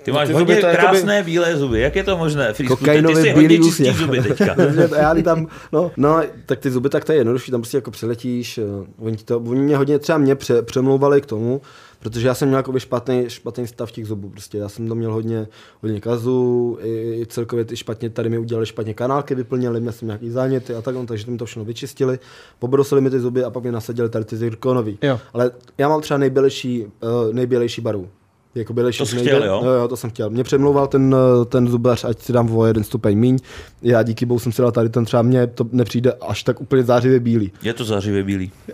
Ty 0.03 0.11
No, 0.11 0.15
máš 0.15 0.27
ty 0.27 0.33
hodně 0.33 0.53
zuby, 0.55 0.61
to 0.61 0.67
je 0.67 0.71
jakoby- 0.73 0.91
krásné 0.91 1.23
bílé 1.23 1.57
zuby. 1.57 1.79
Jak 1.79 1.95
je 1.95 2.03
to 2.03 2.17
možné? 2.17 2.53
Ty 2.53 2.65
hodně 2.65 3.57
čistí 3.57 3.59
úsměv. 3.69 3.95
zuby 3.95 4.21
teďka. 4.21 4.55
Já 5.01 5.15
tam, 5.23 5.47
no, 5.71 5.91
no, 5.97 6.21
tak 6.45 6.59
ty 6.59 6.71
zuby, 6.71 6.89
tak 6.89 7.05
to 7.05 7.11
je 7.11 7.17
jednodušší, 7.17 7.51
tam 7.51 7.61
prostě 7.61 7.77
jako 7.77 7.91
přiletíš, 7.91 8.57
uh, 8.57 8.85
oni, 9.07 9.17
ti 9.17 9.23
to, 9.23 9.39
oni 9.39 9.61
mě 9.61 9.77
hodně, 9.77 9.99
třeba 9.99 10.17
mě 10.17 10.35
pře, 10.35 10.61
přemlouvali 10.61 11.21
k 11.21 11.25
tomu, 11.25 11.61
protože 11.99 12.27
já 12.27 12.33
jsem 12.33 12.47
měl 12.47 12.59
jakoby 12.59 12.79
špatný, 12.79 13.25
špatný 13.27 13.67
stav 13.67 13.91
těch 13.91 14.05
zubů, 14.07 14.29
prostě 14.29 14.57
já 14.57 14.69
jsem 14.69 14.87
tam 14.87 14.97
měl 14.97 15.13
hodně, 15.13 15.47
hodně 15.81 16.01
kazu, 16.01 16.77
i, 16.83 17.21
i 17.21 17.25
celkově 17.25 17.65
ty 17.65 17.77
špatně, 17.77 18.09
tady 18.09 18.29
mi 18.29 18.37
udělali 18.37 18.65
špatně 18.65 18.93
kanálky, 18.93 19.35
vyplnili, 19.35 19.79
měl 19.79 19.93
jsem 19.93 20.07
nějaký 20.07 20.29
záněty 20.29 20.75
a 20.75 20.81
tak, 20.81 20.95
no, 20.95 21.05
takže 21.05 21.31
mi 21.31 21.37
to 21.37 21.45
všechno 21.45 21.65
vyčistili, 21.65 22.19
pobrousili 22.59 23.01
mi 23.01 23.09
ty 23.09 23.19
zuby 23.19 23.43
a 23.43 23.49
pak 23.49 23.63
mi 23.63 23.71
nasadili 23.71 24.09
tady 24.09 24.25
ty 24.25 24.37
zirkonový. 24.37 24.97
Jo. 25.01 25.19
Ale 25.33 25.51
já 25.77 25.89
mám 25.89 26.01
třeba 26.01 26.17
nejbělejší, 26.17 26.85
uh, 26.85 27.33
nejbělejší 27.33 27.81
barvu. 27.81 28.09
Jako 28.55 28.73
bělejší 28.73 28.97
To 28.99 29.05
jsi 29.05 29.17
chtěl, 29.17 29.43
jo? 29.43 29.61
jo? 29.65 29.71
Jo, 29.71 29.87
to 29.87 29.97
jsem 29.97 30.09
chtěl. 30.09 30.29
Mě 30.29 30.43
přemlouval 30.43 30.87
ten, 30.87 31.15
eh, 31.41 31.45
ten 31.45 31.67
zubař, 31.67 32.03
ať 32.03 32.21
si 32.21 32.33
dám 32.33 32.57
o 32.57 32.65
jeden 32.65 32.83
stupeň 32.83 33.17
míň. 33.17 33.37
Já 33.81 34.03
díky 34.03 34.25
bohu 34.25 34.39
jsem 34.39 34.51
si 34.51 34.61
dal 34.61 34.71
tady 34.71 34.89
ten 34.89 35.05
třeba 35.05 35.21
mně 35.21 35.47
to 35.47 35.65
nepřijde 35.71 36.13
až 36.13 36.43
tak 36.43 36.61
úplně 36.61 36.83
zářivě 36.83 37.19
bílý. 37.19 37.51
Je 37.61 37.73
to 37.73 37.85
zářivě 37.85 38.23
bílý. 38.23 38.51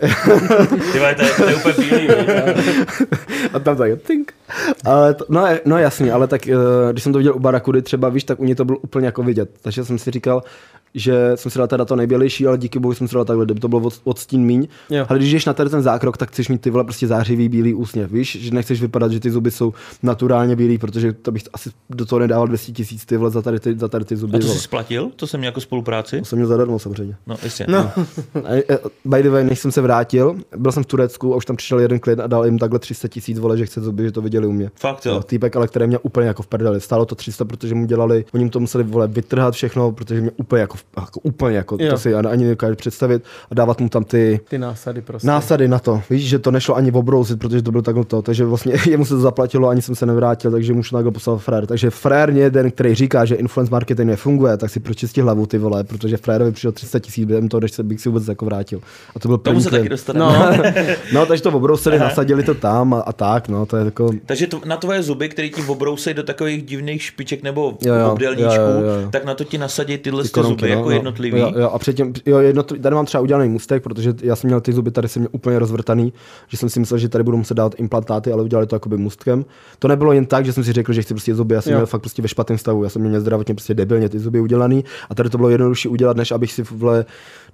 Ty 0.92 0.98
to, 0.98 1.22
je, 1.24 1.30
to 1.36 1.48
je 1.48 1.54
úplně 1.56 1.74
bílý. 1.88 2.08
A 3.52 3.58
tam 3.58 3.76
tak 3.76 4.02
tink. 4.02 4.34
Ale 4.84 5.14
to, 5.14 5.24
no, 5.28 5.46
je- 5.46 5.60
no, 5.64 5.78
jasně, 5.78 6.12
ale 6.12 6.26
tak 6.26 6.48
eh, 6.48 6.54
když 6.92 7.02
jsem 7.04 7.12
to 7.12 7.18
viděl 7.18 7.36
u 7.36 7.38
Barakudy 7.38 7.82
třeba, 7.82 8.08
víš, 8.08 8.24
tak 8.24 8.40
u 8.40 8.44
ní 8.44 8.54
to 8.54 8.64
bylo 8.64 8.78
úplně 8.78 9.06
jako 9.06 9.22
vidět. 9.22 9.50
Takže 9.62 9.84
jsem 9.84 9.98
si 9.98 10.10
říkal, 10.10 10.42
že 10.94 11.32
jsem 11.34 11.50
si 11.50 11.58
dal 11.58 11.68
teda 11.68 11.84
to 11.84 11.96
nejbělejší, 11.96 12.46
ale 12.46 12.58
díky 12.58 12.78
bohu 12.78 12.94
jsem 12.94 13.08
si 13.08 13.14
dal 13.14 13.24
takhle, 13.24 13.44
kdyby 13.44 13.60
to 13.60 13.68
bylo 13.68 13.80
od, 13.82 14.00
od 14.04 14.18
stín 14.18 14.42
míň. 14.44 14.68
Jo. 14.90 15.06
Ale 15.08 15.18
když 15.18 15.32
jdeš 15.32 15.44
na 15.46 15.52
tady 15.52 15.70
ten 15.70 15.82
zákrok, 15.82 16.16
tak 16.16 16.28
chceš 16.28 16.48
mít 16.48 16.60
ty 16.60 16.70
vole 16.70 16.84
prostě 16.84 17.06
zářivý 17.06 17.48
bílý 17.48 17.74
úsměv, 17.74 18.12
víš, 18.12 18.38
že 18.40 18.50
nechceš 18.54 18.80
vypadat, 18.80 19.12
že 19.12 19.20
ty 19.20 19.30
zuby 19.30 19.50
jsou 19.50 19.74
naturálně 20.02 20.56
bílý, 20.56 20.78
protože 20.78 21.12
to 21.12 21.32
bych 21.32 21.42
asi 21.52 21.70
do 21.90 22.06
toho 22.06 22.18
nedával 22.18 22.46
200 22.46 22.72
tisíc 22.72 23.04
ty 23.04 23.16
vole 23.16 23.30
za 23.30 23.42
tady 23.42 23.60
ty, 23.60 23.78
za 23.78 23.88
tady 23.88 24.04
ty 24.04 24.16
zuby. 24.16 24.36
A 24.36 24.38
to 24.38 24.46
vole. 24.46 24.58
jsi 24.58 24.64
splatil? 24.64 25.10
To 25.16 25.26
jsem 25.26 25.44
jako 25.44 25.60
spolupráci? 25.60 26.18
To 26.18 26.24
jsem 26.24 26.38
měl 26.38 26.48
zadarmo 26.48 26.78
samozřejmě. 26.78 27.16
No, 27.26 27.36
jistě. 27.44 27.66
No, 27.68 27.90
A, 28.44 28.52
e, 28.54 28.78
By 29.04 29.22
the 29.22 29.30
way, 29.30 29.44
než 29.44 29.58
jsem 29.58 29.72
se 29.72 29.80
vrátil, 29.80 30.36
byl 30.56 30.72
jsem 30.72 30.82
v 30.82 30.86
Turecku 30.86 31.34
a 31.34 31.36
už 31.36 31.46
tam 31.46 31.56
přišel 31.56 31.78
jeden 31.80 31.98
klient 31.98 32.20
a 32.20 32.26
dal 32.26 32.44
jim 32.44 32.58
takhle 32.58 32.78
300 32.78 33.08
tisíc 33.08 33.38
vole, 33.38 33.58
že 33.58 33.66
chce 33.66 33.80
zuby, 33.80 34.02
že 34.04 34.12
to 34.12 34.22
viděli 34.38 34.46
u 34.46 34.52
mě. 34.52 34.70
Fakt 34.74 35.06
jo. 35.06 35.14
No, 35.14 35.22
týpek, 35.22 35.56
ale 35.56 35.68
který 35.68 35.86
mě 35.86 35.98
úplně 35.98 36.26
jako 36.28 36.42
v 36.42 36.46
prdeli. 36.46 36.80
Stálo 36.80 37.04
to 37.06 37.14
300, 37.14 37.44
protože 37.44 37.74
mu 37.74 37.86
dělali, 37.86 38.24
oni 38.34 38.44
mu 38.44 38.50
to 38.50 38.60
museli 38.60 38.84
vole 38.84 39.06
vytrhat 39.08 39.54
všechno, 39.54 39.92
protože 39.92 40.20
mě 40.20 40.30
úplně 40.36 40.60
jako, 40.60 40.76
jako 40.96 41.20
úplně 41.20 41.56
jako, 41.56 41.76
Jo. 41.80 41.90
to 41.90 41.98
si 41.98 42.14
ani 42.14 42.28
ani 42.28 42.44
nedokážu 42.44 42.74
představit 42.74 43.22
a 43.50 43.54
dávat 43.54 43.80
mu 43.80 43.88
tam 43.88 44.04
ty 44.04 44.40
ty 44.48 44.58
násady 44.58 45.02
prostě. 45.02 45.26
násady 45.28 45.68
na 45.68 45.78
to. 45.78 46.02
Víš, 46.10 46.28
že 46.28 46.38
to 46.38 46.50
nešlo 46.50 46.74
ani 46.76 46.92
obrousit, 46.92 47.38
protože 47.38 47.62
to 47.62 47.70
bylo 47.70 47.82
takhle 47.82 48.04
to. 48.04 48.22
Takže 48.22 48.44
vlastně 48.44 48.74
jemu 48.90 49.04
se 49.04 49.14
to 49.14 49.20
zaplatilo, 49.20 49.68
ani 49.68 49.82
jsem 49.82 49.94
se 49.94 50.06
nevrátil, 50.06 50.50
takže 50.50 50.72
mu 50.74 50.82
takhle 50.92 51.12
poslal 51.12 51.38
frér. 51.38 51.66
Takže 51.66 51.90
frér 51.90 52.30
je 52.30 52.42
jeden, 52.42 52.70
který 52.70 52.94
říká, 52.94 53.24
že 53.24 53.34
influence 53.34 53.70
marketing 53.72 54.08
nefunguje, 54.08 54.56
tak 54.56 54.70
si 54.70 54.80
pročistí 54.80 55.20
hlavu 55.20 55.46
ty 55.46 55.58
vole, 55.58 55.84
protože 55.84 56.16
frérovi 56.16 56.52
přišel 56.52 56.72
300 56.72 56.98
tisíc 56.98 57.24
během 57.24 57.48
toho, 57.48 57.60
než 57.60 57.72
se 57.72 57.82
bych 57.82 58.00
si 58.00 58.08
vůbec 58.08 58.28
jako 58.28 58.44
vrátil. 58.44 58.80
A 59.16 59.18
to 59.18 59.28
byl 59.28 59.38
Tomu 59.38 59.42
první 59.44 59.62
se 59.62 59.70
taky 59.70 59.88
dostaneme. 59.88 60.26
No, 60.28 60.82
No, 61.12 61.26
takže 61.26 61.42
to 61.42 61.50
obrousili, 61.50 61.98
nasadili 61.98 62.42
to 62.42 62.54
tam 62.54 62.94
a, 62.94 63.00
a, 63.00 63.12
tak, 63.12 63.48
no, 63.48 63.66
to 63.66 63.76
je 63.76 63.84
jako... 63.84 64.10
Takže 64.28 64.46
to, 64.46 64.60
na 64.64 64.76
tvoje 64.76 65.02
zuby, 65.02 65.28
který 65.28 65.50
ti 65.50 65.62
obrousejí 65.62 66.14
do 66.14 66.22
takových 66.22 66.62
divných 66.62 67.02
špiček 67.02 67.42
nebo 67.42 67.78
Jo, 67.80 67.94
jo, 67.94 68.12
obdelníčků, 68.12 68.54
jo, 68.54 68.80
jo, 68.80 69.00
jo. 69.02 69.10
tak 69.10 69.24
na 69.24 69.34
to 69.34 69.44
ti 69.44 69.58
nasadí 69.58 69.98
tyhle 69.98 70.22
ty 70.22 70.28
korunky, 70.28 70.60
zuby 70.60 70.70
no, 70.70 70.76
jako 70.76 70.88
no. 70.88 70.94
jednotlivý. 70.94 71.40
Jo, 71.40 71.52
jo, 71.56 71.70
a 71.70 71.78
předtím, 71.78 72.12
jo, 72.26 72.38
jednotlivý, 72.38 72.82
tady 72.82 72.94
mám 72.94 73.06
třeba 73.06 73.20
udělaný 73.22 73.48
mustek, 73.48 73.82
protože 73.82 74.14
já 74.22 74.36
jsem 74.36 74.48
měl 74.48 74.60
ty 74.60 74.72
zuby, 74.72 74.90
tady 74.90 75.08
jsem 75.08 75.22
měl 75.22 75.28
úplně 75.32 75.58
rozvrtaný, 75.58 76.12
že 76.48 76.56
jsem 76.56 76.68
si 76.68 76.80
myslel, 76.80 76.98
že 76.98 77.08
tady 77.08 77.24
budu 77.24 77.36
muset 77.36 77.54
dát 77.54 77.74
implantáty, 77.78 78.32
ale 78.32 78.42
udělali 78.42 78.66
to 78.66 78.74
jakoby 78.74 78.96
mustkem. 78.96 79.44
To 79.78 79.88
nebylo 79.88 80.12
jen 80.12 80.26
tak, 80.26 80.44
že 80.44 80.52
jsem 80.52 80.64
si 80.64 80.72
řekl, 80.72 80.92
že 80.92 81.02
chci 81.02 81.14
prostě 81.14 81.34
zuby, 81.34 81.54
já 81.54 81.62
jsem 81.62 81.72
Jo. 81.72 81.78
měl 81.78 81.86
fakt 81.86 82.00
prostě 82.00 82.22
ve 82.22 82.28
špatném 82.28 82.58
stavu, 82.58 82.84
já 82.84 82.90
jsem 82.90 83.02
měl 83.02 83.20
zdravotně 83.20 83.54
prostě 83.54 83.74
debilně 83.74 84.08
ty 84.08 84.18
zuby 84.18 84.40
udělaný 84.40 84.84
a 85.10 85.14
tady 85.14 85.30
to 85.30 85.38
bylo 85.38 85.50
jednodušší 85.50 85.88
udělat, 85.88 86.16
než 86.16 86.32
abych 86.32 86.52
si 86.52 86.62
vle 86.62 87.04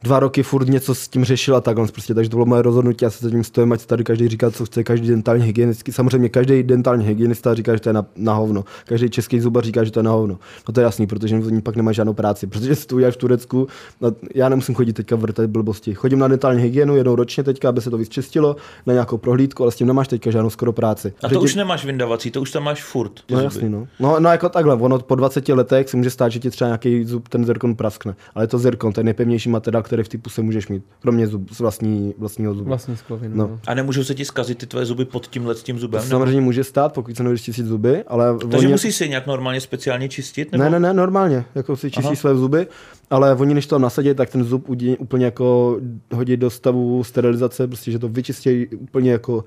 dva 0.02 0.20
roky 0.20 0.42
furt 0.42 0.68
něco 0.68 0.94
s 0.94 1.08
tím 1.08 1.24
řešil 1.24 1.56
a 1.56 1.60
takhle 1.60 1.86
prostě, 1.88 2.14
takže 2.14 2.30
to 2.30 2.36
bylo 2.36 2.46
moje 2.46 2.62
rozhodnutí, 2.62 3.04
já 3.04 3.10
se 3.10 3.30
tím 3.30 3.44
stojím, 3.44 3.72
ať 3.72 3.80
si 3.80 3.86
tady 3.86 4.04
každý 4.04 4.28
říká, 4.28 4.50
co 4.50 4.64
chce, 4.64 4.84
každý 4.84 5.08
dentální 5.08 5.44
hygienický, 5.44 5.92
samozřejmě 5.92 6.28
každý 6.28 6.63
dentální 6.64 7.04
hygienista 7.04 7.54
říká, 7.54 7.74
že 7.74 7.80
to 7.80 7.88
je 7.88 7.92
na, 7.92 8.06
na 8.16 8.34
hovno, 8.34 8.64
každý 8.84 9.10
český 9.10 9.40
zubař 9.40 9.64
říká, 9.64 9.84
že 9.84 9.90
to 9.90 9.98
je 9.98 10.04
na 10.04 10.10
hovno. 10.10 10.38
No 10.68 10.74
to 10.74 10.80
je 10.80 10.84
jasný, 10.84 11.06
protože 11.06 11.36
oni 11.36 11.62
pak 11.62 11.76
nemají 11.76 11.94
žádnou 11.94 12.12
práci, 12.12 12.46
protože 12.46 12.76
si 12.76 12.86
to 12.86 12.96
uděláš 12.96 13.14
v 13.14 13.16
Turecku, 13.16 13.68
a 14.02 14.06
já 14.34 14.48
nemusím 14.48 14.74
chodit 14.74 14.92
teďka 14.92 15.16
vrtat 15.16 15.46
blbosti. 15.46 15.94
Chodím 15.94 16.18
na 16.18 16.28
dentální 16.28 16.62
hygienu 16.62 16.96
jednou 16.96 17.14
ročně 17.14 17.44
teďka, 17.44 17.68
aby 17.68 17.80
se 17.80 17.90
to 17.90 17.98
vyčistilo, 17.98 18.56
na 18.86 18.92
nějakou 18.92 19.18
prohlídku, 19.18 19.62
ale 19.62 19.72
s 19.72 19.76
tím 19.76 19.86
nemáš 19.86 20.08
teďka 20.08 20.30
žádnou 20.30 20.50
skoro 20.50 20.72
práci. 20.72 21.12
A 21.22 21.28
to 21.28 21.40
už 21.40 21.54
nemáš 21.54 21.84
vyndavací, 21.84 22.30
to 22.30 22.40
už 22.40 22.50
tam 22.50 22.62
máš 22.62 22.84
furt. 22.84 23.12
No 23.30 23.36
zuby. 23.36 23.44
jasný, 23.44 23.68
no. 23.68 23.86
no. 24.00 24.20
No 24.20 24.30
jako 24.30 24.48
takhle, 24.48 24.74
ono 24.74 24.98
po 24.98 25.14
20 25.14 25.48
letech 25.48 25.88
se 25.88 25.96
může 25.96 26.10
stát, 26.10 26.28
že 26.28 26.38
ti 26.38 26.50
třeba 26.50 26.68
nějaký 26.68 27.04
zub, 27.04 27.28
ten 27.28 27.44
zirkon 27.44 27.74
praskne. 27.74 28.14
Ale 28.34 28.44
je 28.44 28.48
to 28.48 28.58
zirkon, 28.58 28.92
to 28.92 29.00
je 29.00 29.04
nejpevnější 29.04 29.48
materiál, 29.48 29.82
který 29.82 30.02
v 30.02 30.08
typu 30.08 30.30
se 30.30 30.42
můžeš 30.42 30.68
mít. 30.68 30.82
Kromě 31.02 31.26
zub, 31.26 31.50
z 31.50 31.60
vlastní, 31.60 32.14
vlastního 32.18 32.54
zubu. 32.54 32.68
vlastní 32.68 32.96
sklovinu. 32.96 33.36
No. 33.36 33.46
No. 33.48 33.60
A 33.66 33.74
nemůžou 33.74 34.04
se 34.04 34.14
ti 34.14 34.24
zkazit 34.24 34.58
ty 34.58 34.66
tvoje 34.66 34.86
zuby 34.86 35.04
pod 35.04 35.26
tímhle 35.26 35.54
tím 35.54 35.78
zubem? 35.78 36.02
samozřejmě 36.02 36.40
může 36.54 36.64
stát, 36.64 36.92
pokud 36.92 37.16
se 37.16 37.22
nebudeš 37.22 37.42
čistit 37.42 37.66
zuby, 37.66 38.04
ale 38.06 38.38
Takže 38.38 38.58
oni... 38.58 38.68
musíš 38.68 38.94
si 38.94 39.08
nějak 39.08 39.26
normálně 39.26 39.60
speciálně 39.60 40.08
čistit? 40.08 40.52
Nebo? 40.52 40.64
Ne, 40.64 40.70
ne, 40.70 40.80
ne, 40.80 40.94
normálně, 40.94 41.44
jako 41.54 41.76
si 41.76 41.90
čistí 41.90 42.06
Aha. 42.06 42.16
své 42.16 42.34
zuby, 42.34 42.66
ale 43.10 43.34
oni 43.34 43.54
než 43.54 43.66
to 43.66 43.78
nasadí, 43.78 44.14
tak 44.14 44.30
ten 44.30 44.44
zub 44.44 44.68
udí, 44.68 44.96
úplně 44.96 45.24
jako 45.24 45.78
hodí 46.12 46.36
do 46.36 46.50
stavu 46.50 47.04
sterilizace, 47.04 47.66
prostě, 47.66 47.90
že 47.90 47.98
to 47.98 48.08
vyčistějí 48.08 48.66
úplně 48.66 49.12
jako 49.12 49.44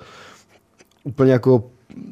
úplně 1.04 1.32
jako 1.32 1.64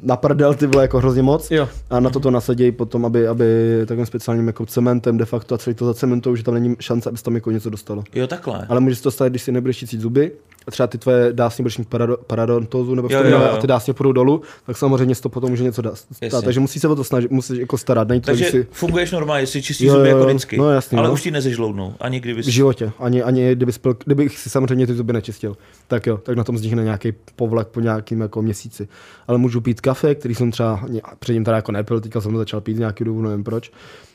na 0.02 0.16
prdel 0.16 0.54
ty 0.54 0.66
vole 0.66 0.84
jako 0.84 0.98
hrozně 0.98 1.22
moc 1.22 1.50
Jo. 1.50 1.68
a 1.90 2.00
na 2.00 2.10
to 2.10 2.20
to 2.20 2.30
nasadějí 2.30 2.72
potom, 2.72 3.04
aby, 3.04 3.28
aby 3.28 3.44
takovým 3.86 4.06
speciálním 4.06 4.46
jako 4.46 4.66
cementem 4.66 5.18
de 5.18 5.24
facto 5.24 5.54
a 5.54 5.58
celý 5.58 5.76
to 5.76 5.86
zacementou, 5.86 6.36
že 6.36 6.42
tam 6.42 6.54
není 6.54 6.76
šance, 6.80 7.08
aby 7.08 7.18
se 7.18 7.24
tam 7.24 7.34
jako 7.34 7.50
něco 7.50 7.70
dostalo. 7.70 8.04
Jo, 8.14 8.26
takhle. 8.26 8.66
Ale 8.68 8.80
může 8.80 8.96
se 8.96 9.02
to 9.02 9.10
stát, 9.10 9.28
když 9.28 9.42
si 9.42 9.52
nebudeš 9.52 9.76
čistit 9.76 10.00
zuby 10.00 10.32
a 10.66 10.70
třeba 10.70 10.86
ty 10.86 10.98
tvoje 10.98 11.32
dásně 11.32 11.62
budeš 11.62 11.78
mít 11.78 11.88
parado, 11.88 12.16
paradontózu 12.26 12.94
nebo 12.94 13.08
Jo, 13.10 13.24
jo, 13.24 13.30
jo, 13.30 13.38
a 13.52 13.56
ty 13.56 13.66
dásně 13.66 13.92
půjdou 13.92 14.12
dolů, 14.12 14.42
tak 14.66 14.76
samozřejmě 14.76 15.14
se 15.14 15.22
to 15.22 15.28
potom 15.28 15.50
může 15.50 15.64
něco 15.64 15.82
dát. 15.82 15.98
Jasně. 16.22 16.42
Takže 16.42 16.60
musí 16.60 16.80
se 16.80 16.88
o 16.88 16.96
to 16.96 17.04
snažit, 17.04 17.30
musíš 17.30 17.58
jako 17.58 17.78
starat. 17.78 18.08
Není 18.08 18.20
to, 18.20 18.26
Takže 18.26 18.44
že 18.44 18.50
si 18.50 18.66
funguješ 18.70 19.10
normálně, 19.10 19.46
si 19.46 19.62
čistíš 19.62 19.90
zuby 19.90 20.08
jo, 20.08 20.16
jako 20.16 20.28
vždycky. 20.28 20.56
No, 20.56 20.70
jasný, 20.70 20.98
ale 20.98 21.08
no. 21.08 21.14
už 21.14 21.22
ti 21.22 21.30
nezežloudnou, 21.30 21.94
ani 22.00 22.20
kdyby 22.20 22.42
v 22.42 22.46
životě, 22.46 22.92
ani, 22.98 23.22
ani 23.22 23.52
kdyby 23.52 23.72
spil, 23.72 23.96
kdybych 24.04 24.38
si 24.38 24.50
samozřejmě 24.50 24.86
ty 24.86 24.94
zuby 24.94 25.12
nečistil, 25.12 25.56
tak 25.88 26.06
jo, 26.06 26.16
tak 26.16 26.36
na 26.36 26.44
tom 26.44 26.54
vznikne 26.54 26.84
nějaký 26.84 27.12
povlak 27.36 27.68
po 27.68 27.80
nějakým 27.80 28.20
jako 28.20 28.42
měsíci. 28.42 28.88
Ale 29.28 29.38
můžu 29.38 29.60
pít 29.60 29.75
kafe, 29.80 30.14
který 30.14 30.34
jsem 30.34 30.50
třeba 30.50 30.80
předtím 31.18 31.44
teda 31.44 31.56
jako 31.56 31.72
nepil, 31.72 32.00
teďka 32.00 32.20
jsem 32.20 32.36
začal 32.36 32.60
pít 32.60 32.76
z 32.76 32.78
nějaký 32.78 33.04
důvod, 33.04 33.22
nevím 33.22 33.44
proč. 33.44 33.70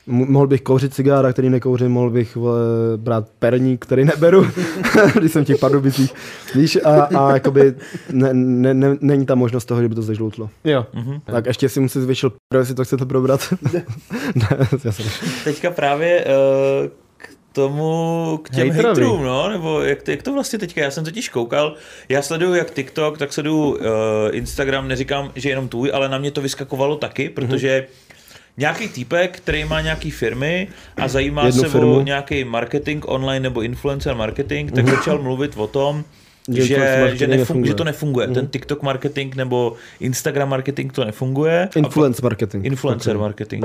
M- 0.08 0.26
mohl 0.32 0.46
bych 0.46 0.62
kouřit 0.62 0.94
cigára, 0.94 1.32
který 1.32 1.50
nekouřím, 1.50 1.92
mohl 1.92 2.10
bych 2.10 2.36
vole, 2.36 2.58
brát 2.96 3.28
perník, 3.38 3.84
který 3.84 4.04
neberu, 4.04 4.46
když 5.18 5.32
jsem 5.32 5.44
v 5.44 5.46
těch 5.46 5.58
pardubicích. 5.60 6.14
Víš, 6.54 6.78
a, 6.84 7.02
a 7.02 7.32
jakoby 7.34 7.74
ne, 8.12 8.28
ne, 8.34 8.74
ne, 8.74 8.96
není 9.00 9.26
tam 9.26 9.38
možnost 9.38 9.64
toho, 9.64 9.82
že 9.82 9.88
by 9.88 9.94
to 9.94 10.02
zežloutlo. 10.02 10.50
Jo. 10.64 10.86
Mhm. 10.92 11.20
Tak 11.24 11.46
ještě 11.46 11.68
si 11.68 11.80
musím 11.80 12.02
zvyšil, 12.02 12.32
jestli 12.58 12.74
to 12.74 12.84
chcete 12.84 13.06
probrat. 13.06 13.40
ne, 13.72 13.84
já 14.84 14.92
jsem 14.92 15.06
Teďka 15.44 15.70
právě 15.70 16.24
uh, 16.24 16.90
tomu, 17.52 18.40
k 18.44 18.50
těm 18.50 18.58
Hejterovi. 18.70 19.00
hejterům, 19.00 19.24
no, 19.24 19.50
nebo 19.50 19.80
jak 19.80 20.02
to, 20.02 20.10
jak 20.10 20.22
to 20.22 20.32
vlastně 20.32 20.58
teďka, 20.58 20.80
já 20.80 20.90
jsem 20.90 21.04
totiž 21.04 21.28
koukal, 21.28 21.74
já 22.08 22.22
sleduju 22.22 22.54
jak 22.54 22.70
TikTok, 22.74 23.18
tak 23.18 23.32
sleduju 23.32 23.70
uh, 23.70 23.78
Instagram, 24.30 24.88
neříkám, 24.88 25.32
že 25.34 25.48
jenom 25.48 25.68
tvůj, 25.68 25.90
ale 25.94 26.08
na 26.08 26.18
mě 26.18 26.30
to 26.30 26.40
vyskakovalo 26.40 26.96
taky, 26.96 27.28
protože 27.28 27.86
nějaký 28.56 28.88
týpek, 28.88 29.36
který 29.36 29.64
má 29.64 29.80
nějaký 29.80 30.10
firmy 30.10 30.68
a 30.96 31.08
zajímá 31.08 31.46
Jednu 31.46 31.62
se 31.62 31.68
firmu. 31.68 31.96
o 31.96 32.02
nějaký 32.02 32.44
marketing 32.44 33.04
online 33.08 33.40
nebo 33.40 33.62
influencer 33.62 34.14
marketing, 34.14 34.72
tak 34.72 34.88
začal 34.88 35.18
mluvit 35.18 35.52
o 35.56 35.66
tom, 35.66 36.04
Že 36.48 36.62
že, 36.62 37.12
že, 37.14 37.26
nefunguje, 37.26 37.66
že 37.66 37.74
to 37.74 37.84
nefunguje. 37.84 38.28
Ten 38.28 38.46
TikTok 38.46 38.82
marketing 38.82 39.34
nebo 39.34 39.76
Instagram 40.00 40.48
marketing 40.48 40.92
to 40.92 41.04
nefunguje. 41.04 41.68
A 41.74 41.78
Influence 41.78 42.22
marketing. 42.22 42.66
Influencer 42.66 43.18
marketing. 43.18 43.64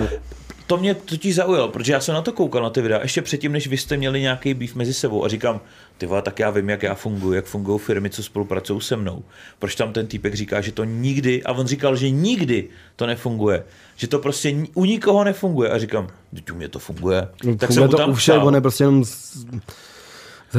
To 0.68 0.78
mě 0.78 0.94
totiž 0.94 1.36
zaujalo, 1.36 1.68
protože 1.68 1.94
já 1.94 2.00
jsem 2.00 2.16
na 2.16 2.22
to 2.22 2.32
koukal 2.32 2.64
na 2.64 2.70
ty 2.70 2.82
videa, 2.82 3.00
ještě 3.02 3.22
předtím, 3.22 3.52
než 3.52 3.68
vy 3.68 3.78
jste 3.78 3.98
měli 3.98 4.22
nějaký 4.22 4.54
býv 4.54 4.76
mezi 4.76 4.94
sebou 4.94 5.26
a 5.26 5.28
říkám, 5.28 5.62
ty 5.98 6.06
vole, 6.06 6.22
tak 6.22 6.40
já 6.40 6.50
vím, 6.50 6.70
jak 6.70 6.84
já 6.84 6.96
funguji, 6.96 7.34
jak 7.34 7.46
fungují 7.46 7.80
firmy, 7.80 8.10
co 8.10 8.24
spolupracují 8.24 8.82
se 8.82 8.96
mnou. 8.96 9.24
Proč 9.60 9.76
tam 9.76 9.94
ten 9.94 10.08
týpek 10.08 10.34
říká, 10.34 10.62
že 10.62 10.72
to 10.72 10.84
nikdy, 10.84 11.44
a 11.44 11.52
on 11.52 11.68
říkal, 11.68 11.96
že 11.96 12.10
nikdy 12.10 12.68
to 12.96 13.06
nefunguje, 13.06 13.64
že 13.96 14.08
to 14.08 14.20
prostě 14.20 14.56
u 14.74 14.86
nikoho 14.86 15.24
nefunguje. 15.24 15.70
A 15.70 15.78
říkám, 15.78 16.08
teď 16.36 16.52
u 16.52 16.56
mě 16.56 16.70
to 16.70 16.80
funguje. 16.80 17.28
Tak 17.42 17.42
jsem 17.42 17.58
Funguje 17.68 17.86
mu 17.86 17.92
to 17.92 17.98
tam 17.98 18.10
u 18.10 18.14
všech, 18.14 18.44
on 18.44 18.56
je 18.56 18.62
prostě 18.62 18.84
jenom 18.84 19.04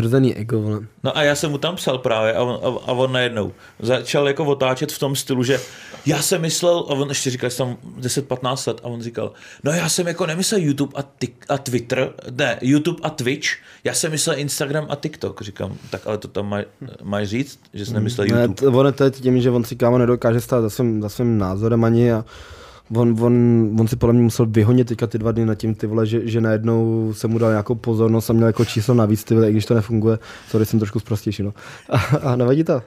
Zhrzený 0.03 0.35
ego, 0.37 0.61
vole. 0.61 0.81
No 1.05 1.17
a 1.19 1.23
já 1.23 1.35
jsem 1.35 1.51
mu 1.51 1.59
tam 1.59 1.77
psal 1.77 1.99
právě 1.99 2.35
a 2.35 2.43
on, 2.43 2.59
a, 2.63 2.91
a 2.91 2.93
on 2.93 3.13
najednou 3.13 3.53
začal 3.81 4.29
jako 4.29 4.45
otáčet 4.45 4.93
v 4.93 4.99
tom 4.99 5.17
stylu, 5.17 5.43
že 5.43 5.61
já 6.07 6.23
jsem 6.23 6.41
myslel, 6.41 6.79
a 6.79 6.93
on 6.93 7.09
ještě 7.09 7.31
říkal, 7.31 7.51
že 7.51 7.57
tam 7.57 7.77
10-15 8.01 8.69
let, 8.69 8.81
a 8.85 8.87
on 8.87 9.03
říkal, 9.03 9.33
no 9.65 9.73
já 9.73 9.89
jsem 9.89 10.07
jako 10.07 10.27
nemyslel 10.27 10.61
YouTube 10.61 10.93
a, 10.97 11.03
tik, 11.03 11.45
a 11.49 11.59
Twitter, 11.59 12.11
ne, 12.31 12.59
YouTube 12.63 12.99
a 13.03 13.11
Twitch, 13.11 13.49
já 13.85 13.95
jsem 13.95 14.11
myslel 14.11 14.39
Instagram 14.39 14.87
a 14.89 14.95
TikTok, 14.97 15.43
říkám, 15.43 15.77
tak 15.91 16.07
ale 16.07 16.19
to 16.19 16.29
tam 16.29 16.49
maj, 16.49 16.65
máš 17.03 17.29
říct, 17.29 17.59
že 17.75 17.87
jsi 17.87 17.95
nemyslel 17.95 18.27
Ne, 18.27 18.41
YouTube. 18.43 18.55
t- 18.55 18.67
on 18.77 18.87
je 18.87 18.93
teď 18.93 19.21
tím, 19.21 19.41
že 19.41 19.51
on 19.51 19.65
si 19.65 19.77
kámo 19.77 19.99
nedokáže 19.99 20.41
stát 20.41 20.61
za 20.61 20.71
svým, 20.71 21.03
za 21.03 21.09
svým 21.09 21.39
názorem 21.39 21.85
ani 21.85 22.13
a 22.13 22.25
on, 22.97 23.17
on, 23.21 23.71
on 23.81 23.89
si 23.89 23.97
podle 23.97 24.13
mě 24.13 24.23
musel 24.23 24.47
vyhonit 24.47 24.89
teďka 24.89 25.07
ty 25.07 25.19
dva 25.19 25.33
dny 25.33 25.47
nad 25.47 25.55
tím, 25.55 25.75
ty 25.75 25.87
vole, 25.87 26.07
že, 26.07 26.21
že 26.25 26.41
najednou 26.41 27.09
se 27.17 27.29
mu 27.29 27.39
dal 27.39 27.51
nějakou 27.51 27.75
pozornost 27.75 28.31
a 28.31 28.33
měl 28.33 28.47
jako 28.47 28.65
číslo 28.65 28.95
navíc, 28.95 29.25
ty 29.25 29.35
vole, 29.35 29.49
i 29.49 29.53
když 29.53 29.67
to 29.67 29.75
nefunguje. 29.75 30.19
Sorry, 30.49 30.67
jsem 30.67 30.79
trošku 30.79 31.01
zprostější, 31.01 31.43
no. 31.43 31.53
A, 31.91 31.97
a 32.23 32.37
nevadí 32.37 32.65
to. 32.65 32.83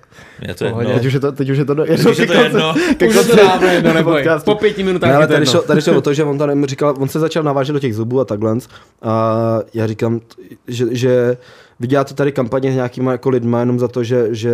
Mě 0.46 0.54
to 0.54 0.66
je 0.66 0.70
Pohodě. 0.72 0.88
jedno. 0.90 1.00
Teď 1.00 1.08
už 1.08 1.14
je 1.14 1.20
to, 1.20 1.32
teď 1.32 1.50
už 1.50 1.58
je 1.58 1.66
to 1.66 1.74
do, 1.74 1.86
Teď 1.86 2.06
už 2.06 2.18
je 2.18 2.28
to 2.28 2.34
jedno. 2.34 2.74
ke 2.98 3.08
Už 3.08 3.16
je 3.16 3.24
to 3.24 3.36
dávno 3.36 3.68
jedno, 3.74 3.94
neboj. 3.94 4.26
Po 4.46 4.56
pěti 4.56 4.84
minutách 4.84 5.08
Ne, 5.08 5.14
je 5.14 5.18
ale 5.18 5.28
to 5.28 5.34
tady 5.34 5.42
jedno. 5.42 5.52
šlo, 5.52 5.62
tady 5.62 5.82
šlo 5.82 5.98
o 5.98 6.02
to, 6.02 6.14
že 6.14 6.24
on 6.24 6.38
tady 6.38 6.56
mi 6.56 6.68
říkal, 6.68 6.96
on 7.00 7.08
se 7.08 7.20
začal 7.20 7.44
navážet 7.44 7.74
do 7.74 7.80
těch 7.80 7.96
zubů 7.96 8.20
a 8.20 8.26
takhle. 8.26 8.58
A 9.02 9.60
já 9.74 9.88
říkám, 9.88 10.20
že, 10.68 10.86
že 10.92 11.38
vy 11.80 11.88
děláte 11.88 12.14
tady 12.14 12.32
kampaně 12.32 12.72
s 12.72 12.76
nějakýma 12.76 13.12
jako 13.12 13.30
lidma 13.30 13.60
jenom 13.60 13.80
za 13.80 13.88
to, 13.88 14.04
že, 14.04 14.28
že 14.32 14.54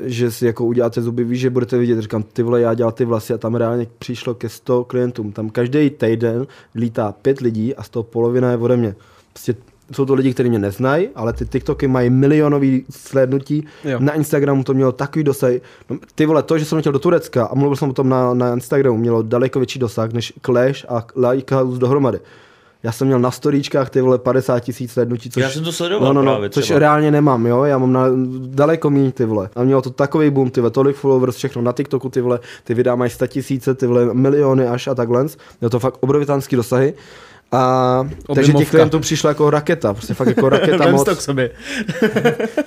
že 0.00 0.30
si 0.30 0.46
jako 0.46 0.64
uděláte 0.64 1.02
zuby, 1.02 1.24
víš, 1.24 1.40
že 1.40 1.50
budete 1.50 1.78
vidět, 1.78 2.00
říkám, 2.00 2.22
ty 2.22 2.42
vole, 2.42 2.60
já 2.60 2.74
dělal 2.74 2.92
ty 2.92 3.04
vlasy 3.04 3.32
a 3.32 3.38
tam 3.38 3.54
reálně 3.54 3.86
přišlo 3.98 4.34
ke 4.34 4.48
100 4.48 4.84
klientům. 4.84 5.32
Tam 5.32 5.50
každý 5.50 5.90
týden 5.90 6.46
lítá 6.74 7.12
pět 7.12 7.40
lidí 7.40 7.74
a 7.74 7.82
z 7.82 7.88
toho 7.88 8.02
polovina 8.02 8.50
je 8.50 8.56
ode 8.56 8.76
mě. 8.76 8.94
Prostě 9.32 9.54
jsou 9.92 10.04
to 10.04 10.14
lidi, 10.14 10.34
kteří 10.34 10.48
mě 10.48 10.58
neznají, 10.58 11.08
ale 11.14 11.32
ty 11.32 11.46
TikToky 11.46 11.88
mají 11.88 12.10
milionový 12.10 12.84
slednutí. 12.90 13.66
Jo. 13.84 13.98
Na 14.00 14.12
Instagramu 14.12 14.64
to 14.64 14.74
mělo 14.74 14.92
takový 14.92 15.24
dosah. 15.24 15.50
No, 15.90 15.98
ty 16.14 16.26
vole, 16.26 16.42
to, 16.42 16.58
že 16.58 16.64
jsem 16.64 16.76
letěl 16.76 16.92
do 16.92 16.98
Turecka 16.98 17.44
a 17.44 17.54
mluvil 17.54 17.76
jsem 17.76 17.90
o 17.90 17.92
tom 17.92 18.08
na, 18.08 18.34
na 18.34 18.52
Instagramu, 18.52 18.98
mělo 18.98 19.22
daleko 19.22 19.58
větší 19.58 19.78
dosah 19.78 20.12
než 20.12 20.32
Clash 20.44 20.84
a 20.88 21.06
Likehouse 21.28 21.78
dohromady. 21.78 22.18
Já 22.84 22.92
jsem 22.92 23.06
měl 23.06 23.18
na 23.18 23.30
storíčkách 23.30 23.90
ty 23.90 24.00
vole 24.00 24.18
50 24.18 24.60
tisíc 24.60 24.92
slednutí, 24.92 25.30
což... 25.30 25.42
Já 25.42 25.50
jsem 25.50 25.64
to 25.64 25.72
sledoval 25.72 26.14
no, 26.14 26.22
no, 26.22 26.26
no, 26.26 26.32
právě 26.32 26.50
což 26.50 26.64
třeba. 26.64 26.78
reálně 26.78 27.10
nemám, 27.10 27.46
jo, 27.46 27.64
já 27.64 27.78
mám 27.78 27.92
na 27.92 28.04
daleko 28.46 28.90
méně 28.90 29.12
ty 29.12 29.24
vole. 29.24 29.50
A 29.56 29.64
mělo 29.64 29.82
to 29.82 29.90
takový 29.90 30.30
boom, 30.30 30.50
ty 30.50 30.60
vole, 30.60 30.70
tolik 30.70 30.96
followers, 30.96 31.36
všechno 31.36 31.62
na 31.62 31.72
TikToku, 31.72 32.08
ty 32.08 32.20
vole, 32.20 32.40
ty 32.64 32.74
videa 32.74 32.94
mají 32.94 33.10
100 33.10 33.26
tisíce, 33.26 33.74
ty 33.74 33.86
vole, 33.86 34.14
miliony 34.14 34.68
až 34.68 34.86
a 34.86 34.94
takhle. 34.94 35.26
Mělo 35.60 35.70
to 35.70 35.78
fakt 35.78 35.96
obrovitánský 36.00 36.56
dosahy. 36.56 36.94
A 37.52 38.04
takže 38.34 38.52
těch 38.52 38.70
klientů 38.70 39.00
přišlo 39.00 39.28
jako 39.28 39.50
raketa, 39.50 39.94
prostě 39.94 40.14
fakt 40.14 40.28
jako 40.28 40.48
raketa 40.48 40.84
Vem 40.84 40.94
moc. 40.94 41.04
to 41.04 41.16
k 41.16 41.20
sobě. 41.20 41.50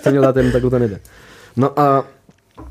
Jsem 0.01 0.11
měl 0.11 0.21
dát 0.23 0.35
jen 0.35 0.51
takovou 0.51 0.69
ten 0.69 0.81
jeden. 0.81 0.99
No 1.55 1.79
a 1.79 2.03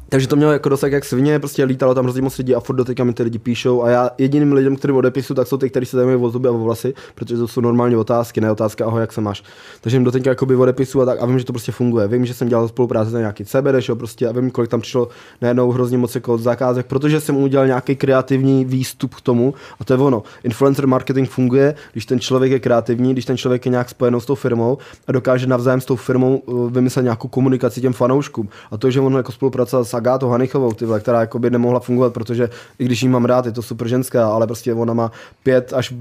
takže 0.08 0.28
to 0.28 0.36
mělo 0.36 0.52
jako 0.52 0.68
dosah 0.68 0.92
jak 0.92 1.04
svině, 1.04 1.38
prostě 1.38 1.64
lítalo 1.64 1.94
tam 1.94 2.04
hrozně 2.04 2.22
moc 2.22 2.38
lidí 2.38 2.54
a 2.54 2.60
furt 2.60 2.76
doteďka 2.76 3.04
mi 3.04 3.12
ty 3.12 3.22
lidi 3.22 3.38
píšou 3.38 3.82
a 3.82 3.90
já 3.90 4.10
jediným 4.18 4.52
lidem, 4.52 4.76
kterým 4.76 4.96
odepisu, 4.96 5.34
tak 5.34 5.46
jsou 5.46 5.56
ty, 5.56 5.70
kteří 5.70 5.86
se 5.86 5.96
zajímají 5.96 6.22
o 6.22 6.30
zuby 6.30 6.48
a 6.48 6.50
o 6.50 6.58
vlasy, 6.58 6.94
protože 7.14 7.36
to 7.36 7.48
jsou 7.48 7.60
normální 7.60 7.96
otázky, 7.96 8.40
ne 8.40 8.50
otázka, 8.50 8.86
ahoj, 8.86 9.00
jak 9.00 9.12
se 9.12 9.20
máš. 9.20 9.42
Takže 9.80 9.96
jim 9.96 10.04
doteďka 10.04 10.30
jakoby 10.30 10.56
odepisu 10.56 11.02
a 11.02 11.04
tak 11.04 11.22
a 11.22 11.26
vím, 11.26 11.38
že 11.38 11.44
to 11.44 11.52
prostě 11.52 11.72
funguje. 11.72 12.08
Vím, 12.08 12.26
že 12.26 12.34
jsem 12.34 12.48
dělal 12.48 12.68
spolupráce 12.68 13.10
na 13.10 13.18
nějaký 13.18 13.44
CBD, 13.44 13.90
prostě 13.94 14.28
a 14.28 14.32
vím, 14.32 14.50
kolik 14.50 14.70
tam 14.70 14.80
přišlo 14.80 15.08
najednou 15.42 15.70
hrozně 15.70 15.98
moc 15.98 16.14
jako 16.14 16.38
zakázek, 16.38 16.86
protože 16.86 17.20
jsem 17.20 17.36
udělal 17.36 17.66
nějaký 17.66 17.96
kreativní 17.96 18.64
výstup 18.64 19.14
k 19.14 19.20
tomu 19.20 19.54
a 19.80 19.84
to 19.84 19.92
je 19.92 19.98
ono. 19.98 20.22
Influencer 20.44 20.86
marketing 20.86 21.28
funguje, 21.28 21.74
když 21.92 22.06
ten 22.06 22.20
člověk 22.20 22.52
je 22.52 22.60
kreativní, 22.60 23.12
když 23.12 23.24
ten 23.24 23.36
člověk 23.36 23.66
je 23.66 23.70
nějak 23.70 23.90
spojenou 23.90 24.20
s 24.20 24.26
tou 24.26 24.34
firmou 24.34 24.78
a 25.06 25.12
dokáže 25.12 25.46
navzájem 25.46 25.80
s 25.80 25.84
tou 25.84 25.96
firmou 25.96 26.36
uh, 26.36 26.70
vymyslet 26.70 27.02
nějakou 27.02 27.28
komunikaci 27.28 27.80
těm 27.80 27.92
fanouškům. 27.92 28.48
A 28.70 28.76
to, 28.76 28.90
že 28.90 29.00
on 29.00 29.16
jako 29.16 29.32
spolupracoval 29.32 29.84
Agátou 29.96 30.28
Hanichovou, 30.28 30.72
ty 30.72 30.84
vole, 30.84 31.00
která 31.00 31.20
jako 31.20 31.38
by 31.38 31.50
nemohla 31.50 31.80
fungovat, 31.80 32.12
protože 32.12 32.50
i 32.78 32.84
když 32.84 33.02
jí 33.02 33.08
mám 33.08 33.24
rád, 33.24 33.46
je 33.46 33.52
to 33.52 33.62
super 33.62 33.88
ženská, 33.88 34.28
ale 34.28 34.46
prostě 34.46 34.74
ona 34.74 34.94
má 34.94 35.12
pět 35.42 35.72
až 35.72 35.94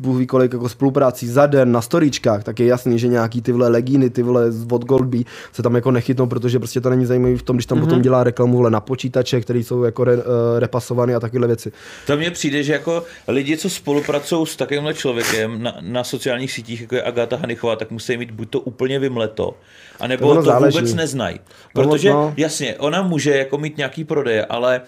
bůh 0.00 0.18
ví 0.18 0.26
kolik 0.26 0.52
jako 0.52 0.68
spoluprácí 0.68 1.28
za 1.28 1.46
den 1.46 1.72
na 1.72 1.80
storíčkách, 1.80 2.44
tak 2.44 2.60
je 2.60 2.66
jasný, 2.66 2.98
že 2.98 3.08
nějaký 3.08 3.42
ty 3.42 3.52
vole 3.52 3.68
legíny, 3.68 4.10
ty 4.10 4.22
vole 4.22 4.46
od 4.70 4.84
Goldby 4.84 5.24
se 5.52 5.62
tam 5.62 5.74
jako 5.74 5.90
nechytnou, 5.90 6.26
protože 6.26 6.58
prostě 6.58 6.80
to 6.80 6.90
není 6.90 7.06
zajímavý 7.06 7.36
v 7.36 7.42
tom, 7.42 7.56
když 7.56 7.66
tam 7.66 7.78
mm-hmm. 7.78 7.84
potom 7.84 8.02
dělá 8.02 8.24
reklamu 8.24 8.56
vole 8.56 8.70
na 8.70 8.80
počítače, 8.80 9.40
které 9.40 9.58
jsou 9.58 9.82
jako 9.82 10.04
re, 10.04 10.16
uh, 10.16 10.22
repasované 10.58 11.14
a 11.14 11.20
takovéhle 11.20 11.46
věci. 11.46 11.72
To 12.06 12.16
mně 12.16 12.30
přijde, 12.30 12.62
že 12.62 12.72
jako 12.72 13.04
lidi, 13.28 13.56
co 13.56 13.70
spolupracují 13.70 14.46
s 14.46 14.56
takovýmhle 14.56 14.94
člověkem 14.94 15.62
na, 15.62 15.76
na 15.80 16.04
sociálních 16.04 16.52
sítích, 16.52 16.80
jako 16.80 16.94
je 16.94 17.02
Agata 17.02 17.36
Hanichová, 17.36 17.76
tak 17.76 17.90
musí 17.90 18.16
mít 18.16 18.30
buď 18.30 18.50
to 18.50 18.60
úplně 18.60 18.98
vymleto, 18.98 19.54
anebo 20.02 20.28
Ono 20.28 20.40
to 20.40 20.46
záleží. 20.46 20.78
vůbec 20.78 20.94
neznají. 20.94 21.40
Protože 21.74 22.10
no. 22.10 22.34
jasně, 22.36 22.76
ona 22.78 23.02
může 23.02 23.36
jako 23.36 23.58
mít 23.58 23.76
nějaký 23.76 24.04
prodeje, 24.04 24.44
ale 24.44 24.80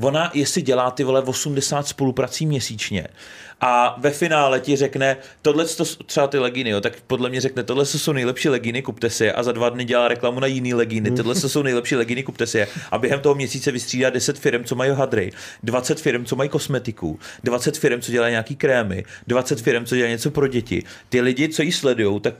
ona, 0.00 0.30
jestli 0.34 0.62
dělá 0.62 0.90
ty 0.90 1.04
vole 1.04 1.22
80 1.22 1.86
spoluprací 1.86 2.46
měsíčně 2.46 3.08
a 3.60 3.96
ve 3.98 4.10
finále 4.10 4.60
ti 4.60 4.76
řekne, 4.76 5.16
tohle 5.42 5.64
to, 5.64 5.84
třeba 6.06 6.26
ty 6.26 6.38
legíny, 6.38 6.70
jo, 6.70 6.80
tak 6.80 6.92
podle 7.06 7.30
mě 7.30 7.40
řekne, 7.40 7.62
tohle 7.62 7.86
jsou 7.86 8.12
nejlepší 8.12 8.48
legíny, 8.48 8.82
kupte 8.82 9.10
si 9.10 9.24
je 9.24 9.32
a 9.32 9.42
za 9.42 9.52
dva 9.52 9.68
dny 9.68 9.84
dělá 9.84 10.08
reklamu 10.08 10.40
na 10.40 10.46
jiný 10.46 10.74
legíny, 10.74 11.10
tohle 11.10 11.34
jsou 11.34 11.62
nejlepší 11.62 11.96
legíny, 11.96 12.22
kupte 12.22 12.46
si 12.46 12.58
je 12.58 12.68
a 12.90 12.98
během 12.98 13.20
toho 13.20 13.34
měsíce 13.34 13.72
vystřídá 13.72 14.10
10 14.10 14.38
firm, 14.38 14.64
co 14.64 14.74
mají 14.74 14.90
hadry, 14.90 15.32
20 15.62 16.00
firm, 16.00 16.24
co 16.24 16.36
mají 16.36 16.50
kosmetiku, 16.50 17.18
20 17.44 17.78
firm, 17.78 18.00
co 18.00 18.12
dělají 18.12 18.30
nějaký 18.32 18.56
krémy, 18.56 19.04
20 19.26 19.60
firm, 19.60 19.84
co 19.84 19.96
dělají 19.96 20.12
něco 20.12 20.30
pro 20.30 20.46
děti. 20.46 20.82
Ty 21.08 21.20
lidi, 21.20 21.48
co 21.48 21.62
jí 21.62 21.72
sledují, 21.72 22.20
tak 22.20 22.34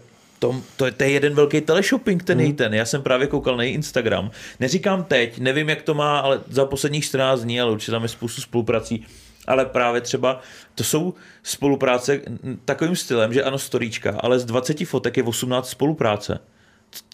to, 0.45 0.61
to, 0.77 0.91
to 0.91 1.05
je 1.05 1.11
jeden 1.11 1.35
velký 1.35 1.61
teleshopping, 1.61 2.23
ten 2.23 2.41
její 2.41 2.53
ten. 2.53 2.75
Já 2.75 2.85
jsem 2.85 3.03
právě 3.03 3.27
koukal 3.27 3.57
na 3.57 3.63
její 3.63 3.75
Instagram. 3.75 4.31
Neříkám 4.61 5.05
teď, 5.05 5.39
nevím, 5.39 5.69
jak 5.69 5.83
to 5.83 5.95
má, 5.95 6.19
ale 6.19 6.41
za 6.49 6.67
posledních 6.67 7.05
14 7.05 7.41
dní, 7.41 7.61
ale 7.61 7.73
určitě 7.73 7.93
tam 7.93 8.03
je 8.03 8.09
spoustu 8.09 8.41
spoluprací. 8.41 9.07
Ale 9.47 9.65
právě 9.65 10.01
třeba 10.01 10.41
to 10.75 10.85
jsou 10.85 11.15
spolupráce 11.43 12.21
takovým 12.65 12.97
stylem, 12.97 13.33
že 13.33 13.45
ano, 13.45 13.59
storíčka, 13.59 14.17
ale 14.21 14.39
z 14.39 14.45
20 14.45 14.85
fotek 14.85 15.17
je 15.17 15.23
18 15.23 15.69
spolupráce. 15.71 16.39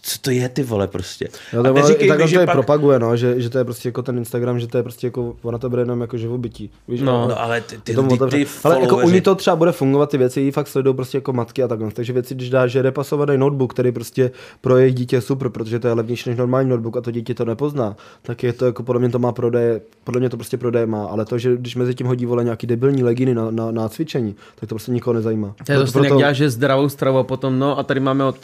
Co 0.03 0.19
to 0.21 0.31
je 0.31 0.49
ty 0.49 0.63
vole 0.63 0.87
prostě? 0.87 1.27
Jo, 1.53 1.59
A 1.59 1.63
tak, 1.63 1.73
neříkej 1.73 2.07
tak 2.07 2.19
mi, 2.21 2.27
že 2.27 2.35
to 2.35 2.39
je 2.39 2.45
pak- 2.45 2.55
propaguje, 2.55 2.99
no, 2.99 3.17
že, 3.17 3.41
že, 3.41 3.49
to 3.49 3.57
je 3.57 3.63
prostě 3.63 3.87
jako 3.87 4.01
ten 4.01 4.17
Instagram, 4.17 4.59
že 4.59 4.67
to 4.67 4.77
je 4.77 4.83
prostě 4.83 5.07
jako, 5.07 5.35
ona 5.41 5.57
to 5.57 5.69
bude 5.69 5.81
jenom 5.81 6.01
jako 6.01 6.17
živobytí. 6.17 6.71
Víš, 6.87 7.01
No. 7.01 7.27
No 7.27 7.41
ale 7.41 7.61
ty, 7.61 7.77
ty, 7.77 7.95
ty, 7.95 8.17
ty 8.29 8.47
ale 8.63 8.81
jako 8.81 8.97
u 8.97 9.09
ní 9.09 9.21
to 9.21 9.35
třeba 9.35 9.55
bude 9.55 9.71
fungovat, 9.71 10.09
ty 10.09 10.17
věci 10.17 10.41
jí 10.41 10.51
fakt 10.51 10.67
sledují 10.67 10.95
prostě 10.95 11.17
jako 11.17 11.33
matky 11.33 11.63
a 11.63 11.67
takhle. 11.67 11.91
Takže 11.91 12.13
věci, 12.13 12.35
když 12.35 12.49
dáš, 12.49 12.71
že 12.71 12.79
je 12.79 12.83
repasovaný 12.83 13.37
notebook, 13.37 13.73
který 13.73 13.91
prostě 13.91 14.31
pro 14.61 14.77
jejich 14.77 14.95
dítě 14.95 15.15
je 15.15 15.21
super, 15.21 15.49
protože 15.49 15.79
to 15.79 15.87
je 15.87 15.93
levnější 15.93 16.29
než 16.29 16.37
normální 16.39 16.69
notebook 16.69 16.97
a 16.97 17.01
to 17.01 17.11
dítě 17.11 17.33
to 17.33 17.45
nepozná, 17.45 17.95
tak 18.21 18.43
je 18.43 18.53
to 18.53 18.65
jako 18.65 18.83
podle 18.83 18.99
mě 18.99 19.09
to 19.09 19.19
má 19.19 19.31
prodeje, 19.31 19.81
podle 20.03 20.19
mě 20.19 20.29
to 20.29 20.37
prostě 20.37 20.57
prodeje 20.57 20.85
má, 20.85 21.05
ale 21.05 21.25
to, 21.25 21.37
že 21.37 21.55
když 21.57 21.75
mezi 21.75 21.95
tím 21.95 22.07
hodí 22.07 22.25
vole 22.25 22.43
nějaký 22.43 22.67
debilní 22.67 23.03
legíny 23.03 23.35
na, 23.35 23.51
na, 23.51 23.71
na 23.71 23.89
cvičení, 23.89 24.35
tak 24.59 24.69
to 24.69 24.75
prostě 24.75 24.91
nikoho 24.91 25.13
nezajímá. 25.13 25.55
To 25.65 25.71
je 25.71 25.77
to 25.79 25.87
stejně, 25.87 26.07
jak 26.07 26.17
děláš, 26.17 26.37
že 26.37 26.49
zdravou 26.49 26.89
stravu 26.89 27.17
a 27.17 27.23
potom, 27.23 27.59
no 27.59 27.79
a 27.79 27.83
tady 27.83 27.99
máme 27.99 28.25
od 28.25 28.35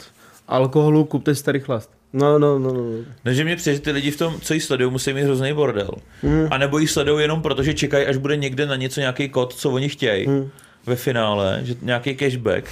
alkoholu, 0.48 1.04
kupte 1.04 1.34
si 1.34 1.44
tady 1.44 1.60
chlast. 1.60 1.90
No, 2.12 2.38
no, 2.38 2.58
no, 2.58 2.72
no. 2.72 2.82
No, 3.24 3.32
že 3.32 3.44
mě 3.44 3.56
přijde, 3.56 3.74
že 3.76 3.80
ty 3.82 3.90
lidi 3.90 4.10
v 4.10 4.16
tom, 4.16 4.40
co 4.40 4.54
jí 4.54 4.60
sledují, 4.60 4.90
musí 4.90 5.12
mít 5.12 5.22
hrozný 5.22 5.52
bordel. 5.52 5.90
Hmm. 6.22 6.48
A 6.50 6.58
nebo 6.58 6.78
jí 6.78 6.86
sledují 6.86 7.22
jenom 7.22 7.42
proto, 7.42 7.62
že 7.62 7.74
čekají, 7.74 8.06
až 8.06 8.16
bude 8.16 8.36
někde 8.36 8.66
na 8.66 8.76
něco 8.76 9.00
nějaký 9.00 9.28
kód, 9.28 9.54
co 9.54 9.70
oni 9.70 9.88
chtějí 9.88 10.26
Hmm. 10.26 10.50
ve 10.86 10.96
finále, 10.96 11.60
že 11.62 11.74
nějaký 11.82 12.14
cashback. 12.16 12.64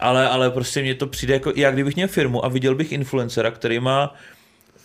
Ale, 0.00 0.28
ale 0.28 0.50
prostě 0.50 0.82
mně 0.82 0.94
to 0.94 1.06
přijde 1.06 1.34
jako, 1.34 1.52
já 1.56 1.70
kdybych 1.70 1.94
měl 1.96 2.08
firmu 2.08 2.44
a 2.44 2.48
viděl 2.48 2.74
bych 2.74 2.92
influencera, 2.92 3.50
který 3.50 3.80
má 3.80 4.14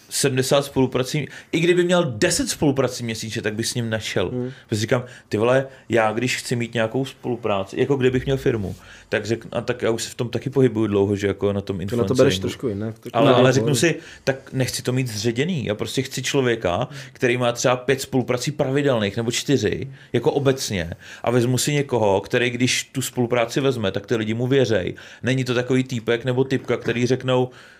70 0.09 0.65
spoluprací, 0.65 1.27
i 1.51 1.59
kdyby 1.59 1.83
měl 1.83 2.13
10 2.17 2.49
spoluprací 2.49 3.03
měsíčně, 3.03 3.41
tak 3.41 3.53
bych 3.53 3.67
s 3.67 3.75
ním 3.75 3.89
našel. 3.89 4.29
Hmm. 4.29 4.51
Protože 4.69 4.81
říkám, 4.81 5.03
ty 5.29 5.37
vole, 5.37 5.67
já 5.89 6.11
když 6.11 6.37
chci 6.37 6.55
mít 6.55 6.73
nějakou 6.73 7.05
spolupráci, 7.05 7.79
jako 7.79 7.95
kdybych 7.95 8.25
měl 8.25 8.37
firmu, 8.37 8.75
tak 9.09 9.25
řeknu, 9.25 9.49
a 9.53 9.61
tak 9.61 9.81
já 9.81 9.91
už 9.91 10.03
se 10.03 10.09
v 10.09 10.15
tom 10.15 10.29
taky 10.29 10.49
pohybuju 10.49 10.87
dlouho, 10.87 11.15
že 11.15 11.27
jako 11.27 11.53
na 11.53 11.61
tom 11.61 11.81
influenceringu. 11.81 12.15
to 12.15 12.23
bereš 12.23 12.39
trošku 12.39 12.67
jinak. 12.67 12.95
Ale, 13.13 13.33
ale 13.33 13.51
řeknu 13.51 13.75
si, 13.75 13.95
tak 14.23 14.53
nechci 14.53 14.81
to 14.81 14.93
mít 14.93 15.07
zředěný. 15.07 15.65
Já 15.65 15.75
prostě 15.75 16.01
chci 16.01 16.23
člověka, 16.23 16.87
který 17.13 17.37
má 17.37 17.51
třeba 17.51 17.75
pět 17.75 18.01
spoluprací 18.01 18.51
pravidelných 18.51 19.17
nebo 19.17 19.31
čtyři, 19.31 19.91
jako 20.13 20.31
obecně. 20.31 20.93
A 21.23 21.31
vezmu 21.31 21.57
si 21.57 21.73
někoho, 21.73 22.21
který 22.21 22.49
když 22.49 22.83
tu 22.83 23.01
spolupráci 23.01 23.61
vezme, 23.61 23.91
tak 23.91 24.05
ty 24.05 24.15
lidi 24.15 24.33
mu 24.33 24.47
věřej. 24.47 24.95
Není 25.23 25.43
to 25.43 25.53
takový 25.53 25.83
týpek 25.83 26.25
nebo 26.25 26.43
typka, 26.43 26.77
který 26.77 27.05
řeknou, 27.05 27.49
"Eh, 27.51 27.76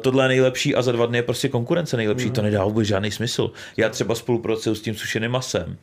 tohle 0.00 0.24
je 0.24 0.28
nejlepší 0.28 0.74
a 0.74 0.82
za 0.82 0.92
dva 0.92 1.06
dny 1.06 1.18
je 1.18 1.22
prostě 1.22 1.48
konkurence 1.48 1.96
nejlepší. 1.96 2.30
To 2.30 2.42
nedá 2.42 2.64
vůbec 2.64 2.86
žádný 2.86 3.10
smysl. 3.10 3.50
Já 3.76 3.88
třeba 3.88 4.14
spolupracuju 4.14 4.74
s 4.74 4.80
tím 4.82 4.94
sušeným 4.94 5.30
masem. 5.30 5.76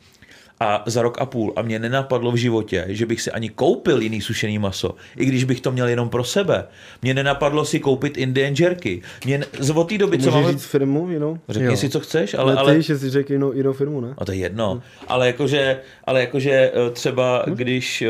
A 0.60 0.82
za 0.86 1.02
rok 1.02 1.18
a 1.20 1.26
půl 1.26 1.52
a 1.56 1.62
mě 1.62 1.78
nenapadlo 1.78 2.32
v 2.32 2.36
životě, 2.36 2.84
že 2.88 3.06
bych 3.06 3.22
si 3.22 3.30
ani 3.30 3.48
koupil 3.48 4.00
jiný 4.02 4.20
sušený 4.20 4.58
maso, 4.58 4.94
i 5.16 5.24
když 5.24 5.44
bych 5.44 5.60
to 5.60 5.72
měl 5.72 5.88
jenom 5.88 6.08
pro 6.08 6.24
sebe. 6.24 6.64
Mě 7.02 7.14
nenapadlo 7.14 7.64
si 7.64 7.80
koupit 7.80 8.18
Indian 8.18 8.54
jerky. 8.58 9.02
Mě 9.24 9.38
ne- 9.38 9.46
z 9.58 9.70
od 9.70 9.88
té 9.88 9.98
doby, 9.98 10.18
co 10.18 10.24
Můžeš 10.24 10.34
máme... 10.34 10.52
říct 10.52 10.64
firmu 10.64 11.10
jinou? 11.10 11.38
Řekni 11.48 11.66
Jo. 11.66 11.76
si, 11.76 11.88
co 11.88 12.00
chceš, 12.00 12.34
ale, 12.34 12.52
Ale, 12.52 12.60
ale, 12.60 12.74
ty, 12.74 12.82
že 12.82 12.98
si 12.98 13.10
řekl 13.10 13.32
jinou, 13.32 13.52
jinou 13.52 13.72
firmu, 13.72 14.00
ne? 14.00 14.14
a 14.18 14.24
to 14.24 14.32
je 14.32 14.38
jedno. 14.38 14.82
Ale 15.08 15.26
jakože, 15.26 15.80
ale 16.04 16.20
jakože 16.20 16.50
eh, 16.74 16.90
třeba, 16.90 17.44
když, 17.46 18.02
eh, 18.02 18.08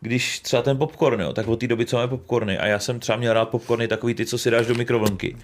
když 0.00 0.40
třeba 0.40 0.62
ten 0.62 0.76
popcorn, 0.76 1.20
jo, 1.20 1.32
tak 1.32 1.48
od 1.48 1.60
té 1.60 1.66
doby, 1.66 1.86
co 1.86 1.96
máme 1.96 2.08
popcorny, 2.08 2.58
a 2.58 2.66
já 2.66 2.78
jsem 2.78 3.00
třeba 3.00 3.18
měl 3.18 3.32
rád 3.32 3.48
popcorny 3.48 3.88
takový 3.88 4.14
ty, 4.14 4.26
co 4.26 4.38
si 4.38 4.50
dáš 4.50 4.66
do 4.66 4.74
mikrovlnky. 4.74 5.36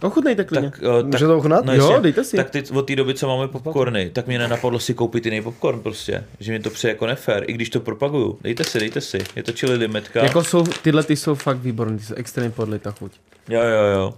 Ochutnejte 0.00 0.44
klidně. 0.44 0.70
Tak, 0.70 0.80
eh, 1.00 1.02
Může 1.02 1.26
to 1.26 1.36
ochutnat? 1.38 1.64
No 1.64 1.74
Jo, 1.74 1.86
jasně. 1.86 2.02
dejte 2.02 2.24
si. 2.24 2.36
Tak 2.36 2.50
ty, 2.50 2.62
od 2.72 2.82
té 2.86 2.96
doby, 2.96 3.14
co 3.14 3.28
máme 3.28 3.48
popcorny, 3.48 4.10
tak 4.10 4.26
mě 4.26 4.38
nenapadlo 4.38 4.78
si 4.78 4.94
koupit 4.94 5.24
jiný 5.24 5.42
popcorn 5.42 5.80
prostě. 5.80 6.24
Že 6.40 6.52
mě 6.52 6.60
to 6.60 6.70
přijde 6.70 6.90
jako 6.92 7.06
nefér, 7.06 7.44
i 7.46 7.52
když 7.52 7.70
to 7.70 7.80
propaguju. 7.80 8.38
Dejte 8.42 8.64
si, 8.64 8.78
dejte 8.80 9.00
si. 9.00 9.18
Je 9.36 9.42
to 9.42 9.52
chili 9.52 9.74
limetka. 9.74 10.22
Jako 10.24 10.44
jsou, 10.44 10.62
tyhle 10.82 11.02
ty 11.02 11.16
jsou 11.16 11.34
fakt 11.34 11.58
výborné, 11.58 11.98
ty 11.98 12.04
jsou 12.04 12.14
extrémně 12.14 12.50
podle 12.50 12.78
ta 12.78 12.90
chuť. 12.90 13.12
Jo, 13.48 13.60
jo, 13.60 13.84
jo. 14.00 14.14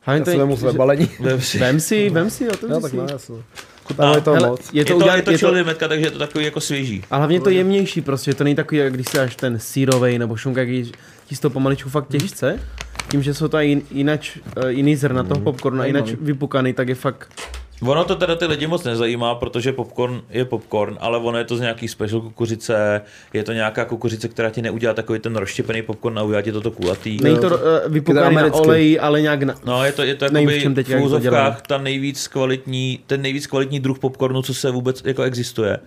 Hlavně 0.00 0.18
Já 0.20 0.24
to 0.24 0.30
si 0.30 0.50
je- 0.52 0.56
své 0.56 0.72
balení. 0.72 1.08
Vem 1.20 1.40
si. 1.40 1.58
Vem 1.58 1.80
si, 1.80 2.10
vem 2.10 2.30
si, 2.30 2.44
jo, 2.44 2.50
to 2.60 2.66
si. 2.74 2.82
tak 2.82 2.92
no. 2.92 3.06
Chutná 3.84 4.12
A, 4.12 4.20
to 4.20 4.32
Hele, 4.32 4.48
moc. 4.48 4.60
je 4.72 4.80
Je 4.80 4.84
to, 4.84 4.90
to, 4.92 4.96
udělat, 4.96 5.16
je 5.16 5.22
to 5.22 5.30
je 5.30 5.38
to, 5.38 5.50
limetka, 5.50 5.88
takže 5.88 6.06
je 6.06 6.10
to 6.10 6.18
takový 6.18 6.44
jako 6.44 6.60
svěží. 6.60 7.04
a 7.10 7.16
hlavně 7.16 7.36
je 7.36 7.40
to 7.40 7.50
jemnější 7.50 8.00
prostě, 8.00 8.30
je 8.30 8.34
to 8.34 8.44
není 8.44 8.56
takový, 8.56 8.78
jak 8.78 8.92
když 8.92 9.06
si 9.10 9.16
dáš 9.16 9.36
ten 9.36 9.58
sírovej 9.58 10.18
nebo 10.18 10.36
šunka, 10.36 10.64
když 10.64 10.88
ti 11.26 11.36
toho 11.36 11.52
pomaličku 11.52 11.90
fakt 11.90 12.08
těžce. 12.08 12.60
Tím, 13.10 13.22
že 13.22 13.34
jsou 13.34 13.48
to 13.48 13.56
i 13.56 13.82
jinač, 13.90 14.38
eh, 14.56 14.72
jiný 14.72 14.96
zrna 14.96 15.22
toho 15.22 15.40
popcornu 15.40 15.80
a 15.80 15.86
jinak 15.86 16.04
vypukaný, 16.20 16.72
tak 16.72 16.88
je 16.88 16.94
fakt 16.94 17.28
Ono 17.82 18.04
to 18.04 18.16
teda 18.16 18.36
ty 18.36 18.46
lidi 18.46 18.66
moc 18.66 18.84
nezajímá, 18.84 19.34
protože 19.34 19.72
popcorn 19.72 20.22
je 20.30 20.44
popcorn, 20.44 20.96
ale 21.00 21.18
ono 21.18 21.38
je 21.38 21.44
to 21.44 21.56
z 21.56 21.60
nějaký 21.60 21.88
special 21.88 22.20
kukuřice, 22.20 23.00
je 23.32 23.44
to 23.44 23.52
nějaká 23.52 23.84
kukuřice, 23.84 24.28
která 24.28 24.50
ti 24.50 24.62
neudělá 24.62 24.94
takový 24.94 25.18
ten 25.18 25.36
rozštěpený 25.36 25.82
popcorn 25.82 26.18
a 26.18 26.22
udělá 26.22 26.42
ti 26.42 26.52
toto 26.52 26.70
kulatý. 26.70 27.18
Není 27.22 27.38
to 27.38 27.46
uh, 27.46 27.52
vypukaný 27.88 28.36
na 28.36 28.54
oleji, 28.54 28.98
ale 28.98 29.22
nějak 29.22 29.42
na... 29.42 29.54
No, 29.64 29.84
je 29.84 29.92
to, 29.92 30.02
je 30.02 30.14
to 30.14 30.28
Nevím, 30.30 30.48
jakoby 30.48 30.72
v 30.72 30.74
teď 30.74 30.86
v 30.86 30.88
dělají. 30.88 31.06
úzovkách 31.06 31.62
ta 31.62 31.78
nejvíc 31.78 32.28
kvalitní, 32.28 33.00
ten 33.06 33.22
nejvíc 33.22 33.46
kvalitní 33.46 33.80
druh 33.80 33.98
popcornu, 33.98 34.42
co 34.42 34.54
se 34.54 34.70
vůbec 34.70 35.02
jako 35.04 35.22
existuje 35.22 35.78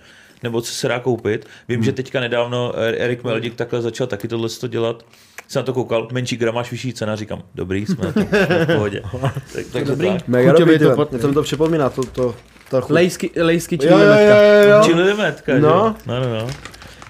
nebo 0.43 0.61
co 0.61 0.73
se 0.73 0.87
dá 0.87 0.99
koupit. 0.99 1.45
Vím, 1.67 1.77
Hmm. 1.77 1.83
že 1.85 1.91
teďka 1.91 2.19
nedávno 2.19 2.73
Erik 2.75 3.23
Meldik 3.23 3.55
takhle 3.55 3.81
začal 3.81 4.07
taky 4.07 4.27
tohle 4.27 4.49
to 4.49 4.67
dělat. 4.67 5.05
Jsem 5.47 5.59
na 5.59 5.63
to 5.63 5.73
koukal, 5.73 6.07
menší 6.11 6.37
gramáž, 6.37 6.71
vyšší 6.71 6.93
cena, 6.93 7.15
říkám, 7.15 7.41
dobrý, 7.55 7.85
jsme 7.85 8.05
na 8.05 8.11
to 8.11 8.19
v 8.19 8.65
pohodě. 8.65 9.01
tak, 9.53 9.65
tak 9.71 9.85
dobrý. 9.85 10.07
No, 10.09 10.17
Mega 10.27 10.53
dobrý, 10.53 10.79
to 10.79 10.95
to 11.05 11.17
to 11.17 11.27
mi 11.27 11.33
to 11.33 11.43
připomíná, 11.43 11.89
to, 11.89 12.03
to, 12.03 12.35
ta 12.69 12.81
chuť. 12.81 12.91
Lejsky, 12.91 13.31
lejsky 13.41 13.77
Jo, 13.83 13.97
jo, 13.97 14.05
jo, 14.05 14.35
jo, 14.63 14.69
jo. 14.69 14.81
Čili 14.85 15.03
limetka, 15.03 15.53
no. 15.53 15.59
No. 15.59 15.95
no, 16.05 16.19
no, 16.19 16.39
no. 16.39 16.47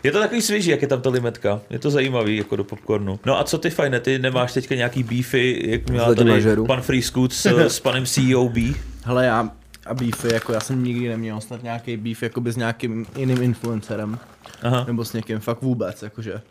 Je 0.03 0.11
to 0.11 0.19
takový 0.19 0.41
svěží, 0.41 0.69
jak 0.69 0.81
je 0.81 0.87
tam 0.87 1.01
ta 1.01 1.09
limetka. 1.09 1.61
Je 1.69 1.79
to 1.79 1.89
zajímavý, 1.89 2.37
jako 2.37 2.55
do 2.55 2.63
popcornu. 2.63 3.19
No 3.25 3.39
a 3.39 3.43
co 3.43 3.57
ty 3.57 3.69
fajne, 3.69 3.99
ty 3.99 4.19
nemáš 4.19 4.53
teďka 4.53 4.75
nějaký 4.75 5.03
beefy, 5.03 5.61
jak 5.65 5.89
měla 5.89 6.15
tady 6.15 6.31
pan 6.67 6.81
Free 6.81 7.01
Scoot 7.01 7.33
s, 7.33 7.45
s 7.45 7.79
panem 7.79 8.05
CEO 8.05 8.49
B? 8.49 8.61
Hele, 9.03 9.25
já 9.25 9.49
a 9.85 9.93
beefy, 9.93 10.33
jako 10.33 10.53
já 10.53 10.59
jsem 10.59 10.83
nikdy 10.83 11.09
neměl 11.09 11.41
snad 11.41 11.63
nějaký 11.63 11.97
beef 11.97 12.23
jakoby 12.23 12.51
s 12.51 12.57
nějakým 12.57 13.05
jiným 13.17 13.41
influencerem, 13.41 14.19
Aha. 14.63 14.83
nebo 14.87 15.05
s 15.05 15.13
někým, 15.13 15.39
fakt 15.39 15.61
vůbec, 15.61 16.01
jakože. 16.01 16.41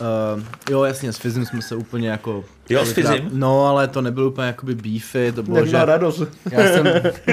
Uh, 0.00 0.42
jo, 0.70 0.84
jasně, 0.84 1.12
s 1.12 1.18
Fizem 1.18 1.46
jsme 1.46 1.62
se 1.62 1.76
úplně 1.76 2.08
jako... 2.08 2.44
Jo, 2.68 2.84
s 2.84 2.92
Fizem? 2.92 3.28
No, 3.32 3.66
ale 3.66 3.88
to 3.88 4.02
nebylo 4.02 4.28
úplně 4.28 4.46
jakoby 4.46 4.74
beefy, 4.74 5.32
to 5.32 5.42
bylo, 5.42 5.56
Jak 5.56 5.66
že... 5.68 5.84
radost. 5.84 6.22
Já 6.52 6.62
jsem, 6.72 6.86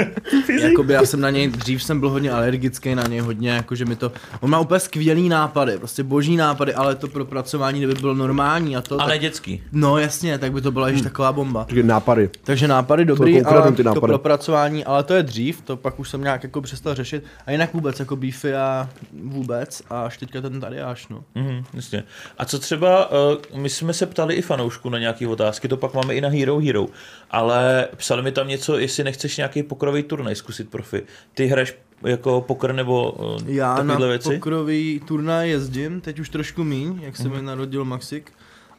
jakoby 0.62 0.94
já 0.94 1.06
jsem 1.06 1.22
na 1.22 1.30
něj, 1.30 1.48
dřív 1.48 1.84
jsem 1.84 1.99
byl 1.99 2.10
hodně 2.10 2.32
alergický 2.32 2.95
na 2.95 3.03
něj, 3.03 3.20
hodně, 3.20 3.49
jakože 3.49 3.86
mi 3.86 3.95
to, 3.95 4.12
on 4.41 4.49
má 4.49 4.60
úplně 4.60 4.80
skvělý 4.80 5.30
nápady, 5.30 5.78
prostě 5.78 6.03
boží 6.03 6.36
nápady, 6.36 6.74
ale 6.74 6.95
to 6.95 7.07
propracování, 7.07 7.80
kdyby 7.80 7.94
bylo 7.94 8.14
normální 8.14 8.76
a 8.78 8.82
to, 8.82 9.02
Ale 9.02 9.12
tak, 9.12 9.22
dětský. 9.22 9.64
no 9.72 9.98
jasně, 9.98 10.38
tak 10.38 10.52
by 10.52 10.62
to 10.62 10.72
byla 10.72 10.90
již 10.90 11.02
taková 11.02 11.32
bomba. 11.32 11.64
Počkej, 11.64 11.84
nápady. 11.84 12.30
Takže 12.44 12.68
nápady 12.68 13.06
dobrý, 13.06 13.41
ale 13.41 13.72
ty 13.72 13.78
to 13.78 13.84
nápady. 13.84 14.12
propracování, 14.12 14.86
ale 14.86 15.03
to 15.03 15.14
je 15.14 15.24
dřív, 15.24 15.62
to 15.62 15.78
pak 15.78 15.99
už 15.99 16.10
jsem 16.10 16.22
nějak 16.22 16.44
jako 16.44 16.62
přestal 16.62 16.95
řešit. 16.95 17.24
A 17.45 17.52
jinak 17.52 17.74
vůbec, 17.74 17.99
jako 17.99 18.16
beefy 18.16 18.56
a 18.56 18.90
vůbec, 19.24 19.82
a 19.90 20.02
až 20.06 20.18
teďka 20.18 20.41
ten 20.41 20.60
tady 20.60 20.82
až, 20.82 21.07
no. 21.07 21.24
Mhm, 21.36 21.64
jasně. 21.74 22.03
A 22.38 22.45
co 22.45 22.60
třeba, 22.60 23.12
uh, 23.12 23.60
my 23.62 23.70
jsme 23.70 23.94
se 23.94 24.06
ptali 24.06 24.36
i 24.36 24.41
fanoušku 24.41 24.90
na 24.90 24.99
nějaké 25.26 25.44
otázky, 25.44 25.68
to 25.68 25.78
pak 25.78 25.94
máme 25.94 26.16
i 26.16 26.22
na 26.22 26.30
Hero 26.30 26.60
Hero, 26.60 26.88
ale 27.32 27.88
psali 27.98 28.22
mi 28.22 28.32
tam 28.32 28.48
něco, 28.48 28.78
jestli 28.78 29.04
nechceš 29.04 29.38
nějaký 29.38 29.64
pokrový 29.64 30.04
turnaj 30.04 30.36
zkusit 30.36 30.70
profi. 30.70 31.04
Ty 31.34 31.48
hraješ 31.48 31.76
jako 32.04 32.42
pokr 32.42 32.74
nebo 32.74 33.12
uh, 33.12 33.38
Já 33.46 33.84
na 33.84 33.98
věci? 33.98 34.34
pokrový 34.36 35.02
turnaj 35.06 35.50
jezdím, 35.50 36.02
teď 36.02 36.20
už 36.20 36.30
trošku 36.30 36.64
míň, 36.64 37.00
jak 37.02 37.18
se 37.18 37.30
mi 37.30 37.42
narodil 37.42 37.86
Maxik. 37.86 38.32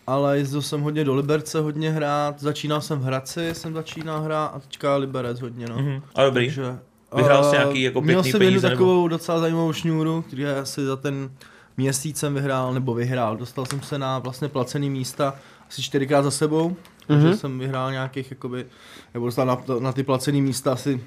Ale 0.07 0.39
jezdil 0.39 0.63
jsem 0.63 0.81
hodně 0.81 1.05
do 1.05 1.15
Liberce 1.15 1.61
hodně 1.61 1.91
hrát, 1.91 2.41
začínal 2.41 2.81
jsem 2.81 2.99
v 2.99 3.03
Hradci, 3.03 3.51
jsem 3.53 3.75
začínal 3.75 4.21
hrát 4.21 4.47
a 4.47 4.59
teďka 4.59 4.97
Liberec 4.97 5.41
hodně, 5.41 5.67
no. 5.67 5.77
Mhm. 5.77 6.03
A 6.15 6.25
dobrý. 6.25 6.47
Takže, 6.47 6.79
Vyhrál 7.17 7.45
jsi 7.45 7.57
eh, 7.57 7.59
nějaký 7.59 7.83
jako 7.83 8.01
Měl 8.01 8.23
pěkný 8.23 8.31
jsem 8.33 8.43
jednu 8.43 8.53
peníze, 8.55 8.69
nebo- 8.69 8.77
takovou 8.77 9.09
docela 9.09 9.39
zajímavou 9.41 9.73
šňůru, 9.73 10.23
který 10.23 10.47
asi 10.47 10.85
za 10.85 10.97
ten 10.97 11.31
měsíc 11.77 12.19
jsem 12.19 12.35
vyhrál, 12.35 12.75
nebo 12.75 12.95
vyhrál. 12.95 13.37
Dostal 13.37 13.67
jsem 13.67 13.83
se 13.83 13.99
na 13.99 14.19
vlastně 14.19 14.49
placený 14.49 14.91
místa 14.91 15.35
asi 15.69 15.83
čtyřikrát 15.83 16.23
za 16.23 16.31
sebou, 16.31 16.77
takže 17.07 17.27
Mhm. 17.27 17.37
jsem 17.37 17.59
vyhrál 17.59 17.93
nějakých 17.93 18.31
jakoby, 18.31 18.67
nebo 19.15 19.27
dostal 19.27 19.47
na, 19.47 19.59
na 19.81 19.93
ty 19.93 20.03
placený 20.03 20.43
místa 20.43 20.73
asi 20.73 21.01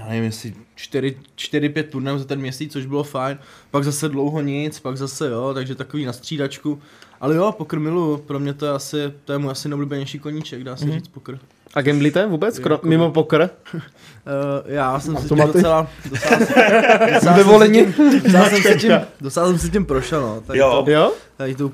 já 0.00 0.06
nevím, 0.08 0.24
jestli 0.24 0.54
4-5 1.36 1.82
turnajů 1.82 2.18
za 2.18 2.24
ten 2.24 2.40
měsíc, 2.40 2.72
což 2.72 2.86
bylo 2.86 3.04
fajn. 3.04 3.38
Pak 3.70 3.84
zase 3.84 4.08
dlouho 4.08 4.40
nic, 4.40 4.80
pak 4.80 4.96
zase 4.96 5.28
jo, 5.30 5.54
takže 5.54 5.74
takový 5.74 6.04
na 6.04 6.12
střídačku. 6.12 6.82
Ale 7.20 7.34
jo, 7.36 7.52
pokr 7.52 7.78
miluju, 7.78 8.16
pro 8.16 8.40
mě 8.40 8.54
to 8.54 8.66
je 8.66 8.72
asi, 8.72 8.96
to 9.24 9.32
je 9.32 9.38
můj 9.38 9.50
asi 9.50 9.68
nejoblíbenější 9.68 10.18
koníček, 10.18 10.64
dá 10.64 10.76
se 10.76 10.84
Mhm. 10.84 10.94
říct 10.94 11.08
pokr. 11.08 11.38
A 11.74 11.82
gamblíte 11.82 12.26
vůbec? 12.26 12.58
Kro, 12.58 12.74
Jako- 12.74 12.86
mimo 12.86 13.10
pokr? 13.10 13.50
Uh, 13.74 13.80
já 14.66 15.00
jsem 15.00 15.16
si 15.16 15.28
tím 15.28 15.36
docela, 15.38 15.88
docela, 16.10 16.38
docela, 16.38 17.20
jsem 17.20 17.34
Vyvolení? 17.34 17.84
si 17.84 17.92
tím, 17.92 18.20
docela, 18.22 18.48
jsem 18.50 18.62
si 18.62 18.78
tím, 18.78 18.92
docela 19.20 19.46
jsem 19.46 19.58
si 19.58 19.70
tím 19.70 19.84
prošel, 19.86 20.20
no. 20.22 20.40
Tady 20.40 20.58
Jo. 20.58 20.82
To, 20.84 20.90
Jo? 20.90 21.12
tady 21.36 21.54
tu 21.54 21.72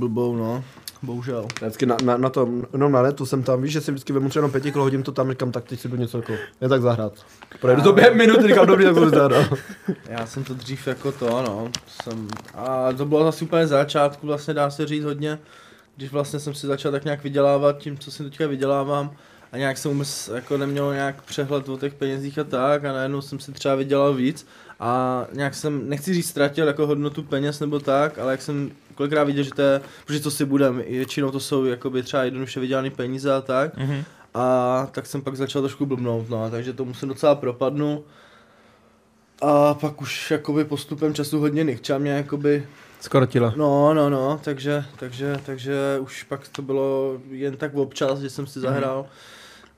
blbou, 0.00 0.36
no. 0.36 0.64
Bohužel. 1.06 1.46
Vždycky 1.60 1.86
na, 1.86 1.96
na, 2.04 2.16
na 2.16 2.30
tom, 2.30 2.62
jenom 2.72 2.92
na 2.92 3.02
netu 3.02 3.26
jsem 3.26 3.42
tam, 3.42 3.62
víš, 3.62 3.72
že 3.72 3.80
si 3.80 3.90
vždycky 3.90 4.12
vemu 4.12 4.28
třeba 4.28 4.40
jenom 4.40 4.52
pěti 4.52 4.72
kilo, 4.72 4.84
hodím 4.84 5.02
to 5.02 5.12
tam, 5.12 5.30
říkám, 5.30 5.52
tak 5.52 5.64
teď 5.64 5.80
si 5.80 5.88
jdu 5.88 5.96
něco 5.96 6.18
jako, 6.18 6.32
jen 6.60 6.70
tak 6.70 6.82
zahrát. 6.82 7.12
Projedu 7.60 7.82
to 7.82 7.92
během 7.92 8.16
minuty, 8.16 8.48
říkám, 8.48 8.66
dobrý, 8.66 8.84
tak 8.84 8.94
budu 8.94 9.10
zahrát. 9.10 9.52
Já 10.08 10.26
jsem 10.26 10.44
to 10.44 10.54
dřív 10.54 10.86
jako 10.86 11.12
to, 11.12 11.42
no. 11.42 11.70
Jsem, 12.02 12.28
a 12.54 12.92
to 12.92 13.04
bylo 13.04 13.24
zase 13.24 13.44
úplně 13.44 13.66
začátku, 13.66 14.26
vlastně 14.26 14.54
dá 14.54 14.70
se 14.70 14.86
říct 14.86 15.04
hodně, 15.04 15.38
když 15.96 16.12
vlastně 16.12 16.40
jsem 16.40 16.54
si 16.54 16.66
začal 16.66 16.92
tak 16.92 17.04
nějak 17.04 17.22
vydělávat 17.22 17.78
tím, 17.78 17.98
co 17.98 18.10
si 18.10 18.24
teďka 18.24 18.46
vydělávám. 18.46 19.10
A 19.52 19.56
nějak 19.56 19.78
jsem 19.78 19.92
vůbec 19.92 20.30
jako 20.34 20.56
neměl 20.56 20.94
nějak 20.94 21.22
přehled 21.22 21.68
o 21.68 21.78
těch 21.78 21.94
penězích 21.94 22.38
a 22.38 22.44
tak 22.44 22.84
a 22.84 22.92
najednou 22.92 23.20
jsem 23.20 23.38
si 23.38 23.52
třeba 23.52 23.74
vydělal 23.74 24.14
víc 24.14 24.46
a 24.80 25.24
nějak 25.32 25.54
jsem, 25.54 25.88
nechci 25.88 26.14
říct 26.14 26.28
ztratil 26.28 26.66
jako 26.66 26.86
hodnotu 26.86 27.22
peněz 27.22 27.60
nebo 27.60 27.78
tak, 27.80 28.18
ale 28.18 28.32
jak 28.32 28.42
jsem 28.42 28.70
kolikrát 28.94 29.24
viděl, 29.24 29.44
že 29.44 29.50
to 29.50 29.62
je, 29.62 29.80
protože 30.06 30.20
co 30.20 30.30
si 30.30 30.44
budem, 30.44 30.82
většinou 30.88 31.30
to 31.30 31.40
jsou 31.40 31.64
jakoby 31.64 32.02
třeba 32.02 32.22
jednoduše 32.24 32.60
vydělané 32.60 32.90
peníze 32.90 33.34
a 33.34 33.40
tak, 33.40 33.76
Mhm. 33.76 34.04
a 34.34 34.88
tak 34.92 35.06
jsem 35.06 35.22
pak 35.22 35.36
začal 35.36 35.62
trošku 35.62 35.86
blbnout, 35.86 36.28
no, 36.30 36.50
takže 36.50 36.72
tomu 36.72 36.94
jsem 36.94 37.08
docela 37.08 37.34
propadnul. 37.34 38.02
A 39.42 39.74
pak 39.74 40.00
už 40.02 40.30
jakoby 40.30 40.64
postupem 40.64 41.14
času 41.14 41.40
hodně 41.40 41.64
nechča 41.64 41.98
mě 41.98 42.10
jakoby, 42.10 42.66
Skorotila. 43.00 43.52
no, 43.56 43.94
no, 43.94 44.10
no, 44.10 44.40
takže, 44.44 44.84
takže, 44.98 45.36
takže 45.46 45.74
už 46.00 46.22
pak 46.22 46.48
to 46.48 46.62
bylo 46.62 47.18
jen 47.30 47.56
tak 47.56 47.74
občas, 47.74 48.18
že 48.18 48.30
jsem 48.30 48.46
si 48.46 48.60
zahrál. 48.60 49.06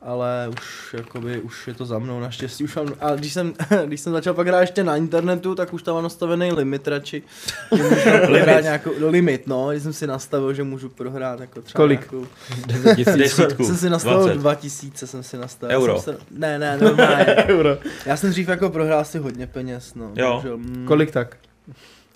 Ale 0.02 0.48
už, 0.48 0.94
jakoby, 0.96 1.40
už 1.40 1.68
je 1.68 1.74
to 1.74 1.84
za 1.84 1.98
mnou 1.98 2.20
naštěstí. 2.20 2.64
Už 2.64 2.76
mám, 2.76 2.86
a 3.00 3.14
když 3.14 3.32
jsem, 3.32 3.52
když 3.86 4.00
jsem 4.00 4.12
začal 4.12 4.34
pak 4.34 4.46
hrát 4.46 4.60
ještě 4.60 4.84
na 4.84 4.96
internetu, 4.96 5.54
tak 5.54 5.72
už 5.74 5.82
tam 5.82 5.94
mám 5.94 6.02
nastavený 6.02 6.52
limit 6.52 6.88
radši. 6.88 7.22
Prohrát 8.26 8.62
nějakou, 8.62 8.90
no, 9.00 9.08
limit, 9.08 9.46
no, 9.46 9.70
když 9.70 9.82
jsem 9.82 9.92
si 9.92 10.06
nastavil, 10.06 10.54
že 10.54 10.64
můžu 10.64 10.88
prohrát 10.88 11.40
jako 11.40 11.62
třeba 11.62 11.82
Kolik? 11.82 12.12
nějakou, 12.12 12.26
Desítku, 13.16 13.64
jsem 13.64 13.76
si 13.76 13.90
nastavil 13.90 14.24
20. 14.24 14.38
2000, 14.38 15.06
jsem 15.06 15.22
si 15.22 15.38
nastavil. 15.38 15.76
Euro. 15.76 16.00
Jsem 16.00 16.14
se, 16.14 16.20
ne, 16.30 16.58
ne, 16.58 16.78
normálně. 16.78 17.24
Euro. 17.48 17.78
Já 18.06 18.16
jsem 18.16 18.30
dřív 18.30 18.48
jako 18.48 18.70
prohrál 18.70 19.04
si 19.04 19.18
hodně 19.18 19.46
peněz, 19.46 19.94
no. 19.94 20.12
Jo. 20.16 20.30
bohužel, 20.30 20.56
mm. 20.58 20.84
Kolik 20.86 21.10
tak? 21.10 21.36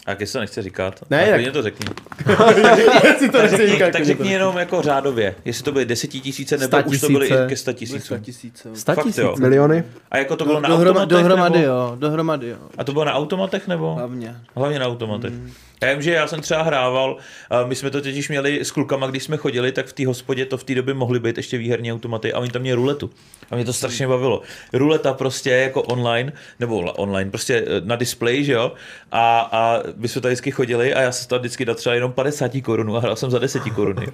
A 0.07 0.11
jak 0.11 0.29
se 0.29 0.41
nechce 0.41 0.63
říkat? 0.63 1.01
Ne, 1.11 1.31
tak 1.31 1.41
jak- 1.41 1.53
to 1.53 1.63
řekni. 1.63 1.87
si 3.19 3.29
to 3.29 3.39
Tak 3.39 3.51
řekni, 3.51 3.67
říkat, 3.67 3.91
tak 3.93 4.05
řekni 4.05 4.25
to. 4.25 4.31
jenom 4.31 4.57
jako 4.59 4.83
řádově, 4.83 5.35
jestli 5.45 5.65
to 5.65 5.73
byly 5.73 5.85
desetitisíce 5.85 6.59
nebo 6.59 6.79
už 6.87 7.01
to 7.01 7.09
byly 7.09 7.27
tisíce. 7.29 7.45
i 7.45 7.49
ke 7.49 7.57
sta 7.57 7.73
tisícům. 7.73 8.01
100 8.01 8.19
tisíce. 8.19 8.69
jo. 8.69 8.77
Sta 8.77 8.95
Fakt 8.95 9.05
tisíc. 9.05 9.19
jo. 9.19 9.35
Miliony? 9.41 9.85
A 10.11 10.19
jako 10.19 10.37
to 10.37 10.45
bylo 10.45 10.61
na 10.61 10.69
Dohroma, 10.69 11.01
automatech? 11.01 11.23
dohromady 11.25 11.59
nebo? 11.59 11.73
jo, 11.73 11.97
dohromady 11.99 12.49
jo. 12.49 12.57
A 12.79 12.85
to 12.85 12.93
bylo 12.93 13.05
na 13.05 13.13
automatech 13.15 13.69
nebo? 13.69 13.95
Hlavně. 13.95 14.37
Hlavně 14.57 14.79
na 14.79 14.87
automatech. 14.87 15.33
Mm. 15.33 15.51
Já 15.83 15.93
vím, 15.93 16.03
že 16.03 16.11
já 16.11 16.27
jsem 16.27 16.41
třeba 16.41 16.63
hrával, 16.63 17.17
my 17.65 17.75
jsme 17.75 17.91
to 17.91 18.01
totiž 18.01 18.29
měli 18.29 18.61
s 18.61 18.71
klukama, 18.71 19.07
když 19.07 19.23
jsme 19.23 19.37
chodili, 19.37 19.73
tak 19.73 19.87
v 19.87 19.93
té 19.93 20.07
hospodě 20.07 20.47
to 20.47 20.59
v 20.59 20.65
té 20.65 20.75
době 20.75 20.95
mohly 20.95 21.21
být 21.21 21.37
ještě 21.37 21.59
výherní 21.59 21.93
automaty 21.93 22.33
a 22.33 22.39
oni 22.39 22.51
tam 22.51 22.63
měli 22.63 22.77
ruletu. 22.77 23.11
A 23.51 23.55
mě 23.57 23.65
to 23.65 23.73
strašně 23.73 24.07
bavilo. 24.09 24.43
Ruleta 24.73 25.15
prostě 25.15 25.51
jako 25.51 25.83
online, 25.83 26.33
nebo 26.61 26.79
online, 26.79 27.31
prostě 27.31 27.65
eh, 27.67 27.81
na 27.85 27.97
displeji, 27.97 28.45
že 28.45 28.53
jo? 28.53 28.73
A, 29.13 29.41
a 29.53 29.83
my 29.97 30.09
jsme 30.09 30.21
tady 30.21 30.33
vždycky 30.33 30.51
chodili 30.51 30.95
a 30.95 31.01
já 31.01 31.13
jsem 31.13 31.29
tam 31.29 31.39
vždycky 31.39 31.65
dal 31.65 31.75
třeba 31.75 31.95
jenom 31.95 32.13
50 32.13 32.53
korun 32.63 32.97
a 32.97 33.01
hrál 33.01 33.17
jsem 33.17 33.31
za 33.31 33.39
10 33.39 33.63
koruny. 33.63 34.07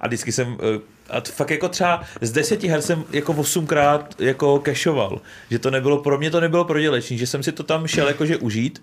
A 0.00 0.06
vždycky 0.06 0.32
jsem, 0.32 0.56
eh, 0.76 0.80
a 1.10 1.20
to 1.20 1.32
fakt 1.32 1.50
jako 1.50 1.68
třeba 1.68 2.02
z 2.20 2.32
10 2.32 2.68
her 2.68 2.82
jsem 2.82 3.04
jako 3.12 3.32
8krát 3.32 4.04
jako 4.18 4.62
cashoval. 4.64 5.20
Že 5.50 5.58
to 5.58 5.70
nebylo, 5.70 5.98
pro 5.98 6.18
mě 6.18 6.30
to 6.30 6.40
nebylo 6.40 6.64
prodělečný, 6.64 7.18
že 7.18 7.26
jsem 7.26 7.42
si 7.42 7.52
to 7.52 7.62
tam 7.62 7.86
šel 7.86 8.08
jakože 8.08 8.36
užít 8.36 8.82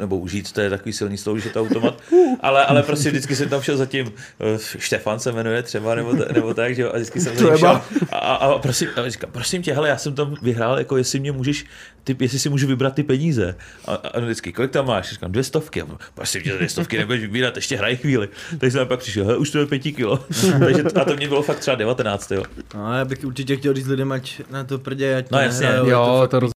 nebo 0.00 0.18
užít, 0.18 0.52
to 0.52 0.60
je 0.60 0.70
takový 0.70 0.92
silný 0.92 1.16
slovo, 1.18 1.38
že 1.38 1.50
to 1.50 1.60
automat, 1.60 2.00
ale, 2.40 2.64
ale 2.66 2.82
prostě 2.82 3.10
vždycky 3.10 3.36
jsem 3.36 3.48
tam 3.48 3.62
šel 3.62 3.76
za 3.76 3.86
tím, 3.86 4.12
eh, 4.40 4.58
Štefan 4.78 5.18
se 5.18 5.32
jmenuje 5.32 5.62
třeba, 5.62 5.94
nebo, 5.94 6.14
ta, 6.14 6.24
nebo 6.32 6.54
tak, 6.54 6.74
že 6.74 6.82
jo, 6.82 6.90
a 6.92 6.96
vždycky 6.96 7.20
jsem 7.20 7.36
tím 7.36 7.56
šel 7.56 7.82
a, 8.12 8.18
a, 8.18 8.34
a 8.34 8.58
prosím, 8.58 8.88
a 8.96 9.08
říkám, 9.08 9.30
prosím 9.32 9.62
tě, 9.62 9.72
hele, 9.74 9.88
já 9.88 9.96
jsem 9.96 10.14
tam 10.14 10.34
vyhrál, 10.42 10.78
jako 10.78 10.96
jestli 10.96 11.20
mě 11.20 11.32
můžeš, 11.32 11.64
ty, 12.04 12.16
jestli 12.20 12.38
si 12.38 12.48
můžu 12.48 12.66
vybrat 12.66 12.94
ty 12.94 13.02
peníze. 13.02 13.54
A, 13.86 13.94
a 13.94 14.20
vždycky, 14.20 14.52
kolik 14.52 14.70
tam 14.70 14.86
máš? 14.86 15.10
Říkám, 15.10 15.32
dvě 15.32 15.44
stovky. 15.44 15.82
A 15.82 15.86
prosím 16.14 16.42
tě, 16.42 16.52
dvě 16.52 16.68
stovky 16.68 16.98
nebudeš 16.98 17.20
vybírat, 17.20 17.56
ještě 17.56 17.76
hraj 17.76 17.96
chvíli. 17.96 18.28
Takže 18.58 18.70
jsem 18.78 18.88
pak 18.88 19.00
přišel, 19.00 19.24
hele, 19.24 19.36
už 19.36 19.50
to 19.50 19.58
je 19.58 19.66
pěti 19.66 19.92
kilo. 19.92 20.24
Takže, 20.58 20.82
a 20.82 21.04
to 21.04 21.16
mě 21.16 21.28
bylo 21.28 21.42
fakt 21.42 21.58
třeba 21.58 21.74
19. 21.74 22.30
Jo. 22.30 22.42
No, 22.74 22.94
já 22.98 23.04
bych 23.04 23.24
určitě 23.24 23.56
chtěl 23.56 23.74
říct 23.74 23.86
lidem, 23.86 24.12
ať 24.12 24.40
na 24.50 24.64
to 24.64 24.78
prdě, 24.78 25.16
ať 25.16 25.28
to 25.28 25.34
No, 25.36 25.40
jasně. 25.42 25.66
nehrajou, 25.66 25.86
je 25.86 25.92
Jo, 25.92 26.16
fakt 26.20 26.30
to 26.30 26.40
roz... 26.40 26.50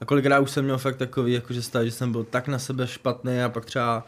A 0.00 0.04
kolikrát 0.04 0.40
už 0.40 0.50
jsem 0.50 0.64
měl 0.64 0.78
fakt 0.78 0.96
takový, 0.96 1.32
jakože 1.32 1.62
stav, 1.62 1.84
že 1.84 1.90
jsem 1.90 2.12
byl 2.12 2.24
tak 2.24 2.48
na 2.48 2.58
sebe 2.58 2.86
špatný 2.86 3.42
a 3.42 3.48
pak 3.48 3.64
třeba, 3.64 4.06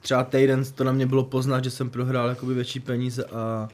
třeba 0.00 0.24
týden 0.24 0.64
to 0.74 0.84
na 0.84 0.92
mě 0.92 1.06
bylo 1.06 1.24
poznat, 1.24 1.64
že 1.64 1.70
jsem 1.70 1.90
prohrál 1.90 2.28
jakoby 2.28 2.54
větší 2.54 2.80
peníze 2.80 3.24
a 3.24 3.68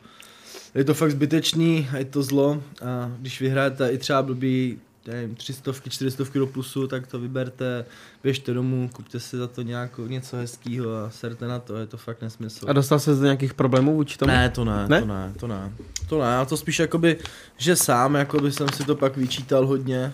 je 0.75 0.85
to 0.85 0.95
fakt 0.95 1.11
zbytečný, 1.11 1.89
a 1.93 1.97
je 1.99 2.05
to 2.05 2.23
zlo 2.23 2.63
a 2.85 3.13
když 3.19 3.41
vyhrajete 3.41 3.91
i 3.91 3.99
třeba 3.99 4.23
blbý 4.23 4.79
nevím, 5.09 5.35
300, 5.35 5.73
400 5.89 6.25
do 6.35 6.47
plusu, 6.47 6.87
tak 6.87 7.07
to 7.07 7.19
vyberte, 7.21 7.85
běžte 8.23 8.55
domů, 8.55 8.91
kupte 8.93 9.21
si 9.21 9.37
za 9.37 9.47
to 9.47 9.63
nějakou, 9.63 10.07
něco 10.07 10.37
hezkýho 10.37 10.97
a 10.97 11.11
serte 11.11 11.47
na 11.47 11.59
to, 11.59 11.77
je 11.77 11.87
to 11.87 11.97
fakt 11.97 12.23
nesmysl. 12.23 12.67
A 12.69 12.73
dostal 12.73 12.99
se 12.99 13.15
do 13.15 13.23
nějakých 13.23 13.55
problémů 13.55 13.95
vůči 13.95 14.19
tomu? 14.19 14.33
Ne, 14.33 14.51
to 14.51 14.65
ne, 14.65 14.89
Ne? 14.89 15.01
ne, 15.01 15.01
to 15.01 15.07
ne, 15.07 15.33
to 15.39 15.47
ne. 15.47 15.73
To 16.09 16.21
ne, 16.23 16.37
a 16.37 16.45
to 16.45 16.57
spíš 16.57 16.79
jakoby, 16.79 17.17
že 17.57 17.77
sám 17.77 18.15
jakoby 18.15 18.53
jsem 18.53 18.69
si 18.69 18.85
to 18.85 18.97
pak 18.97 19.17
vyčítal 19.17 19.67
hodně, 19.67 20.13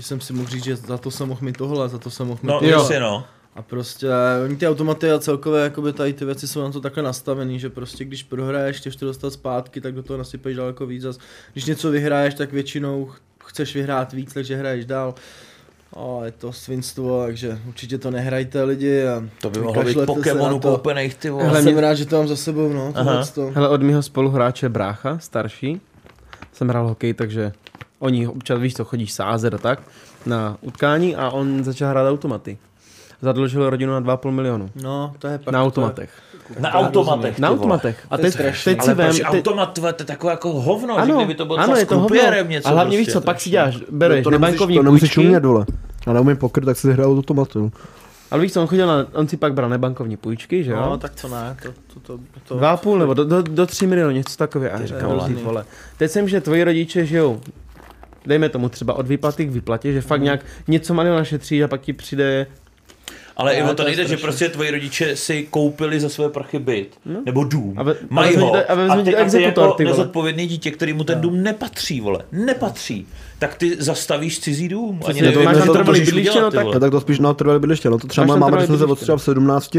když 0.00 0.06
jsem 0.06 0.20
si 0.20 0.32
mohl 0.32 0.48
říct, 0.48 0.64
že 0.64 0.76
za 0.76 0.98
to 0.98 1.10
jsem 1.10 1.28
mohl 1.28 1.40
mít 1.44 1.56
tohle, 1.56 1.88
za 1.88 1.98
to 1.98 2.10
jsem 2.10 2.26
mohl 2.26 2.40
mít 2.42 2.48
No, 2.48 2.58
tohle. 2.58 2.70
jasně, 2.72 3.00
no. 3.00 3.24
A 3.56 3.62
prostě 3.62 4.06
oni 4.44 4.56
ty 4.56 4.68
automaty 4.68 5.10
a 5.10 5.18
celkově 5.18 5.62
jakoby 5.62 5.92
tady 5.92 6.12
ty 6.12 6.24
věci 6.24 6.48
jsou 6.48 6.62
na 6.62 6.70
to 6.70 6.80
takhle 6.80 7.02
nastavený, 7.02 7.58
že 7.58 7.70
prostě 7.70 8.04
když 8.04 8.22
prohraješ, 8.22 8.76
chceš 8.76 8.96
to 8.96 9.06
dostat 9.06 9.32
zpátky, 9.32 9.80
tak 9.80 9.94
do 9.94 10.02
toho 10.02 10.16
nasypeš 10.18 10.56
daleko 10.56 10.86
víc. 10.86 11.02
Zas, 11.02 11.18
když 11.52 11.64
něco 11.64 11.90
vyhraješ, 11.90 12.34
tak 12.34 12.52
většinou 12.52 13.04
ch- 13.06 13.20
chceš 13.44 13.74
vyhrát 13.74 14.12
víc, 14.12 14.32
takže 14.34 14.56
hraješ 14.56 14.84
dál. 14.84 15.14
O, 15.94 16.22
je 16.24 16.32
to 16.32 16.52
svinstvo, 16.52 17.22
takže 17.26 17.58
určitě 17.68 17.98
to 17.98 18.10
nehrajte 18.10 18.62
lidi 18.62 19.06
a 19.06 19.22
To 19.40 19.50
by 19.50 19.60
mohlo 19.60 19.82
být 19.84 19.94
to. 19.94 20.60
koupených, 20.60 21.14
ty 21.14 21.30
vole. 21.30 21.44
Hele, 21.44 21.62
jsem 21.62 21.72
mě- 21.72 21.80
rád, 21.80 21.94
že 21.94 22.06
to 22.06 22.16
mám 22.16 22.28
za 22.28 22.36
sebou, 22.36 22.72
no, 22.72 22.92
to. 23.34 23.50
Hele, 23.54 23.68
od 23.68 23.82
mého 23.82 24.02
spoluhráče 24.02 24.68
brácha, 24.68 25.18
starší, 25.18 25.80
jsem 26.60 26.68
hrál 26.68 26.88
hokej, 26.88 27.14
takže 27.14 27.52
oni 27.98 28.28
občas, 28.28 28.60
víš 28.60 28.74
co, 28.74 28.84
chodíš 28.84 29.12
sázet 29.12 29.54
a 29.54 29.58
tak, 29.58 29.82
na 30.26 30.56
utkání 30.60 31.16
a 31.16 31.30
on 31.30 31.64
začal 31.64 31.88
hrát 31.88 32.10
automaty. 32.10 32.58
Zadlužil 33.22 33.70
rodinu 33.70 33.92
na 33.92 34.00
2,5 34.00 34.30
milionu. 34.30 34.70
No, 34.82 35.14
to 35.18 35.26
je 35.26 35.38
pak... 35.38 35.52
Na 35.52 35.62
automatech. 35.62 36.10
Na 36.58 36.72
automatech, 36.72 37.36
ty 37.36 37.42
Na 37.42 37.50
automatech. 37.50 38.06
A 38.10 38.18
teď, 38.18 38.36
teď 38.36 38.56
si 38.56 38.76
Ale 38.76 38.94
vem... 38.94 39.06
proč 39.06 39.16
Teď, 39.18 39.26
automat, 39.26 39.72
to 39.72 39.86
je 39.86 39.92
takové 40.04 40.32
jako 40.32 40.52
hovno, 40.52 40.94
že 40.94 41.00
ano, 41.00 41.16
kdyby 41.16 41.34
to 41.34 41.44
bylo 41.44 41.58
ano, 41.58 41.76
je 41.76 41.86
to 41.86 41.98
hovno. 41.98 42.16
něco. 42.48 42.68
A 42.68 42.70
hlavně 42.70 42.98
víš 42.98 43.06
prostě. 43.06 43.20
co, 43.20 43.24
pak 43.24 43.40
si 43.40 43.50
děláš, 43.50 43.76
bereš 43.90 44.24
to 44.24 44.30
nemusíš, 44.30 44.50
nebankovní 44.50 44.76
to 44.76 44.82
nemusíš 44.82 45.18
umět, 45.18 45.44
vole. 45.44 45.66
A 46.06 46.12
neumím 46.12 46.36
pokr, 46.36 46.64
tak 46.64 46.76
si 46.76 46.92
hraju 46.92 47.18
automatu. 47.18 47.72
Ale 48.30 48.42
víš 48.42 48.52
co, 48.52 48.60
on 48.60 48.66
chodil 48.66 48.86
na, 48.86 49.06
on 49.12 49.28
si 49.28 49.36
pak 49.36 49.54
bral 49.54 49.68
nebankovní 49.70 50.16
půjčky, 50.16 50.64
že 50.64 50.70
jo? 50.70 50.76
No, 50.80 50.98
tak 50.98 51.20
to 51.20 51.28
ne, 51.28 51.56
to, 51.62 51.72
to, 51.94 52.00
to, 52.00 52.22
to, 52.48 52.56
Dva 52.58 52.70
a 52.70 52.76
půl 52.76 52.98
nebo 52.98 53.14
do, 53.14 53.24
do, 53.24 53.42
do 53.42 53.66
tři 53.66 53.86
miliony, 53.86 54.14
něco 54.14 54.36
takové. 54.36 54.70
A 54.70 54.78
vole. 55.06 55.28
ty 55.28 55.34
vole. 55.34 55.64
Teď 55.96 56.10
jsem, 56.10 56.28
že 56.28 56.40
tvoji 56.40 56.64
rodiče 56.64 57.06
žijou, 57.06 57.40
dejme 58.26 58.48
tomu 58.48 58.68
třeba 58.68 58.94
od 58.94 59.06
výplaty 59.06 59.46
k 59.46 59.50
výplatě, 59.50 59.92
že 59.92 60.00
fakt 60.00 60.18
Mhm. 60.18 60.24
nějak 60.24 60.40
něco 60.68 60.94
malého 60.94 61.16
našetří 61.16 61.64
a 61.64 61.68
pak 61.68 61.80
ti 61.80 61.92
přijde 61.92 62.46
Ale 63.36 63.54
i 63.54 63.62
No, 63.62 63.70
o 63.70 63.74
to 63.74 63.84
nejde, 63.84 64.04
že 64.08 64.16
prostě 64.16 64.48
tvoji 64.48 64.70
rodiče 64.70 65.16
si 65.16 65.46
koupili 65.50 66.00
za 66.00 66.08
své 66.08 66.28
prachy 66.28 66.58
byt. 66.58 66.98
Nebo 67.26 67.44
dům. 67.44 67.74
A 67.76 67.82
ve- 67.82 67.96
Mají 68.10 68.36
ho. 68.36 68.54
a 68.56 68.58
A 68.58 68.96
ty, 68.96 69.02
ti 69.02 69.16
a 69.16 69.16
ty 69.16 69.16
exekutor, 69.16 69.64
jako 69.64 69.74
ty 69.76 69.84
nezodpovědný 69.84 70.46
dítě, 70.46 70.70
který 70.70 70.92
mu 70.92 71.04
ten 71.04 71.20
dům 71.20 71.42
nepatří, 71.42 72.00
vole. 72.00 72.18
Nepatří. 72.32 73.06
Tak 73.38 73.54
ty 73.54 73.76
zastavíš 73.82 74.40
cizí 74.40 74.68
dům. 74.68 75.00
Ani 75.06 75.22
nevím, 75.22 75.44
máš 75.44 75.56
to 75.66 75.72
trvalý 75.72 75.88
můžeš 75.88 76.04
bydliště, 76.08 76.30
udělat, 76.30 76.44
no 76.44 76.50
ty 76.50 76.56
tak-. 76.56 76.74
No, 76.74 76.80
tak 76.80 76.90
to 76.90 77.00
spíš 77.00 77.18
na 77.18 77.34
trvalé 77.34 77.58
bydliště, 77.58 77.90
no 77.90 77.98
to 77.98 78.06
třeba 78.06 78.26
trvalé 78.26 78.56
když 78.56 78.66
jsem 78.66 78.78
se 78.78 78.84
odstřel 78.84 79.16
v 79.18 79.22
17, 79.22 79.76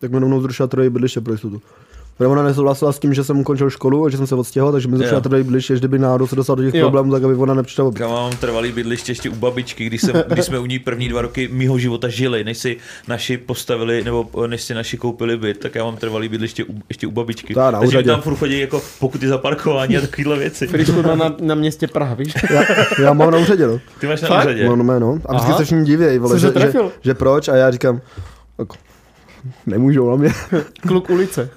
tak 0.00 0.10
mi 0.10 0.18
rovnou 0.18 0.40
zrušila 0.40 0.66
trvalé 0.66 0.90
bydliště 0.90 1.20
pro 1.20 1.32
jistotu. 1.34 1.62
Protože 2.16 2.26
ona 2.28 2.42
nesouhlasila 2.42 2.92
s 2.92 2.98
tím, 2.98 3.14
že 3.14 3.24
jsem 3.24 3.38
ukončil 3.38 3.70
školu 3.70 4.04
a 4.04 4.10
že 4.10 4.16
jsem 4.16 4.26
se 4.26 4.34
odstěhoval, 4.34 4.72
takže 4.72 4.88
mi 4.88 4.96
zrušila 4.96 5.16
Jo. 5.16 5.20
trvalé 5.20 5.44
bydliště, 5.44 5.74
že 5.74 5.78
kdyby 5.78 5.98
náhodou 5.98 6.26
se 6.26 6.36
dostal 6.36 6.56
do 6.56 6.62
těch 6.62 6.74
Jo. 6.74 6.80
problémů, 6.86 7.12
tak 7.12 7.22
aby 7.24 7.34
ona 7.34 7.54
nepřišla. 7.54 7.90
Já 8.00 8.08
mám 8.08 8.36
trvalý 8.36 8.72
bydliště 8.72 9.12
ještě 9.12 9.30
u 9.30 9.34
babičky, 9.34 9.84
když, 9.84 10.00
jsem, 10.00 10.24
když 10.28 10.44
jsme 10.44 10.58
u 10.58 10.66
ní 10.66 10.78
první 10.78 11.08
dva 11.08 11.22
roky 11.22 11.48
mýho 11.52 11.78
života 11.78 12.08
žili, 12.08 12.44
než 12.44 12.58
si 12.58 12.76
naši 13.08 13.36
postavili, 13.38 14.04
nebo 14.04 14.30
než 14.46 14.62
si 14.62 14.74
naši 14.74 14.96
koupili 14.96 15.36
byt, 15.36 15.58
tak 15.58 15.74
já 15.74 15.84
mám 15.84 15.96
trvalý 15.96 16.28
bydliště 16.28 16.64
u, 16.64 16.74
ještě 16.88 17.06
u 17.06 17.10
babičky. 17.10 17.54
Já 17.56 17.70
na 17.70 17.80
Takže 17.80 17.98
mi 17.98 18.04
tam 18.04 18.20
furt 18.20 18.36
chodí 18.36 18.60
jako 18.60 18.82
pokuty 19.00 19.28
za 19.28 19.38
parkování 19.38 19.96
a 19.96 20.00
takovéhle 20.00 20.38
věci. 20.38 20.66
Frišku 20.66 21.02
na, 21.02 21.14
na, 21.14 21.34
na 21.40 21.54
městě 21.54 21.86
Praha, 21.88 22.14
víš? 22.14 22.32
Já, 22.50 22.62
já 23.02 23.12
mám 23.12 23.30
na 23.30 23.38
úřadě, 23.38 23.66
no. 23.66 23.80
Ty 24.00 24.06
máš 24.06 24.20
na 24.20 24.28
Fakt? 24.28 24.44
úřadě. 24.44 24.64
No, 24.68 24.76
no, 24.76 24.98
no. 25.00 25.18
A 25.26 25.32
vždycky 25.34 25.52
se 25.58 25.64
všichni 25.64 25.84
divějí, 25.84 26.20
že, 26.32 26.38
že, 26.38 26.50
trefil? 26.50 26.92
že, 27.00 27.14
proč 27.14 27.48
a 27.48 27.56
já 27.56 27.70
říkám, 27.70 28.00
jako, 28.58 28.76
nemůžou 29.66 30.10
na 30.10 30.16
mě. 30.16 30.32
Kluk 30.80 31.10
ulice. 31.10 31.50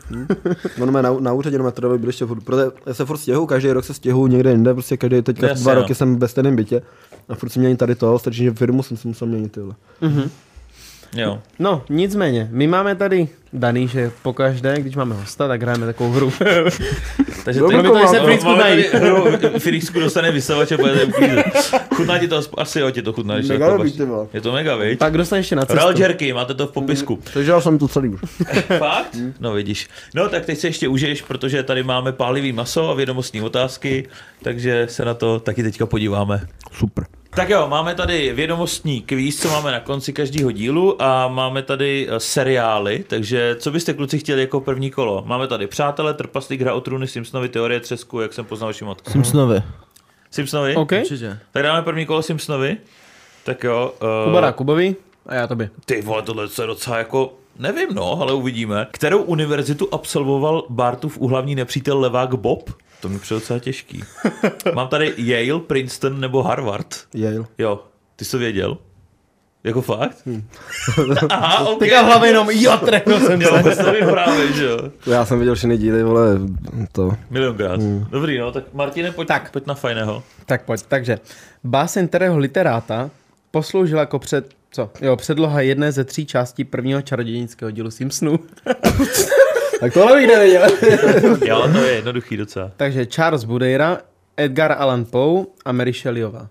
No, 0.77 0.85
no, 0.85 1.01
na, 1.01 1.13
na 1.19 1.33
úřadě 1.33 1.57
no, 1.57 1.71
trvalé 1.71 1.97
bydliště, 1.97 2.25
furt, 2.25 2.43
protože 2.43 2.63
já 2.85 2.93
se 2.93 3.05
furt 3.05 3.17
stěhuju, 3.17 3.45
každý 3.45 3.71
rok 3.71 3.85
se 3.85 3.93
stěhuju 3.93 4.27
někde 4.27 4.51
jinde, 4.51 4.73
prostě 4.73 4.97
každý 4.97 5.21
teďka 5.21 5.47
Jasně, 5.47 5.63
dva 5.63 5.73
no. 5.73 5.81
roky 5.81 5.95
jsem 5.95 6.19
ve 6.19 6.27
stejném 6.27 6.55
bytě. 6.55 6.81
A 7.29 7.35
furt 7.35 7.49
si 7.49 7.59
mění 7.59 7.77
tady 7.77 7.95
to, 7.95 8.19
stačí, 8.19 8.43
že 8.43 8.51
firmu 8.51 8.83
jsem 8.83 8.97
si 8.97 9.07
musel 9.07 9.27
měnit, 9.27 9.51
tyhle. 9.51 9.75
Jo. 11.15 11.39
No, 11.59 11.83
nicméně, 11.89 12.47
my 12.51 12.67
máme 12.67 12.95
tady 12.95 13.27
daný, 13.53 13.87
že 13.87 14.11
pokaždé, 14.21 14.75
když 14.79 14.95
máme 14.95 15.15
hosta, 15.15 15.47
tak 15.47 15.61
hrajeme 15.61 15.85
takovou 15.85 16.11
hru. 16.11 16.33
Takže 17.45 17.61
mě 17.61 17.83
to 17.83 17.89
komando. 17.89 18.07
se 18.07 18.45
máme 18.45 18.63
dají. 18.63 18.83
Frýsku 19.59 19.99
dostane 19.99 20.31
vysavač 20.31 20.71
a 20.71 20.77
bude 20.77 21.03
uklízet. 21.03 21.45
Chutná 21.95 22.17
ti 22.17 22.27
to, 22.27 22.41
asi 22.57 22.79
jo, 22.79 22.91
ti 22.91 23.01
to 23.01 23.13
chutná. 23.13 23.35
Mega 23.47 23.77
ty 23.97 24.05
vole. 24.05 24.27
Je 24.33 24.41
to 24.41 24.51
mega, 24.51 24.75
viď? 24.75 24.99
Tak 24.99 25.17
dostaneš 25.17 25.43
ještě 25.43 25.55
na 25.55 25.61
cestu. 25.61 25.75
Real 25.75 25.97
Jerky, 25.97 26.33
máte 26.33 26.53
to 26.53 26.67
v 26.67 26.71
popisku. 26.71 27.15
Přežil 27.15 27.61
jsem 27.61 27.77
to 27.77 27.87
celý 27.87 28.09
už. 28.09 28.21
Fakt? 28.77 29.17
No 29.39 29.53
vidíš. 29.53 29.89
No 30.15 30.29
tak 30.29 30.45
teď 30.45 30.57
se 30.59 30.67
ještě 30.67 30.87
užiješ, 30.87 31.21
protože 31.21 31.63
tady 31.63 31.83
máme 31.83 32.11
pálivý 32.11 32.51
maso 32.51 32.89
a 32.89 32.93
vědomostní 32.93 33.41
otázky, 33.41 34.07
takže 34.43 34.87
se 34.89 35.05
na 35.05 35.13
to 35.13 35.39
taky 35.39 35.63
teďka 35.63 35.85
podíváme. 35.85 36.47
Super. 36.71 37.05
Tak 37.35 37.49
jo, 37.49 37.67
máme 37.67 37.95
tady 37.95 38.33
vědomostní 38.33 39.01
kvíz, 39.01 39.41
co 39.41 39.49
máme 39.49 39.71
na 39.71 39.79
konci 39.79 40.13
každého 40.13 40.51
dílu 40.51 41.01
a 41.01 41.27
máme 41.27 41.61
tady 41.61 42.07
eh, 42.09 42.19
seriály, 42.19 43.03
takže 43.07 43.55
co 43.59 43.71
byste 43.71 43.93
kluci 43.93 44.19
chtěli 44.19 44.41
jako 44.41 44.61
první 44.61 44.91
kolo? 44.91 45.23
Máme 45.25 45.47
tady 45.47 45.67
Přátelé, 45.67 46.13
Trpaslík, 46.13 46.61
Hra 46.61 46.73
o 46.73 46.81
trůny, 46.81 47.07
Simpsonovi, 47.07 47.49
Teorie 47.49 47.79
třesku, 47.79 48.21
jak 48.21 48.33
jsem 48.33 48.45
poznal 48.45 48.69
vaši 48.69 48.85
matku. 48.85 49.11
Simpsonovi. 49.11 49.61
Simpsonovi? 50.31 50.75
OK. 50.75 50.91
Určitě. 50.91 51.39
Tak 51.51 51.63
dáme 51.63 51.81
první 51.81 52.05
kolo 52.05 52.21
Simpsonovi. 52.21 52.77
Tak 53.43 53.63
jo. 53.63 53.93
Uh, 54.01 54.25
Kuba 54.25 54.41
dá 54.41 54.51
Kubovi 54.51 54.95
a 55.25 55.35
já 55.35 55.47
tobě. 55.47 55.69
Ty 55.85 56.01
vole, 56.01 56.21
tohle 56.21 56.47
je 56.61 56.67
docela 56.67 56.97
jako, 56.97 57.33
nevím 57.60 57.88
no, 57.94 58.22
ale 58.22 58.34
uvidíme. 58.34 58.88
Kterou 58.91 59.22
univerzitu 59.22 59.88
absolvoval 59.91 60.64
Bartův 60.69 61.18
úhlavní 61.18 61.56
nepřítel 61.56 61.99
levák 61.99 62.34
Bob? 62.36 62.69
To 63.02 63.10
mi 63.10 63.19
přijde 63.19 63.40
docela 63.40 63.60
těžký. 63.60 64.03
Mám 64.73 64.88
tady 64.88 65.14
Yale, 65.18 65.60
Princeton 65.60 66.19
nebo 66.19 66.44
Harvard. 66.44 66.88
Yale. 67.14 67.45
Jo, 67.57 67.84
ty 68.15 68.26
jsi 68.26 68.32
to 68.32 68.38
věděl? 68.38 68.77
Jako 69.64 69.82
fakt? 69.82 70.18
Aha, 71.30 71.60
ok. 71.68 71.80
Teďka 71.80 72.02
v 72.02 72.06
hlavě 72.06 72.30
jenom, 72.30 72.49
jo, 72.49 72.77
trefil 72.86 73.19
jsem 73.19 73.41
Jo, 73.41 73.49
se. 73.49 73.57
vůbec 73.57 73.77
to 73.77 73.84
právě, 74.11 74.53
že 74.53 74.65
jo. 74.65 74.80
Já 75.07 75.26
jsem 75.26 75.40
viděl 75.40 75.56
všechny 75.56 75.77
díly, 75.77 76.03
vole, 76.03 76.40
to. 76.91 77.11
Milionkrát. 77.30 77.80
Dobrý, 78.10 78.38
no, 78.38 78.52
tak 78.52 78.64
Martine, 78.73 79.11
pojď, 79.11 79.27
tak. 79.27 79.52
pojď 79.52 79.65
na 79.65 79.73
fajného. 79.73 80.23
Tak 80.45 80.65
pojď, 80.65 80.82
takže 80.88 81.19
báseň 81.64 82.07
kterého 82.07 82.38
literáta 82.38 83.10
posloužila 83.52 83.99
jako 83.99 84.19
před, 84.19 84.53
co? 84.76 84.89
Jo, 85.02 85.15
předloha 85.15 85.61
jedné 85.61 85.91
ze 85.91 86.03
tří 86.03 86.26
částí 86.26 86.64
prvního 86.64 87.02
čarodějnického 87.02 87.72
dílu 87.72 87.91
Simpsonů. 87.91 88.39
Tak 89.80 89.93
tohle 89.93 90.18
bych 90.18 90.27
nevěděl. 90.27 90.68
Jo, 91.45 91.69
to 91.73 91.77
je 91.77 91.93
jednoduchý 91.95 92.38
docela. 92.38 92.72
takže 92.77 93.06
Charles 93.06 93.43
Budeira, 93.43 93.97
Edgar 94.38 94.72
Allan 94.72 95.06
Poe 95.06 95.45
a 95.65 95.72
Mary 95.72 95.93
Shelleyová. 95.93 96.47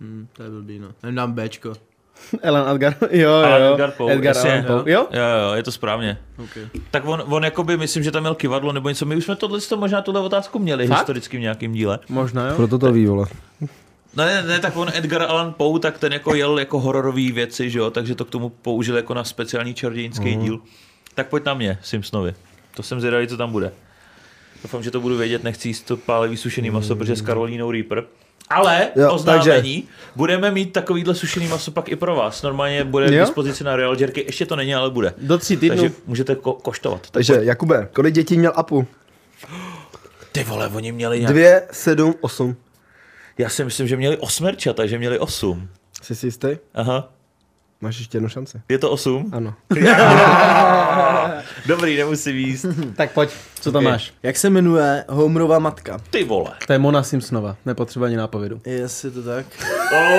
Hm, 0.00 0.26
to 0.32 0.42
je 0.42 0.50
blbý, 0.50 0.78
no. 0.78 0.88
Nevím, 1.02 1.16
dám 1.16 1.32
Bčko. 1.32 1.72
Elan 2.42 2.74
Edgar, 2.74 2.96
jo, 3.00 3.08
jo, 3.10 3.30
Alan 3.30 3.62
jo. 3.62 3.72
Edgar 3.72 3.90
Poe, 3.90 4.12
Edgar 4.12 4.36
jasně, 4.36 4.50
Allan 4.52 4.64
Poe. 4.64 4.92
Jo? 4.92 5.06
Jo, 5.10 5.22
jo, 5.48 5.54
je 5.54 5.62
to 5.62 5.72
správně. 5.72 6.18
Okay. 6.38 6.62
Tak 6.90 7.06
on, 7.06 7.22
on 7.26 7.44
jakoby, 7.44 7.76
myslím, 7.76 8.02
že 8.02 8.10
tam 8.10 8.22
měl 8.22 8.34
kivadlo 8.34 8.72
nebo 8.72 8.88
něco. 8.88 9.04
My 9.06 9.16
už 9.16 9.24
jsme 9.24 9.36
tohle, 9.36 9.60
to 9.60 9.76
možná 9.76 10.02
tuhle 10.02 10.20
otázku 10.20 10.58
měli 10.58 10.86
Fakt? 10.86 10.98
historicky 10.98 11.36
v 11.36 11.40
nějakém 11.40 11.72
díle. 11.72 11.98
Možná, 12.08 12.48
jo. 12.48 12.56
Proto 12.56 12.78
to 12.78 12.92
ví, 12.92 13.06
vole. 13.06 13.26
No 14.16 14.24
ne, 14.24 14.42
ne, 14.42 14.60
tak 14.60 14.76
on 14.76 14.90
Edgar 14.94 15.22
Allan 15.22 15.52
Poe, 15.52 15.80
tak 15.80 15.98
ten 15.98 16.12
jako 16.12 16.34
jel 16.34 16.58
jako 16.58 16.80
hororové 16.80 17.32
věci, 17.32 17.70
že 17.70 17.78
jo, 17.78 17.90
takže 17.90 18.14
to 18.14 18.24
k 18.24 18.30
tomu 18.30 18.48
použil 18.48 18.96
jako 18.96 19.14
na 19.14 19.24
speciální 19.24 19.74
čarodějnický 19.74 20.36
mm. 20.36 20.42
díl. 20.44 20.60
Tak 21.14 21.28
pojď 21.28 21.44
na 21.44 21.54
mě, 21.54 21.78
Simpsonovi. 21.82 22.34
To 22.74 22.82
jsem 22.82 23.00
zvědavý, 23.00 23.28
co 23.28 23.36
tam 23.36 23.52
bude. 23.52 23.72
Doufám, 24.62 24.82
že 24.82 24.90
to 24.90 25.00
budu 25.00 25.16
vědět, 25.16 25.44
nechci 25.44 25.68
jíst 25.68 25.82
to 25.82 25.96
pálivý 25.96 26.36
sušený 26.36 26.70
maso, 26.70 26.96
protože 26.96 27.16
s 27.16 27.22
Karolínou 27.22 27.70
Reaper. 27.70 28.04
Ale 28.50 28.88
Jo, 28.96 29.12
oznámení, 29.12 29.84
budeme 30.16 30.50
mít 30.50 30.72
takovýhle 30.72 31.14
sušený 31.14 31.48
maso 31.48 31.70
pak 31.70 31.88
i 31.88 31.96
pro 31.96 32.16
vás. 32.16 32.42
Normálně 32.42 32.84
bude 32.84 33.08
k 33.08 33.12
Jo? 33.12 33.20
dispozici 33.24 33.64
na 33.64 33.76
Real 33.76 34.00
Jerky, 34.00 34.24
ještě 34.26 34.46
to 34.46 34.56
není, 34.56 34.74
ale 34.74 34.90
bude. 34.90 35.14
Do 35.18 35.38
tří 35.38 35.56
týdnů. 35.56 35.76
Takže 35.76 35.94
můžete 36.06 36.34
ko- 36.34 36.60
koštovat. 36.62 37.10
Takže, 37.10 37.38
Jakube, 37.40 37.88
kolik 37.92 38.14
dětí 38.14 38.38
měl 38.38 38.52
Apu? 38.56 38.86
Ty 40.32 40.44
vole, 40.44 40.68
oni 40.68 40.92
měli 40.92 41.18
nějak... 41.18 41.32
Dvě, 41.32 41.62
sedm, 41.72 42.14
osm. 42.20 42.56
Já 43.38 43.48
si 43.48 43.64
myslím, 43.64 43.88
že 43.88 43.96
měli 43.96 44.16
osmerča, 44.16 44.72
takže 44.72 44.98
měli 44.98 45.18
osm. 45.18 45.68
Jsi 46.02 46.14
si 46.14 46.26
jistý? 46.26 46.48
Aha. 46.74 47.12
Máš 47.80 47.98
ještě 47.98 48.16
jednu 48.16 48.28
šanci. 48.28 48.60
Je 48.68 48.78
to 48.78 48.90
osm? 48.90 49.30
Ano. 49.32 49.54
Dobrý, 51.66 51.96
nemusím 51.96 52.36
jíst. 52.36 52.66
Tak 52.96 53.12
pojď, 53.12 53.30
co 53.60 53.72
tam 53.72 53.86
Ok. 53.86 53.90
máš? 53.92 54.12
Jak 54.22 54.36
se 54.36 54.50
jmenuje 54.50 55.04
Homerova 55.08 55.58
matka? 55.58 55.98
Ty 56.10 56.24
vole. 56.24 56.50
To 56.66 56.72
je 56.72 56.78
Mona 56.78 57.02
Simpsonova, 57.02 57.56
nepotřeba 57.66 58.06
ani 58.06 58.16
nápovědu. 58.16 58.60
Jestli 58.66 59.10
to 59.10 59.22
tak. 59.22 59.46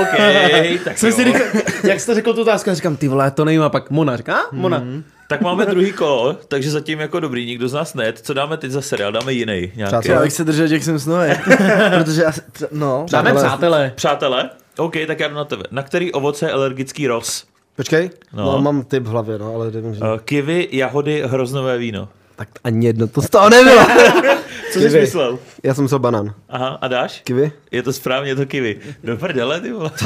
OK, 0.01 0.17
tak 0.83 0.97
Jsem 0.97 1.09
jo. 1.09 1.15
si 1.15 1.23
říkal, 1.25 1.41
jak 1.83 1.99
jste 1.99 2.13
řekl 2.15 2.33
tu 2.33 2.41
otázku, 2.41 2.69
já 2.69 2.75
říkám, 2.75 2.97
ty 2.97 3.07
vole, 3.07 3.31
to 3.31 3.45
nevím, 3.45 3.61
a 3.61 3.69
pak 3.69 3.89
Mona, 3.89 4.17
říká, 4.17 4.37
a? 4.39 4.43
Mona. 4.51 4.83
Tak 5.29 5.41
máme 5.41 5.65
druhý 5.65 5.91
kolo, 5.91 6.37
takže 6.47 6.71
zatím 6.71 6.99
jako 6.99 7.19
dobrý, 7.19 7.45
nikdo 7.45 7.67
z 7.69 7.73
nás 7.73 7.93
ne. 7.93 8.13
Co 8.13 8.33
dáme 8.33 8.57
teď 8.57 8.71
za 8.71 8.81
seriál? 8.81 9.11
Dáme 9.11 9.33
jiný 9.33 9.53
nějaký. 9.75 9.91
Přátelé. 9.91 10.13
Já 10.15 10.21
bych 10.21 10.33
se 10.33 10.43
držel 10.43 10.67
Jack 10.67 10.83
Simpsonovi. 10.83 11.29
Protože 12.03 12.21
já, 12.23 12.31
se- 12.31 12.41
no, 12.71 13.05
Dáme 13.11 13.29
Přátelé. 13.33 13.47
přátelé. 13.49 13.91
Přátelé? 13.95 14.49
OK, 14.77 14.93
tak 15.07 15.19
já 15.19 15.27
jdu 15.27 15.35
na 15.35 15.45
tebe. 15.45 15.63
Na 15.71 15.83
který 15.83 16.11
ovoce 16.11 16.45
je 16.45 16.51
alergický 16.51 17.07
roz? 17.07 17.45
Počkej, 17.75 18.09
No. 18.33 18.43
no. 18.51 18.61
mám 18.61 18.83
typ 18.83 19.03
v 19.03 19.07
hlavě, 19.07 19.37
no, 19.37 19.55
ale 19.55 19.71
nevím, 19.71 19.93
že... 19.95 20.01
Uh, 20.01 20.07
kivy, 20.25 20.67
jahody, 20.71 21.23
hroznové 21.25 21.77
víno. 21.77 22.09
Tak 22.35 22.47
ani 22.63 22.85
jedno 22.85 23.07
to 23.07 23.21
z 23.21 23.29
toho 23.29 23.49
nebylo. 23.49 23.85
Co 24.73 24.79
jsi 24.79 24.99
myslel? 24.99 25.39
Já 25.63 25.73
jsem 25.73 25.83
myslel 25.83 25.99
banán. 25.99 26.33
Aha, 26.49 26.67
a 26.81 26.87
dáš? 26.87 27.21
Kivy? 27.23 27.51
Je 27.71 27.83
to 27.83 27.93
správně, 27.93 28.31
je 28.31 28.35
to 28.35 28.45
kivy. 28.45 28.79
Do 29.03 29.17
prdele, 29.17 29.61
ty 29.61 29.71
vole. 29.71 29.91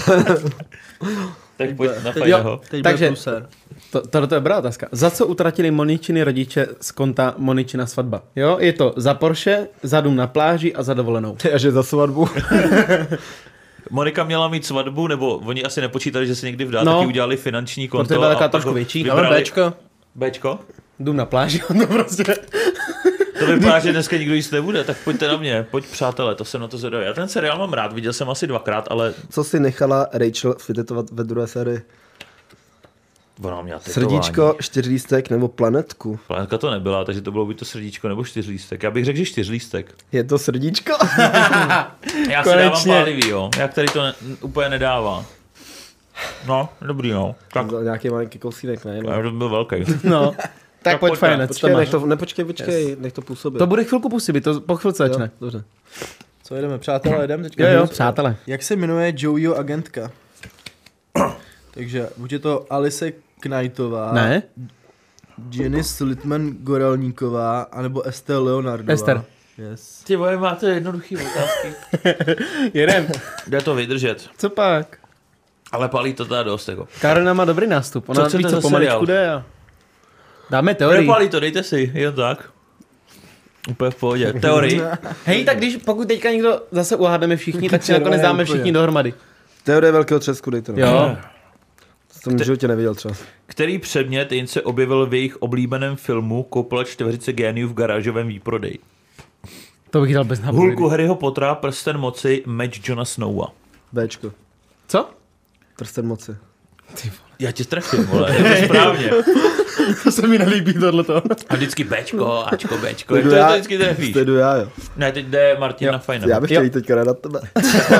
tak 1.67 1.75
pojď 1.77 1.91
na 2.03 2.11
teď, 2.11 2.19
fajného. 2.21 2.61
teď 2.69 2.83
Takže-. 2.83 3.13
To, 3.91 4.01
tohle 4.07 4.25
je 4.31 4.35
dobrá 4.35 4.57
otázka. 4.57 4.87
Za 4.91 5.11
co 5.11 5.27
utratili 5.27 5.71
Moničiny 5.71 6.23
rodiče 6.23 6.67
z 6.81 6.91
konta 6.91 7.33
Moničina 7.37 7.85
svatba? 7.85 8.21
Jo, 8.35 8.57
je 8.59 8.73
to 8.73 8.93
za 8.97 9.13
Porsche, 9.13 9.67
za 9.83 10.01
dům 10.01 10.15
na 10.15 10.27
pláži 10.27 10.75
a 10.75 10.83
za 10.83 10.93
dovolenou. 10.93 11.37
A 11.53 11.57
že 11.57 11.71
za 11.71 11.83
svatbu. 11.83 12.29
Monika 13.89 14.23
měla 14.23 14.47
mít 14.47 14.65
svatbu, 14.65 15.07
nebo 15.07 15.37
oni 15.37 15.63
asi 15.63 15.81
nepočítali, 15.81 16.27
že 16.27 16.35
se 16.35 16.45
někdy 16.45 16.65
vdá, 16.65 16.83
No. 16.83 16.93
taky 16.95 17.07
udělali 17.07 17.37
finanční 17.37 17.87
konto. 17.87 18.07
Protože 18.07 18.15
byla 18.19 18.29
taková 18.29 18.47
trošku 18.47 18.73
větší. 18.73 19.03
vybrali- 19.03 19.41
Bčko. 19.41 19.73
Bčko? 20.15 20.59
Dům 20.99 21.15
na 21.15 21.25
pláži, 21.25 21.59
to 21.67 21.87
prostě. 21.87 22.23
To 23.45 23.51
vypadá, 23.51 23.79
že 23.79 23.91
dneska 23.91 24.17
nikdo 24.17 24.33
jíst 24.35 24.51
nebude, 24.51 24.83
tak 24.83 24.97
pojďte 25.03 25.27
na 25.27 25.37
mě, 25.37 25.65
pojď 25.71 25.85
přátelé, 25.85 26.35
to 26.35 26.45
jsem 26.45 26.61
na 26.61 26.67
to 26.67 26.77
zvedavý. 26.77 27.05
Já 27.05 27.13
ten 27.13 27.27
seriál 27.27 27.57
mám 27.57 27.73
rád, 27.73 27.93
viděl 27.93 28.13
jsem 28.13 28.29
asi 28.29 28.47
dvakrát, 28.47 28.87
ale 28.91 29.13
Co 29.29 29.43
si 29.43 29.59
nechala 29.59 30.07
Rachel 30.13 30.55
fitetovat 30.59 31.05
ve 31.11 31.23
druhé 31.23 31.47
sérii? 31.47 31.81
ona 33.41 33.61
měla 33.61 33.79
tetování. 33.79 34.09
Srdíčko, 34.09 34.55
čtyřlístek 34.61 35.29
nebo 35.29 35.47
planetku? 35.47 36.19
Planetka 36.27 36.57
to 36.57 36.71
nebyla, 36.71 37.05
takže 37.05 37.21
to 37.21 37.31
bylo 37.31 37.45
buď 37.45 37.59
to 37.59 37.65
srdíčko 37.65 38.07
nebo 38.09 38.25
čtyřlístek. 38.25 38.83
Já 38.83 38.91
bych 38.91 39.05
řekl, 39.05 39.17
že 39.17 39.25
čtyřlístek. 39.25 39.93
Je 40.11 40.23
to 40.23 40.37
srdíčko? 40.39 40.93
Já 42.29 42.43
si 42.43 42.49
dávám 42.49 42.69
Konečně. 42.71 42.93
pálivý, 42.93 43.29
jo. 43.29 43.49
Jak 43.57 43.73
tady 43.73 43.87
to 43.87 44.03
ne, 44.03 44.13
úplně 44.41 44.69
nedává. 44.69 45.25
No, 46.47 46.69
dobrý, 46.81 47.11
no. 47.11 47.35
Tak, 47.53 47.65
nějaký 47.83 48.09
malinký 48.09 48.39
kousínek, 48.39 48.85
ne? 48.85 48.95
já 49.07 49.17
No. 49.21 49.23
to 49.23 49.31
byl 49.31 49.49
velký. 49.49 49.75
No. 50.03 50.35
Tak, 50.83 50.93
Tak 50.93 50.99
pojď 50.99 51.11
pojďme. 51.11 51.27
fajn, 51.37 51.41
co 51.41 51.47
Počkej, 51.47 51.69
nech 51.69 51.77
máš? 51.77 51.89
to, 51.89 52.05
nepočkej, 52.05 52.45
počkej, 52.45 52.95
nech 52.99 53.13
to 53.13 53.21
působit. 53.21 53.59
To 53.59 53.67
bude 53.67 53.83
chvilku 53.83 54.09
působit, 54.09 54.43
to 54.43 54.61
po 54.61 54.75
chvilce 54.75 55.03
Jo, 55.03 55.07
začne. 55.09 55.31
Dobře. 55.41 55.63
Co 56.43 56.55
jedeme, 56.55 56.77
přátelé, 56.77 57.21
jedeme 57.23 57.43
teďka? 57.43 57.69
Jo, 57.69 57.79
jo, 57.79 57.87
přátelé. 57.87 58.35
Jak 58.47 58.63
se 58.63 58.75
jmenuje 58.75 59.13
Joeyho 59.17 59.55
agentka? 59.57 60.11
Takže 61.71 62.09
buď 62.17 62.31
je 62.31 62.39
to 62.39 62.65
Alice 62.69 63.11
Knightová, 63.39 64.11
Ne? 64.13 64.43
Janice 65.51 66.03
Littman 66.03 66.49
Gorelníková, 66.59 67.61
anebo 67.61 68.01
Estelle 68.01 68.43
Leonardová. 68.51 68.93
Esther. 68.93 69.23
Yes. 69.57 70.03
Ty 70.03 70.15
vole, 70.15 70.37
máte 70.37 70.69
jednoduchý 70.69 71.17
otázky. 71.17 71.73
Jedem. 72.73 73.07
Jde 73.47 73.61
to 73.61 73.75
vydržet. 73.75 74.29
Co 74.37 74.49
pak? 74.49 74.97
Ale 75.71 75.89
palí 75.89 76.13
to 76.13 76.25
teda 76.25 76.43
dost, 76.43 76.67
jako. 76.69 76.87
Karolina 77.01 77.33
má 77.33 77.45
dobrý 77.45 77.67
nástup. 77.67 78.09
Ona 78.09 78.23
Co 78.23 78.29
chcete 78.29 78.43
co 78.43 78.49
za 78.55 78.61
pomaličku 78.61 79.05
seriál? 79.05 79.05
jde 79.05 79.29
a... 79.31 79.45
Dáme 80.51 80.75
teorii. 80.75 81.01
Nepálí 81.01 81.29
to, 81.29 81.39
dejte 81.39 81.63
si, 81.63 81.91
jen 81.93 82.13
tak. 82.13 82.49
Úplně 83.69 83.91
v 83.91 83.95
pohodě. 83.95 84.33
Teorii. 84.33 84.81
Hej, 85.25 85.45
tak 85.45 85.57
když 85.57 85.77
pokud 85.77 86.07
teďka 86.07 86.31
někdo 86.31 86.61
zase 86.71 86.95
uhádneme 86.95 87.37
všichni, 87.37 87.69
tak 87.69 87.83
si 87.83 87.91
nakonec 87.99 88.21
dáme 88.21 88.45
všichni 88.45 88.71
dohromady. 88.71 89.13
Teorie 89.63 89.91
velkého 89.91 90.19
třesku, 90.19 90.49
dejte. 90.49 90.71
no. 90.71 90.79
Jo. 90.79 91.17
To 92.13 92.19
jsem 92.19 92.37
v 92.37 92.43
životě 92.43 92.67
neviděl 92.67 92.95
třeba. 92.95 93.13
Který 93.45 93.79
předmět 93.79 94.31
jen 94.31 94.47
se 94.47 94.61
objevil 94.61 95.05
v 95.05 95.13
jejich 95.13 95.37
oblíbeném 95.41 95.95
filmu 95.95 96.43
Koupila 96.43 96.83
čtveřice 96.83 97.33
géniů 97.33 97.67
v 97.67 97.73
garážovém 97.73 98.27
výprodeji? 98.27 98.79
To 99.89 100.01
bych 100.01 100.13
dal 100.13 100.23
bez 100.23 100.39
nápovědy. 100.41 100.67
Hulku 100.67 100.87
Harryho 100.87 101.15
Pottera, 101.15 101.55
Prsten 101.55 101.97
moci, 101.97 102.43
meč 102.45 102.81
Johna 102.89 103.05
Snowa. 103.05 103.47
Bčko. 103.91 104.31
Co? 104.87 105.09
Prsten 105.77 106.07
moci. 106.07 106.35
Já 107.41 107.51
tě 107.51 107.63
trefím, 107.65 108.05
vole, 108.05 108.35
je 108.37 108.43
to 108.59 108.65
správně. 108.65 109.09
To 110.03 110.11
se 110.11 110.27
mi 110.27 110.37
nelíbí 110.39 110.73
tohleto. 110.73 111.21
A 111.49 111.55
vždycky 111.55 111.83
Bčko, 111.83 112.43
Ačko, 112.47 112.77
Bčko, 112.77 113.15
Jdu 113.15 113.29
to, 113.29 113.35
já- 113.35 113.47
to 113.47 113.53
vždycky 113.53 113.77
trefíš. 113.77 114.13
To 114.13 114.23
jdu 114.23 114.35
já, 114.35 114.55
jo. 114.55 114.67
Ne, 114.97 115.11
teď 115.11 115.25
jde 115.25 115.57
Martin 115.59 115.85
Jo. 115.85 115.91
na 115.91 115.99
fajn. 115.99 116.23
Já 116.27 116.39
bych 116.39 116.47
chtěl 116.49 116.63
jít 116.63 116.73
teďka 116.73 116.95
rád 116.95 117.07
na 117.07 117.13
tebe. 117.13 117.39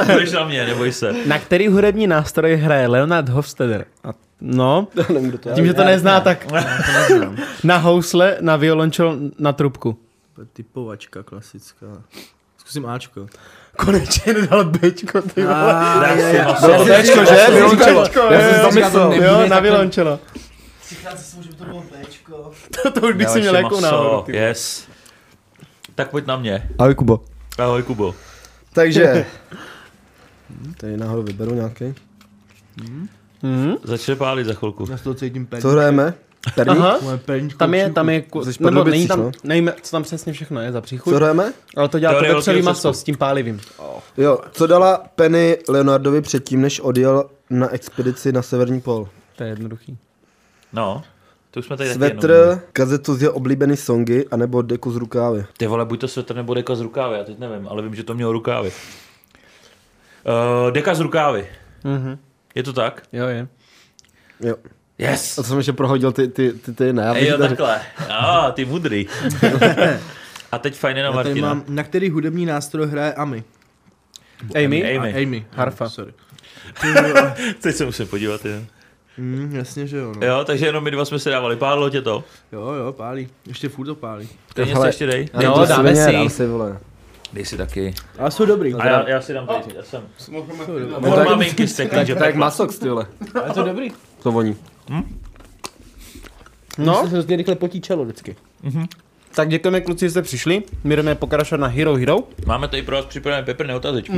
Budeš 0.13 0.31
na 0.31 0.45
mě, 0.45 0.65
neboj 0.65 0.91
se. 0.91 1.13
Na 1.25 1.39
který 1.39 1.67
hudební 1.67 2.07
nástroj 2.07 2.55
hraje 2.55 2.87
Leonard 2.87 3.29
Hofstadter? 3.29 3.85
A 4.03 4.09
no, 4.41 4.87
Nevím, 5.13 5.31
to 5.37 5.49
tím, 5.53 5.65
že 5.65 5.73
to 5.73 5.83
nezná, 5.83 6.19
tak 6.19 6.47
na 7.63 7.77
housle, 7.77 8.37
na 8.41 8.55
violončel, 8.55 9.17
na 9.39 9.53
trubku. 9.53 9.97
To 10.35 10.41
je 10.41 10.47
typovačka 10.53 11.23
klasická. 11.23 11.85
Zkusím 12.57 12.85
Ačko. 12.85 13.27
Konečně 13.85 14.33
nedal 14.33 14.65
Bčko, 14.65 15.21
ty 15.21 15.43
vole. 15.43 15.73
Dám 16.01 16.17
si 16.17 16.31
Bylo 16.31 16.43
maso. 16.43 16.67
to 16.67 16.85
Bčko, 16.85 17.25
že? 17.25 17.47
Violončelo. 17.51 18.05
Já 18.31 18.39
jsem 18.41 18.53
si 18.53 18.61
to 18.61 18.71
myslel. 18.71 19.13
Jo, 19.13 19.47
na 19.47 19.59
violončelo. 19.59 20.19
Říkáte 20.89 21.17
si, 21.17 21.43
že 21.43 21.49
to 21.49 21.63
bylo 21.65 21.83
Bčko. 22.01 22.51
To, 22.83 22.91
to 22.91 23.07
už 23.07 23.15
bych 23.15 23.29
si 23.29 23.39
měl 23.39 23.53
ty 23.55 23.63
vole. 23.63 24.23
Yes. 24.27 24.87
Tak 25.95 26.09
pojď 26.09 26.25
na 26.25 26.37
mě. 26.37 26.69
Ahoj, 26.79 26.95
Kubo. 26.95 27.21
Ahoj, 27.57 27.83
Kubo. 27.83 28.15
Takže... 28.73 29.25
Tady 30.77 30.97
náhodou 30.97 31.23
vyberu 31.23 31.53
nějaký. 31.53 31.93
Mhm. 33.43 33.75
Začne 33.83 34.15
pálit 34.15 34.47
za 34.47 34.53
chvilku. 34.53 34.87
Já 34.91 34.97
toho 34.97 35.13
cítím. 35.13 35.47
Co 35.61 35.69
hrajeme? 35.69 36.13
Perník? 36.55 36.77
Aha, 36.79 36.99
Moje 37.01 37.17
perníčko 37.17 37.57
tam 37.57 37.73
je, 37.73 37.91
tam 37.91 38.09
je, 38.09 38.21
ku- 38.21 38.39
nebo 38.45 38.57
Pardubicích, 38.63 38.91
není 38.91 39.07
tam, 39.07 39.19
no? 39.19 39.31
nevíme, 39.43 39.73
co 39.81 39.91
tam 39.91 40.03
přesně 40.03 40.33
všechno 40.33 40.61
je 40.61 40.71
za 40.71 40.81
příchuť, 40.81 41.13
Co 41.13 41.15
hrajeme? 41.17 41.53
ale 41.77 41.89
to 41.89 41.99
dělá 41.99 42.13
to 42.43 42.51
maso 42.63 42.93
s 42.93 43.03
tím 43.03 43.17
pálivým. 43.17 43.59
Jo, 44.17 44.39
co 44.51 44.67
dala 44.67 45.03
Penny 45.15 45.57
Leonardovi 45.69 46.21
předtím, 46.21 46.61
než 46.61 46.79
odjel 46.79 47.29
na 47.49 47.69
expedici 47.69 48.31
na 48.31 48.41
severní 48.41 48.81
pol? 48.81 49.07
To 49.35 49.43
je 49.43 49.49
jednoduchý. 49.49 49.97
No, 50.73 51.03
to 51.51 51.59
už 51.59 51.65
jsme 51.65 51.77
tady. 51.77 51.93
Svetr, 51.93 52.61
kazetu 52.73 53.15
z 53.15 53.21
jeho 53.21 53.33
oblíbený 53.33 53.77
songy, 53.77 54.25
anebo 54.31 54.61
deku 54.61 54.91
z 54.91 54.95
rukávy. 54.95 55.45
Ty 55.57 55.67
vole, 55.67 55.85
buď 55.85 55.99
to 55.99 56.07
svetr 56.07 56.35
nebo 56.35 56.53
deka 56.53 56.75
z 56.75 56.81
rukávy, 56.81 57.17
já 57.17 57.23
teď 57.23 57.39
nevím, 57.39 57.67
ale 57.67 57.81
vím, 57.81 57.95
že 57.95 58.03
to 58.03 58.13
mělo 58.13 58.31
rukávy. 58.31 58.71
Uh, 60.65 60.71
deka 60.71 60.95
z 60.95 60.99
rukávy. 60.99 61.47
Mhm. 61.83 62.17
Je 62.55 62.63
to 62.63 62.73
tak? 62.73 63.03
Jo, 63.13 63.27
je. 63.27 63.47
Jo. 64.39 64.55
Yes! 65.01 65.39
A 65.39 65.41
to 65.41 65.47
jsem 65.47 65.57
ještě 65.57 65.73
prohodil 65.73 66.11
ty, 66.11 66.27
ty, 66.27 66.53
ty, 66.53 66.73
ty 66.73 66.93
ne. 66.93 67.11
Ej, 67.15 67.27
jo, 67.27 67.37
tady- 67.37 67.49
takhle. 67.49 67.81
A, 68.09 68.51
ty 68.51 68.65
mudrý. 68.65 69.07
A 70.51 70.57
teď 70.59 70.75
fajně 70.75 71.03
na 71.03 71.11
Martina. 71.11 71.47
mám, 71.47 71.63
na 71.67 71.83
který 71.83 72.09
hudební 72.09 72.45
nástroj 72.45 72.87
hraje 72.87 73.13
Ami. 73.13 73.43
Amy? 74.55 74.97
Amy. 74.97 75.13
A, 75.13 75.23
Amy. 75.23 75.45
Harfa. 75.51 75.89
Sorry. 75.89 76.13
Teď 77.61 77.75
se 77.75 77.85
musím 77.85 78.07
podívat, 78.07 78.45
jo. 78.45 78.61
Mm, 79.17 79.55
jasně, 79.55 79.87
že 79.87 79.97
jo. 79.97 80.13
No. 80.21 80.27
Jo, 80.27 80.43
takže 80.45 80.65
jenom 80.65 80.83
my 80.83 80.91
dva 80.91 81.05
jsme 81.05 81.19
se 81.19 81.29
dávali. 81.29 81.55
Pádlo 81.55 81.89
tě 81.89 82.01
to. 82.01 82.23
Jo, 82.51 82.61
jo, 82.71 82.93
pálí. 82.93 83.27
Ještě 83.47 83.69
furt 83.69 83.85
to 83.85 83.95
pálí. 83.95 84.29
Se 84.55 84.63
Hele, 84.63 84.89
ještě 84.89 85.05
dej. 85.05 85.29
Jo, 85.33 85.39
Je 85.41 85.47
to 85.49 85.65
dáme 85.65 85.95
si. 85.95 86.13
dám 86.13 86.29
si, 86.29 86.47
vole. 86.47 86.77
Dej 87.33 87.45
si 87.45 87.57
taky. 87.57 87.93
Ale 88.19 88.31
jsou 88.31 88.45
dobrý. 88.45 88.73
A 88.73 88.87
já, 88.87 89.09
já 89.09 89.21
si 89.21 89.33
dám 89.33 89.47
tady, 89.47 89.75
já 89.75 89.83
jsem. 89.83 90.03
No, 90.31 90.45
Mohl 90.99 91.25
maminky 91.25 91.67
z 91.67 91.75
takže 91.89 92.15
To 92.15 92.23
je 92.23 92.27
jak 92.27 92.35
masox, 92.35 92.79
ty 92.79 92.89
vole. 92.89 93.05
Ale 93.43 93.53
to 93.53 93.63
dobrý. 93.63 93.91
To 94.23 94.31
voní. 94.31 94.57
No, 96.77 97.01
Se 97.03 97.09
hrozně 97.09 97.35
rychle 97.35 97.55
potí 97.55 97.81
čelo 97.81 98.03
vždycky. 98.03 98.35
tak 99.35 99.49
děkujeme 99.49 99.81
kluci, 99.81 100.05
že 100.05 100.09
jste 100.09 100.21
přišli. 100.21 100.63
My 100.83 100.95
jdeme 100.95 101.15
pokračovat 101.15 101.61
na 101.61 101.67
Hero 101.67 101.95
Hero. 101.95 102.17
Máme 102.45 102.67
tady 102.67 102.81
pro 102.81 102.95
vás 102.95 103.05
připravené 103.05 103.45
peprné 103.45 103.75
otazečky. 103.75 104.13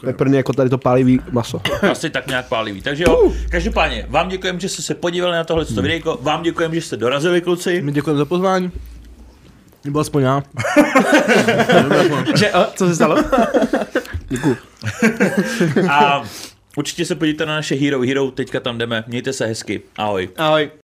Peprně 0.00 0.36
jako 0.36 0.52
tady 0.52 0.70
to 0.70 0.78
pálivý 0.78 1.20
maso. 1.30 1.60
Asi 1.90 2.10
tak 2.10 2.26
nějak 2.26 2.48
pálivý. 2.48 2.82
Takže 2.82 3.04
jo, 3.06 3.32
každopádně, 3.50 4.06
vám 4.08 4.28
děkujeme, 4.28 4.60
že 4.60 4.68
jste 4.68 4.82
se 4.82 4.94
podívali 4.94 5.36
na 5.36 5.44
tohle 5.44 5.64
hmm. 5.64 5.82
videjko, 5.82 6.18
vám 6.22 6.42
děkujeme, 6.42 6.74
že 6.74 6.80
jste 6.80 6.96
dorazili, 6.96 7.40
kluci. 7.40 7.82
My 7.82 7.92
děkujeme 7.92 8.18
za 8.18 8.24
pozvání. 8.24 8.72
Nebo 9.84 9.98
aspoň 9.98 10.22
já. 10.22 10.42
Že, 12.36 12.50
a, 12.50 12.70
co 12.76 12.86
se 12.86 12.94
stalo? 12.94 13.16
A 15.90 16.22
určitě 16.76 17.04
se 17.04 17.14
podívejte 17.14 17.46
na 17.46 17.54
naše 17.54 17.74
Hero 17.74 18.00
Hero, 18.00 18.30
teďka 18.30 18.60
tam 18.60 18.78
jdeme. 18.78 19.04
Mějte 19.06 19.32
se 19.32 19.46
hezky. 19.46 19.82
Ahoj. 19.96 20.28
Ahoj. 20.36 20.70